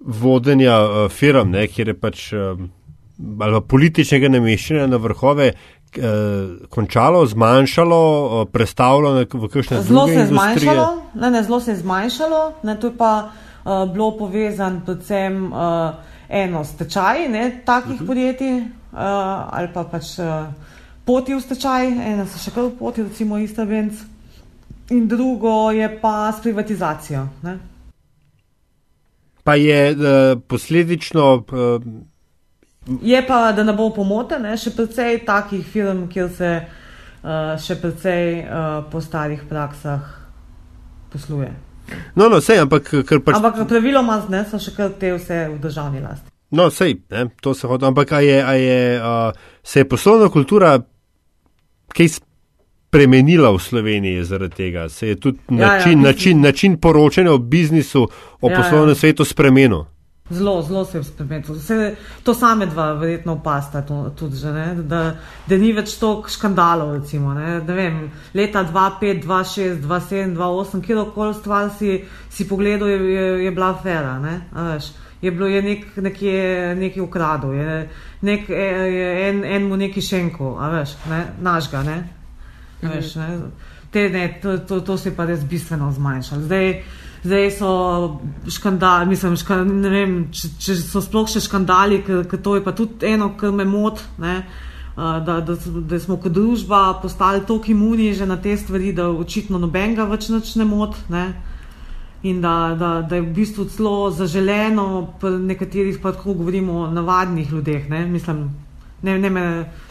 vodenja 0.00 0.80
uh, 0.82 1.10
firm, 1.10 1.50
ne, 1.50 1.66
kjer 1.68 1.92
je 1.92 1.94
pač 1.94 2.32
um, 2.32 2.70
ali 3.40 3.52
pa 3.52 3.60
političnega 3.60 4.30
nameščanja 4.32 4.86
na 4.90 4.98
vrhove 4.98 5.50
uh, 5.52 6.66
končalo, 6.72 7.22
zmanjšalo, 7.26 8.00
uh, 8.24 8.48
prestavilo 8.52 9.12
na- 9.14 9.26
v 9.28 9.48
kakšne 9.52 9.82
Zelo 9.82 10.06
druge 10.06 10.24
industrije? 10.24 10.74
ne, 11.14 11.30
ne, 11.30 11.42
zelo 11.42 11.60
se 11.60 11.70
je 11.70 11.76
zmanjšalo, 11.84 12.42
ne, 12.62 12.76
to 12.80 12.90
je 12.90 12.96
pa 12.98 13.12
uh, 13.28 13.84
bilo 13.92 14.10
povezano 14.18 14.82
predvsem 14.86 15.52
uh, 15.52 15.94
eno 16.28 16.64
s 16.64 16.74
tečaji 16.80 17.28
ne, 17.28 17.62
takih 17.64 17.94
uh 17.94 18.00
-huh. 18.00 18.06
podjetij 18.06 18.58
uh, 18.58 18.98
ali 19.52 19.68
pa 19.74 19.84
pač 19.84 20.18
uh, 20.18 20.26
poti 21.10 21.34
v 21.34 21.42
stečaj, 21.42 21.88
ena 21.90 22.26
so 22.30 22.38
še 22.38 22.54
kar 22.54 22.68
v 22.68 22.76
poti, 22.78 23.02
recimo 23.02 23.40
Istrabenc, 23.42 23.98
in 24.94 25.08
drugo 25.10 25.72
je 25.74 25.88
pa 25.98 26.30
s 26.30 26.38
privatizacijo. 26.44 27.24
Ne. 27.42 27.58
Pa 29.42 29.56
je 29.58 29.80
uh, 29.90 30.38
posledično 30.46 31.26
uh, 31.42 31.90
Je 33.02 33.26
pa, 33.26 33.52
da 33.52 33.64
ne 33.64 33.72
bo 33.76 33.90
pomote, 33.94 34.38
ne, 34.40 34.54
še 34.56 34.72
precej 34.74 35.20
takih 35.26 35.66
firm, 35.66 36.06
kjer 36.10 36.30
se 36.32 36.52
uh, 36.62 37.52
še 37.60 37.76
precej 37.82 38.40
uh, 38.40 38.70
po 38.90 39.02
starih 39.04 39.42
praksah 39.50 40.06
posluje. 41.12 41.50
No, 42.14 42.30
no, 42.30 42.38
sej, 42.40 42.62
ampak 42.64 42.88
ker 43.06 43.20
pač. 43.20 43.36
Ampak 43.36 43.60
praviloma 43.68 44.22
ne, 44.32 44.44
so 44.48 44.62
še 44.62 44.72
kar 44.76 44.94
te 44.98 45.12
vse 45.16 45.42
v 45.50 45.58
državni 45.62 46.00
lasti. 46.02 46.30
No, 46.56 46.70
sej, 46.70 46.96
ne, 47.12 47.28
to 47.42 47.52
se 47.54 47.68
hoče. 47.68 47.90
Ampak 47.90 48.14
a 48.16 48.22
je, 48.24 48.38
a 48.42 48.54
je, 48.58 48.80
a, 48.96 49.14
se 49.62 49.82
je 49.82 49.88
poslovna 49.90 50.30
kultura 50.32 50.78
kaj 51.92 52.08
spremenila 52.90 53.50
v 53.50 53.58
Sloveniji 53.58 54.24
zaradi 54.24 54.54
tega? 54.54 54.88
Se 54.88 55.08
je 55.08 55.16
tudi 55.16 55.38
Ja, 55.50 55.56
ja, 55.56 55.66
način, 55.66 55.98
mislim- 55.98 56.02
način, 56.02 56.40
način 56.40 56.76
poročanja 56.80 57.32
o 57.32 57.38
biznisu, 57.38 58.08
o 58.40 58.50
Ja, 58.50 58.56
poslovnem 58.56 58.88
ja. 58.88 58.94
svetu 58.94 59.24
spremenil? 59.24 59.84
Zelo, 60.30 60.62
zelo 60.62 60.84
se 60.84 60.98
je 60.98 61.04
spremenil. 61.04 61.54
Vse, 61.54 61.94
to 62.22 62.34
same 62.34 62.66
dva 62.66 62.92
verjetno 62.92 63.32
opasta 63.32 63.82
tudi 64.16 64.36
že, 64.36 64.52
ne? 64.52 64.74
da, 64.74 65.16
da 65.46 65.56
ni 65.56 65.72
več 65.72 65.96
toliko 65.98 66.30
škandalov. 66.30 66.94
Recimo, 66.94 67.34
ne? 67.34 67.60
Ne 67.60 67.74
vem, 67.74 68.10
leta 68.34 68.62
2005, 68.64 69.22
2006, 69.22 69.80
2007, 69.80 70.36
2008, 70.36 70.82
kjerkoli 70.82 71.34
stvar 71.34 71.70
si, 71.78 72.04
si 72.30 72.48
pogledal, 72.48 72.88
je, 72.88 73.14
je, 73.14 73.44
je 73.44 73.50
bila 73.50 73.70
afera. 73.70 74.18
Je 75.22 75.30
bilo 75.30 75.46
je 75.46 75.62
nek, 75.62 75.96
nekje 75.96 76.74
nekaj 76.74 77.02
ukradel, 77.02 77.52
je, 77.52 77.88
nek, 78.24 78.48
je 78.48 79.08
en, 79.28 79.44
en 79.44 79.66
mu 79.68 79.76
neki 79.76 80.00
šenko, 80.00 80.54
veš, 80.72 80.94
ne? 81.10 81.24
našga. 81.44 81.82
Ne? 81.84 81.98
Veš, 82.82 83.14
ne? 83.20 83.28
Te, 83.92 84.08
ne, 84.08 84.38
to, 84.42 84.56
to, 84.58 84.80
to 84.80 84.96
se 84.96 85.10
je 85.10 85.16
pa 85.16 85.26
res 85.28 85.44
bistveno 85.44 85.90
zmanjšalo. 85.92 86.46
Zdaj, 86.46 86.72
zdaj 87.24 87.50
so 87.58 87.70
škandali, 88.48 89.10
mislim, 89.10 89.36
škand, 89.36 89.76
ne 89.82 89.92
vem, 89.92 90.16
če, 90.32 90.54
če 90.62 90.78
so 90.78 91.02
sploh 91.04 91.28
še 91.28 91.42
škandali, 91.44 92.00
ker 92.06 92.40
to 92.40 92.56
je 92.56 92.64
pa 92.64 92.72
tudi 92.76 93.10
eno, 93.12 93.34
kar 93.36 93.52
me 93.52 93.68
mot, 93.68 94.00
ne, 94.22 94.38
da, 94.96 95.40
da, 95.44 95.56
da 95.90 96.00
smo 96.00 96.16
kot 96.22 96.32
družba 96.32 97.00
postali 97.02 97.44
toliko 97.46 97.72
imuni 97.72 98.12
že 98.14 98.26
na 98.26 98.36
te 98.40 98.56
stvari, 98.56 98.94
da 98.96 99.10
očitno 99.10 99.60
nobenega 99.60 100.08
več 100.08 100.30
ne 100.56 100.64
mot. 100.64 100.96
Ne. 101.12 101.28
In 102.22 102.40
da, 102.40 102.76
da, 102.76 103.02
da 103.02 103.16
je 103.16 103.22
v 103.22 103.32
bistvu 103.32 103.64
celo 103.66 104.10
zaželeno, 104.10 104.86
pri 105.20 105.30
nekaterih 105.30 105.98
pa 105.98 106.12
tako 106.12 106.34
govorimo 106.34 106.72
o 106.74 106.90
navadnih 106.90 107.52
ljudeh. 107.52 107.88
Ne, 107.88 108.06
mislim, 108.06 108.42
ne, 109.02 109.18
ne, 109.18 109.30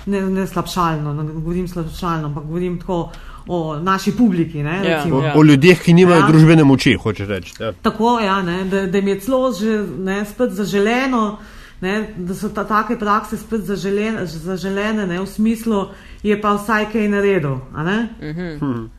ne, 0.06 0.22
ne 0.22 0.48
slabšalno, 0.48 1.14
ne 1.14 1.24
govorim 1.34 1.68
slabšalno, 1.68 2.26
ampak 2.26 2.44
govorim 2.44 2.78
tako 2.80 3.10
o 3.48 3.80
naši 3.80 4.12
publiki. 4.12 4.64
Ne, 4.64 4.82
Ja, 4.86 5.06
O, 5.12 5.24
ja. 5.24 5.34
o 5.36 5.44
ljudeh, 5.44 5.82
ki 5.82 5.94
nimajo 5.94 6.20
Ja. 6.20 6.28
družbene 6.28 6.64
moči, 6.64 6.94
hoče 6.96 7.26
reči. 7.26 7.54
Ja. 7.60 7.72
Tako, 7.74 8.20
ja, 8.20 8.42
ne, 8.42 8.64
da, 8.66 8.86
da 8.86 8.98
jim 8.98 9.08
je 9.08 9.20
celo 9.20 9.52
že 9.54 9.66
ne, 10.00 10.26
spet 10.26 10.52
zaželeno, 10.52 11.38
ne, 11.82 11.96
da 12.18 12.36
so 12.36 12.50
ta, 12.50 12.64
take 12.64 13.00
prakse 13.00 13.38
spet 13.38 13.62
zaželene, 13.62 14.26
zaželene 14.26 15.08
ne, 15.08 15.20
v 15.20 15.26
smislu, 15.28 15.88
je 16.24 16.42
pa 16.42 16.54
vsaj 16.54 16.92
kaj 16.92 17.08
naredil. 17.10 17.58
a 17.74 17.84
Ne? 17.84 18.10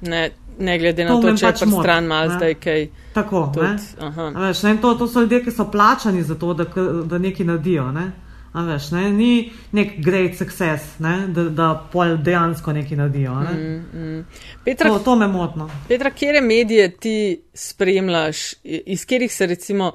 Ne, 0.00 0.30
ne 0.61 0.78
glede 0.78 1.04
na 1.04 1.11
To 1.11 1.20
to, 1.20 1.32
če 1.32 1.46
je 1.46 1.52
pač 1.52 1.61
pač 1.61 1.68
moti, 1.68 1.82
stran 1.82 2.06
mal 2.06 2.28
ne. 2.28 2.34
zdaj 2.34 2.54
kaj. 2.56 2.88
Tako, 3.14 3.40
ne. 3.46 3.52
Tudi. 3.52 4.32
A 4.32 4.40
Veš, 4.40 4.62
ne, 4.62 4.76
to, 4.76 4.94
to 4.94 5.06
so 5.06 5.20
ljudje, 5.20 5.44
ki 5.44 5.50
so 5.50 5.64
plačani 5.66 6.22
za 6.22 6.34
to, 6.34 6.54
da, 6.54 6.64
da 7.04 7.18
nekaj 7.18 7.46
naredijo. 7.46 7.92
Ne? 7.92 8.11
A 8.52 8.62
Veš, 8.62 8.90
ne? 8.90 9.11
Ni 9.12 9.32
nek 9.72 9.98
great 9.98 10.34
success, 10.34 10.98
ne? 10.98 11.26
da, 11.28 11.44
da 11.44 11.86
pol 11.92 12.16
dejansko 12.18 12.72
nekaj 12.72 12.96
naredijo. 12.96 13.34
Ne? 13.34 13.52
Mm. 13.94 14.24
Petra, 14.64 14.88
To, 14.88 14.98
to 15.00 15.16
me 15.16 15.28
motno. 15.28 15.70
Petra, 15.88 16.11
kje 16.11 16.40
medije 16.40 16.90
ti 16.90 17.16
spremljaš, 17.54 18.36
iz 18.64 19.04
katerih 19.04 19.34
se 19.34 19.46
recimo 19.46 19.92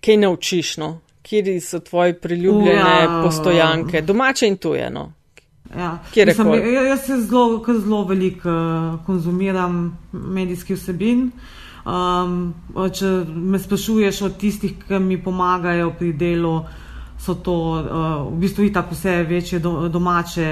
kaj 0.00 0.16
naučiš, 0.16 0.76
no? 0.76 1.00
kje 1.22 1.60
so 1.60 1.78
tvoje 1.80 2.20
priljubljene 2.20 2.78
Ja. 3.00 3.20
postojanke, 3.24 4.00
domače 4.02 4.46
in 4.46 4.56
tuje. 4.56 4.90
Ja. 5.76 5.98
Kjer 6.12 6.26
Mislim, 6.28 6.52
rekord? 6.52 6.72
ja- 6.72 6.82
jaz 6.82 7.06
se 7.06 7.20
zelo, 7.20 7.64
zelo 7.78 8.04
veliko 8.04 8.48
uh, 8.48 9.04
konzumiram 9.06 9.98
medijskih 10.12 10.76
vsebin. 10.76 11.30
Um, 11.84 12.54
če 12.94 13.08
me 13.26 13.58
sprašuješ 13.58 14.22
o 14.22 14.28
tistih, 14.38 14.76
ki 14.86 15.00
mi 15.02 15.16
pomagajo 15.18 15.90
pri 15.98 16.12
delu, 16.12 16.60
so 17.18 17.34
to 17.34 17.54
uh, 17.54 18.28
v 18.28 18.38
bistvu 18.44 18.68
itak 18.68 18.92
vse 18.92 19.22
večje 19.26 19.58
do, 19.58 19.88
domače, 19.88 20.48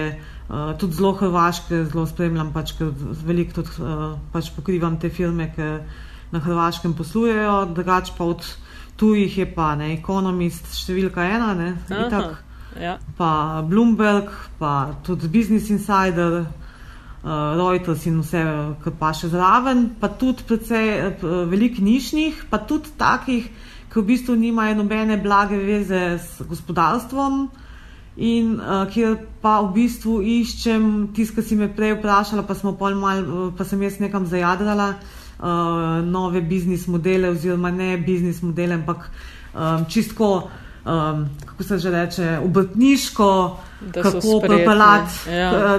uh, 0.48 0.72
tudi 0.78 0.98
zelo 0.98 1.12
hrvaške, 1.20 1.84
zelo 1.84 2.06
spremljam, 2.06 2.50
pač, 2.52 2.74
ker 2.78 2.90
veliko 3.26 3.60
tudi 3.60 3.78
uh, 3.78 4.18
pač 4.32 4.50
pokrivam 4.56 4.98
te 4.98 5.10
filme, 5.10 5.52
ki 5.54 5.70
na 6.32 6.42
hrvaškem 6.42 6.94
poslujejo, 6.98 7.64
drugače 7.74 8.12
pa 8.18 8.24
od 8.24 8.46
tujih 8.96 9.38
je 9.38 9.46
pa 9.54 9.74
ne, 9.78 9.94
Economist 9.94 10.66
številka 10.76 11.24
ena, 11.24 11.54
ne, 11.54 11.74
Aha. 11.90 12.49
Ja. 12.78 12.98
pa 13.16 13.64
Bloomberg, 13.66 14.30
pa 14.58 14.94
tudi 15.02 15.28
Business 15.28 15.70
Insider, 15.70 16.46
uh, 17.22 17.56
Reuters 17.56 18.06
in 18.06 18.20
vse, 18.22 18.42
kar 18.84 18.94
pa 19.00 19.10
še 19.16 19.30
zraven, 19.32 19.88
pa 20.00 20.08
tudi 20.08 20.46
precej 20.46 20.92
uh, 21.00 21.42
veliko 21.50 21.82
nišnih, 21.84 22.46
pa 22.50 22.62
tudi 22.62 22.92
takih, 23.00 23.50
ki 23.90 23.98
v 23.98 24.06
bistvu 24.06 24.36
nimajo 24.38 24.78
nobene 24.78 25.18
blage 25.18 25.58
veze 25.58 26.20
s 26.22 26.46
gospodarstvom. 26.46 27.48
In 28.20 28.56
uh, 28.58 28.84
kjer 28.90 29.16
pa 29.42 29.60
v 29.64 29.72
bistvu 29.78 30.20
iščem 30.20 31.10
tisto, 31.16 31.38
kar 31.38 31.46
si 31.46 31.56
me 31.58 31.70
prej 31.72 31.96
vprašala, 31.98 32.44
pa, 32.46 32.54
pol 32.54 32.98
mal, 32.98 33.22
uh, 33.24 33.50
pa 33.56 33.64
sem 33.64 33.82
jaz 33.82 34.00
nekam 34.02 34.26
zajadrala, 34.30 34.92
uh, 35.40 36.00
nove 36.06 36.42
biznis 36.42 36.86
modele, 36.90 37.30
oziroma 37.34 37.70
ne 37.74 37.94
biznis 37.98 38.42
modele, 38.42 38.76
ampak 38.78 39.06
um, 39.54 39.86
čistko, 39.88 40.50
um, 40.84 41.28
kako 41.46 41.62
se 41.62 41.78
že 41.78 41.90
reče, 41.90 42.38
obrtniško, 42.44 43.58
so 43.94 44.02
kako 44.02 44.40
pripeljati 44.40 45.30
ja. 45.30 45.74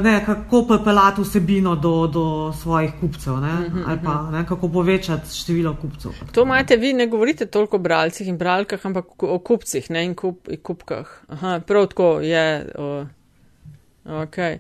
pripeljati 0.68 1.22
vsebino 1.22 1.76
do, 1.76 2.08
do 2.08 2.54
svojih 2.62 2.92
kupcev, 3.02 3.40
ne, 3.40 3.54
Mhm, 3.54 3.84
ali 3.88 4.00
pa 4.04 4.32
ne, 4.32 4.46
kako 4.46 4.70
povečati 4.70 5.36
število 5.36 5.76
kupcev. 5.82 6.12
To 6.32 6.42
imate 6.42 6.78
vi, 6.78 6.94
ne 6.94 7.08
govorite 7.08 7.46
toliko 7.46 7.76
o 7.76 7.80
bralcih 7.80 8.28
in 8.28 8.38
bralkah, 8.38 8.86
ampak 8.86 9.24
o 9.24 9.40
kupcih 9.40 9.90
ne, 9.90 10.06
in, 10.06 10.16
kup, 10.16 10.48
in 10.50 10.62
kupkah. 10.64 11.08
Aha, 11.28 11.60
prav 11.68 11.88
tako 11.88 12.20
je. 12.20 12.72
O, 12.78 13.06
okay. 14.06 14.58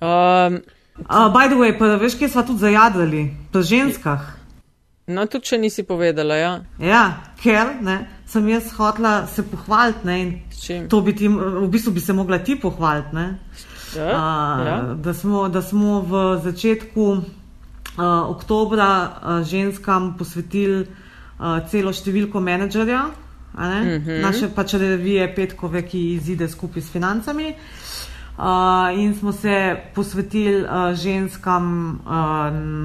um, 0.00 0.60
Uh, 0.98 1.32
by 1.32 1.48
the 1.48 1.56
way, 1.56 1.72
pa 1.78 1.96
veš, 1.96 2.14
kje 2.20 2.28
smo 2.28 2.42
tudi 2.42 2.58
zajadrali? 2.58 3.22
Pri 3.52 3.62
ženskah. 3.64 4.41
No, 5.06 5.26
tudi 5.26 5.44
če 5.44 5.58
nisi 5.58 5.82
povedala, 5.82 6.36
ja. 6.36 6.52
Ja, 6.78 7.02
ker 7.42 7.74
ne, 7.82 7.96
sem 8.26 8.48
jaz 8.48 8.70
hotela 8.76 9.26
se 9.26 9.42
pohvaliti 9.42 10.06
ne, 10.06 10.20
in 10.20 10.88
to 10.88 11.00
bi 11.00 11.12
ti, 11.12 11.28
v 11.28 11.66
bistvu 11.68 11.92
bi 11.92 12.00
se 12.00 12.12
mogla 12.12 12.38
ti 12.38 12.56
pohvaliti. 12.56 13.14
Ne, 13.14 13.38
Ja, 13.92 14.08
a, 14.08 14.64
ja. 14.66 14.76
da, 14.94 15.12
smo, 15.14 15.48
da 15.48 15.60
smo 15.62 16.00
v 16.00 16.40
začetku 16.40 17.06
a, 17.96 18.24
oktobra 18.28 18.86
a, 18.86 19.42
ženskam 19.44 20.14
posvetili 20.16 20.86
a, 21.38 21.60
celo 21.68 21.92
številko 21.92 22.40
menedžerja. 22.40 23.02
ne, 23.58 23.98
Mhm. 23.98 24.20
Naše 24.22 24.48
pač 24.54 24.74
revije 24.74 25.34
Petkove, 25.34 25.82
ki 25.82 26.14
izide 26.14 26.48
skupaj 26.48 26.82
s 26.82 26.88
financami. 26.90 27.54
Uh, 28.32 28.88
in 28.96 29.14
smo 29.14 29.32
se 29.32 29.52
posvetili 29.94 30.62
uh, 30.64 30.94
ženskam 30.96 32.00
uh, 32.00 32.12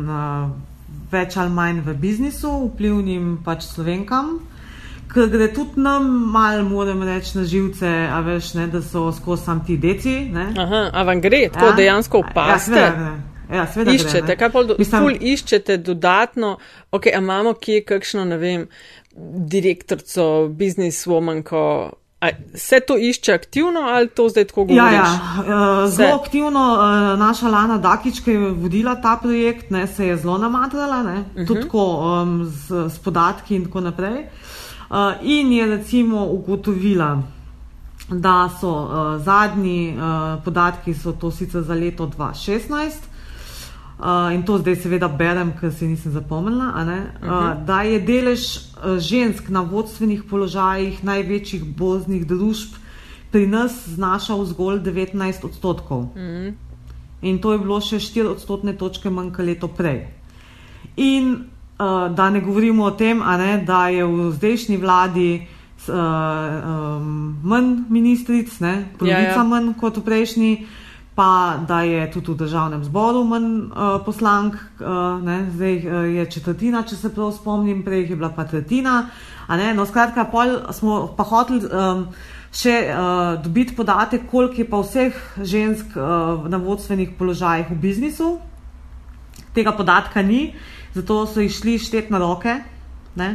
na, 0.05 0.49
več 1.11 1.37
ali 1.37 1.49
manj 1.49 1.81
v 1.81 1.93
biznisu, 1.95 2.71
vplivnim 2.73 3.37
pač 3.45 3.63
slovenkam, 3.63 4.39
ker 5.13 5.27
gre 5.27 5.47
tudi 5.47 5.79
nam, 5.79 6.03
malo 6.31 6.63
moram 6.63 7.03
reči, 7.03 7.37
na 7.37 7.43
živce, 7.43 7.87
a 8.11 8.19
veš, 8.21 8.53
ne, 8.53 8.67
da 8.67 8.81
so 8.81 9.11
skozi 9.11 9.43
sam 9.43 9.65
ti 9.65 9.77
deci. 9.77 10.29
Ne. 10.29 10.49
Aha, 10.57 10.89
a 10.93 11.03
vam 11.03 11.21
gre, 11.21 11.49
tako 11.49 11.65
Ja. 11.65 11.71
dejansko 11.73 12.17
Ja, 12.17 12.25
opaste? 12.25 12.65
seveda 12.65 12.91
gre. 12.91 13.55
Ja, 13.57 13.67
seveda 13.67 13.91
gre, 13.91 13.95
Iščete, 13.95 14.27
ne. 14.27 14.35
kaj 14.35 14.51
pa 14.51 14.59
Mislim- 14.77 15.01
ful 15.01 15.15
iščete 15.21 15.77
dodatno, 15.77 16.57
ok, 16.91 17.07
a 17.07 17.17
imamo 17.17 17.53
kje 17.53 17.85
kakšno, 17.85 18.25
ne 18.25 18.37
vem, 18.37 18.67
direktorco, 19.47 20.47
bizniswomanko, 20.49 21.91
a 22.19 22.27
se 22.55 22.79
to 22.79 22.97
išče 22.99 23.33
aktivno 23.33 23.79
ali 23.81 24.07
to 24.09 24.29
zdaj 24.29 24.45
tako 24.45 24.61
Ja, 24.61 24.65
govoriš? 24.65 24.93
ja, 24.93 25.03
uh, 25.83 25.89
Se. 25.89 25.95
zelo 25.95 26.15
aktivno 26.15 26.73
uh, 26.73 27.19
naša 27.19 27.47
Lana 27.47 27.77
Dakič, 27.79 28.19
ki 28.19 28.31
je 28.31 28.39
vodila 28.51 28.95
ta 28.97 29.17
projekt, 29.17 29.69
ne, 29.71 29.87
se 29.87 30.07
je 30.07 30.17
zelo 30.17 30.37
namatrala, 30.39 31.03
ne, 31.03 31.11
uh 31.13 31.25
Mhm. 31.27 31.37
-huh. 31.37 31.47
tudi 31.47 31.61
tako 31.61 31.83
um, 32.21 32.45
z, 32.45 32.89
z 32.89 32.99
podatki 32.99 33.55
in 33.55 33.65
tako 33.65 33.81
naprej. 33.81 34.25
Uh, 34.89 34.95
in 35.21 35.51
je 35.51 35.65
recimo 35.67 36.25
ugotovila, 36.25 37.21
da 38.09 38.49
so 38.51 38.69
uh, 38.71 38.89
zadnji 39.19 39.93
uh, 39.93 40.03
podatki, 40.43 40.93
so 40.95 41.11
to 41.11 41.31
sicer 41.31 41.61
za 41.61 41.73
leto 41.75 42.05
2016. 42.07 42.91
Uh, 43.97 44.29
in 44.35 44.43
to 44.45 44.59
zdaj 44.61 44.75
seveda 44.83 45.07
berem, 45.09 45.55
ker 45.57 45.71
se 45.73 45.87
nisem 45.89 46.11
zapomnila, 46.13 46.69
a 46.75 46.83
ne, 46.85 46.97
uh, 47.17 47.53
da 47.65 47.81
je 47.81 47.97
delež 47.99 48.43
uh, 48.77 48.99
žensk 49.01 49.49
na 49.49 49.63
vodstvenih 49.65 50.21
položajih 50.29 51.01
največjih 51.03 51.63
borznih 51.65 52.27
družb 52.29 52.77
pri 53.31 53.47
nas 53.47 53.87
znašal 53.87 54.45
zgolj 54.45 54.79
19 54.79 55.45
odstotkov. 55.45 56.09
In 57.21 57.39
to 57.41 57.51
je 57.53 57.59
bilo 57.59 57.81
še 57.81 57.99
4 57.99 58.29
odstotne 58.31 58.77
točke 58.77 59.09
manj 59.09 59.33
kot 59.35 59.45
leto 59.45 59.67
prej. 59.67 60.07
In 60.97 61.33
uh, 61.77 62.07
da 62.13 62.29
ne 62.29 62.41
govorimo 62.41 62.85
o 62.87 62.91
tem, 62.91 63.19
ne, 63.19 63.61
da 63.65 63.87
je 63.89 64.05
v 64.05 64.31
zdajšnji 64.37 64.77
vladi 64.77 65.31
uh, 65.41 65.93
um, 65.93 67.37
manj 67.43 67.89
ministric, 67.89 68.53
ne, 68.59 68.93
polovica 68.97 69.33
Ja, 69.33 69.41
ja. 69.41 69.43
manj 69.43 69.73
kot 69.77 69.97
v 69.97 70.05
prejšnji, 70.05 70.51
pa 71.17 71.29
da 71.67 71.81
je 71.81 72.03
tudi 72.13 72.31
v 72.31 72.35
državnem 72.43 72.83
zboru 72.85 73.23
manj 73.25 73.45
uh, 73.65 73.95
poslank, 74.05 74.53
uh, 74.77 75.17
ne, 75.25 75.47
zdaj 75.49 75.75
uh, 75.77 76.03
je 76.13 76.25
četrtina, 76.29 76.83
če 76.85 76.95
se 76.95 77.09
prav 77.09 77.31
spomnim, 77.33 77.79
prej 77.81 78.03
jih 78.03 78.09
je 78.13 78.17
bila 78.19 78.29
pa 78.29 78.45
tretjina. 78.45 78.99
No, 79.73 79.85
skratka, 79.85 80.27
pol 80.29 80.59
smo 80.71 81.07
pa 81.17 81.25
hoteli. 81.25 81.65
Um, 81.67 82.07
Še 82.57 82.73
uh, 82.89 83.41
dobiti 83.43 83.73
podatek, 83.75 84.23
koliko 84.31 84.55
je 84.55 84.65
pa 84.65 84.77
vseh 84.79 85.17
žensk 85.43 85.97
uh, 85.99 86.45
na 86.49 86.57
vodstvenih 86.57 87.11
položajih 87.19 87.67
v 87.69 87.75
biznisu, 87.75 88.29
tega 89.53 89.73
podatka 89.75 90.23
ni, 90.23 90.53
zato 90.95 91.25
so 91.27 91.43
išli 91.43 91.75
štet 91.77 92.07
na 92.09 92.21
roke. 92.23 92.55
Ne? 93.19 93.27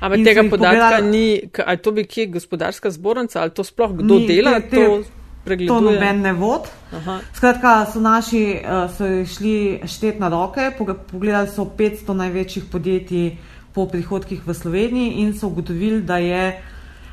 Ampak 0.00 0.24
tega 0.26 0.42
jih 0.42 0.50
podatka 0.50 0.98
pogledala- 0.98 1.06
ni, 1.06 1.40
ali 1.66 1.78
to 1.78 1.92
bi 1.92 2.04
kje 2.04 2.26
gospodarska 2.34 2.90
zbornica, 2.90 3.40
ali 3.40 3.54
to 3.54 3.64
sploh 3.64 3.94
kdo 3.96 4.18
Ni, 4.18 4.26
dela, 4.26 4.58
te- 4.60 4.68
te- 4.68 4.76
to 4.76 5.19
To 5.40 5.44
pregleduje. 5.44 5.92
noben 5.92 6.20
ne 6.22 6.32
vod. 6.32 6.68
Aha. 6.92 7.18
Skratka, 7.34 7.86
so 7.92 8.00
naši 8.00 8.60
uh, 8.60 8.90
so 8.90 9.04
šli 9.24 9.80
štet 9.86 10.20
na 10.20 10.28
roke, 10.28 10.70
pogledali 11.10 11.48
so 11.48 11.64
500 11.64 12.12
največjih 12.12 12.64
podjetij 12.64 13.36
po 13.72 13.86
prihodkih 13.86 14.42
v 14.46 14.54
Sloveniji 14.54 15.22
in 15.22 15.32
so 15.34 15.46
ugotovili, 15.46 16.02
da 16.02 16.16
je. 16.18 16.44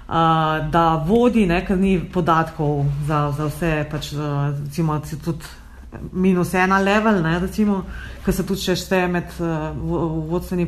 Uh, 0.08 0.14
da 0.72 1.04
vodi, 1.08 1.46
ne, 1.46 1.66
ker 1.68 1.78
ni 1.78 2.00
podatkov 2.00 2.86
za, 3.08 3.34
za 3.38 3.46
vse, 3.46 3.72
pač, 3.92 4.14
recimo, 4.16 5.02
tudi 5.24 5.44
minus 6.14 6.54
ena 6.54 6.80
level, 6.80 7.20
ne, 7.22 7.40
recimo, 7.40 7.82
ker 8.24 8.34
se 8.34 8.46
tudi 8.48 8.62
še 8.62 8.76
šteje 8.76 9.08
med 9.12 9.34
vo- 9.40 10.24
vodstveni 10.32 10.68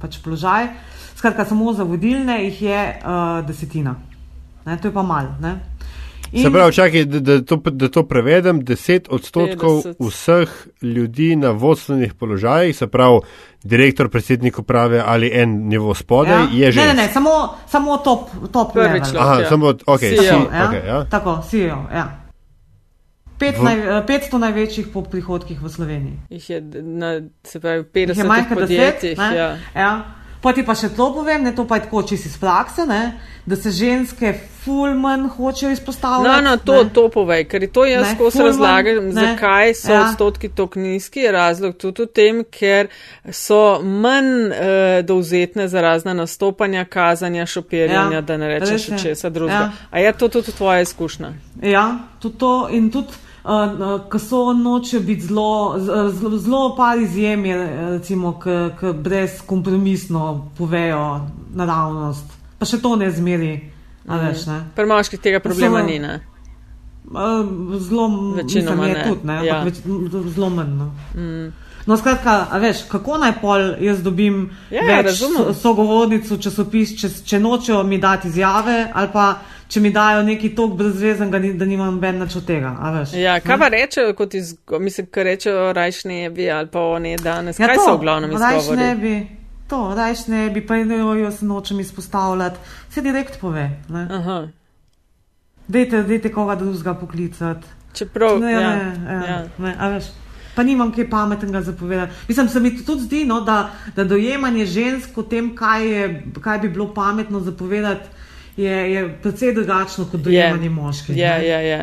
pač 0.00 0.18
položaj. 0.20 0.68
Skratka, 1.16 1.44
samo 1.48 1.72
za 1.72 1.84
vodilne 1.84 2.44
jih 2.44 2.62
je 2.62 2.82
desetina. 3.48 3.96
Ne, 4.66 4.76
to 4.76 4.88
je 4.88 4.92
pa 4.92 5.02
malo. 5.02 5.32
Ne. 6.32 6.42
Se 6.42 6.50
pravi, 6.50 6.72
čakaj, 6.72 7.04
da, 7.06 7.20
da, 7.20 7.42
to, 7.42 7.56
da 7.56 7.88
to 7.88 8.02
prevedem, 8.04 8.60
10 8.60 9.06
odstotkov 9.10 9.74
50. 9.78 9.94
vseh 10.00 10.48
ljudi 10.82 11.36
na 11.36 11.50
vodstvenih 11.52 12.14
položajih, 12.14 12.76
se 12.76 12.86
pravi 12.86 13.20
direktor, 13.62 14.08
predsednik 14.08 14.58
uprave 14.58 15.02
ali 15.04 15.30
en 15.32 15.68
nivo 15.68 15.94
spodaj, 15.94 16.44
je 16.52 16.72
že. 16.72 16.80
Ja. 16.80 16.86
Ne, 16.86 16.94
ne, 16.94 17.02
ne, 17.02 17.08
samo, 17.08 17.30
samo 17.66 17.96
top, 17.98 18.20
top 18.52 18.72
Prvi 18.72 18.84
level. 18.84 19.00
človek. 19.02 19.20
Aha, 19.20 19.34
Ja. 19.36 19.48
samo, 19.48 19.66
ok, 19.86 20.00
CEO, 20.00 20.22
si, 20.22 20.26
Ja? 20.26 20.42
okay, 20.62 20.86
ja. 20.86 21.04
Tako, 21.06 21.42
CEO, 21.42 21.80
ja. 21.90 22.06
Pet 23.38 23.54
V- 23.54 23.62
naj, 23.62 23.76
eh, 23.98 24.02
500 24.02 24.38
največjih 24.40 24.86
po 24.88 25.02
prihodkih 25.02 25.58
v 25.58 25.68
Sloveniji. 25.68 26.18
Jih 26.28 26.50
je 26.50 26.60
na, 26.82 27.12
se 27.44 27.60
pravi, 27.60 27.78
Jih 27.78 27.86
50 27.86 28.18
je 28.18 28.24
manj 28.24 28.44
kot 28.44 28.58
deset. 28.58 28.68
podjetjih. 28.94 29.18
ne. 29.20 29.36
Ja. 29.76 30.04
Ja. 30.38 30.42
Poti 30.42 30.62
pa 30.62 30.74
še 30.74 30.88
to 30.94 31.10
povem, 31.14 31.42
ne, 31.42 31.54
to 31.54 31.64
pa 31.66 31.76
je 31.76 31.82
tako 31.88 32.02
čisto 32.02 32.28
iz 32.28 32.36
prakse, 32.38 32.86
ne, 32.86 33.18
da 33.46 33.56
se 33.56 33.70
ženske 33.70 34.34
fulman 34.64 35.28
hočejo 35.28 35.70
izpostavljati. 35.72 36.44
No, 36.44 36.50
no, 36.50 36.56
to, 36.56 36.84
ne. 36.84 36.90
to 36.94 37.08
povej, 37.08 37.44
ker 37.44 37.64
to 37.72 37.84
jaz 37.84 38.12
skozi 38.14 38.38
manj, 38.38 38.46
razlagam, 38.46 39.04
ne. 39.04 39.12
zakaj 39.12 39.74
so 39.74 39.92
Ja. 39.92 40.02
odstotki 40.04 40.48
tako 40.48 40.78
nizki. 40.78 41.26
Razlog 41.32 41.76
tudi 41.76 42.02
v 42.02 42.06
tem, 42.06 42.44
ker 42.50 42.88
so 43.32 43.80
manj 43.82 44.30
uh, 44.46 45.04
dovzetne 45.04 45.68
za 45.68 45.80
razna 45.80 46.14
nastopanja, 46.14 46.84
kazanja, 46.84 47.46
šopirjanja, 47.46 48.14
Ja, 48.14 48.20
da 48.20 48.36
ne 48.36 48.48
rečem 48.48 48.76
res 48.76 48.84
še 48.84 48.98
česa 48.98 49.30
drugega. 49.30 49.58
Ja. 49.58 49.72
A 49.90 49.98
je 49.98 50.12
to 50.12 50.28
tudi 50.28 50.52
tvoja 50.52 50.80
izkušnja? 50.80 51.32
Ja, 51.62 51.98
tudi 52.20 52.38
to 52.38 52.68
in 52.70 52.90
tudi. 52.90 53.27
Uh, 53.48 53.54
uh, 53.54 54.10
ko 54.10 54.18
so 54.18 54.52
noče 54.52 55.00
biti 55.00 55.20
zelo, 55.26 55.74
zelo, 56.12 56.36
zelo 56.38 56.76
par 56.76 56.98
izjem, 56.98 57.44
je, 57.44 57.56
recimo, 57.90 58.34
ki 58.40 58.92
brezkompromisno 58.92 60.24
povejo 60.58 61.20
naravnost. 61.54 62.24
Pa 62.58 62.66
še 62.66 62.80
to 62.82 62.96
ne 62.96 63.08
zmeri, 63.10 63.54
a 64.04 64.18
veš, 64.18 64.44
ne. 64.46 64.58
Pri 64.76 64.86
moških 64.86 65.20
tega 65.20 65.40
problema 65.40 65.80
so- 65.80 65.86
ni. 65.86 65.98
Ne? 65.98 66.18
Zelo 67.78 68.34
Večinoma 68.36 68.76
mislim, 68.76 68.88
je 68.88 68.94
ne, 68.94 69.04
tudi, 69.08 69.26
ne, 69.26 69.46
ja. 69.46 69.62
več, 69.64 69.74
zelo 70.34 70.50
manj. 70.50 70.74
No. 70.76 70.90
Mm. 71.14 71.52
No, 71.86 71.96
skratka, 71.96 72.46
veš, 72.60 72.82
kako 72.90 73.16
naj 73.18 73.32
pol 73.40 73.62
jaz 73.80 74.02
dobim 74.04 74.50
Ja, 74.70 74.82
več 74.84 75.06
razumem. 75.06 75.36
so- 75.38 75.54
sogovornic 75.54 76.28
v 76.30 76.36
časopis, 76.38 76.92
če, 77.00 77.08
če 77.24 77.40
nočejo 77.40 77.82
mi 77.82 77.98
dati 77.98 78.28
izjave, 78.28 78.90
ali 78.94 79.08
pa 79.12 79.38
če 79.68 79.80
mi 79.80 79.90
dajo 79.90 80.22
neki 80.22 80.54
tok 80.54 80.72
brezvezenega, 80.72 81.38
ni- 81.38 81.52
da 81.54 81.64
nimam 81.64 81.94
noben 81.94 82.18
nič 82.18 82.36
od 82.36 82.44
tega. 82.44 82.70
Ja, 83.14 83.34
ne? 83.34 83.40
kaj 83.40 83.58
pa 83.58 83.68
rečejo, 83.68 84.14
kot 84.14 84.34
izgo, 84.34 84.78
mislim, 84.78 85.06
kaj 85.06 85.24
rečejo 85.24 85.72
rajš 85.72 86.04
ne 86.04 86.30
bi 86.30 86.50
ali 86.50 86.68
pa 86.68 86.80
o 86.80 86.98
ne 86.98 87.16
danes? 87.16 87.58
Ja, 87.58 87.66
kaj 87.66 87.76
to, 87.76 87.84
so 87.84 87.96
v 87.96 88.00
glavnem 88.00 88.30
rajš 88.32 88.54
ne 88.54 88.58
izgovori? 88.58 88.94
bi, 88.96 89.14
to, 89.68 89.94
rajš 89.94 90.26
ne 90.26 90.50
bi, 90.50 90.60
pa 90.62 90.76
jo 90.76 91.30
se 91.30 91.44
nočem 91.44 91.80
izpostavljati. 91.80 92.56
Se 92.90 93.02
direkt 93.02 93.40
pove. 93.40 93.70
ne. 93.88 94.06
Aha. 94.10 94.48
Dejte, 95.68 96.02
dejte 96.02 96.30
koga 96.30 96.54
drugega 96.54 96.94
poklicati. 96.94 97.66
Čeprav, 97.92 98.38
Ne, 98.40 98.52
ja, 98.52 98.60
ne, 98.60 98.94
ja, 99.06 99.26
ja. 99.26 99.44
ne, 99.58 99.74
a 99.78 99.88
veš. 99.88 100.04
Pa 100.54 100.62
nimam 100.62 100.92
kaj 100.92 101.10
pametnega 101.10 101.62
za 101.62 101.72
povedati. 101.72 102.12
Mislim, 102.28 102.48
se 102.48 102.60
mi 102.60 102.84
tudi 102.84 103.02
zdi, 103.02 103.24
no, 103.24 103.40
da, 103.40 103.70
da 103.96 104.04
dojemanje 104.04 104.66
žensk 104.66 105.18
o 105.18 105.22
tem, 105.22 105.54
kaj, 105.54 105.88
je, 105.88 106.06
kaj 106.40 106.58
bi 106.58 106.68
bilo 106.68 106.94
pametno 106.94 107.40
zapovedati, 107.40 108.08
je, 108.58 108.92
je 108.92 109.18
precej 109.22 109.54
drugačno 109.54 110.04
kot 110.10 110.20
dojemanje 110.20 110.70
moških. 110.70 111.16
Ja, 111.16 111.38
ne. 111.38 111.46
ja, 111.46 111.60
ja. 111.60 111.78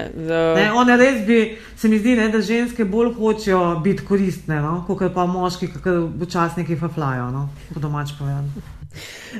Ne, 0.55 0.71
one 0.73 0.97
res 0.97 1.25
bi, 1.27 1.39
se 1.77 1.87
mi 1.87 1.99
zdi, 1.99 2.15
ne, 2.15 2.29
da 2.29 2.41
ženske 2.41 2.85
bolj 2.85 3.13
hočejo 3.13 3.79
biti 3.79 4.03
koristne, 4.03 4.59
no, 4.61 4.83
kot 4.87 5.13
pa 5.13 5.25
moški, 5.25 5.67
ki 5.73 5.95
včasih 6.19 6.57
nekaj 6.57 6.75
faflajo, 6.77 7.29
no, 7.31 7.49
po 7.73 7.79
domač 7.79 8.11
povedano. 8.19 8.47
Ja, 8.55 8.71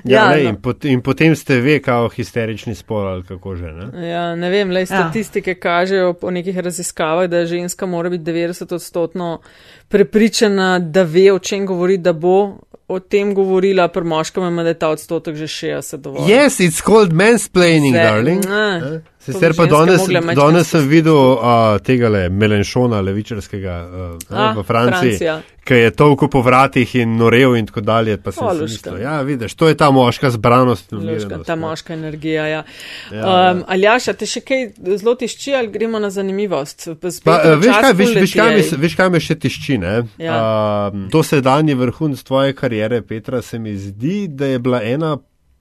Ja, 0.04 0.30
ne, 0.30 0.44
no. 0.44 0.50
in, 0.50 0.56
pot, 0.56 0.86
in 0.86 1.02
potem 1.02 1.36
ste 1.36 1.62
ve, 1.62 1.78
kao 1.80 2.10
histerični 2.10 2.76
spol 2.76 3.08
ali 3.08 3.24
kako 3.24 3.56
že. 3.56 3.70
Ne? 3.72 4.08
Ja, 4.10 4.36
ne 4.36 4.50
vem, 4.50 4.72
le 4.72 4.80
Ja. 4.80 4.86
statistike 4.86 5.56
kažejo 5.56 6.14
po 6.14 6.32
nekih 6.32 6.58
raziskavah, 6.60 7.30
da 7.30 7.46
ženska 7.46 7.86
mora 7.86 8.10
biti 8.10 8.24
90 8.24 8.76
odstotno 8.76 9.40
prepričana, 9.88 10.80
da 10.80 11.04
ve, 11.04 11.32
o 11.32 11.40
čem 11.40 11.66
govori, 11.66 11.98
da 11.98 12.14
bo 12.14 12.58
o 12.88 13.00
tem 13.00 13.34
govorila, 13.34 13.88
pri 13.88 14.04
moškem 14.04 14.56
da 14.56 14.68
je 14.68 14.74
ta 14.74 14.90
odstotek 14.90 15.36
že 15.36 15.48
60 15.48 15.98
dovolj. 15.98 16.28
Yes, 16.28 16.60
it's 16.60 16.82
called 16.82 17.14
mansplaining, 17.14 17.96
Se- 17.96 18.04
darling. 18.04 18.46
ne, 18.46 18.78
Eh? 18.96 19.02
To 19.26 19.34
Sicer 19.34 19.54
pa 19.58 19.66
danes, 19.66 20.06
danes 20.36 20.70
sem 20.70 20.88
videl 20.90 21.18
uh, 21.18 21.78
tega 21.84 22.10
le 22.10 22.30
Melenšona, 22.30 23.02
levičarskega 23.02 23.76
uh, 23.82 24.16
Ah, 24.30 24.54
v 24.58 24.64
Franciji, 24.64 25.18
Francija. 25.18 25.42
ki 25.66 25.74
je 25.74 25.92
tolko 25.92 26.28
po 26.30 26.42
vratih 26.46 26.96
in 26.96 27.16
norev 27.18 27.56
in 27.58 27.66
tako 27.66 27.82
dalje. 27.82 28.18
Pa 28.22 28.32
sem 28.32 28.48
si 28.58 28.62
mislil, 28.62 29.00
ja, 29.02 29.22
vidiš, 29.22 29.56
to 29.56 29.68
je 29.68 29.78
ta 29.78 29.90
moška 29.92 30.30
zbranost. 30.30 30.92
Luška, 30.92 31.42
ta 31.44 31.56
ne. 31.56 31.62
moška 31.62 31.94
energija. 31.94 32.48
Ja. 32.48 32.64
Ja, 33.12 33.22
um, 33.22 33.26
ja. 33.26 33.56
Aljaša, 33.68 34.14
te 34.14 34.30
še 34.30 34.44
kaj 34.46 34.68
zelo 34.98 35.16
tišči 35.16 35.56
ali 35.58 35.74
gremo 35.74 36.00
na 36.00 36.10
zanimivost? 36.14 36.88
Spet 36.90 37.22
Pa, 37.26 37.40
uh, 37.42 37.58
veš, 37.62 37.80
kaj, 37.82 37.94
veš, 37.94 38.14
veš, 38.22 38.36
kaj 38.38 38.54
me, 38.56 38.66
veš, 38.86 38.98
kaj 39.00 39.10
me 39.10 39.24
še 39.24 39.40
tišči? 39.42 39.80
Ja. 39.82 39.96
Ja. 40.22 40.38
Uh, 40.38 41.08
dosedanji 41.12 41.74
vrhunc 41.74 42.22
tvoje 42.24 42.54
kariere, 42.54 43.02
Petra, 43.02 43.42
se 43.42 43.60
mi 43.60 43.74
zdi, 43.78 44.28
da 44.28 44.54
je 44.54 44.60
bila 44.60 44.84
ena 44.84 45.18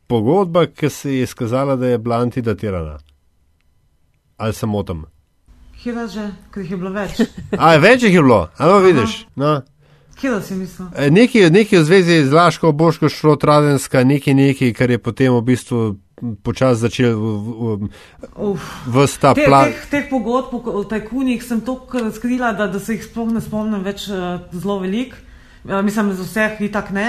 pogodba, 0.06 0.66
ki 0.66 0.90
se 0.90 1.16
je 1.16 1.22
izkazala, 1.22 1.76
da 1.76 1.86
je 1.86 1.98
bila 1.98 2.20
antidatirana. 2.20 2.98
Ali 4.44 4.52
sem 4.52 4.68
motem? 4.68 5.04
Hira 5.80 6.04
že, 6.08 6.28
ker 6.52 6.64
jih 6.64 6.74
je 6.74 6.76
bilo 6.76 6.90
več. 6.92 7.20
A, 7.62 7.76
več 7.80 8.04
jih 8.04 8.12
je 8.12 8.22
bilo, 8.24 8.42
ali 8.60 8.80
vidiš? 8.90 9.14
No. 9.40 9.62
Hira 10.20 10.40
si 10.44 10.54
mislil. 10.56 10.90
E, 10.92 11.08
Nekaj, 11.10 11.48
nekaj 11.50 11.80
v 11.80 11.84
zvezi 11.88 12.18
z 12.28 12.32
Laško, 12.32 12.72
Boško, 12.76 13.08
Šrotradenska, 13.08 14.04
nekaj, 14.04 14.36
nekaj, 14.36 14.72
kar 14.76 14.92
je 14.92 14.98
potem 15.00 15.32
v 15.32 15.40
bistvu 15.48 15.80
počasi 16.44 16.84
začel 16.84 17.16
v, 17.16 17.24
v, 17.80 17.88
Uf. 18.36 18.68
v 18.86 19.06
sta 19.10 19.32
Te, 19.34 19.48
plan. 19.48 19.72
teh, 19.72 19.80
teh 19.90 20.04
pogodb 20.12 20.54
o 20.60 20.84
tajkunih 20.88 21.40
sem 21.42 21.64
toliko 21.64 22.04
razkrila, 22.04 22.52
da, 22.56 22.68
da 22.68 22.80
se 22.80 22.98
jih 22.98 23.08
sploh 23.08 23.32
ne 23.32 23.42
spomnim 23.44 23.82
več 23.84 24.06
uh, 24.12 24.44
zelo 24.52 24.78
velik. 24.84 25.16
Uh, 25.64 25.80
mislim, 25.84 26.12
z 26.12 26.28
vseh 26.28 26.60
itak 26.68 26.92
ne. 26.92 27.08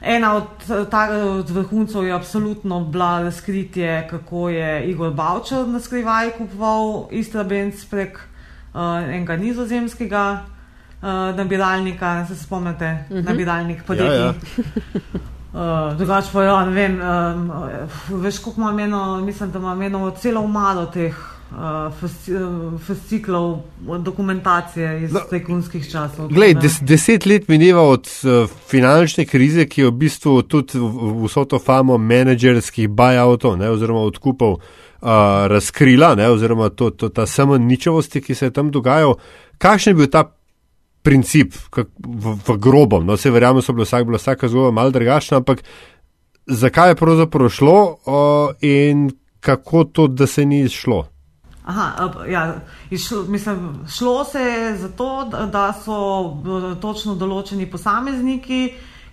Ena 0.00 0.34
od, 0.34 0.42
eh, 0.70 0.84
ta, 0.90 1.08
od 1.10 1.50
vrhuncev 1.50 2.04
je 2.04 2.12
absolutno 2.12 2.80
bila 2.80 3.22
razkritje, 3.22 4.08
kako 4.10 4.48
je 4.48 4.90
Igor 4.90 5.12
Bavčer 5.12 5.68
na 5.68 5.80
skrivaj 5.80 6.30
kupoval 6.38 7.06
Istrabenc 7.10 7.84
prek 7.84 8.18
uh, 8.74 8.80
enega 8.80 9.36
nizozemskega 9.36 10.44
uh, 11.02 11.36
nabiralnika, 11.36 12.26
se 12.26 12.36
spomnite, 12.36 13.04
uh 13.10 13.16
-huh. 13.16 13.24
nabiralnik 13.24 13.84
podjetij. 13.84 14.16
Ja, 14.16 14.24
ja. 14.24 14.34
Uh, 15.52 15.96
drugače 15.96 16.28
pa, 16.32 16.42
ja, 16.42 16.64
ne 16.64 16.70
vem, 16.70 17.00
um, 17.00 17.52
veš, 18.22 18.38
koliko 18.38 18.60
ima 18.60 18.82
eno, 18.82 19.20
mislim, 19.20 19.50
da 19.50 19.58
ima 19.58 19.84
eno 19.86 20.10
celo 20.10 20.40
umaro 20.40 20.86
teh 20.86 21.16
uh, 21.50 21.92
fasci, 22.00 22.32
fasciklov 22.86 23.58
dokumentacije 23.98 25.02
iz 25.04 25.12
No, 25.12 25.20
tajkunskih 25.30 25.90
časov. 25.90 26.28
Glej, 26.28 26.54
des, 26.54 26.80
deset 26.80 27.26
let 27.26 27.48
mineva 27.48 27.82
od 27.82 28.08
uh, 28.24 28.50
finančne 28.68 29.24
krize, 29.26 29.66
ki 29.68 29.80
je 29.80 29.90
v 29.90 29.92
bistvu 29.92 30.42
tudi 30.42 30.78
vso 31.24 31.44
to 31.44 31.58
famo 31.58 31.98
menedžerskih 31.98 32.88
buyoutov, 32.88 33.56
ne, 33.58 33.70
oziroma 33.70 34.00
odkupov 34.00 34.58
uh, 34.58 34.60
razkrila, 35.48 36.14
ne, 36.14 36.28
oziroma 36.30 36.68
to, 36.68 36.90
to, 36.90 37.08
ta 37.08 37.26
samo 37.26 37.58
ničevosti, 37.58 38.20
ki 38.20 38.34
se 38.34 38.46
je 38.46 38.50
tam 38.50 38.70
dogajal. 38.70 39.16
Kakšen 39.58 39.96
je 39.96 39.98
bil 40.02 40.10
ta 40.12 40.28
princip 41.02 41.54
kak, 41.70 41.88
v, 41.98 42.36
v 42.46 42.58
grobom? 42.58 43.06
No, 43.06 43.16
se 43.16 43.30
verjamem, 43.30 43.62
so 43.62 43.72
bile 43.72 43.88
vsak, 43.88 44.04
bila 44.04 44.20
vsaka 44.20 44.48
zgodba 44.48 44.70
malo 44.70 44.90
drugačna, 44.90 45.40
ampak 45.40 45.64
zakaj 46.46 46.90
je 46.90 47.00
pravzaprav 47.00 47.48
šlo 47.48 47.78
uh, 47.80 48.50
in 48.60 49.10
kako 49.40 49.84
to, 49.84 50.06
da 50.08 50.26
se 50.26 50.44
ni 50.44 50.60
izšlo? 50.66 51.06
Aha, 51.68 52.12
ja, 52.28 52.54
išlo, 52.90 53.22
mislim, 53.22 53.84
šlo 53.88 54.24
se 54.24 54.40
je 54.40 54.76
za 54.76 54.88
to, 54.88 55.30
da, 55.52 55.72
so 55.84 55.96
eh, 56.24 56.80
točno 56.80 57.12
določeni 57.14 57.66
posamezniki, 57.68 58.60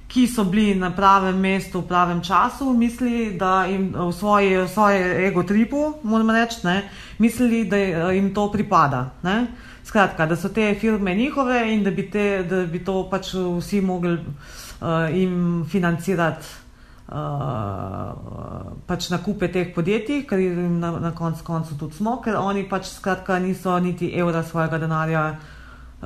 ki 0.07 0.23
so 0.31 0.45
bili 0.47 0.77
na 0.79 0.87
pravem 0.95 1.35
mestu 1.35 1.81
v 1.81 1.89
pravem 1.89 2.21
času, 2.23 2.69
mislili, 2.77 3.33
da 3.35 3.65
jim 3.67 3.89
v 3.91 4.07
svoji, 4.15 4.55
v 4.61 4.69
svoji 4.71 5.03
ego 5.27 5.43
tripu, 5.43 5.83
moram 6.07 6.31
reči, 6.31 6.63
ne, 6.63 6.77
mislili, 7.19 7.65
da 7.67 7.81
eh, 7.81 8.15
jim 8.15 8.31
to 8.33 8.47
pripada. 8.53 9.09
Ne. 9.27 9.39
Skratka, 9.83 10.25
da 10.25 10.39
so 10.39 10.47
te 10.49 10.71
firme 10.79 11.11
njihove 11.15 11.59
in 11.73 11.83
da 11.83 11.91
bi, 11.91 12.07
te, 12.09 12.45
da 12.47 12.63
bi 12.65 12.79
to 12.87 13.01
pač 13.11 13.35
vsi 13.35 13.81
mogli 13.85 14.15
uh, 14.15 15.11
jim 15.13 15.65
financirati 15.69 16.64
uh, 17.07 18.75
pač 18.87 19.09
nakupe 19.09 19.51
teh 19.51 19.73
podjetij, 19.75 20.23
ker 20.29 20.39
jim 20.39 20.79
na, 20.79 20.91
na 20.99 21.11
koncu 21.15 21.43
koncu 21.43 21.77
tudi 21.79 21.95
smo, 21.99 22.17
ker 22.23 22.37
oni 22.39 22.65
pač 22.69 22.89
skratka 22.93 23.39
niso 23.39 23.79
niti 23.79 24.11
evra 24.17 24.43
svojega 24.43 24.77
denarja 24.81 25.25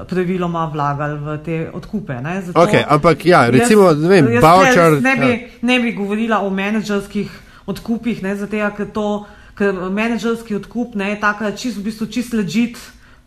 praviloma 0.10 0.70
vlagali 0.72 1.18
v 1.20 1.38
te 1.44 1.58
odkupe. 1.74 2.22
Ne, 2.24 2.42
Zato, 2.42 2.60
okay, 2.62 2.84
ampak 2.88 3.26
ja, 3.26 3.50
recimo, 3.50 3.90
jaz, 3.90 4.00
ne 4.00 4.10
vem, 4.10 4.26
Boucher. 4.40 5.02
Ne, 5.02 5.16
ja. 5.18 5.38
ne 5.62 5.80
bi 5.80 5.94
govorila 5.98 6.40
o 6.46 6.50
menedžerskih 6.50 7.32
odkupih, 7.68 8.24
ne, 8.24 8.36
zato 8.36 8.70
ker 8.78 8.88
to, 8.94 9.10
ker 9.58 9.74
menedžerski 9.74 10.56
odkup 10.56 10.96
ne, 10.96 11.14
je 11.14 11.20
taka 11.20 11.52
čist, 11.52 11.78
v 11.82 11.90
bistvu 11.90 12.08
čist 12.08 12.34
ležit 12.38 12.80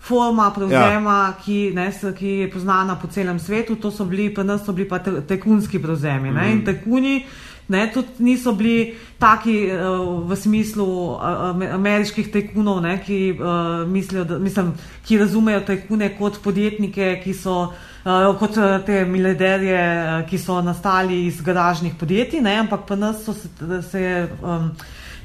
forma 0.03 0.49
prevzema, 0.51 1.19
ja. 1.31 1.35
ki, 1.45 1.59
ne, 1.77 1.91
ki 2.19 2.31
je 2.43 2.51
poznana 2.51 2.97
po 2.99 3.07
celem 3.07 3.39
svetu, 3.39 3.77
to 3.77 3.93
so 3.95 4.05
bili, 4.09 4.33
pa 4.35 4.43
nas 4.43 4.65
so 4.67 4.75
bili 4.75 4.89
pa 4.89 4.99
tekunski 4.99 5.79
prevzemi. 5.83 6.31
Mm 6.31 6.37
-hmm. 6.37 6.53
In 6.53 6.65
tekuni 6.65 7.25
Ne, 7.73 7.87
tudi 7.95 8.27
niso 8.27 8.53
bili 8.57 8.95
taki 9.19 9.55
uh, 9.73 10.03
v 10.29 10.37
smislu 10.37 10.87
uh, 11.15 11.63
ameriških 11.75 12.29
tajkunov, 12.33 12.83
ne, 12.85 12.99
ki, 13.01 13.21
uh, 13.39 13.83
mislijo, 13.89 14.25
da, 14.29 14.39
mislim, 14.39 14.75
ki 15.07 15.19
razumejo 15.23 15.63
tajkune 15.67 16.11
kot 16.19 16.41
podjetnike, 16.45 17.15
ki 17.25 17.35
so 17.35 17.57
uh, 17.71 18.33
kot 18.41 18.59
te 18.87 19.05
milijarderje, 19.09 19.83
uh, 19.83 20.17
ki 20.29 20.41
so 20.43 20.61
nastali 20.63 21.25
iz 21.27 21.41
garažnih 21.41 21.95
podjetij, 22.01 22.45
ne, 22.45 22.59
ampak 22.67 22.85
pa 22.89 22.99
nas 22.99 23.25
so 23.25 23.35
se, 23.37 23.49
se 23.91 24.09
um, 24.43 24.73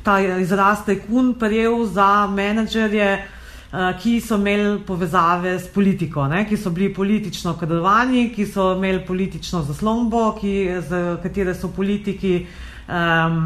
ta 0.03 0.19
izraz 0.39 0.85
tajkun 0.87 1.33
prijel 1.39 1.83
za 1.85 2.27
menedžerje. 2.31 3.36
Eh, 3.73 3.93
ki 3.99 4.21
so 4.21 4.37
imeli 4.37 4.79
povezave 4.79 5.59
s 5.59 5.67
politiko, 5.67 6.23
ne, 6.27 6.45
ki 6.47 6.55
so 6.57 6.71
bili 6.71 6.87
politično 6.93 7.57
kadrovani, 7.59 8.29
ki 8.31 8.45
so 8.47 8.69
imeli 8.77 9.01
politično 9.05 9.59
zaslombo, 9.67 10.37
ki, 10.39 10.53
za 10.87 11.17
katere 11.23 11.51
so 11.53 11.67
politiki, 11.75 12.45
um, 12.87 13.41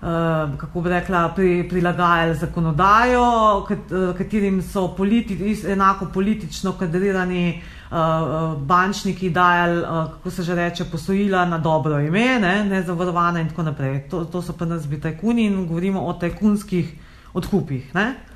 uh, 0.00 0.54
kako 0.56 0.80
bi 0.80 0.88
rekla, 0.88 1.20
pri, 1.36 1.66
prilagajali 1.68 2.38
zakonodajo, 2.40 3.26
kat, 3.68 3.92
uh, 3.92 4.14
katerim 4.16 4.62
so 4.62 4.86
politi, 4.96 5.36
enako 5.68 6.08
politično 6.14 6.72
kadrirani. 6.72 7.60
Uh, 7.88 8.52
bančniki 8.68 9.30
dajali, 9.32 9.78
uh, 9.80 10.10
kako 10.12 10.30
se 10.30 10.42
že 10.42 10.54
reče, 10.54 10.84
posojila 10.84 11.44
na 11.48 11.58
dobro 11.58 12.00
ime, 12.00 12.38
ne, 12.40 12.64
ne 12.64 12.82
zavarovane, 12.82 13.40
in 13.40 13.48
tako 13.48 13.62
naprej. 13.62 14.02
To, 14.10 14.24
to 14.24 14.42
so 14.42 14.52
pa 14.52 14.64
nas 14.64 14.84
bi 14.88 15.00
tajkuni 15.00 15.46
in 15.46 15.66
govorimo 15.66 16.02
o 16.04 16.12
tajkunskih 16.12 16.92
odkupih. 17.32 17.94
Ne. 17.94 18.27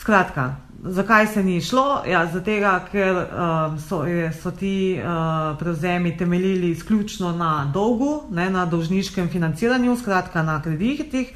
Skratka, 0.00 0.56
zakaj 0.82 1.26
se 1.26 1.42
ni 1.42 1.60
šlo? 1.60 2.02
Ja, 2.08 2.24
zato, 2.26 2.54
ker 2.90 3.16
um, 3.16 3.74
so, 3.78 3.98
so 4.42 4.50
ti 4.50 4.96
uh, 4.96 5.58
prevzemi 5.58 6.16
temeljili 6.16 6.70
izključno 6.70 7.32
na 7.36 7.70
dolgu, 7.74 8.22
ne, 8.30 8.50
na 8.50 8.64
dolžniškem 8.66 9.28
financiranju, 9.28 9.96
skratka 9.96 10.42
na 10.42 10.62
kreditih. 10.62 11.34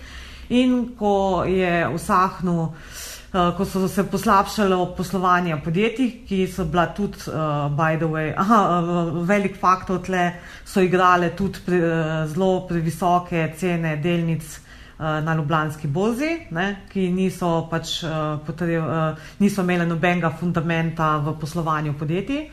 In 0.48 0.94
ko 0.98 1.44
je 1.44 1.88
vsahnil, 1.92 2.62
uh, 2.62 3.52
ko 3.56 3.68
so 3.68 3.84
se 3.88 4.06
poslabšale 4.08 4.80
poslovanje 4.96 5.60
podjetij, 5.64 6.10
ki 6.24 6.46
so 6.48 6.64
bila 6.64 6.86
tudi, 6.96 7.28
uh, 7.28 7.68
by 7.68 8.00
the 8.00 8.08
way, 8.08 8.32
aha, 8.42 8.80
velik 9.28 9.60
faktor 9.60 10.00
tle, 10.00 10.30
so 10.64 10.80
igrale 10.80 11.34
tudi 11.36 11.60
pre, 11.66 11.84
uh, 11.84 12.24
zelo 12.32 12.64
previsoke 12.68 13.50
cene 13.60 13.98
delnic. 14.00 14.63
Eh, 14.98 15.20
na 15.24 15.34
Ljubljanski 15.34 15.88
borzi, 15.88 16.46
ne, 16.54 16.86
ki 16.86 17.08
niso, 17.10 17.66
pač, 17.66 17.96
uh, 18.06 18.36
potreb, 18.46 18.78
uh, 18.78 19.22
niso 19.42 19.64
imeli 19.66 19.88
nobenega 19.90 20.28
fundamenta 20.38 21.16
v 21.18 21.32
poslovanju 21.40 21.96
podjetij, 21.98 22.44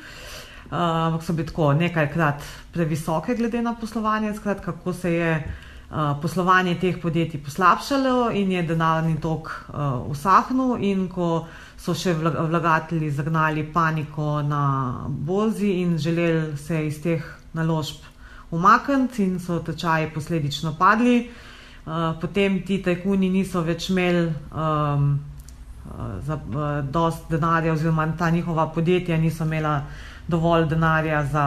ampak 0.71 1.19
uh, 1.19 1.25
so 1.27 1.35
bili 1.37 1.45
tako 1.45 1.67
nekajkrat 1.77 2.47
previsoke 2.73 3.35
glede 3.37 3.61
na 3.61 3.75
poslovanje. 3.77 4.33
Skratka, 4.33 4.71
kako 4.71 4.93
se 4.93 5.11
je 5.13 5.35
uh, 5.37 6.15
poslovanje 6.21 6.79
teh 6.81 6.97
podjetij 7.03 7.43
poslabšalo 7.45 8.31
in 8.33 8.55
je 8.57 8.65
denarni 8.73 9.19
tok 9.21 9.51
uh, 9.69 10.09
usahnil, 10.09 10.81
in 10.81 11.05
ko 11.13 11.45
so 11.77 11.93
še 11.93 12.15
vlagatelji 12.17 13.11
zagnali 13.19 13.67
paniko 13.69 14.41
na 14.41 14.63
borzi 15.07 15.75
in 15.83 15.93
želeli 16.01 16.57
se 16.57 16.81
iz 16.87 16.97
teh 17.05 17.21
naložb 17.53 18.01
umakniti, 18.49 19.29
in 19.29 19.39
so 19.39 19.61
tečaji 19.61 20.09
posledično 20.09 20.73
padli. 20.79 21.29
Eh, 21.87 22.13
potem 22.21 22.61
ti 22.61 22.77
tajkuni 22.77 23.29
niso 23.29 23.63
več 23.65 23.87
imeli 23.89 24.27
um, 24.53 25.05
za 26.21 26.35
uh, 26.37 26.65
dost 26.85 27.25
denarja, 27.29 27.73
oziroma 27.73 28.05
ta 28.17 28.29
njihova 28.29 28.67
podjetja 28.69 29.17
niso 29.17 29.43
imela 29.43 29.81
dovolj 30.27 30.67
denarja 30.69 31.23
za 31.25 31.45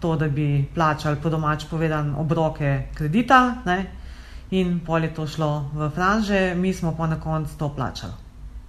to, 0.00 0.16
da 0.16 0.28
bi 0.28 0.66
plačali 0.74 1.16
po 1.22 1.30
domač 1.30 1.68
povedan 1.70 2.14
obroke 2.18 2.88
kredita. 2.94 3.62
Ne? 3.64 3.86
In 4.50 4.80
pol 4.86 5.06
je 5.06 5.14
to 5.14 5.26
šlo 5.26 5.70
v 5.72 5.90
franže, 5.94 6.54
mi 6.54 6.74
smo 6.74 6.96
pa 6.98 7.06
na 7.06 7.20
koncu 7.20 7.54
to 7.58 7.68
plačali, 7.76 8.12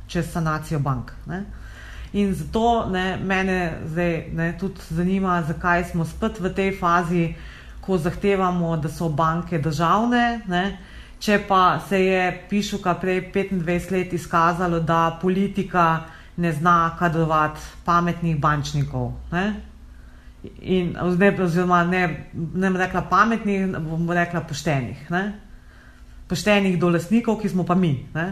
čez 0.07 0.29
sanacijo 0.31 0.79
bank. 0.79 1.11
Ne? 1.25 1.43
In 2.13 2.33
zato 2.33 2.85
ne, 2.91 3.17
mene 3.17 3.79
zdaj 3.85 4.13
ne, 4.33 4.51
tudi 4.59 4.85
zanima, 4.89 5.41
zakaj 5.47 5.89
smo 5.89 6.05
spet 6.05 6.39
v 6.39 6.53
tej 6.53 6.77
fazi, 6.77 7.33
ko 7.81 7.97
zahtevamo, 7.97 8.77
da 8.77 8.89
so 8.89 9.09
banke 9.09 9.57
državne. 9.59 10.41
Ne, 10.47 10.77
Če 11.19 11.39
pa 11.47 11.79
se 11.81 11.99
je 12.03 12.21
Pišuka 12.49 12.93
prej 13.01 13.31
25 13.33 13.91
let 13.91 14.13
izkazalo, 14.13 14.79
da 14.79 15.17
politika 15.21 16.05
ne 16.37 16.51
zna 16.53 16.95
kadrovati 16.99 17.61
pametnih 17.85 18.37
bančnikov. 18.39 19.11
Ne? 19.31 19.45
In, 20.61 20.93
oziroma, 21.01 21.83
ne, 21.83 22.29
ne 22.33 22.69
bom 22.69 22.77
rekla 22.77 23.01
pametnih, 23.09 23.65
bom 23.79 24.11
rekla 24.13 24.43
poštenih. 24.45 25.09
Ne? 25.11 25.23
Poštenih 26.29 26.77
do 26.79 26.91
lasnikov, 26.93 27.41
ki 27.41 27.49
smo 27.49 27.65
pa 27.65 27.75
mi. 27.75 27.95
Ne? 28.13 28.27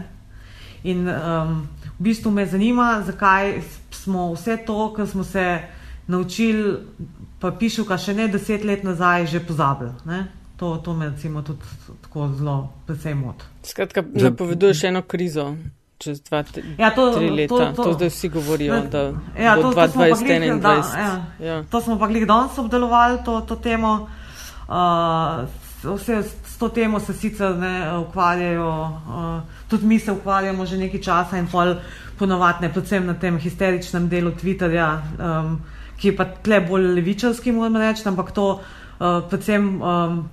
In 0.86 1.08
um, 1.10 1.66
v 1.98 2.06
bistvu 2.06 2.30
me 2.30 2.46
zanima, 2.46 3.02
zakaj 3.02 3.56
smo 3.90 4.30
vse 4.36 4.60
to, 4.66 4.92
kar 4.94 5.06
smo 5.10 5.24
se 5.24 5.58
naučili, 6.06 6.78
pa 7.40 7.50
Pišuka 7.50 7.98
še 7.98 8.14
ne 8.14 8.28
deset 8.30 8.64
let 8.64 8.84
nazaj, 8.86 9.26
že 9.26 9.42
pozabili. 9.42 9.90
To, 10.56 10.76
to 10.80 10.94
me 10.94 11.08
recimo 11.10 11.42
tudi 11.42 11.60
tako 12.02 12.28
zelo 12.38 12.72
precej 12.86 13.14
moti. 13.14 13.44
Skratka, 13.62 14.02
napoveduješ 14.14 14.84
eno 14.84 15.02
krizo 15.02 15.54
čez 15.98 16.20
dva, 16.20 16.44
ja, 16.78 16.90
to, 16.92 17.12
tri 17.16 17.30
leta. 17.30 17.54
To, 17.54 17.72
to, 17.76 17.82
to 17.82 17.92
zdaj 17.92 18.08
vsi 18.12 18.28
govorijo, 18.28 18.80
da 18.92 19.02
ja, 19.38 19.56
bo 19.56 19.72
2021. 19.72 20.60
Da, 20.60 20.72
ja. 20.72 21.12
ja. 21.46 21.62
To 21.70 21.80
smo 21.80 21.98
pa 21.98 22.08
glih 22.08 22.26
danes 22.26 22.58
obdelovali, 22.58 23.18
to, 23.24 23.40
to 23.48 23.56
temo. 23.56 24.08
Uh, 24.68 25.46
vse 25.86 26.22
s 26.22 26.58
to 26.58 26.68
temo 26.68 27.00
se 27.00 27.14
sicer 27.14 27.56
ne 27.56 27.98
ukvarjajo, 27.98 28.68
uh, 29.08 29.40
tudi 29.70 29.86
mi 29.86 29.98
se 29.98 30.12
ukvarjamo 30.12 30.66
že 30.66 30.78
nekaj 30.78 31.00
časa 31.00 31.38
in 31.38 31.46
pol 31.46 31.74
ponovadi, 32.18 32.68
predvsem 32.72 33.06
na 33.06 33.14
tem 33.14 33.38
histeričnem 33.38 34.08
delu 34.08 34.32
Twitterja, 34.32 34.88
um, 35.20 35.58
ki 36.00 36.08
je 36.08 36.16
pa 36.16 36.24
tle 36.24 36.60
bolj 36.60 36.94
levičarski, 36.96 37.52
moram 37.52 37.76
reči, 37.76 38.08
ampak 38.08 38.32
to 38.32 38.48
uh, 38.56 39.20
predvsem. 39.28 39.82
Um, 39.82 40.24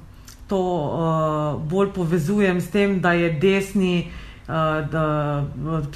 to 0.54 0.62
uh, 0.62 1.62
bolj 1.70 1.90
povezujem 1.96 2.62
s 2.62 2.70
tem, 2.70 3.00
da 3.02 3.16
je 3.18 3.32
desni, 3.42 4.12
uh, 4.46 4.86
da, 4.92 5.06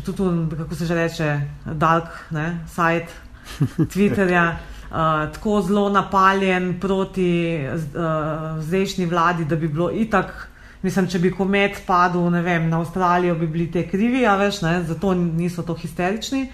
tudi 0.06 0.58
kako 0.58 0.76
se 0.76 0.86
že 0.86 0.96
reče, 0.96 1.30
dark 1.66 2.32
ne, 2.32 2.66
site 2.66 3.14
Twitterja. 3.94 4.50
Uh, 4.88 5.28
tako 5.34 5.62
zelo 5.62 5.90
napaljen 5.90 6.80
proti 6.80 7.60
uh, 7.60 8.64
zdajšnji 8.64 9.06
vladi, 9.06 9.46
da 9.46 9.56
bi 9.56 9.68
bilo 9.68 9.92
itak, 9.92 10.48
mislim, 10.82 11.10
če 11.12 11.20
bi 11.20 11.32
komet 11.32 11.84
padel 11.86 12.30
vem, 12.42 12.70
na 12.70 12.80
Avstralijo, 12.80 13.36
bi 13.36 13.48
bili 13.48 13.72
te 13.72 13.84
krivi, 13.88 14.26
a 14.26 14.38
veš, 14.40 14.62
ne, 14.64 14.84
zato 14.88 15.14
niso 15.14 15.64
to 15.64 15.76
histerični. 15.76 16.48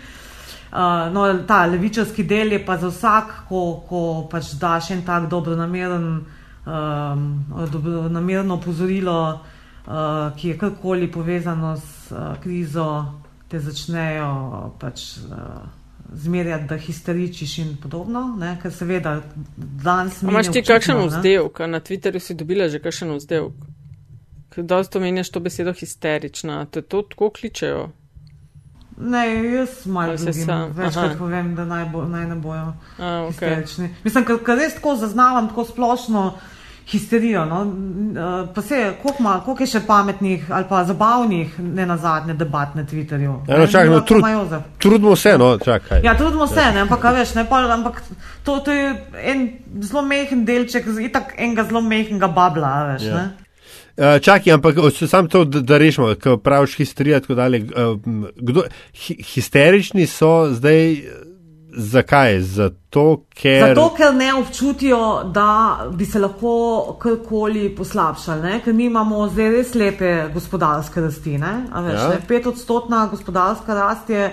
Uh, 0.73 1.13
no, 1.13 1.27
ta 1.47 1.65
levičarski 1.69 2.23
del 2.25 2.57
je 2.57 2.65
pa 2.65 2.77
za 2.81 2.89
vsak, 2.89 3.43
ko, 3.49 3.83
ko 3.87 4.01
pač 4.31 4.55
daš 4.57 4.89
en 4.91 5.05
tak 5.05 5.29
dobronameren 5.29 6.07
uh, 6.17 6.42
um, 6.65 8.09
namerno 8.09 8.55
opozorilo, 8.55 9.39
uh, 9.85 9.93
ki 10.37 10.49
je 10.49 10.57
karkoli 10.57 11.11
povezano 11.11 11.77
s 11.77 12.11
uh, 12.11 12.35
krizo, 12.43 13.05
te 13.47 13.59
začnejo 13.59 14.73
pač. 14.79 15.17
Uh, 15.29 15.81
Zmerjati, 16.13 16.67
da 16.69 16.75
histeričiš 16.77 17.57
in 17.57 17.69
podobno, 17.81 18.35
ne? 18.37 18.51
ker 18.61 18.69
seveda 18.71 19.15
danes. 19.57 20.19
Imaš 20.21 20.51
ti 20.53 20.61
kakšen 20.61 20.99
vzdelek, 21.07 21.63
na 21.65 21.79
Twitterju 21.81 22.21
si 22.21 22.35
dobila 22.37 22.67
že 22.69 22.77
kakšen 22.83 23.15
vzdelek? 23.15 23.55
Kdaj 24.53 24.83
to 24.93 24.99
meniš 24.99 25.31
to 25.33 25.39
besedo 25.39 25.73
histerična? 25.73 26.65
Te 26.65 26.81
to 26.81 27.01
tako 27.01 27.31
kličejo? 27.33 27.89
Ne, 28.97 29.53
jaz 29.53 29.85
malo 29.85 30.17
se 30.17 30.33
sam. 30.33 30.71
Večkrat 30.71 31.17
povem, 31.17 31.55
da 31.55 31.65
naj, 31.65 31.85
bo, 31.89 32.05
naj 32.05 32.27
ne 32.27 32.35
bojo 32.35 32.73
A, 32.97 33.05
okay. 33.05 33.27
histerični. 33.27 33.89
Mislim, 34.03 34.25
ker 34.25 34.57
res 34.57 34.75
tako 34.77 34.95
zaznavam, 34.95 35.47
tako 35.49 35.65
splošno 35.65 36.33
histerijo. 36.87 37.45
No? 37.45 37.73
Pa 38.55 38.61
se, 38.61 38.93
koliko 39.01 39.63
je 39.63 39.67
še 39.67 39.81
pametnih 39.87 40.51
ali 40.51 40.65
pa 40.69 40.83
zabavnih, 40.85 41.59
ne 41.59 41.85
na 41.85 41.97
zadnje, 41.97 42.33
debat 42.33 42.75
na 42.75 42.85
Twitterju. 42.85 43.35
Ja, 43.47 43.59
no, 43.59 43.67
čakaj, 43.67 43.89
no, 43.89 44.01
trud, 44.01 44.25
trudimo 44.77 45.15
se, 45.15 45.37
no, 45.37 45.57
čakaj. 45.57 46.01
Ja, 46.03 46.17
trudimo 46.17 46.47
se, 46.47 46.65
ne, 46.73 46.83
ampak, 46.85 47.05
veš, 47.15 47.35
ne, 47.35 47.45
pa, 47.49 47.63
ampak 47.73 48.01
to, 48.43 48.59
to 48.65 48.71
je 48.71 48.95
en 49.23 49.47
zelo 49.81 50.03
mehen 50.07 50.45
delček, 50.45 50.89
itak 51.01 51.35
enega 51.37 51.67
zelo 51.69 51.81
mehenega 51.81 52.27
babla, 52.27 52.73
veš, 52.93 53.07
ja. 53.07 53.21
ne. 53.21 53.43
Uh, 53.93 54.17
čakaj, 54.25 54.55
ampak 54.55 54.79
samo 54.97 55.27
to, 55.29 55.43
da, 55.45 55.61
da 55.61 55.77
rešimo, 55.77 56.15
ko 56.17 56.37
praviš 56.41 56.79
histerija, 56.81 57.19
tako 57.21 57.35
dalje. 57.37 57.59
Uh, 57.61 57.99
kdo, 58.35 58.63
hi, 58.93 59.19
histerični 59.21 60.07
so 60.09 60.49
zdaj, 60.49 60.95
zakaj? 61.75 62.39
Zato 62.41 63.25
ker... 63.29 63.67
Zato, 63.67 63.89
ker 63.97 64.15
ne 64.15 64.33
občutijo, 64.33 65.23
da 65.33 65.79
bi 65.91 66.05
se 66.05 66.19
lahko 66.19 66.97
karkoli 67.01 67.69
poslabšali, 67.75 68.41
ne? 68.41 68.61
ker 68.65 68.73
mi 68.73 68.85
imamo 68.85 69.27
zdaj 69.29 69.51
res 69.51 69.75
lepe 69.75 70.13
gospodarske 70.33 71.01
rasti. 71.01 71.37
Veš, 71.37 71.99
ja. 71.99 72.17
Pet 72.27 72.47
odstotna 72.47 73.07
gospodarska 73.11 73.73
rast 73.73 74.09
je 74.09 74.29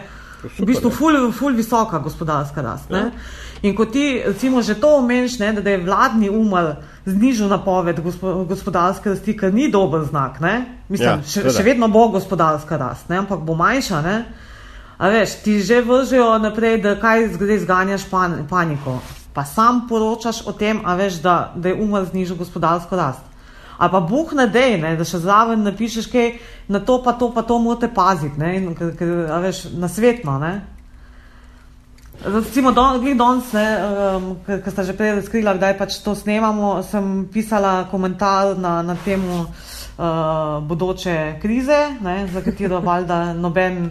v 0.58 0.66
bistvu 0.66 0.90
ful, 0.90 1.18
ful 1.32 1.56
visoka 1.56 1.98
gospodarska 1.98 2.62
rast. 2.62 2.90
Ja. 2.90 3.10
In 3.62 3.74
ko 3.76 3.84
ti 3.84 4.22
recimo 4.24 4.62
že 4.62 4.78
to 4.80 4.96
omeniš, 4.96 5.36
da, 5.38 5.52
da 5.52 5.70
je 5.70 5.82
vladni 5.84 6.30
umor 6.30 6.74
znižal 7.04 7.48
napoved 7.48 8.00
gospodarske 8.48 9.10
rasti, 9.10 9.36
kar 9.36 9.54
ni 9.54 9.70
dober 9.70 10.04
znak. 10.04 10.40
Mislim, 10.88 11.08
ja, 11.08 11.18
še, 11.26 11.50
še 11.52 11.64
vedno 11.64 11.88
bo 11.88 12.08
gospodarska 12.08 12.76
rast, 12.76 13.08
ne? 13.08 13.20
ampak 13.20 13.44
bo 13.44 13.54
manjša. 13.54 14.00
Ne? 14.02 14.16
A 15.00 15.08
veš, 15.08 15.40
ti 15.40 15.62
že 15.64 15.80
vržejo 15.80 16.36
naprej, 16.38 16.82
da 16.84 16.92
kaj 17.00 17.32
zdaj 17.40 17.58
zganjaš 17.64 18.04
pan, 18.10 18.44
paniko. 18.44 18.98
Pa 19.32 19.46
sam 19.48 19.86
poročaš 19.88 20.42
o 20.44 20.52
tem, 20.52 20.82
veš, 20.84 21.22
da, 21.24 21.52
da 21.56 21.72
je 21.72 21.80
umor 21.80 22.04
znižal 22.04 22.36
gospodarsko 22.36 22.96
rast. 22.96 23.24
Ali 23.80 23.90
pa 23.90 24.00
buh 24.00 24.32
na 24.36 24.44
dej, 24.44 24.76
ne, 24.76 24.92
da 25.00 25.06
še 25.08 25.22
zraven 25.22 25.64
napišeš, 25.64 26.10
kaj 26.12 26.34
na 26.68 26.82
to, 26.84 26.98
pa 27.00 27.14
to, 27.16 27.30
pa 27.32 27.40
to 27.40 27.56
morate 27.56 27.88
paziti, 27.88 28.36
ne, 28.36 28.50
in, 28.58 28.74
k, 28.76 28.90
k, 28.92 29.08
veš, 29.40 29.70
na 29.72 29.88
svetno. 29.88 30.36
Recimo, 32.20 32.74
glede 32.76 33.16
danes, 33.16 33.48
um, 33.56 34.36
ki 34.44 34.68
ste 34.68 34.84
že 34.84 34.98
prej 34.98 35.14
razkrili, 35.22 35.56
kdaj 35.56 35.78
pač 35.80 35.96
to 36.04 36.12
snemamo, 36.12 36.82
sem 36.84 37.24
pisala 37.32 37.88
komentar 37.88 38.52
na, 38.60 38.82
na 38.84 39.00
temo 39.00 39.48
uh, 39.48 40.60
bodoče 40.60 41.40
krize, 41.40 41.96
ne, 42.04 42.28
za 42.28 42.44
katero 42.44 42.84
valjda 42.84 43.32
noben 43.32 43.88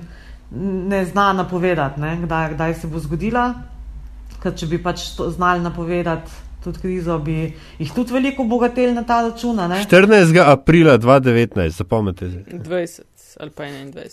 ne 0.51 1.05
zna 1.05 1.33
napovedati, 1.33 2.01
ne, 2.01 2.17
kdaj, 2.23 2.53
kdaj 2.53 2.73
se 2.73 2.87
bo 2.87 2.99
zgodila. 2.99 3.53
Ker 4.43 4.55
če 4.55 4.69
bi 4.71 4.79
pač 4.81 5.09
to 5.17 5.29
znali 5.31 5.61
napovedati, 5.61 6.31
tudi 6.63 6.79
krizo, 6.79 7.17
bi 7.19 7.53
jih 7.79 7.91
tudi 7.95 8.13
veliko 8.15 8.43
obogatili 8.43 8.93
na 8.95 9.03
ta 9.03 9.21
račun. 9.27 9.59
14. 9.59 10.39
aprila 10.45 10.97
2019, 10.97 11.69
zapomnite 11.69 12.31
se. 12.31 12.43
20 12.51 13.01
ali 13.39 13.51
pa 13.51 13.63
21. 13.63 14.09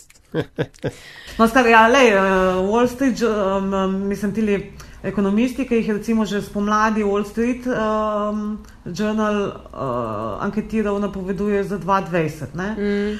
no, 1.37 1.47
skar, 1.47 1.67
ja, 1.67 1.87
lej, 1.87 2.13
uh, 2.13 2.21
Wall 2.69 2.87
Street, 2.87 3.21
um, 3.21 4.07
mislim, 4.07 4.33
ti 4.33 4.71
ekonomisti, 5.03 5.65
ki 5.67 5.75
jih 5.75 5.87
je 5.87 5.93
recimo 5.93 6.25
že 6.25 6.41
spomladi 6.41 7.03
Wall 7.03 7.25
Street 7.25 7.67
um, 7.67 8.59
Journal 8.85 9.41
uh, 9.47 10.43
anketiral, 10.43 10.99
napoveduje 10.99 11.63
za 11.63 11.79
2020. 11.79 12.55
Mm. 12.55 13.19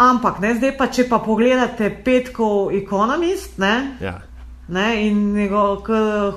Ampak, 0.00 0.38
ne, 0.40 0.54
zdaj 0.56 0.72
pa, 0.78 0.86
če 0.88 1.04
pa 1.10 1.18
pogledate 1.20 1.90
petkov 2.04 2.72
Economist, 2.72 3.58
ne, 3.60 3.74
ja. 4.00 4.14
ne, 4.72 4.86
in 5.04 5.18
njegov 5.36 5.84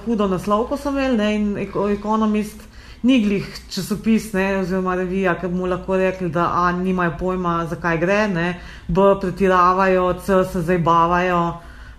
hudo 0.03 0.27
naslov, 0.27 0.67
ko 0.67 0.77
sem 0.77 0.97
imel, 0.97 1.15
ne, 1.15 1.29
in 1.37 1.45
Economist 1.93 2.65
ni 3.07 3.21
glih 3.23 3.47
časopis, 3.71 4.33
ne, 4.35 4.47
oziroma 4.61 4.97
revija, 4.99 5.37
ki 5.39 5.47
mu 5.51 5.67
lahko 5.71 5.95
rekli, 5.99 6.27
da 6.31 6.49
A, 6.65 6.71
nimajo 6.75 7.15
pojma, 7.19 7.61
zakaj 7.71 8.01
gre, 8.03 8.19
ne, 8.31 8.47
B, 8.87 9.07
pretiravajo, 9.21 10.09
C, 10.25 10.43
se 10.51 10.63
zabavajo 10.67 11.43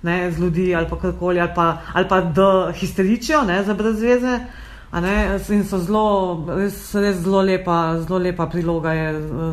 z 0.04 0.38
ljudi 0.38 0.74
ali 0.74 0.86
pa 0.90 0.98
karkoli, 1.00 1.40
ali 1.40 1.50
pa, 1.54 1.78
ali 1.92 2.08
pa 2.08 2.20
D, 2.20 2.42
histeričijo, 2.76 3.42
ne, 3.48 3.62
za 3.64 3.74
brezveze. 3.74 4.38
In 4.94 5.64
so 5.66 5.80
zelo, 5.82 6.46
res, 6.54 6.94
res 6.94 7.16
zelo 7.24 7.40
lepa, 7.42 7.98
zelo 8.06 8.18
lepa 8.22 8.46
priloga, 8.46 8.92
je 8.94 9.08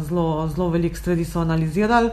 zelo, 0.06 0.48
zelo 0.54 0.68
veliko 0.70 0.96
stvari 0.96 1.26
so 1.26 1.42
analizirali. 1.42 2.12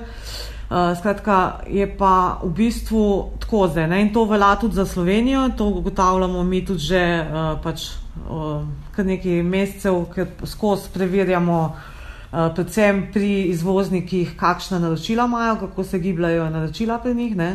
Uh, 0.69 0.95
skratka, 0.97 1.61
je 1.69 1.85
pa 1.97 2.41
v 2.43 2.49
bistvu 2.57 3.03
tako 3.41 3.67
zdaj 3.69 3.87
ne? 3.89 4.01
in 4.05 4.13
to 4.13 4.25
velja 4.29 4.55
tudi 4.61 4.77
za 4.77 4.87
Slovenijo, 4.87 5.47
to 5.57 5.67
ugotavljamo 5.69 6.43
mi 6.45 6.65
tudi 6.65 6.81
že 6.81 7.01
uh, 7.25 7.61
pač, 7.65 7.87
uh, 8.29 8.65
kar 8.93 9.07
nekaj 9.09 9.43
mesecev, 9.43 9.97
ker 10.13 10.29
skozi 10.45 10.93
preverjamo, 10.93 11.59
uh, 11.69 12.53
predvsem 12.53 13.07
pri 13.13 13.49
izvoznikih, 13.49 14.37
kakšna 14.37 14.79
naročila 14.79 15.25
imajo, 15.25 15.57
kako 15.57 15.85
se 15.85 15.99
gibljajo 15.99 16.51
naročila 16.51 16.99
pri 16.99 17.15
njih, 17.15 17.37
ne? 17.37 17.51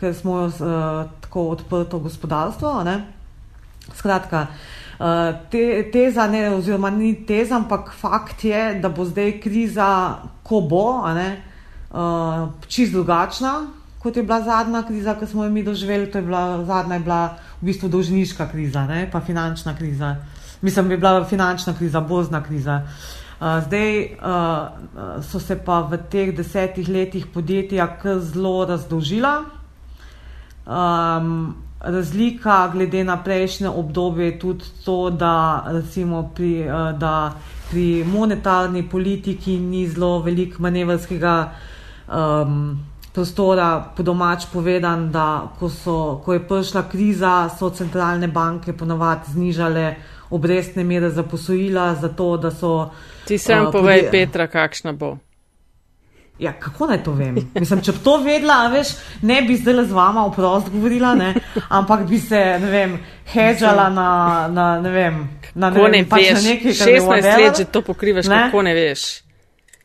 ker 0.00 0.14
smo 0.14 0.44
uh, 0.44 1.12
tako 1.20 1.48
odprto 1.56 1.98
gospodarstvo. 1.98 2.82
Ne? 2.84 3.04
Skratka, 3.96 4.46
uh, 4.48 4.83
te, 5.50 5.90
teza, 5.92 6.26
ne, 6.26 6.50
oziroma 6.54 6.90
ni 6.90 7.14
teza, 7.26 7.56
ampak 7.56 7.92
fakt 7.98 8.44
je, 8.44 8.78
da 8.82 8.88
bo 8.88 9.04
zdaj 9.04 9.40
kriza, 9.40 9.88
ko 10.42 10.60
bo 10.60 10.84
uh, 11.02 12.48
čist 12.68 12.92
drugačna, 12.92 13.66
kot 13.98 14.16
je 14.16 14.22
bila 14.22 14.40
zadnja 14.42 14.82
kriza, 14.86 15.16
ki 15.18 15.26
smo 15.26 15.44
jo 15.44 15.50
mi 15.50 15.62
doživeli. 15.62 16.10
To 16.12 16.18
je 16.18 16.22
bila 16.22 16.64
zadnja, 16.64 16.94
je 16.94 17.00
bila 17.00 17.24
v 17.60 17.66
bistvu 17.66 17.88
dolžniška 17.88 18.48
kriza, 18.52 18.86
ne? 18.86 19.08
pa 19.10 19.20
finančna 19.20 19.76
kriza. 19.76 20.16
Mislim, 20.62 20.88
da 20.88 20.94
je 20.94 20.98
bila 20.98 21.24
finančna 21.24 21.74
kriza, 21.78 22.00
bozna 22.00 22.42
kriza. 22.42 22.82
Uh, 23.40 23.60
zdaj 23.66 24.04
uh, 24.04 25.22
so 25.24 25.40
se 25.40 25.56
pa 25.58 25.80
v 25.80 25.98
teh 26.10 26.36
desetih 26.36 26.88
letih 26.88 27.26
podjetja 27.26 27.88
zelo 28.20 28.64
razdolžila. 28.64 29.42
Um, 30.66 31.63
razlika 31.84 32.68
glede 32.72 33.04
na 33.04 33.16
prejšnje 33.22 33.68
obdobje 33.68 34.26
je 34.26 34.38
tudi 34.38 34.64
to, 34.84 35.10
da 35.10 35.64
recimo 35.66 36.30
pri, 36.34 36.68
uh, 36.68 36.98
da 36.98 37.32
pri 37.70 38.04
monetarni 38.04 38.88
politiki 38.88 39.58
ni 39.58 39.88
zelo 39.88 40.18
veliko 40.18 40.62
manevrskega 40.62 41.50
um, 42.08 42.78
prostora, 43.14 43.92
po 43.96 44.02
domač 44.02 44.46
povedan, 44.52 45.10
da 45.12 45.52
ko, 45.58 45.68
so, 45.70 46.20
ko 46.24 46.32
je 46.34 46.42
prišla 46.48 46.82
kriza, 46.90 47.34
so 47.58 47.70
centralne 47.70 48.28
banke 48.28 48.72
ponovadi 48.72 49.32
znižale 49.32 49.94
obrestne 50.30 50.84
mere 50.84 51.10
za 51.10 51.22
posojila, 51.22 51.94
zato 51.94 52.36
da 52.36 52.50
so. 52.50 52.90
Ti 53.24 53.38
sem 53.38 53.66
uh, 53.66 53.72
povej, 53.72 54.06
podje... 54.06 54.10
Petra, 54.10 54.46
kakšna 54.46 54.92
bo. 54.92 55.16
Ja, 56.38 56.52
kako 56.52 56.86
naj 56.86 57.04
to 57.04 57.12
vem? 57.12 57.36
Mislim, 57.54 57.80
če 57.82 57.92
bi 57.92 58.00
to 58.04 58.16
vedela, 58.18 58.66
veš, 58.72 58.88
ne 59.22 59.42
bi 59.46 59.54
zdaj 59.56 59.84
z 59.86 59.94
vama 59.94 60.24
oprost 60.26 60.70
govorila, 60.72 61.14
ne? 61.14 61.34
ampak 61.68 62.08
bi 62.08 62.18
se, 62.18 62.40
ne 62.60 62.70
vem, 62.70 62.96
hedžala 63.30 63.86
na, 63.88 64.08
na, 64.50 64.64
ne 64.82 64.90
vem, 64.90 65.20
na, 65.54 65.70
ne 65.70 65.82
vem, 65.82 65.92
ne 65.92 66.00
pač 66.10 66.32
na 66.34 66.40
nekaj, 66.48 66.74
kar 66.74 66.90
16 66.90 67.30
let 67.38 67.62
že 67.62 67.68
to 67.70 67.84
pokrivaš, 67.86 68.26
ne? 68.26 68.40
kako 68.48 68.62
ne 68.66 68.74
veš. 68.74 69.04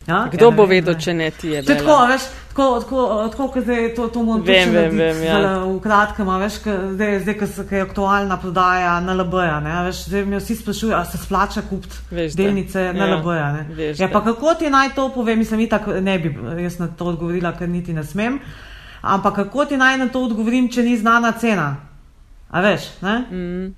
Ja? 0.07 0.23
Kdo 0.31 0.49
ja, 0.49 0.55
bo 0.57 0.65
vedel, 0.65 0.97
če 0.97 1.13
ne 1.13 1.29
ti 1.31 1.53
je? 1.53 1.61
Tako, 1.69 1.99
veš, 2.09 2.25
tako, 2.59 2.79
tako, 2.79 3.29
tako 3.31 3.47
kot 3.47 3.63
zdaj 3.63 3.93
to, 3.95 4.07
to 4.07 4.23
moram. 4.23 4.43
Vem, 4.45 4.71
vem, 4.71 4.97
vem. 4.97 5.23
Ja. 5.23 5.39
V 5.63 5.79
kratkem, 5.83 6.29
veš, 6.41 6.59
zdaj, 6.93 7.19
zdaj 7.23 7.37
ko 7.39 7.75
je 7.75 7.81
aktualna 7.81 8.37
prodaja 8.37 8.99
na 8.99 9.15
LB-ja, 9.15 9.59
veš, 9.87 10.03
zdaj 10.11 10.25
mi 10.25 10.37
vsi 10.39 10.55
sprašujejo, 10.59 10.97
a 10.97 11.05
se 11.05 11.17
splača 11.17 11.63
kupiti 11.69 12.27
delnice 12.35 12.91
na 12.93 13.07
ja, 13.07 13.17
LB-ja. 13.17 13.49
Ja, 13.97 14.11
pa 14.11 14.23
kako 14.23 14.53
ti 14.59 14.69
naj 14.69 14.93
to 14.95 15.09
pove, 15.15 15.35
mislim, 15.35 15.65
itak 15.67 15.87
ne 16.01 16.19
bi 16.19 16.35
jaz 16.63 16.79
na 16.79 16.87
to 16.87 17.13
odgovorila, 17.13 17.55
ker 17.57 17.69
niti 17.69 17.93
ne 17.93 18.03
smem. 18.03 18.39
Ampak 19.01 19.35
kako 19.35 19.65
ti 19.65 19.77
naj 19.77 19.97
na 19.97 20.09
to 20.11 20.23
odgovorim, 20.27 20.67
če 20.71 20.83
ni 20.83 20.97
znana 20.99 21.31
cena? 21.31 21.75
A 22.51 22.61
veš, 22.61 22.91
ne? 23.01 23.19
Mm. 23.31 23.75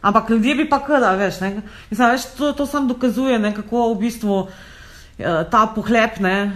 Ampak 0.00 0.30
ljudje 0.30 0.54
bi 0.54 0.68
pa 0.68 0.78
kar, 0.84 1.02
veš, 1.18 1.40
ne? 1.40 1.54
Mislim, 1.90 2.10
veš, 2.10 2.32
to, 2.38 2.52
to 2.52 2.66
sam 2.66 2.88
dokazuje, 2.88 3.38
ne, 3.38 3.54
kako 3.54 3.90
v 3.94 3.98
bistvu. 4.06 4.44
Eh, 5.20 5.44
ta 5.50 5.66
pohlep, 5.74 6.16
ne, 6.24 6.52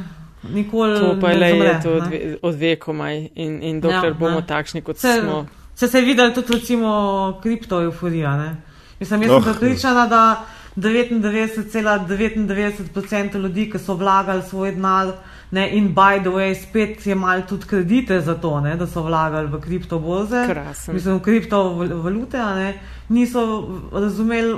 nikoli 0.53 1.01
to 1.01 1.17
pa 1.21 1.29
ne 1.29 1.51
je 1.51 1.81
to 1.83 2.03
od 2.43 2.55
vekomaj 2.55 3.29
in, 3.35 3.63
in 3.63 3.81
dokler 3.81 4.13
ja, 4.13 4.15
bomo 4.15 4.41
ne. 4.41 4.47
takšni, 4.47 4.83
kot 4.83 4.99
se, 4.99 5.21
smo. 5.21 5.47
Se 5.75 5.89
se 5.89 5.99
je 5.99 6.05
videl 6.05 6.35
tudi, 6.35 6.53
recimo, 6.53 7.39
kripto 7.43 7.83
euforija, 7.83 8.37
ne. 8.37 8.57
Mislim, 9.01 9.23
jaz 9.23 9.31
oh. 9.31 9.45
sem 9.45 9.53
prepričana, 9.53 10.07
da 10.07 10.45
99,99% 10.77 13.39
ljudi, 13.39 13.71
ki 13.71 13.79
so 13.79 13.95
vlagali 13.95 14.43
svoj 14.43 14.73
denar, 14.73 15.13
ne, 15.51 15.77
in 15.77 15.95
by 15.95 16.21
the 16.21 16.31
way, 16.31 16.55
spet 16.55 17.07
je 17.07 17.15
mal 17.15 17.43
tudi 17.49 17.67
kredite 17.67 18.21
za 18.21 18.35
to, 18.35 18.61
ne, 18.61 18.77
da 18.77 18.87
so 18.87 19.03
vlagali 19.03 19.49
v 19.49 19.61
kriptoboze, 19.61 20.47
mislim, 20.93 21.19
v 21.19 21.23
kriptovalute, 21.23 22.39
ne, 22.39 22.81
niso 23.09 23.69
razumeli, 23.93 24.55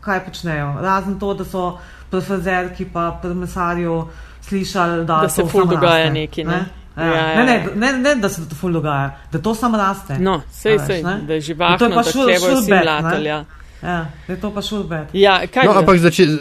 kaj 0.00 0.24
počnejo. 0.24 0.74
Razen 0.80 1.18
to, 1.18 1.34
da 1.34 1.44
so 1.44 1.78
profezerki 2.10 2.84
pa 2.92 3.20
mesarju 3.34 4.04
slišali, 4.48 5.04
da, 5.04 5.20
da 5.26 5.28
se 5.28 5.44
ful 5.50 5.66
dogaja 5.66 6.10
nekaj. 6.12 6.44
Ne? 6.44 6.62
Ja. 6.96 7.04
Ja, 7.04 7.04
ja, 7.04 7.44
ne, 7.44 7.66
ne, 7.74 7.92
ne, 7.92 7.98
ne, 7.98 8.14
da 8.22 8.28
se 8.28 8.48
to 8.48 8.54
ful 8.54 8.72
dogaja, 8.72 9.10
da 9.32 9.38
to 9.42 9.54
samo 9.54 9.78
raste. 9.78 10.14
No, 10.18 10.42
sej, 10.52 10.78
sej, 10.86 11.02
da 11.02 11.34
je 11.34 11.40
živahno, 11.40 11.88
da 11.88 12.02
šul, 12.06 12.30
je 12.30 12.38
šul 12.38 12.62
simulatorja. 12.62 13.44
Ja, 13.84 14.06
je 14.28 14.36
to 14.40 14.48
pa 14.54 14.62
šulbet. 14.62 15.08
Ja, 15.12 15.40
no, 15.64 15.72
ampak 15.76 15.98
začeli, 15.98 16.38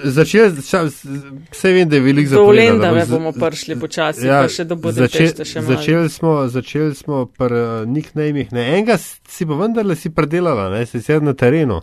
vse 1.51 1.71
vem, 1.73 1.89
da 1.89 1.95
je 1.95 2.01
velik 2.01 2.27
za 2.27 2.35
to. 2.35 2.41
Dovoljen, 2.41 2.79
da 2.79 2.91
me 2.91 3.05
bomo 3.05 3.33
prišli 3.35 3.75
počasi, 3.79 4.27
ja, 4.27 4.43
pa 4.45 4.51
še 4.51 4.63
do 4.63 4.77
Budimpešta 4.79 5.43
še 5.43 5.59
malo. 5.59 5.73
Začeli 5.73 6.11
smo, 6.13 6.35
začeli 6.47 6.95
smo 6.95 7.25
pri 7.27 7.59
uh, 7.59 7.73
nicknamih, 7.89 8.53
ne, 8.55 8.63
enega 8.77 8.95
si 9.01 9.49
pa 9.49 9.57
vendarle 9.59 9.97
si 9.99 10.13
predelala, 10.15 10.69
ne, 10.71 10.85
si 10.87 11.01
sedel 11.03 11.25
na 11.27 11.33
terenu. 11.35 11.81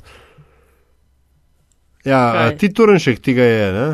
Ja, 2.09 2.49
ti 2.57 2.73
Turenšek 2.73 3.21
tega 3.21 3.45
je, 3.45 3.69
ne? 3.77 3.89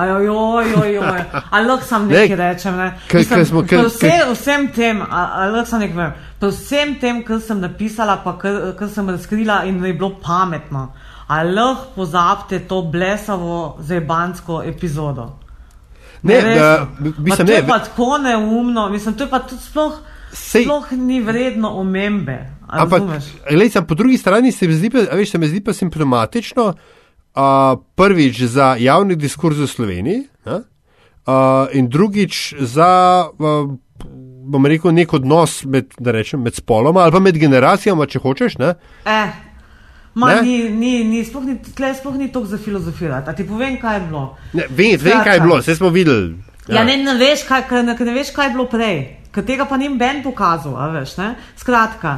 Ajojojojoj, 0.00 1.20
ali 1.50 1.66
lahko 1.66 1.84
sam 1.84 2.08
Ne, 2.08 2.14
nekaj 2.16 2.36
rečem. 2.38 2.76
Ne? 2.76 2.88
ke- 3.08 3.18
Mislim, 3.18 3.38
ke 3.38 3.44
smo- 3.46 3.62
pri 3.64 3.78
vse, 3.78 4.10
ke- 4.10 4.32
vsem 4.32 4.68
tem, 4.68 5.02
ali 5.10 5.52
lahko 5.52 5.66
sam 5.66 5.80
nekaj 5.80 5.94
povem, 5.94 6.12
pri 6.38 6.48
vsem 6.50 6.94
tem, 6.96 7.22
kar 7.22 7.40
sem 7.40 7.60
napisala, 7.60 8.16
pa 8.16 8.38
kar, 8.38 8.52
sem 8.88 9.08
razkrila 9.08 9.64
in 9.64 9.84
je 9.84 9.92
bilo 9.94 10.12
pametno, 10.18 10.92
ali 11.28 11.52
lahko 11.52 11.86
pozabite 11.94 12.58
to 12.60 12.82
blesavo 12.84 13.52
zebansko 13.82 14.62
epizodo. 14.64 15.28
Ne, 16.22 16.34
resno. 16.36 16.54
da, 16.56 16.86
mislim, 17.18 17.36
to 17.38 17.44
ne, 17.44 17.52
je 17.54 17.66
pa 17.66 17.78
tako 17.80 18.18
neumno, 18.18 18.88
mislim, 18.88 19.14
to 19.14 19.24
je 19.24 19.30
pa 19.30 19.38
tudi 19.40 19.62
sploh, 19.62 19.92
Sej- 20.32 20.64
sploh 20.64 20.92
ni 20.92 21.20
vredno 21.20 21.70
omembe. 21.70 22.38
Ampak, 22.68 23.02
sam 23.70 23.86
po 23.86 23.94
drugi 23.94 24.18
strani 24.18 24.52
se 24.52 24.68
mi 24.68 24.74
zdi, 24.74 24.90
pa, 24.90 24.98
veš, 25.12 25.30
se 25.30 25.38
mi 25.38 25.48
zdi 25.48 25.60
pa 25.60 25.72
simptomatično, 25.72 26.64
uh, 26.64 26.74
prvič 27.96 28.42
za 28.42 28.74
javni 28.78 29.16
diskurs 29.16 29.56
v 29.56 29.66
Sloveniji 29.66 30.24
ne, 30.46 30.56
uh, 31.26 31.68
in 31.72 31.88
drugič 31.88 32.54
za, 32.58 33.28
uh, 33.38 33.70
bom 34.50 34.66
rekel, 34.66 34.92
nek 34.92 35.12
odnos 35.14 35.64
med, 35.64 35.94
rečem, 36.04 36.42
med 36.42 36.54
spoloma 36.54 37.00
ali 37.00 37.12
pa 37.12 37.20
med 37.20 37.38
generacijama, 37.38 38.06
če 38.06 38.18
hočeš. 38.18 38.58
Ne. 38.58 38.74
Eh, 39.04 39.32
ma, 40.14 40.34
Ne? 40.34 40.42
ni, 40.42 40.68
ni, 40.70 41.04
ni, 41.04 41.24
sploh 41.24 41.44
ni, 41.44 41.58
sploh 41.94 42.16
ni 42.18 42.32
toliko 42.32 42.50
za 42.50 42.58
filozofirati. 42.58 43.30
A 43.30 43.32
ti 43.32 43.46
povem, 43.46 43.78
kaj 43.80 43.96
je 44.00 44.06
bilo? 44.08 44.36
Ne, 44.52 44.66
vem, 44.68 44.98
vem, 44.98 45.22
kaj 45.24 45.36
je 45.36 45.40
bilo, 45.40 45.60
vse 45.62 45.76
smo 45.76 45.88
videli. 45.88 46.34
Ja, 46.68 46.84
ne, 46.84 46.96
ne, 46.96 47.14
veš, 47.18 47.46
kaj, 47.48 47.66
ne, 47.82 47.94
ne 47.94 48.14
veš, 48.14 48.34
kaj 48.34 48.46
je 48.50 48.52
bilo 48.58 48.66
prej. 48.70 49.19
Ker 49.30 49.44
tega 49.46 49.64
pa 49.64 49.76
nim 49.78 49.94
Ben 49.98 50.22
pokazal, 50.24 50.74
veš, 50.92 51.12
ne? 51.20 51.28
Skratka, 51.56 52.16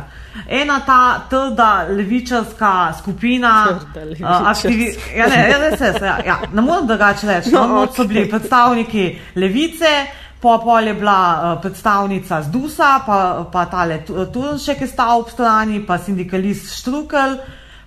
ena 0.48 0.78
ta 0.80 1.01
trda 1.28 1.86
levičarska 1.90 2.70
skupina, 2.98 3.51
Trda 3.68 4.01
uh, 4.01 4.06
levičarska. 4.09 4.51
aktivi, 4.51 4.86
ja, 5.16 5.26
ne, 5.28 5.43
ja, 5.51 5.59
res, 5.59 5.80
res, 5.80 5.98
ja, 6.01 6.14
ja, 6.26 6.39
ne 6.52 6.62
morem 6.62 6.86
drugače 6.89 7.26
reči, 7.28 7.52
no, 7.52 7.66
No, 7.66 7.74
no, 7.80 7.86
so 7.93 8.05
bili 8.05 8.24
predstavniki 8.30 9.05
levice, 9.36 9.93
po 10.40 10.56
pol 10.59 10.89
je 10.89 10.94
bila 10.94 11.18
uh, 11.52 11.60
predstavnica 11.62 12.43
Zdusa, 12.43 13.02
pa, 13.06 13.18
pa 13.52 13.66
tale 13.66 14.01
Tu- 14.06 14.16
Turnšek 14.32 14.80
je 14.80 14.89
stal 14.89 15.20
ob 15.20 15.28
strani, 15.30 15.82
pa 15.86 15.98
sindikalist 15.98 16.72
Štrukel, 16.80 17.36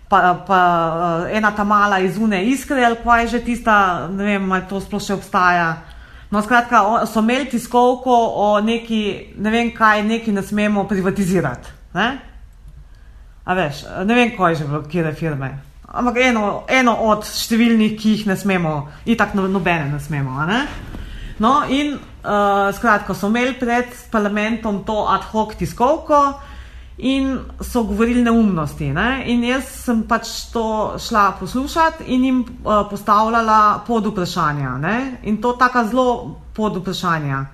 pa, 0.08 0.22
pa 0.48 0.62
uh, 1.26 1.36
ena 1.36 1.50
ta 1.52 1.64
mala 1.64 1.98
iz 2.00 2.18
Une 2.18 2.44
Iskre, 2.46 2.86
ali 2.86 3.02
pa 3.04 3.18
je 3.24 3.28
že 3.28 3.40
tista, 3.42 4.06
ne 4.08 4.24
vem, 4.24 4.52
ali 4.52 4.70
to 4.70 4.80
sploh 4.80 5.02
še 5.02 5.18
obstaja. 5.18 5.74
No, 6.32 6.42
skratka, 6.42 7.06
so 7.06 7.22
imeli 7.22 7.50
tiskovko 7.50 8.16
o 8.36 8.48
neki, 8.62 9.02
ne 9.38 9.52
vem 9.54 9.70
kaj, 9.76 10.04
neki 10.04 10.32
ne 10.32 10.44
smemo 10.44 10.88
privatizirati. 10.88 11.70
Ne? 11.94 12.08
A 13.46 13.54
veš, 13.54 13.84
ne 14.06 14.18
vem, 14.18 14.34
kaj 14.38 14.52
je 14.52 14.56
že 14.56 14.68
bilo, 14.68 14.82
kje 14.90 15.14
firme. 15.14 15.52
Ampak 15.88 16.18
eno, 16.18 16.64
eno 16.68 16.96
od 17.12 17.28
številnih, 17.30 17.94
ki 18.00 18.16
jih 18.16 18.26
ne 18.28 18.36
smemo, 18.36 18.74
itak 19.06 19.36
no, 19.38 19.46
nobene 19.48 19.86
ne 19.92 20.00
smemo. 20.02 20.42
Ne? 20.50 20.66
No, 21.40 21.62
in 21.70 21.94
uh, 21.94 22.74
skratka, 22.76 23.14
so 23.14 23.30
imeli 23.30 23.54
pred 23.60 23.94
parlamentom 24.12 24.84
to 24.88 25.06
ad 25.08 25.30
hoc 25.32 25.56
tiskovko 25.60 26.22
in 26.98 27.40
so 27.62 27.84
govorili 27.84 28.24
neumnosti. 28.24 28.94
Ne? 28.94 29.24
In 29.26 29.44
jaz 29.44 29.68
sem 29.84 30.04
pač 30.08 30.30
to 30.54 30.96
šla 31.00 31.32
poslušati 31.40 32.04
in 32.08 32.26
jim 32.26 32.40
uh, 32.42 32.88
postavljala 32.90 33.84
pod 33.88 34.06
vprašanja. 34.06 34.78
Ne? 34.78 35.18
In 35.24 35.42
to 35.42 35.54
taka 35.54 35.86
zelo 35.88 36.40
pod 36.54 36.78
vprašanja. 36.78 37.46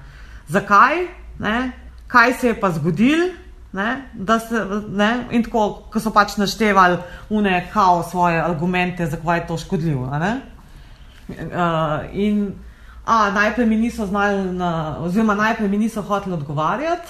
Zakaj? 0.47 1.07
Ne? 1.39 1.72
Kaj 2.07 2.34
se 2.34 2.47
je 2.47 2.59
pa 2.59 2.72
zgodilo? 2.72 3.31
Se, 3.72 4.65
ne, 4.89 5.27
in 5.31 5.45
tako, 5.45 5.88
ko 5.91 5.99
so 6.03 6.11
pač 6.11 6.34
naštevali 6.35 6.97
une 7.30 7.53
kao 7.72 8.03
svoje 8.03 8.41
argumente, 8.43 9.05
zakaj 9.07 9.39
je 9.39 9.45
to 9.47 9.57
škodljivo. 9.57 10.09
Uh, 10.11 11.38
in 12.11 12.51
a, 13.05 13.31
najprej 13.31 13.65
mi 13.65 13.77
niso 13.77 14.05
znali, 14.05 14.51
na, 14.53 14.97
oziroma 14.99 15.35
najprej 15.35 15.69
mi 15.69 15.77
niso 15.77 16.01
hoteli 16.01 16.35
odgovarjati. 16.35 17.07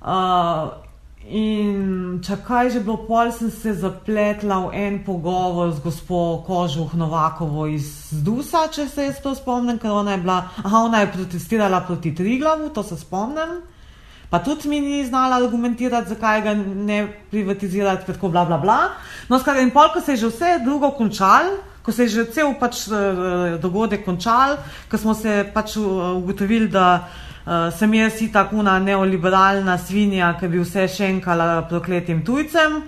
Uh, 0.00 0.08
in 1.28 2.20
čakaj, 2.24 2.70
že 2.70 2.80
bilo 2.80 2.96
pol, 3.06 3.30
sem 3.32 3.50
se 3.50 3.74
zapletla 3.74 4.58
v 4.66 4.74
en 4.74 4.94
pogovor 5.04 5.70
z 5.72 5.78
gospo 5.78 6.42
Kožuh 6.46 6.94
Novakovo 6.94 7.66
iz 7.66 8.10
Dusa, 8.10 8.66
če 8.66 8.88
se 8.88 9.06
jaz 9.06 9.20
to 9.22 9.34
spomnim, 9.34 9.78
ker 9.78 9.94
ona 9.94 10.16
je 10.16 10.22
bila, 10.24 10.38
aha, 10.64 10.88
ona 10.88 11.04
je 11.04 11.12
protestirala 11.14 11.80
proti 11.86 12.14
Triglavu, 12.14 12.70
to 12.74 12.82
se 12.82 12.96
spomnim. 12.96 13.62
Pa 14.32 14.40
tudi 14.40 14.68
mi 14.68 14.80
ni 14.80 15.04
znala 15.06 15.36
argumentirati, 15.36 16.08
zakaj 16.08 16.40
ga 16.42 16.54
ne 16.56 17.04
privatizirati, 17.30 18.06
tako 18.06 18.28
bla 18.32 18.44
bla 18.44 18.58
bla. 18.58 18.78
No, 19.28 19.38
skratka, 19.38 19.60
in 19.60 19.70
pol, 19.70 19.92
ko 19.92 20.00
se 20.00 20.16
je 20.16 20.24
že 20.24 20.30
vse 20.32 20.58
drugo 20.64 20.90
končal, 20.96 21.58
ko 21.82 21.92
se 21.92 22.02
je 22.02 22.08
že 22.08 22.24
cel 22.32 22.54
pač 22.58 22.86
eh, 22.88 23.58
dogodek 23.62 24.04
končal, 24.04 24.56
ko 24.90 24.98
smo 24.98 25.14
se 25.14 25.44
pač 25.54 25.76
eh, 25.76 25.84
ugotovili, 26.16 26.68
da 26.68 27.08
uh, 27.46 27.70
sem 27.76 27.94
jaz 27.94 28.18
si 28.18 28.30
takuna 28.32 28.78
neoliberalna 28.78 29.78
svinja, 29.78 30.32
ki 30.40 30.48
bi 30.48 30.62
vse 30.62 30.88
šenkala 30.88 31.62
prokletim 31.68 32.24
tujcem. 32.24 32.82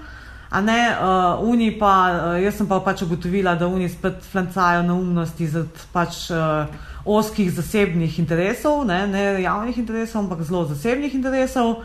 A 0.54 0.60
ne, 0.62 0.80
uh, 0.94 1.42
uni 1.48 1.72
pa, 1.78 1.94
uh, 2.14 2.42
jaz 2.42 2.60
sem 2.60 2.66
pa 2.70 2.78
pač 2.80 3.02
ugotovila, 3.02 3.56
da 3.58 3.66
uni 3.66 3.88
spet 3.90 4.22
flancajo 4.30 4.84
neumnosti 4.86 5.48
zaradi 5.50 5.88
pač 5.92 6.18
uh, 6.30 6.66
oskih 7.04 7.50
zasebnih 7.52 8.18
interesov, 8.18 8.84
ne, 8.86 9.06
ne 9.06 9.24
javnih 9.42 9.78
interesov, 9.78 10.24
ampak 10.24 10.44
zelo 10.46 10.64
zasebnih 10.70 11.14
interesov. 11.14 11.82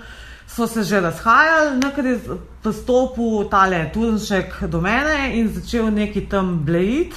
So 0.50 0.68
se 0.68 0.84
že 0.84 1.00
razhajali, 1.02 1.78
nekaj 1.78 2.06
je 2.10 2.20
pristopil 2.64 3.50
tale 3.50 3.84
Turnšek 3.94 4.64
do 4.66 4.82
mene 4.82 5.38
in 5.38 5.50
začel 5.54 5.92
neki 5.94 6.26
tam 6.26 6.66
blejiti. 6.66 7.16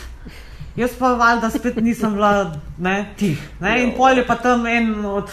Jaz 0.76 0.90
pa 0.98 1.14
valjda 1.14 1.50
spet 1.50 1.76
nisem 1.76 2.14
bila 2.14 2.52
ne, 2.78 3.06
tih. 3.16 3.40
Ne? 3.60 3.82
In 3.82 3.92
pol 3.96 4.18
je 4.18 4.26
pa 4.26 4.34
tam 4.36 4.66
en 4.66 5.04
od 5.04 5.28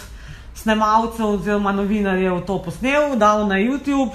snemalcev 0.56 1.26
oziroma 1.26 1.72
novinarjev 1.72 2.42
to 2.46 2.58
posnel, 2.64 3.16
dal 3.16 3.48
na 3.48 3.56
YouTube. 3.56 4.12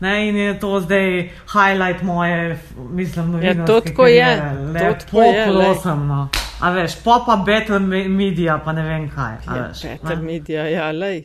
Ne, 0.00 0.28
in 0.28 0.36
je 0.36 0.58
to 0.60 0.80
zdaj 0.80 1.30
highlight 1.52 2.02
moje, 2.02 2.58
mislim, 2.90 3.30
novinarske 3.30 3.60
Ja, 3.60 3.66
to 3.66 3.80
tako 3.80 4.06
je, 4.06 4.26
to 4.78 5.04
tako 5.04 5.22
je, 5.22 5.46
glej. 5.46 5.64
prosim, 5.64 6.06
no. 6.06 6.28
A 6.60 6.70
veš, 6.70 6.98
pa 7.04 7.22
pa 7.26 7.36
Better 7.36 7.80
Me- 7.80 8.08
Media, 8.08 8.58
pa 8.64 8.72
ne 8.72 8.82
vem 8.82 9.08
kaj. 9.10 9.32
Je 9.54 9.62
veš, 9.62 9.80
Peter 9.82 10.18
ne. 10.18 10.22
Media, 10.22 10.68
ja, 10.68 10.90
lej. 10.92 11.24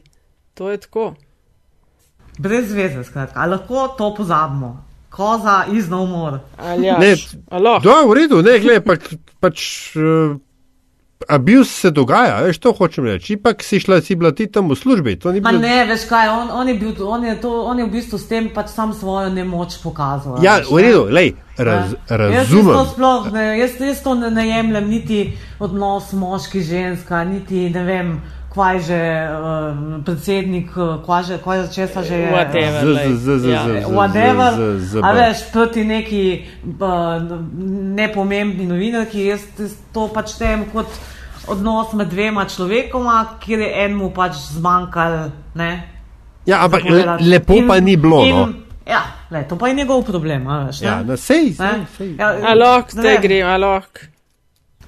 To 0.54 0.70
je 0.72 0.78
tako. 0.78 1.14
Brez 2.40 2.72
veze, 2.74 3.04
skratka. 3.04 3.40
A 3.40 3.46
lahko 3.46 3.88
to 3.98 4.14
pozabimo. 4.16 4.86
Koza 5.12 5.66
iz 5.72 5.90
no. 5.90 6.40
Ali 6.58 6.88
ja, 6.88 6.98
Ne. 6.98 7.16
Da, 7.84 8.02
v 8.08 8.14
redu, 8.16 8.42
ne, 8.42 8.60
gled, 8.60 8.84
pa, 8.84 8.96
pač. 9.40 9.92
Uh, 9.96 10.40
Abuse 11.30 11.70
se 11.70 11.92
dogaja, 11.92 12.40
veš, 12.42 12.58
to 12.58 12.72
hočem 12.74 13.06
reči. 13.06 13.36
Ipak 13.38 13.62
si 13.64 13.78
šla, 13.80 14.00
si 14.02 14.16
bila 14.18 14.32
ti 14.34 14.48
tam 14.50 14.70
v 14.70 14.76
službi. 14.76 15.20
to 15.20 15.32
ni 15.32 15.38
Ma 15.42 15.52
bilo- 15.52 15.62
ne, 15.62 15.86
veš 15.86 16.08
kaj, 16.10 16.30
on, 16.30 16.50
on, 16.50 16.68
je 16.68 16.74
bil, 16.74 16.96
on, 17.08 17.24
je 17.26 17.36
to, 17.42 17.52
on 17.62 17.80
je 17.80 17.86
v 17.86 17.92
bistvu 17.94 18.18
s 18.18 18.26
tem 18.28 18.50
pač 18.50 18.74
sam 18.74 18.90
svojo 18.94 19.30
nemoč 19.30 19.78
pokazal. 19.84 20.42
Ja, 20.42 20.58
veš, 20.58 20.72
v 20.72 20.78
redu, 20.82 21.04
lej, 21.14 21.36
raz, 21.58 21.94
Ja. 22.10 22.18
Jaz, 22.18 22.32
jaz, 22.34 22.50
razumem. 22.50 22.74
to 22.74 22.86
sploh, 22.86 23.32
ne, 23.32 23.46
jaz, 23.60 23.72
jaz 23.80 24.02
to 24.04 24.16
ne, 24.16 24.32
ne 24.32 24.48
jemljem, 24.50 24.90
niti 24.90 25.38
odnos 25.60 26.10
moški-ženska, 26.14 27.24
niti 27.24 27.70
ne 27.70 27.84
vem, 27.86 28.22
kaj 28.52 28.80
že 28.80 29.00
uh, 29.00 29.76
predsednik, 30.04 30.72
uh, 30.76 31.00
kaj 31.06 31.24
že, 31.24 31.36
kaj 31.40 31.72
česa 31.72 32.04
že 32.04 32.16
je. 32.16 32.32
Whatever. 32.32 32.82
Z- 32.84 33.00
z- 33.00 33.18
z- 33.18 33.40
z- 33.40 33.48
Ja. 33.48 33.64
z- 33.64 33.84
z- 33.88 33.92
Whatever, 33.92 34.52
z- 34.52 34.80
z- 34.82 35.00
a 35.00 35.10
z- 35.10 35.18
veš, 35.18 35.38
proti 35.54 35.84
neki 35.84 36.24
uh, 36.82 36.88
nepomembni 37.96 38.68
novinarki, 38.68 39.26
jaz, 39.26 39.42
jaz 39.58 39.76
to 39.94 40.08
pač 40.08 40.36
štejem 40.36 40.66
kot 40.74 40.88
odnos 41.48 41.94
med 41.94 42.10
dvema 42.10 42.46
človekoma, 42.46 43.16
kjer 43.40 43.60
je 43.60 43.72
enemu 43.86 44.12
pač 44.12 44.36
zmanjkal, 44.52 45.32
ne, 45.56 45.72
Ja, 46.46 46.64
ampak 46.66 46.84
le, 46.84 47.06
lepo 47.22 47.54
pa 47.68 47.80
ni 47.80 47.96
bilo. 47.96 48.24
in, 48.26 48.36
No. 48.36 48.50
Ja, 48.84 49.02
le, 49.32 49.44
to 49.44 49.56
pa 49.56 49.68
je 49.68 49.76
njegov 49.76 50.04
problem, 50.04 50.48
a 50.48 50.66
veš. 50.66 50.82
Ja, 50.82 50.96
ne? 50.98 51.04
na 51.06 51.18
sej, 51.18 51.54
sej, 51.54 51.66
Ne? 51.78 51.86
sej. 51.98 52.16
Ja, 52.18 52.34
A 52.44 52.54
lahko 52.54 52.98
vem. 52.98 53.22
grem, 53.22 53.48
a 53.48 53.58
lahko. 53.58 54.11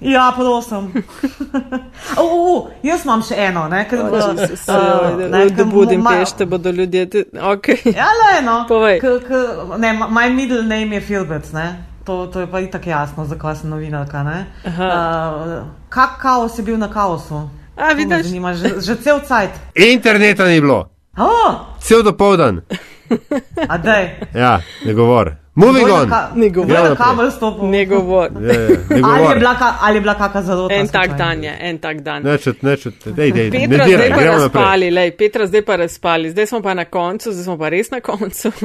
Ja, 0.04 0.34
prosim. 0.36 0.92
uh, 2.18 2.24
uh, 2.24 2.68
jaz 2.84 3.06
imam 3.06 3.22
še 3.24 3.36
eno, 3.38 3.68
ne, 3.68 3.86
ker 3.90 4.00
uh, 4.00 4.12
Da 5.32 5.44
ker 5.50 5.66
Budimpešte 5.66 6.46
bodo 6.46 6.72
ljudje. 6.72 7.08
Okay. 7.34 7.80
Ja, 8.00 8.08
le 8.12 8.38
eno. 8.40 8.66
Povej. 8.68 9.00
K, 9.00 9.20
k, 9.28 9.30
ne, 9.78 9.94
my 10.10 10.30
middle 10.30 10.64
name 10.64 10.96
je 10.96 11.02
Filbec, 11.02 11.52
ne. 11.54 11.68
To, 12.04 12.28
to 12.28 12.44
je 12.44 12.48
pa 12.48 12.60
itak 12.60 12.88
jasno, 12.88 13.26
zakaj 13.26 13.56
sem 13.56 13.70
novinarka. 13.70 14.24
ne. 14.24 14.46
Uh, 14.66 15.64
kak 15.90 16.20
kaos 16.22 16.58
je 16.60 16.64
bil 16.64 16.78
na 16.78 16.88
kaosu? 16.92 17.48
A, 17.78 17.94
vidiš? 17.94 18.28
Zanima, 18.28 18.54
že, 18.54 18.82
že 18.82 18.96
cel 19.02 19.20
cajt. 19.20 19.50
Interneta 19.76 20.46
ni 20.48 20.62
bilo, 20.62 20.90
Oh, 21.18 21.78
cel 21.80 22.04
dopoldan. 22.04 22.62
a 23.70 23.78
dej. 23.78 24.18
Ja, 24.34 24.60
ne 24.86 24.94
govor. 24.94 25.43
Moving 25.56 25.88
on. 25.92 26.10
Ne 26.36 26.50
govor. 26.50 26.66
kdo 26.66 26.76
je 26.76 26.96
Ja. 27.42 27.70
Ne 27.70 27.86
govor. 27.86 28.30
Ja, 28.42 28.54
ja, 28.54 28.68
ne 28.90 29.02
Ali 29.04 29.26
je 29.30 29.36
bila, 29.36 29.56
ka, 29.56 29.76
ali 29.82 29.98
je 29.98 30.02
bila 30.02 30.14
kakšna 30.14 30.42
zarota? 30.42 30.74
En 30.74 30.88
tak 30.88 31.06
slučajno? 31.06 31.18
dan 31.18 31.44
je, 31.44 31.58
en 31.60 31.78
tak 31.78 32.02
dan. 32.02 32.24
Nečet, 32.24 32.62
nečet, 32.62 32.94
dej, 33.06 33.32
dej, 33.32 33.50
ne 33.52 33.68
Petra, 33.70 33.86
diraj, 33.86 34.08
zdaj 34.08 34.20
pa 34.20 34.24
razpali, 34.26 34.92
lej, 34.92 35.12
Petra, 35.18 35.48
zdaj 35.48 35.62
pa 35.62 35.76
razpali, 35.76 36.32
zdaj 36.32 36.48
smo 36.48 36.62
pa 36.62 36.74
na 36.74 36.86
koncu, 36.86 37.32
zdaj 37.32 37.44
smo 37.44 37.58
pa 37.58 37.70
res 37.70 37.92
na 37.92 38.00
koncu. 38.00 38.52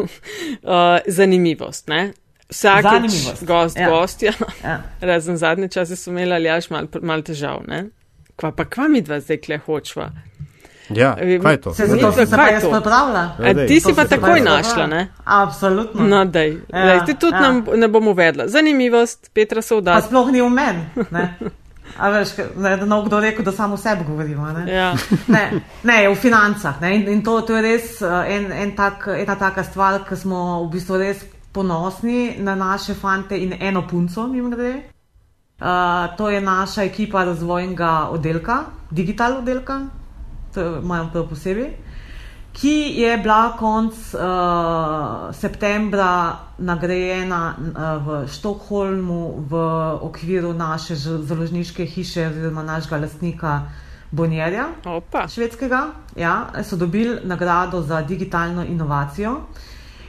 Uh, 0.62 0.98
zanimivost, 1.06 1.88
ne? 1.88 2.12
Zanimivost. 2.50 3.44
gost, 3.46 3.76
Ja. 3.76 3.90
gostja. 3.90 4.32
Ja. 4.64 4.80
Razen 5.08 5.36
zadnje 5.36 5.68
čase 5.68 5.96
so 5.96 6.10
imeli 6.10 6.32
ali 6.34 6.44
jaš 6.44 6.70
mal, 6.70 6.86
mal 7.02 7.22
težav, 7.22 7.62
ne? 7.68 7.84
Kva 8.36 8.52
pa 8.52 8.64
kva 8.64 8.88
mi 8.88 9.00
dva 9.00 9.20
zdaj 9.20 9.36
kle 9.36 9.58
hočva? 9.66 10.10
Ja, 10.88 11.16
kaj 11.42 11.52
je 11.52 11.60
to? 11.60 11.74
Se 11.74 11.82
Ni 11.82 11.88
zato 11.88 12.00
to, 12.00 12.12
sem 12.12 12.26
se 12.26 12.36
pa 12.36 12.42
je 12.42 12.52
jaz 12.52 12.62
pripravila. 12.62 13.20
Ja, 13.38 13.50
A 13.50 13.52
dej. 13.52 13.66
ti 13.68 13.80
si 13.80 13.94
pa 13.94 14.04
takoj 14.04 14.40
našla, 14.40 14.86
ne? 14.86 15.08
Absolutno. 15.24 16.04
No, 16.04 16.24
dej. 16.24 16.58
Ja, 16.68 16.84
Lej, 16.84 17.00
ti 17.06 17.14
tudi 17.14 17.34
ja. 17.34 17.40
nam 17.40 17.64
ne 17.76 17.88
bom 17.88 18.08
uvedla. 18.08 18.48
Zanimivost, 18.48 19.30
Petra 19.34 19.62
se 19.62 19.74
Pa 19.74 19.80
vda. 19.80 20.00
sploh 20.00 20.30
ni 20.30 20.40
v 20.40 20.50
meni. 20.50 20.84
ne. 21.10 21.36
A 21.98 22.10
veš, 22.10 22.28
ne, 22.56 22.76
da 22.76 22.86
ne 22.86 23.02
kdo 23.06 23.20
rekel, 23.20 23.44
da 23.44 23.52
samo 23.52 23.74
o 23.74 23.76
sebi 23.76 24.04
govorimo. 24.04 24.46
Ne? 24.52 24.72
Ja. 24.74 24.94
Ne, 25.26 25.50
ne, 25.82 26.08
v 26.08 26.14
financah. 26.14 26.80
Ne? 26.80 26.94
In, 26.96 27.08
in 27.08 27.22
to, 27.24 27.40
to 27.40 27.56
je 27.56 27.62
res 27.62 28.00
uh, 28.02 28.22
en, 28.28 28.52
en 28.52 28.76
tak, 28.76 29.08
ena 29.08 29.34
taka 29.34 29.64
stvar, 29.64 30.04
ki 30.08 30.16
smo 30.16 30.64
v 30.66 30.70
bistvu 30.72 30.98
res 30.98 31.24
ponosni 31.52 32.36
na 32.38 32.54
naše 32.54 32.94
fante 32.94 33.36
in 33.36 33.56
eno 33.60 33.86
punco, 33.90 34.28
jim 34.34 34.50
gre. 34.50 34.72
Uh, 35.60 36.16
to 36.16 36.30
je 36.30 36.40
naša 36.40 36.82
ekipa 36.86 37.24
razvojnega 37.24 38.08
oddelka, 38.14 38.60
digital 38.90 39.40
oddelka, 39.40 39.80
imam 40.56 41.10
prav 41.12 41.28
posebej, 41.28 41.70
ki 42.52 42.72
je 42.96 43.16
bila 43.18 43.52
konc 43.52 43.94
uh, 44.14 44.20
septembra 45.32 46.36
nagrajena 46.58 47.54
uh, 47.56 47.66
v 47.98 48.28
Štokholmu 48.28 49.20
v 49.48 49.52
okviru 50.02 50.52
naše 50.52 50.94
založniške 50.96 51.84
hiše 51.84 52.26
oziroma 52.26 52.62
našega 52.62 52.96
lastnika 52.96 53.62
Bonjerja 54.10 54.66
Opa. 54.86 55.28
švedskega, 55.28 55.82
ja, 56.16 56.32
so 56.62 56.76
dobili 56.76 57.18
nagrado 57.24 57.82
za 57.82 58.02
digitalno 58.02 58.64
inovacijo. 58.64 59.36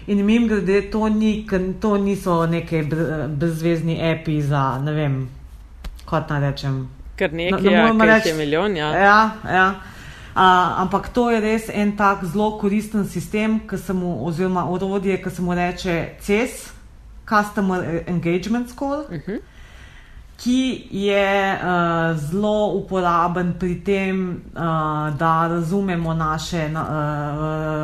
In 0.07 0.25
mim 0.25 0.47
grede, 0.47 0.81
to, 0.81 1.09
ni, 1.09 1.47
to 1.79 1.97
niso 1.97 2.45
neke 2.45 2.83
br- 2.83 3.27
brezvezni 3.29 3.99
api 4.11 4.41
za, 4.41 4.79
ne 4.79 4.91
vem, 4.91 5.29
kot 6.05 6.29
naj 6.29 6.41
rečem. 6.41 6.89
Kar 7.15 7.33
Ne- 7.33 7.43
nekaj, 7.45 7.61
ne 7.61 7.71
ja, 7.71 7.81
moremo 7.81 7.99
ker 7.99 8.09
jih 8.09 8.15
reči- 8.15 8.27
je 8.27 8.35
milijon, 8.35 8.75
ja. 8.75 8.89
Ja, 8.89 9.19
ja. 9.45 9.73
Uh, 10.39 10.45
ampak 10.81 11.09
to 11.11 11.29
je 11.31 11.39
res 11.39 11.65
en 11.69 11.97
tak 11.97 12.23
zelo 12.23 12.57
koristen 12.57 13.03
sistem, 13.05 13.59
mu, 13.93 14.23
oziroma 14.25 14.63
orodje, 14.71 15.17
ki 15.21 15.29
se 15.29 15.41
mu 15.41 15.51
reče 15.53 16.15
CES, 16.21 16.71
Customer 17.27 18.03
Engagement 18.07 18.69
Score, 18.69 18.99
uh 18.99 19.19
-huh. 19.27 19.39
ki 20.37 20.87
je 20.91 21.59
uh, 21.59 22.17
zelo 22.17 22.71
uporaben 22.73 23.53
pri 23.59 23.83
tem, 23.83 24.41
uh, 24.55 24.61
da 25.17 25.47
razumemo 25.47 26.13
naše 26.13 26.69
na, 26.69 26.81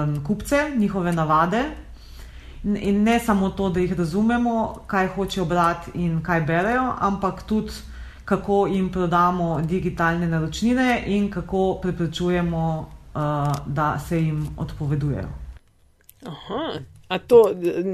uh, 0.07 0.23
kupce, 0.23 0.71
njihove 0.77 1.11
navade. 1.11 1.63
In- 2.63 2.77
In 2.77 3.03
ne 3.03 3.19
samo 3.19 3.49
to, 3.49 3.69
da 3.69 3.79
jih 3.79 3.93
razumemo, 3.97 4.75
kaj 4.87 5.07
hočejo 5.07 5.45
brati 5.45 5.91
in 5.93 6.21
kaj 6.23 6.41
berejo, 6.41 6.93
ampak 6.99 7.43
tudi 7.43 7.71
kako 8.25 8.67
jim 8.67 8.89
prodamo 8.91 9.61
digitalne 9.61 10.27
naročnine 10.27 11.03
in 11.05 11.31
kako 11.31 11.79
preprečujemo, 11.81 12.89
uh, 13.15 13.21
da 13.65 13.99
se 13.99 14.21
jim 14.21 14.47
odpovedujejo. 14.57 15.29
Aha. 16.25 16.79
A 17.07 17.19
to 17.19 17.51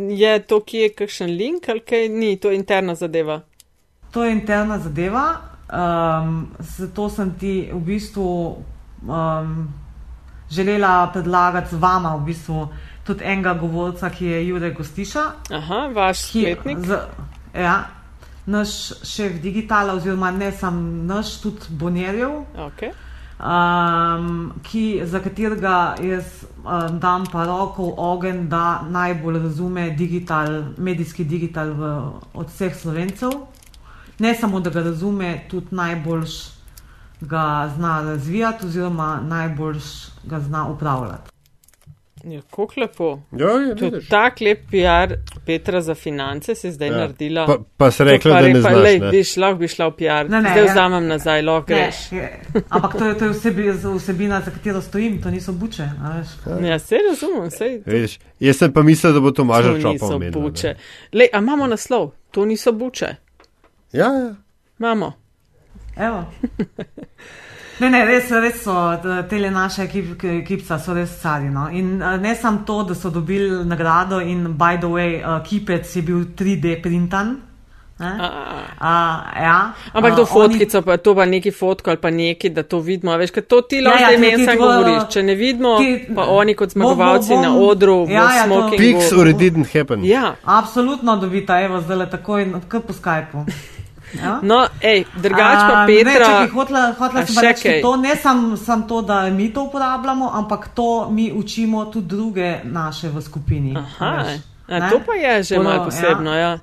je 0.10 0.40
to, 0.40 0.60
ki 0.60 0.78
je 0.78 0.90
kakšen 0.94 1.30
link 1.30 1.70
ali 1.70 1.80
kaj 1.80 2.10
ni, 2.10 2.38
to 2.38 2.49
je 2.49 2.56
interna 2.56 2.95
zadeva. 2.95 3.41
To 4.12 4.24
je 4.24 4.32
interna 4.32 4.80
zadeva, 4.80 5.26
um, 5.72 6.48
zato 6.60 7.10
sem 7.10 7.34
ti 7.40 7.70
v 7.74 7.80
bistvu 7.80 8.56
um, 9.08 9.74
želela 10.49 11.10
predlagati 11.14 11.76
z 11.76 11.80
vama 11.80 12.16
v 12.16 12.26
bistvu 12.26 12.68
tudi 13.03 13.24
enega 13.24 13.53
govorca, 13.53 14.10
ki 14.10 14.26
je 14.26 14.48
Jurek 14.48 14.78
Gostiša. 14.78 15.24
Aha, 15.49 15.88
vaš 15.94 16.26
ki, 16.32 16.41
spletnik. 16.41 16.78
z, 16.78 16.99
ja, 17.53 17.76
naš 18.52 18.76
šef 19.03 19.40
digitala, 19.41 19.94
oziroma 19.94 20.32
ne 20.32 20.52
sam 20.52 21.06
naš, 21.07 21.38
tudi 21.41 21.69
Bonjerjev, 21.69 22.32
Okay. 22.68 22.91
um, 23.40 24.52
ki, 24.64 25.02
za 25.03 25.19
katerega 25.19 25.95
jaz 26.03 26.44
um, 26.44 26.99
dam 26.99 27.26
pa 27.32 27.45
roko 27.45 27.90
v 27.90 27.94
ogen, 27.98 28.49
da 28.49 28.82
najbolj 28.90 29.40
razume 29.44 29.90
digital, 29.98 30.64
medijski 30.78 31.23
digital 31.26 31.73
v, 31.73 31.91
od 32.34 32.48
vseh 32.48 32.76
slovencev. 32.76 33.32
Ne 34.19 34.36
samo, 34.36 34.60
da 34.60 34.69
ga 34.69 34.84
razume, 34.84 35.41
tudi 35.49 35.76
najboljš 35.76 36.40
ga 37.22 37.72
zna 37.76 38.02
razvijati, 38.02 38.65
oziroma 38.65 39.19
najboljš 39.23 39.86
ga 40.23 40.40
zna 40.40 40.68
upravljati. 40.68 41.31
Ja, 42.23 42.41
kako 42.41 42.73
lepo. 42.77 43.19
Ja, 43.31 43.48
ja, 43.49 43.76
To 43.76 43.85
je 43.85 43.91
vidiš. 43.91 44.10
tak 44.10 44.41
lep 44.41 44.60
PR 44.68 45.14
Petra 45.45 45.81
za 45.81 45.95
finance, 45.95 46.56
se 46.56 46.68
je 46.68 46.72
zdaj 46.72 46.88
Ja. 46.88 46.98
naredila. 46.98 47.45
Pa, 47.45 47.57
pa 47.77 47.91
si 47.91 48.03
rekla, 48.03 48.31
To 48.31 48.35
pa 48.35 48.41
da 48.41 48.48
ne 48.49 48.61
znaš. 48.61 48.73
lej, 48.76 48.99
ne. 48.99 49.10
Viš, 49.10 49.38
lahko 49.38 49.57
bi 49.57 49.68
šla 49.68 49.88
v 49.88 49.93
PR. 49.93 50.30
Ne, 50.30 50.41
ne, 50.41 50.49
zdaj 50.49 50.57
ja. 50.60 50.72
vzamem 50.72 51.07
nazaj, 51.07 51.41
lahko 51.41 51.65
greš. 51.68 52.11
Ne, 52.11 52.18
je, 52.18 52.41
ampak 52.69 52.93
to 52.93 53.06
je, 53.06 53.18
to 53.18 53.26
je 53.26 53.31
vsebi, 53.31 53.64
vsebina, 53.95 54.41
za 54.41 54.52
katero 54.52 54.81
stojim, 54.81 55.22
to 55.22 55.30
niso 55.30 55.52
buče. 55.53 55.84
a 55.99 56.18
veš. 56.18 56.27
Ja, 56.64 56.80
se 56.80 56.95
razumem, 57.02 57.52
sej. 57.52 57.81
Vidiš, 57.85 58.19
jaz 58.39 58.57
sem 58.57 58.73
pa 58.73 58.81
mislil, 58.81 59.14
da 59.14 59.19
bo 59.19 59.30
to 59.30 59.35
To 59.35 59.43
mažar 59.43 59.76
čopa 59.76 59.89
niso 59.91 60.15
omenil. 60.15 60.41
buče. 60.41 60.76
Lej, 61.14 61.27
a 61.34 61.38
imamo 61.39 61.68
naslov? 61.68 62.11
To 62.31 62.45
niso 62.45 62.72
buče. 62.72 63.15
Ja, 63.91 64.06
ja. 64.07 64.35
Imamo. 64.80 65.14
Evo. 65.98 66.26
Ne, 67.82 67.90
ne, 67.90 68.06
res, 68.06 68.30
res 68.32 68.60
so 68.62 68.74
te 69.30 69.40
naše 69.41 69.84
ekip, 69.84 70.24
ekipca, 70.24 70.78
so 70.80 70.94
res 70.94 71.16
cari. 71.22 71.49
No? 71.49 71.64
In 71.70 71.98
ne 71.98 72.36
samo 72.36 72.62
to, 72.64 72.84
da 72.84 72.94
so 72.95 73.10
dobili 73.10 73.66
nagrado, 73.66 74.20
in 74.22 74.53
by 74.53 74.78
the 74.78 74.88
way, 74.88 75.16
uh, 75.18 75.40
kipec 75.41 75.95
je 75.95 76.02
bil 76.02 76.26
3D 76.36 76.82
printan. 76.82 77.38
ne. 77.99 78.12
A, 78.20 78.28
a, 78.80 78.91
ja, 79.41 79.74
Ampak 79.94 80.16
to 80.16 80.26
fotkico, 80.26 80.82
pa 80.82 80.98
to 80.98 81.16
pa 81.16 81.26
neki 81.26 81.52
fotko 81.52 81.90
ali 81.90 81.98
pa 81.98 82.10
neki, 82.10 82.49
da 82.49 82.64
to 82.64 82.80
vidimo. 82.80 83.12
a 83.12 83.18
Veš, 83.18 83.32
to 83.48 83.62
ti 83.62 83.82
lahko 83.82 84.14
ja, 84.14 84.20
meni 84.20 84.36
ti 84.36 84.45
sam 84.45 84.58
govoriš. 84.58 85.03
Če 85.10 85.24
ne 85.24 85.36
vidimo, 85.36 85.78
ti- 85.78 86.06
pa 86.16 86.24
oni 86.24 86.53
kot 86.53 86.70
zmagovalci 86.70 87.30
bom- 87.30 87.41
na 87.41 87.56
odru 87.58 88.08
Ja, 88.10 88.36
ja, 88.36 88.45
smokingu. 88.45 88.78
Pics 88.78 89.12
or 89.12 89.28
it 89.28 89.38
didn't 89.38 89.70
happen. 89.74 90.06
Ja, 90.06 90.36
Absolutno 90.45 91.18
dobita, 91.18 91.62
evo, 91.62 91.82
zdaj 91.82 91.98
le 91.98 92.10
takoj, 92.10 92.53
kar 92.68 92.82
po 92.82 92.94
Skypu. 92.94 93.45
Ja? 94.16 94.40
no, 94.44 94.68
ej, 94.82 95.06
drugač 95.16 95.60
pa 95.64 95.74
A, 95.74 95.86
Ne, 95.88 96.04
Petra. 96.04 96.26
čakaj, 96.26 96.48
hotla, 96.48 96.82
hotla 97.00 97.20
A 97.22 97.26
sem 97.26 97.44
reči 97.44 97.82
to, 97.82 97.96
ne 97.96 98.16
samo 98.16 98.58
sam 98.58 98.88
to, 98.88 99.02
da 99.02 99.30
mi 99.30 99.54
to 99.54 99.64
uporabljamo, 99.64 100.30
ampak 100.34 100.68
to 100.76 101.10
mi 101.10 101.32
učimo 101.32 101.86
tudi 101.86 102.08
druge 102.08 102.60
naše 102.64 103.10
v 103.10 103.22
skupini. 103.22 103.78
Aha, 103.78 104.12
veš, 104.18 104.42
a 104.68 104.80
ne? 104.80 104.90
to 104.90 105.00
pa 105.06 105.14
je 105.14 105.44
že 105.44 105.60
malo 105.60 105.86
posebno, 105.86 106.34
ja. 106.34 106.60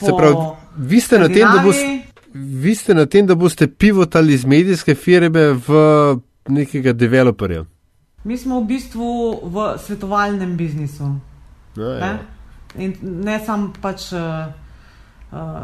Se 0.00 0.10
Po 0.10 0.16
pravi, 0.16 0.36
vi 0.76 1.00
ste, 1.00 1.18
na 1.18 1.28
tem, 1.28 1.48
da 1.48 1.62
boste, 1.64 2.02
vi 2.34 2.74
ste 2.74 2.94
na 2.94 3.06
tem, 3.06 3.26
da 3.26 3.34
boste 3.34 3.66
pivotali 3.66 4.34
iz 4.34 4.44
medijske 4.44 4.94
firme 4.94 5.52
v 5.52 5.70
nekega 6.48 6.92
developerja. 6.92 7.64
Mi 8.24 8.38
smo 8.38 8.60
v 8.60 8.64
bistvu 8.66 9.40
v 9.42 9.78
svetovalnem 9.78 10.56
biznisu. 10.56 11.04
No, 11.04 11.20
Ne, 11.76 11.98
ja. 11.98 12.18
In 12.78 12.92
ne 13.24 13.40
samo 13.46 13.72
pač 13.82 14.12
uh, 14.12 14.52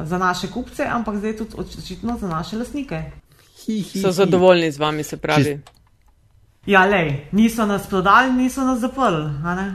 za 0.05 0.19
naše 0.19 0.51
kupce, 0.51 0.87
ampak 0.91 1.17
zdaj 1.17 1.37
tudi 1.37 1.55
očitno 1.59 2.19
za 2.21 2.29
naše 2.29 2.57
lasnike. 2.57 3.03
Hi, 3.67 3.83
hi, 3.83 4.01
So 4.01 4.09
hi. 4.09 4.13
zadovoljni 4.13 4.73
z 4.73 4.79
vami, 4.79 5.03
se 5.03 5.17
pravi. 5.17 5.61
Ja, 6.67 6.85
lej, 6.87 7.27
niso 7.33 7.67
nas 7.67 7.87
prodali, 7.89 8.33
niso 8.33 8.65
nas 8.65 8.79
zaprli. 8.81 9.31
a. 9.45 9.73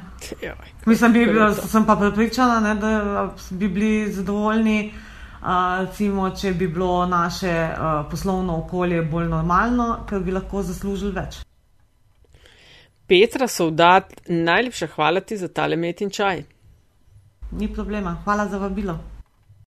Mislim, 0.86 1.14
bi, 1.14 1.26
to? 1.26 1.68
sem 1.68 1.86
pa 1.86 1.96
prepričana, 1.96 2.60
ne, 2.60 2.76
da 2.76 3.36
bi 3.50 3.68
bili 3.68 4.12
zadovoljni, 4.14 4.94
uh, 5.42 5.48
recimo, 5.86 6.30
če 6.30 6.54
bi 6.54 6.68
bilo 6.68 7.06
naše 7.06 7.70
uh, 7.72 8.12
poslovno 8.12 8.58
okolje 8.58 9.02
bolj 9.02 9.28
normalno, 9.28 10.06
ker 10.10 10.20
bi 10.20 10.32
lahko 10.32 10.64
zaslužili 10.64 11.12
več. 11.12 11.42
Petra 13.08 13.48
Sovdat, 13.48 14.14
najlepša 14.28 14.88
hvala 14.96 15.20
ti 15.20 15.38
za 15.38 15.48
tale 15.48 15.76
metin 15.76 16.10
čaj. 16.10 16.44
Ni 17.52 17.74
problema. 17.74 18.18
Hvala 18.24 18.48
za 18.48 18.58
vabilo. 18.58 19.17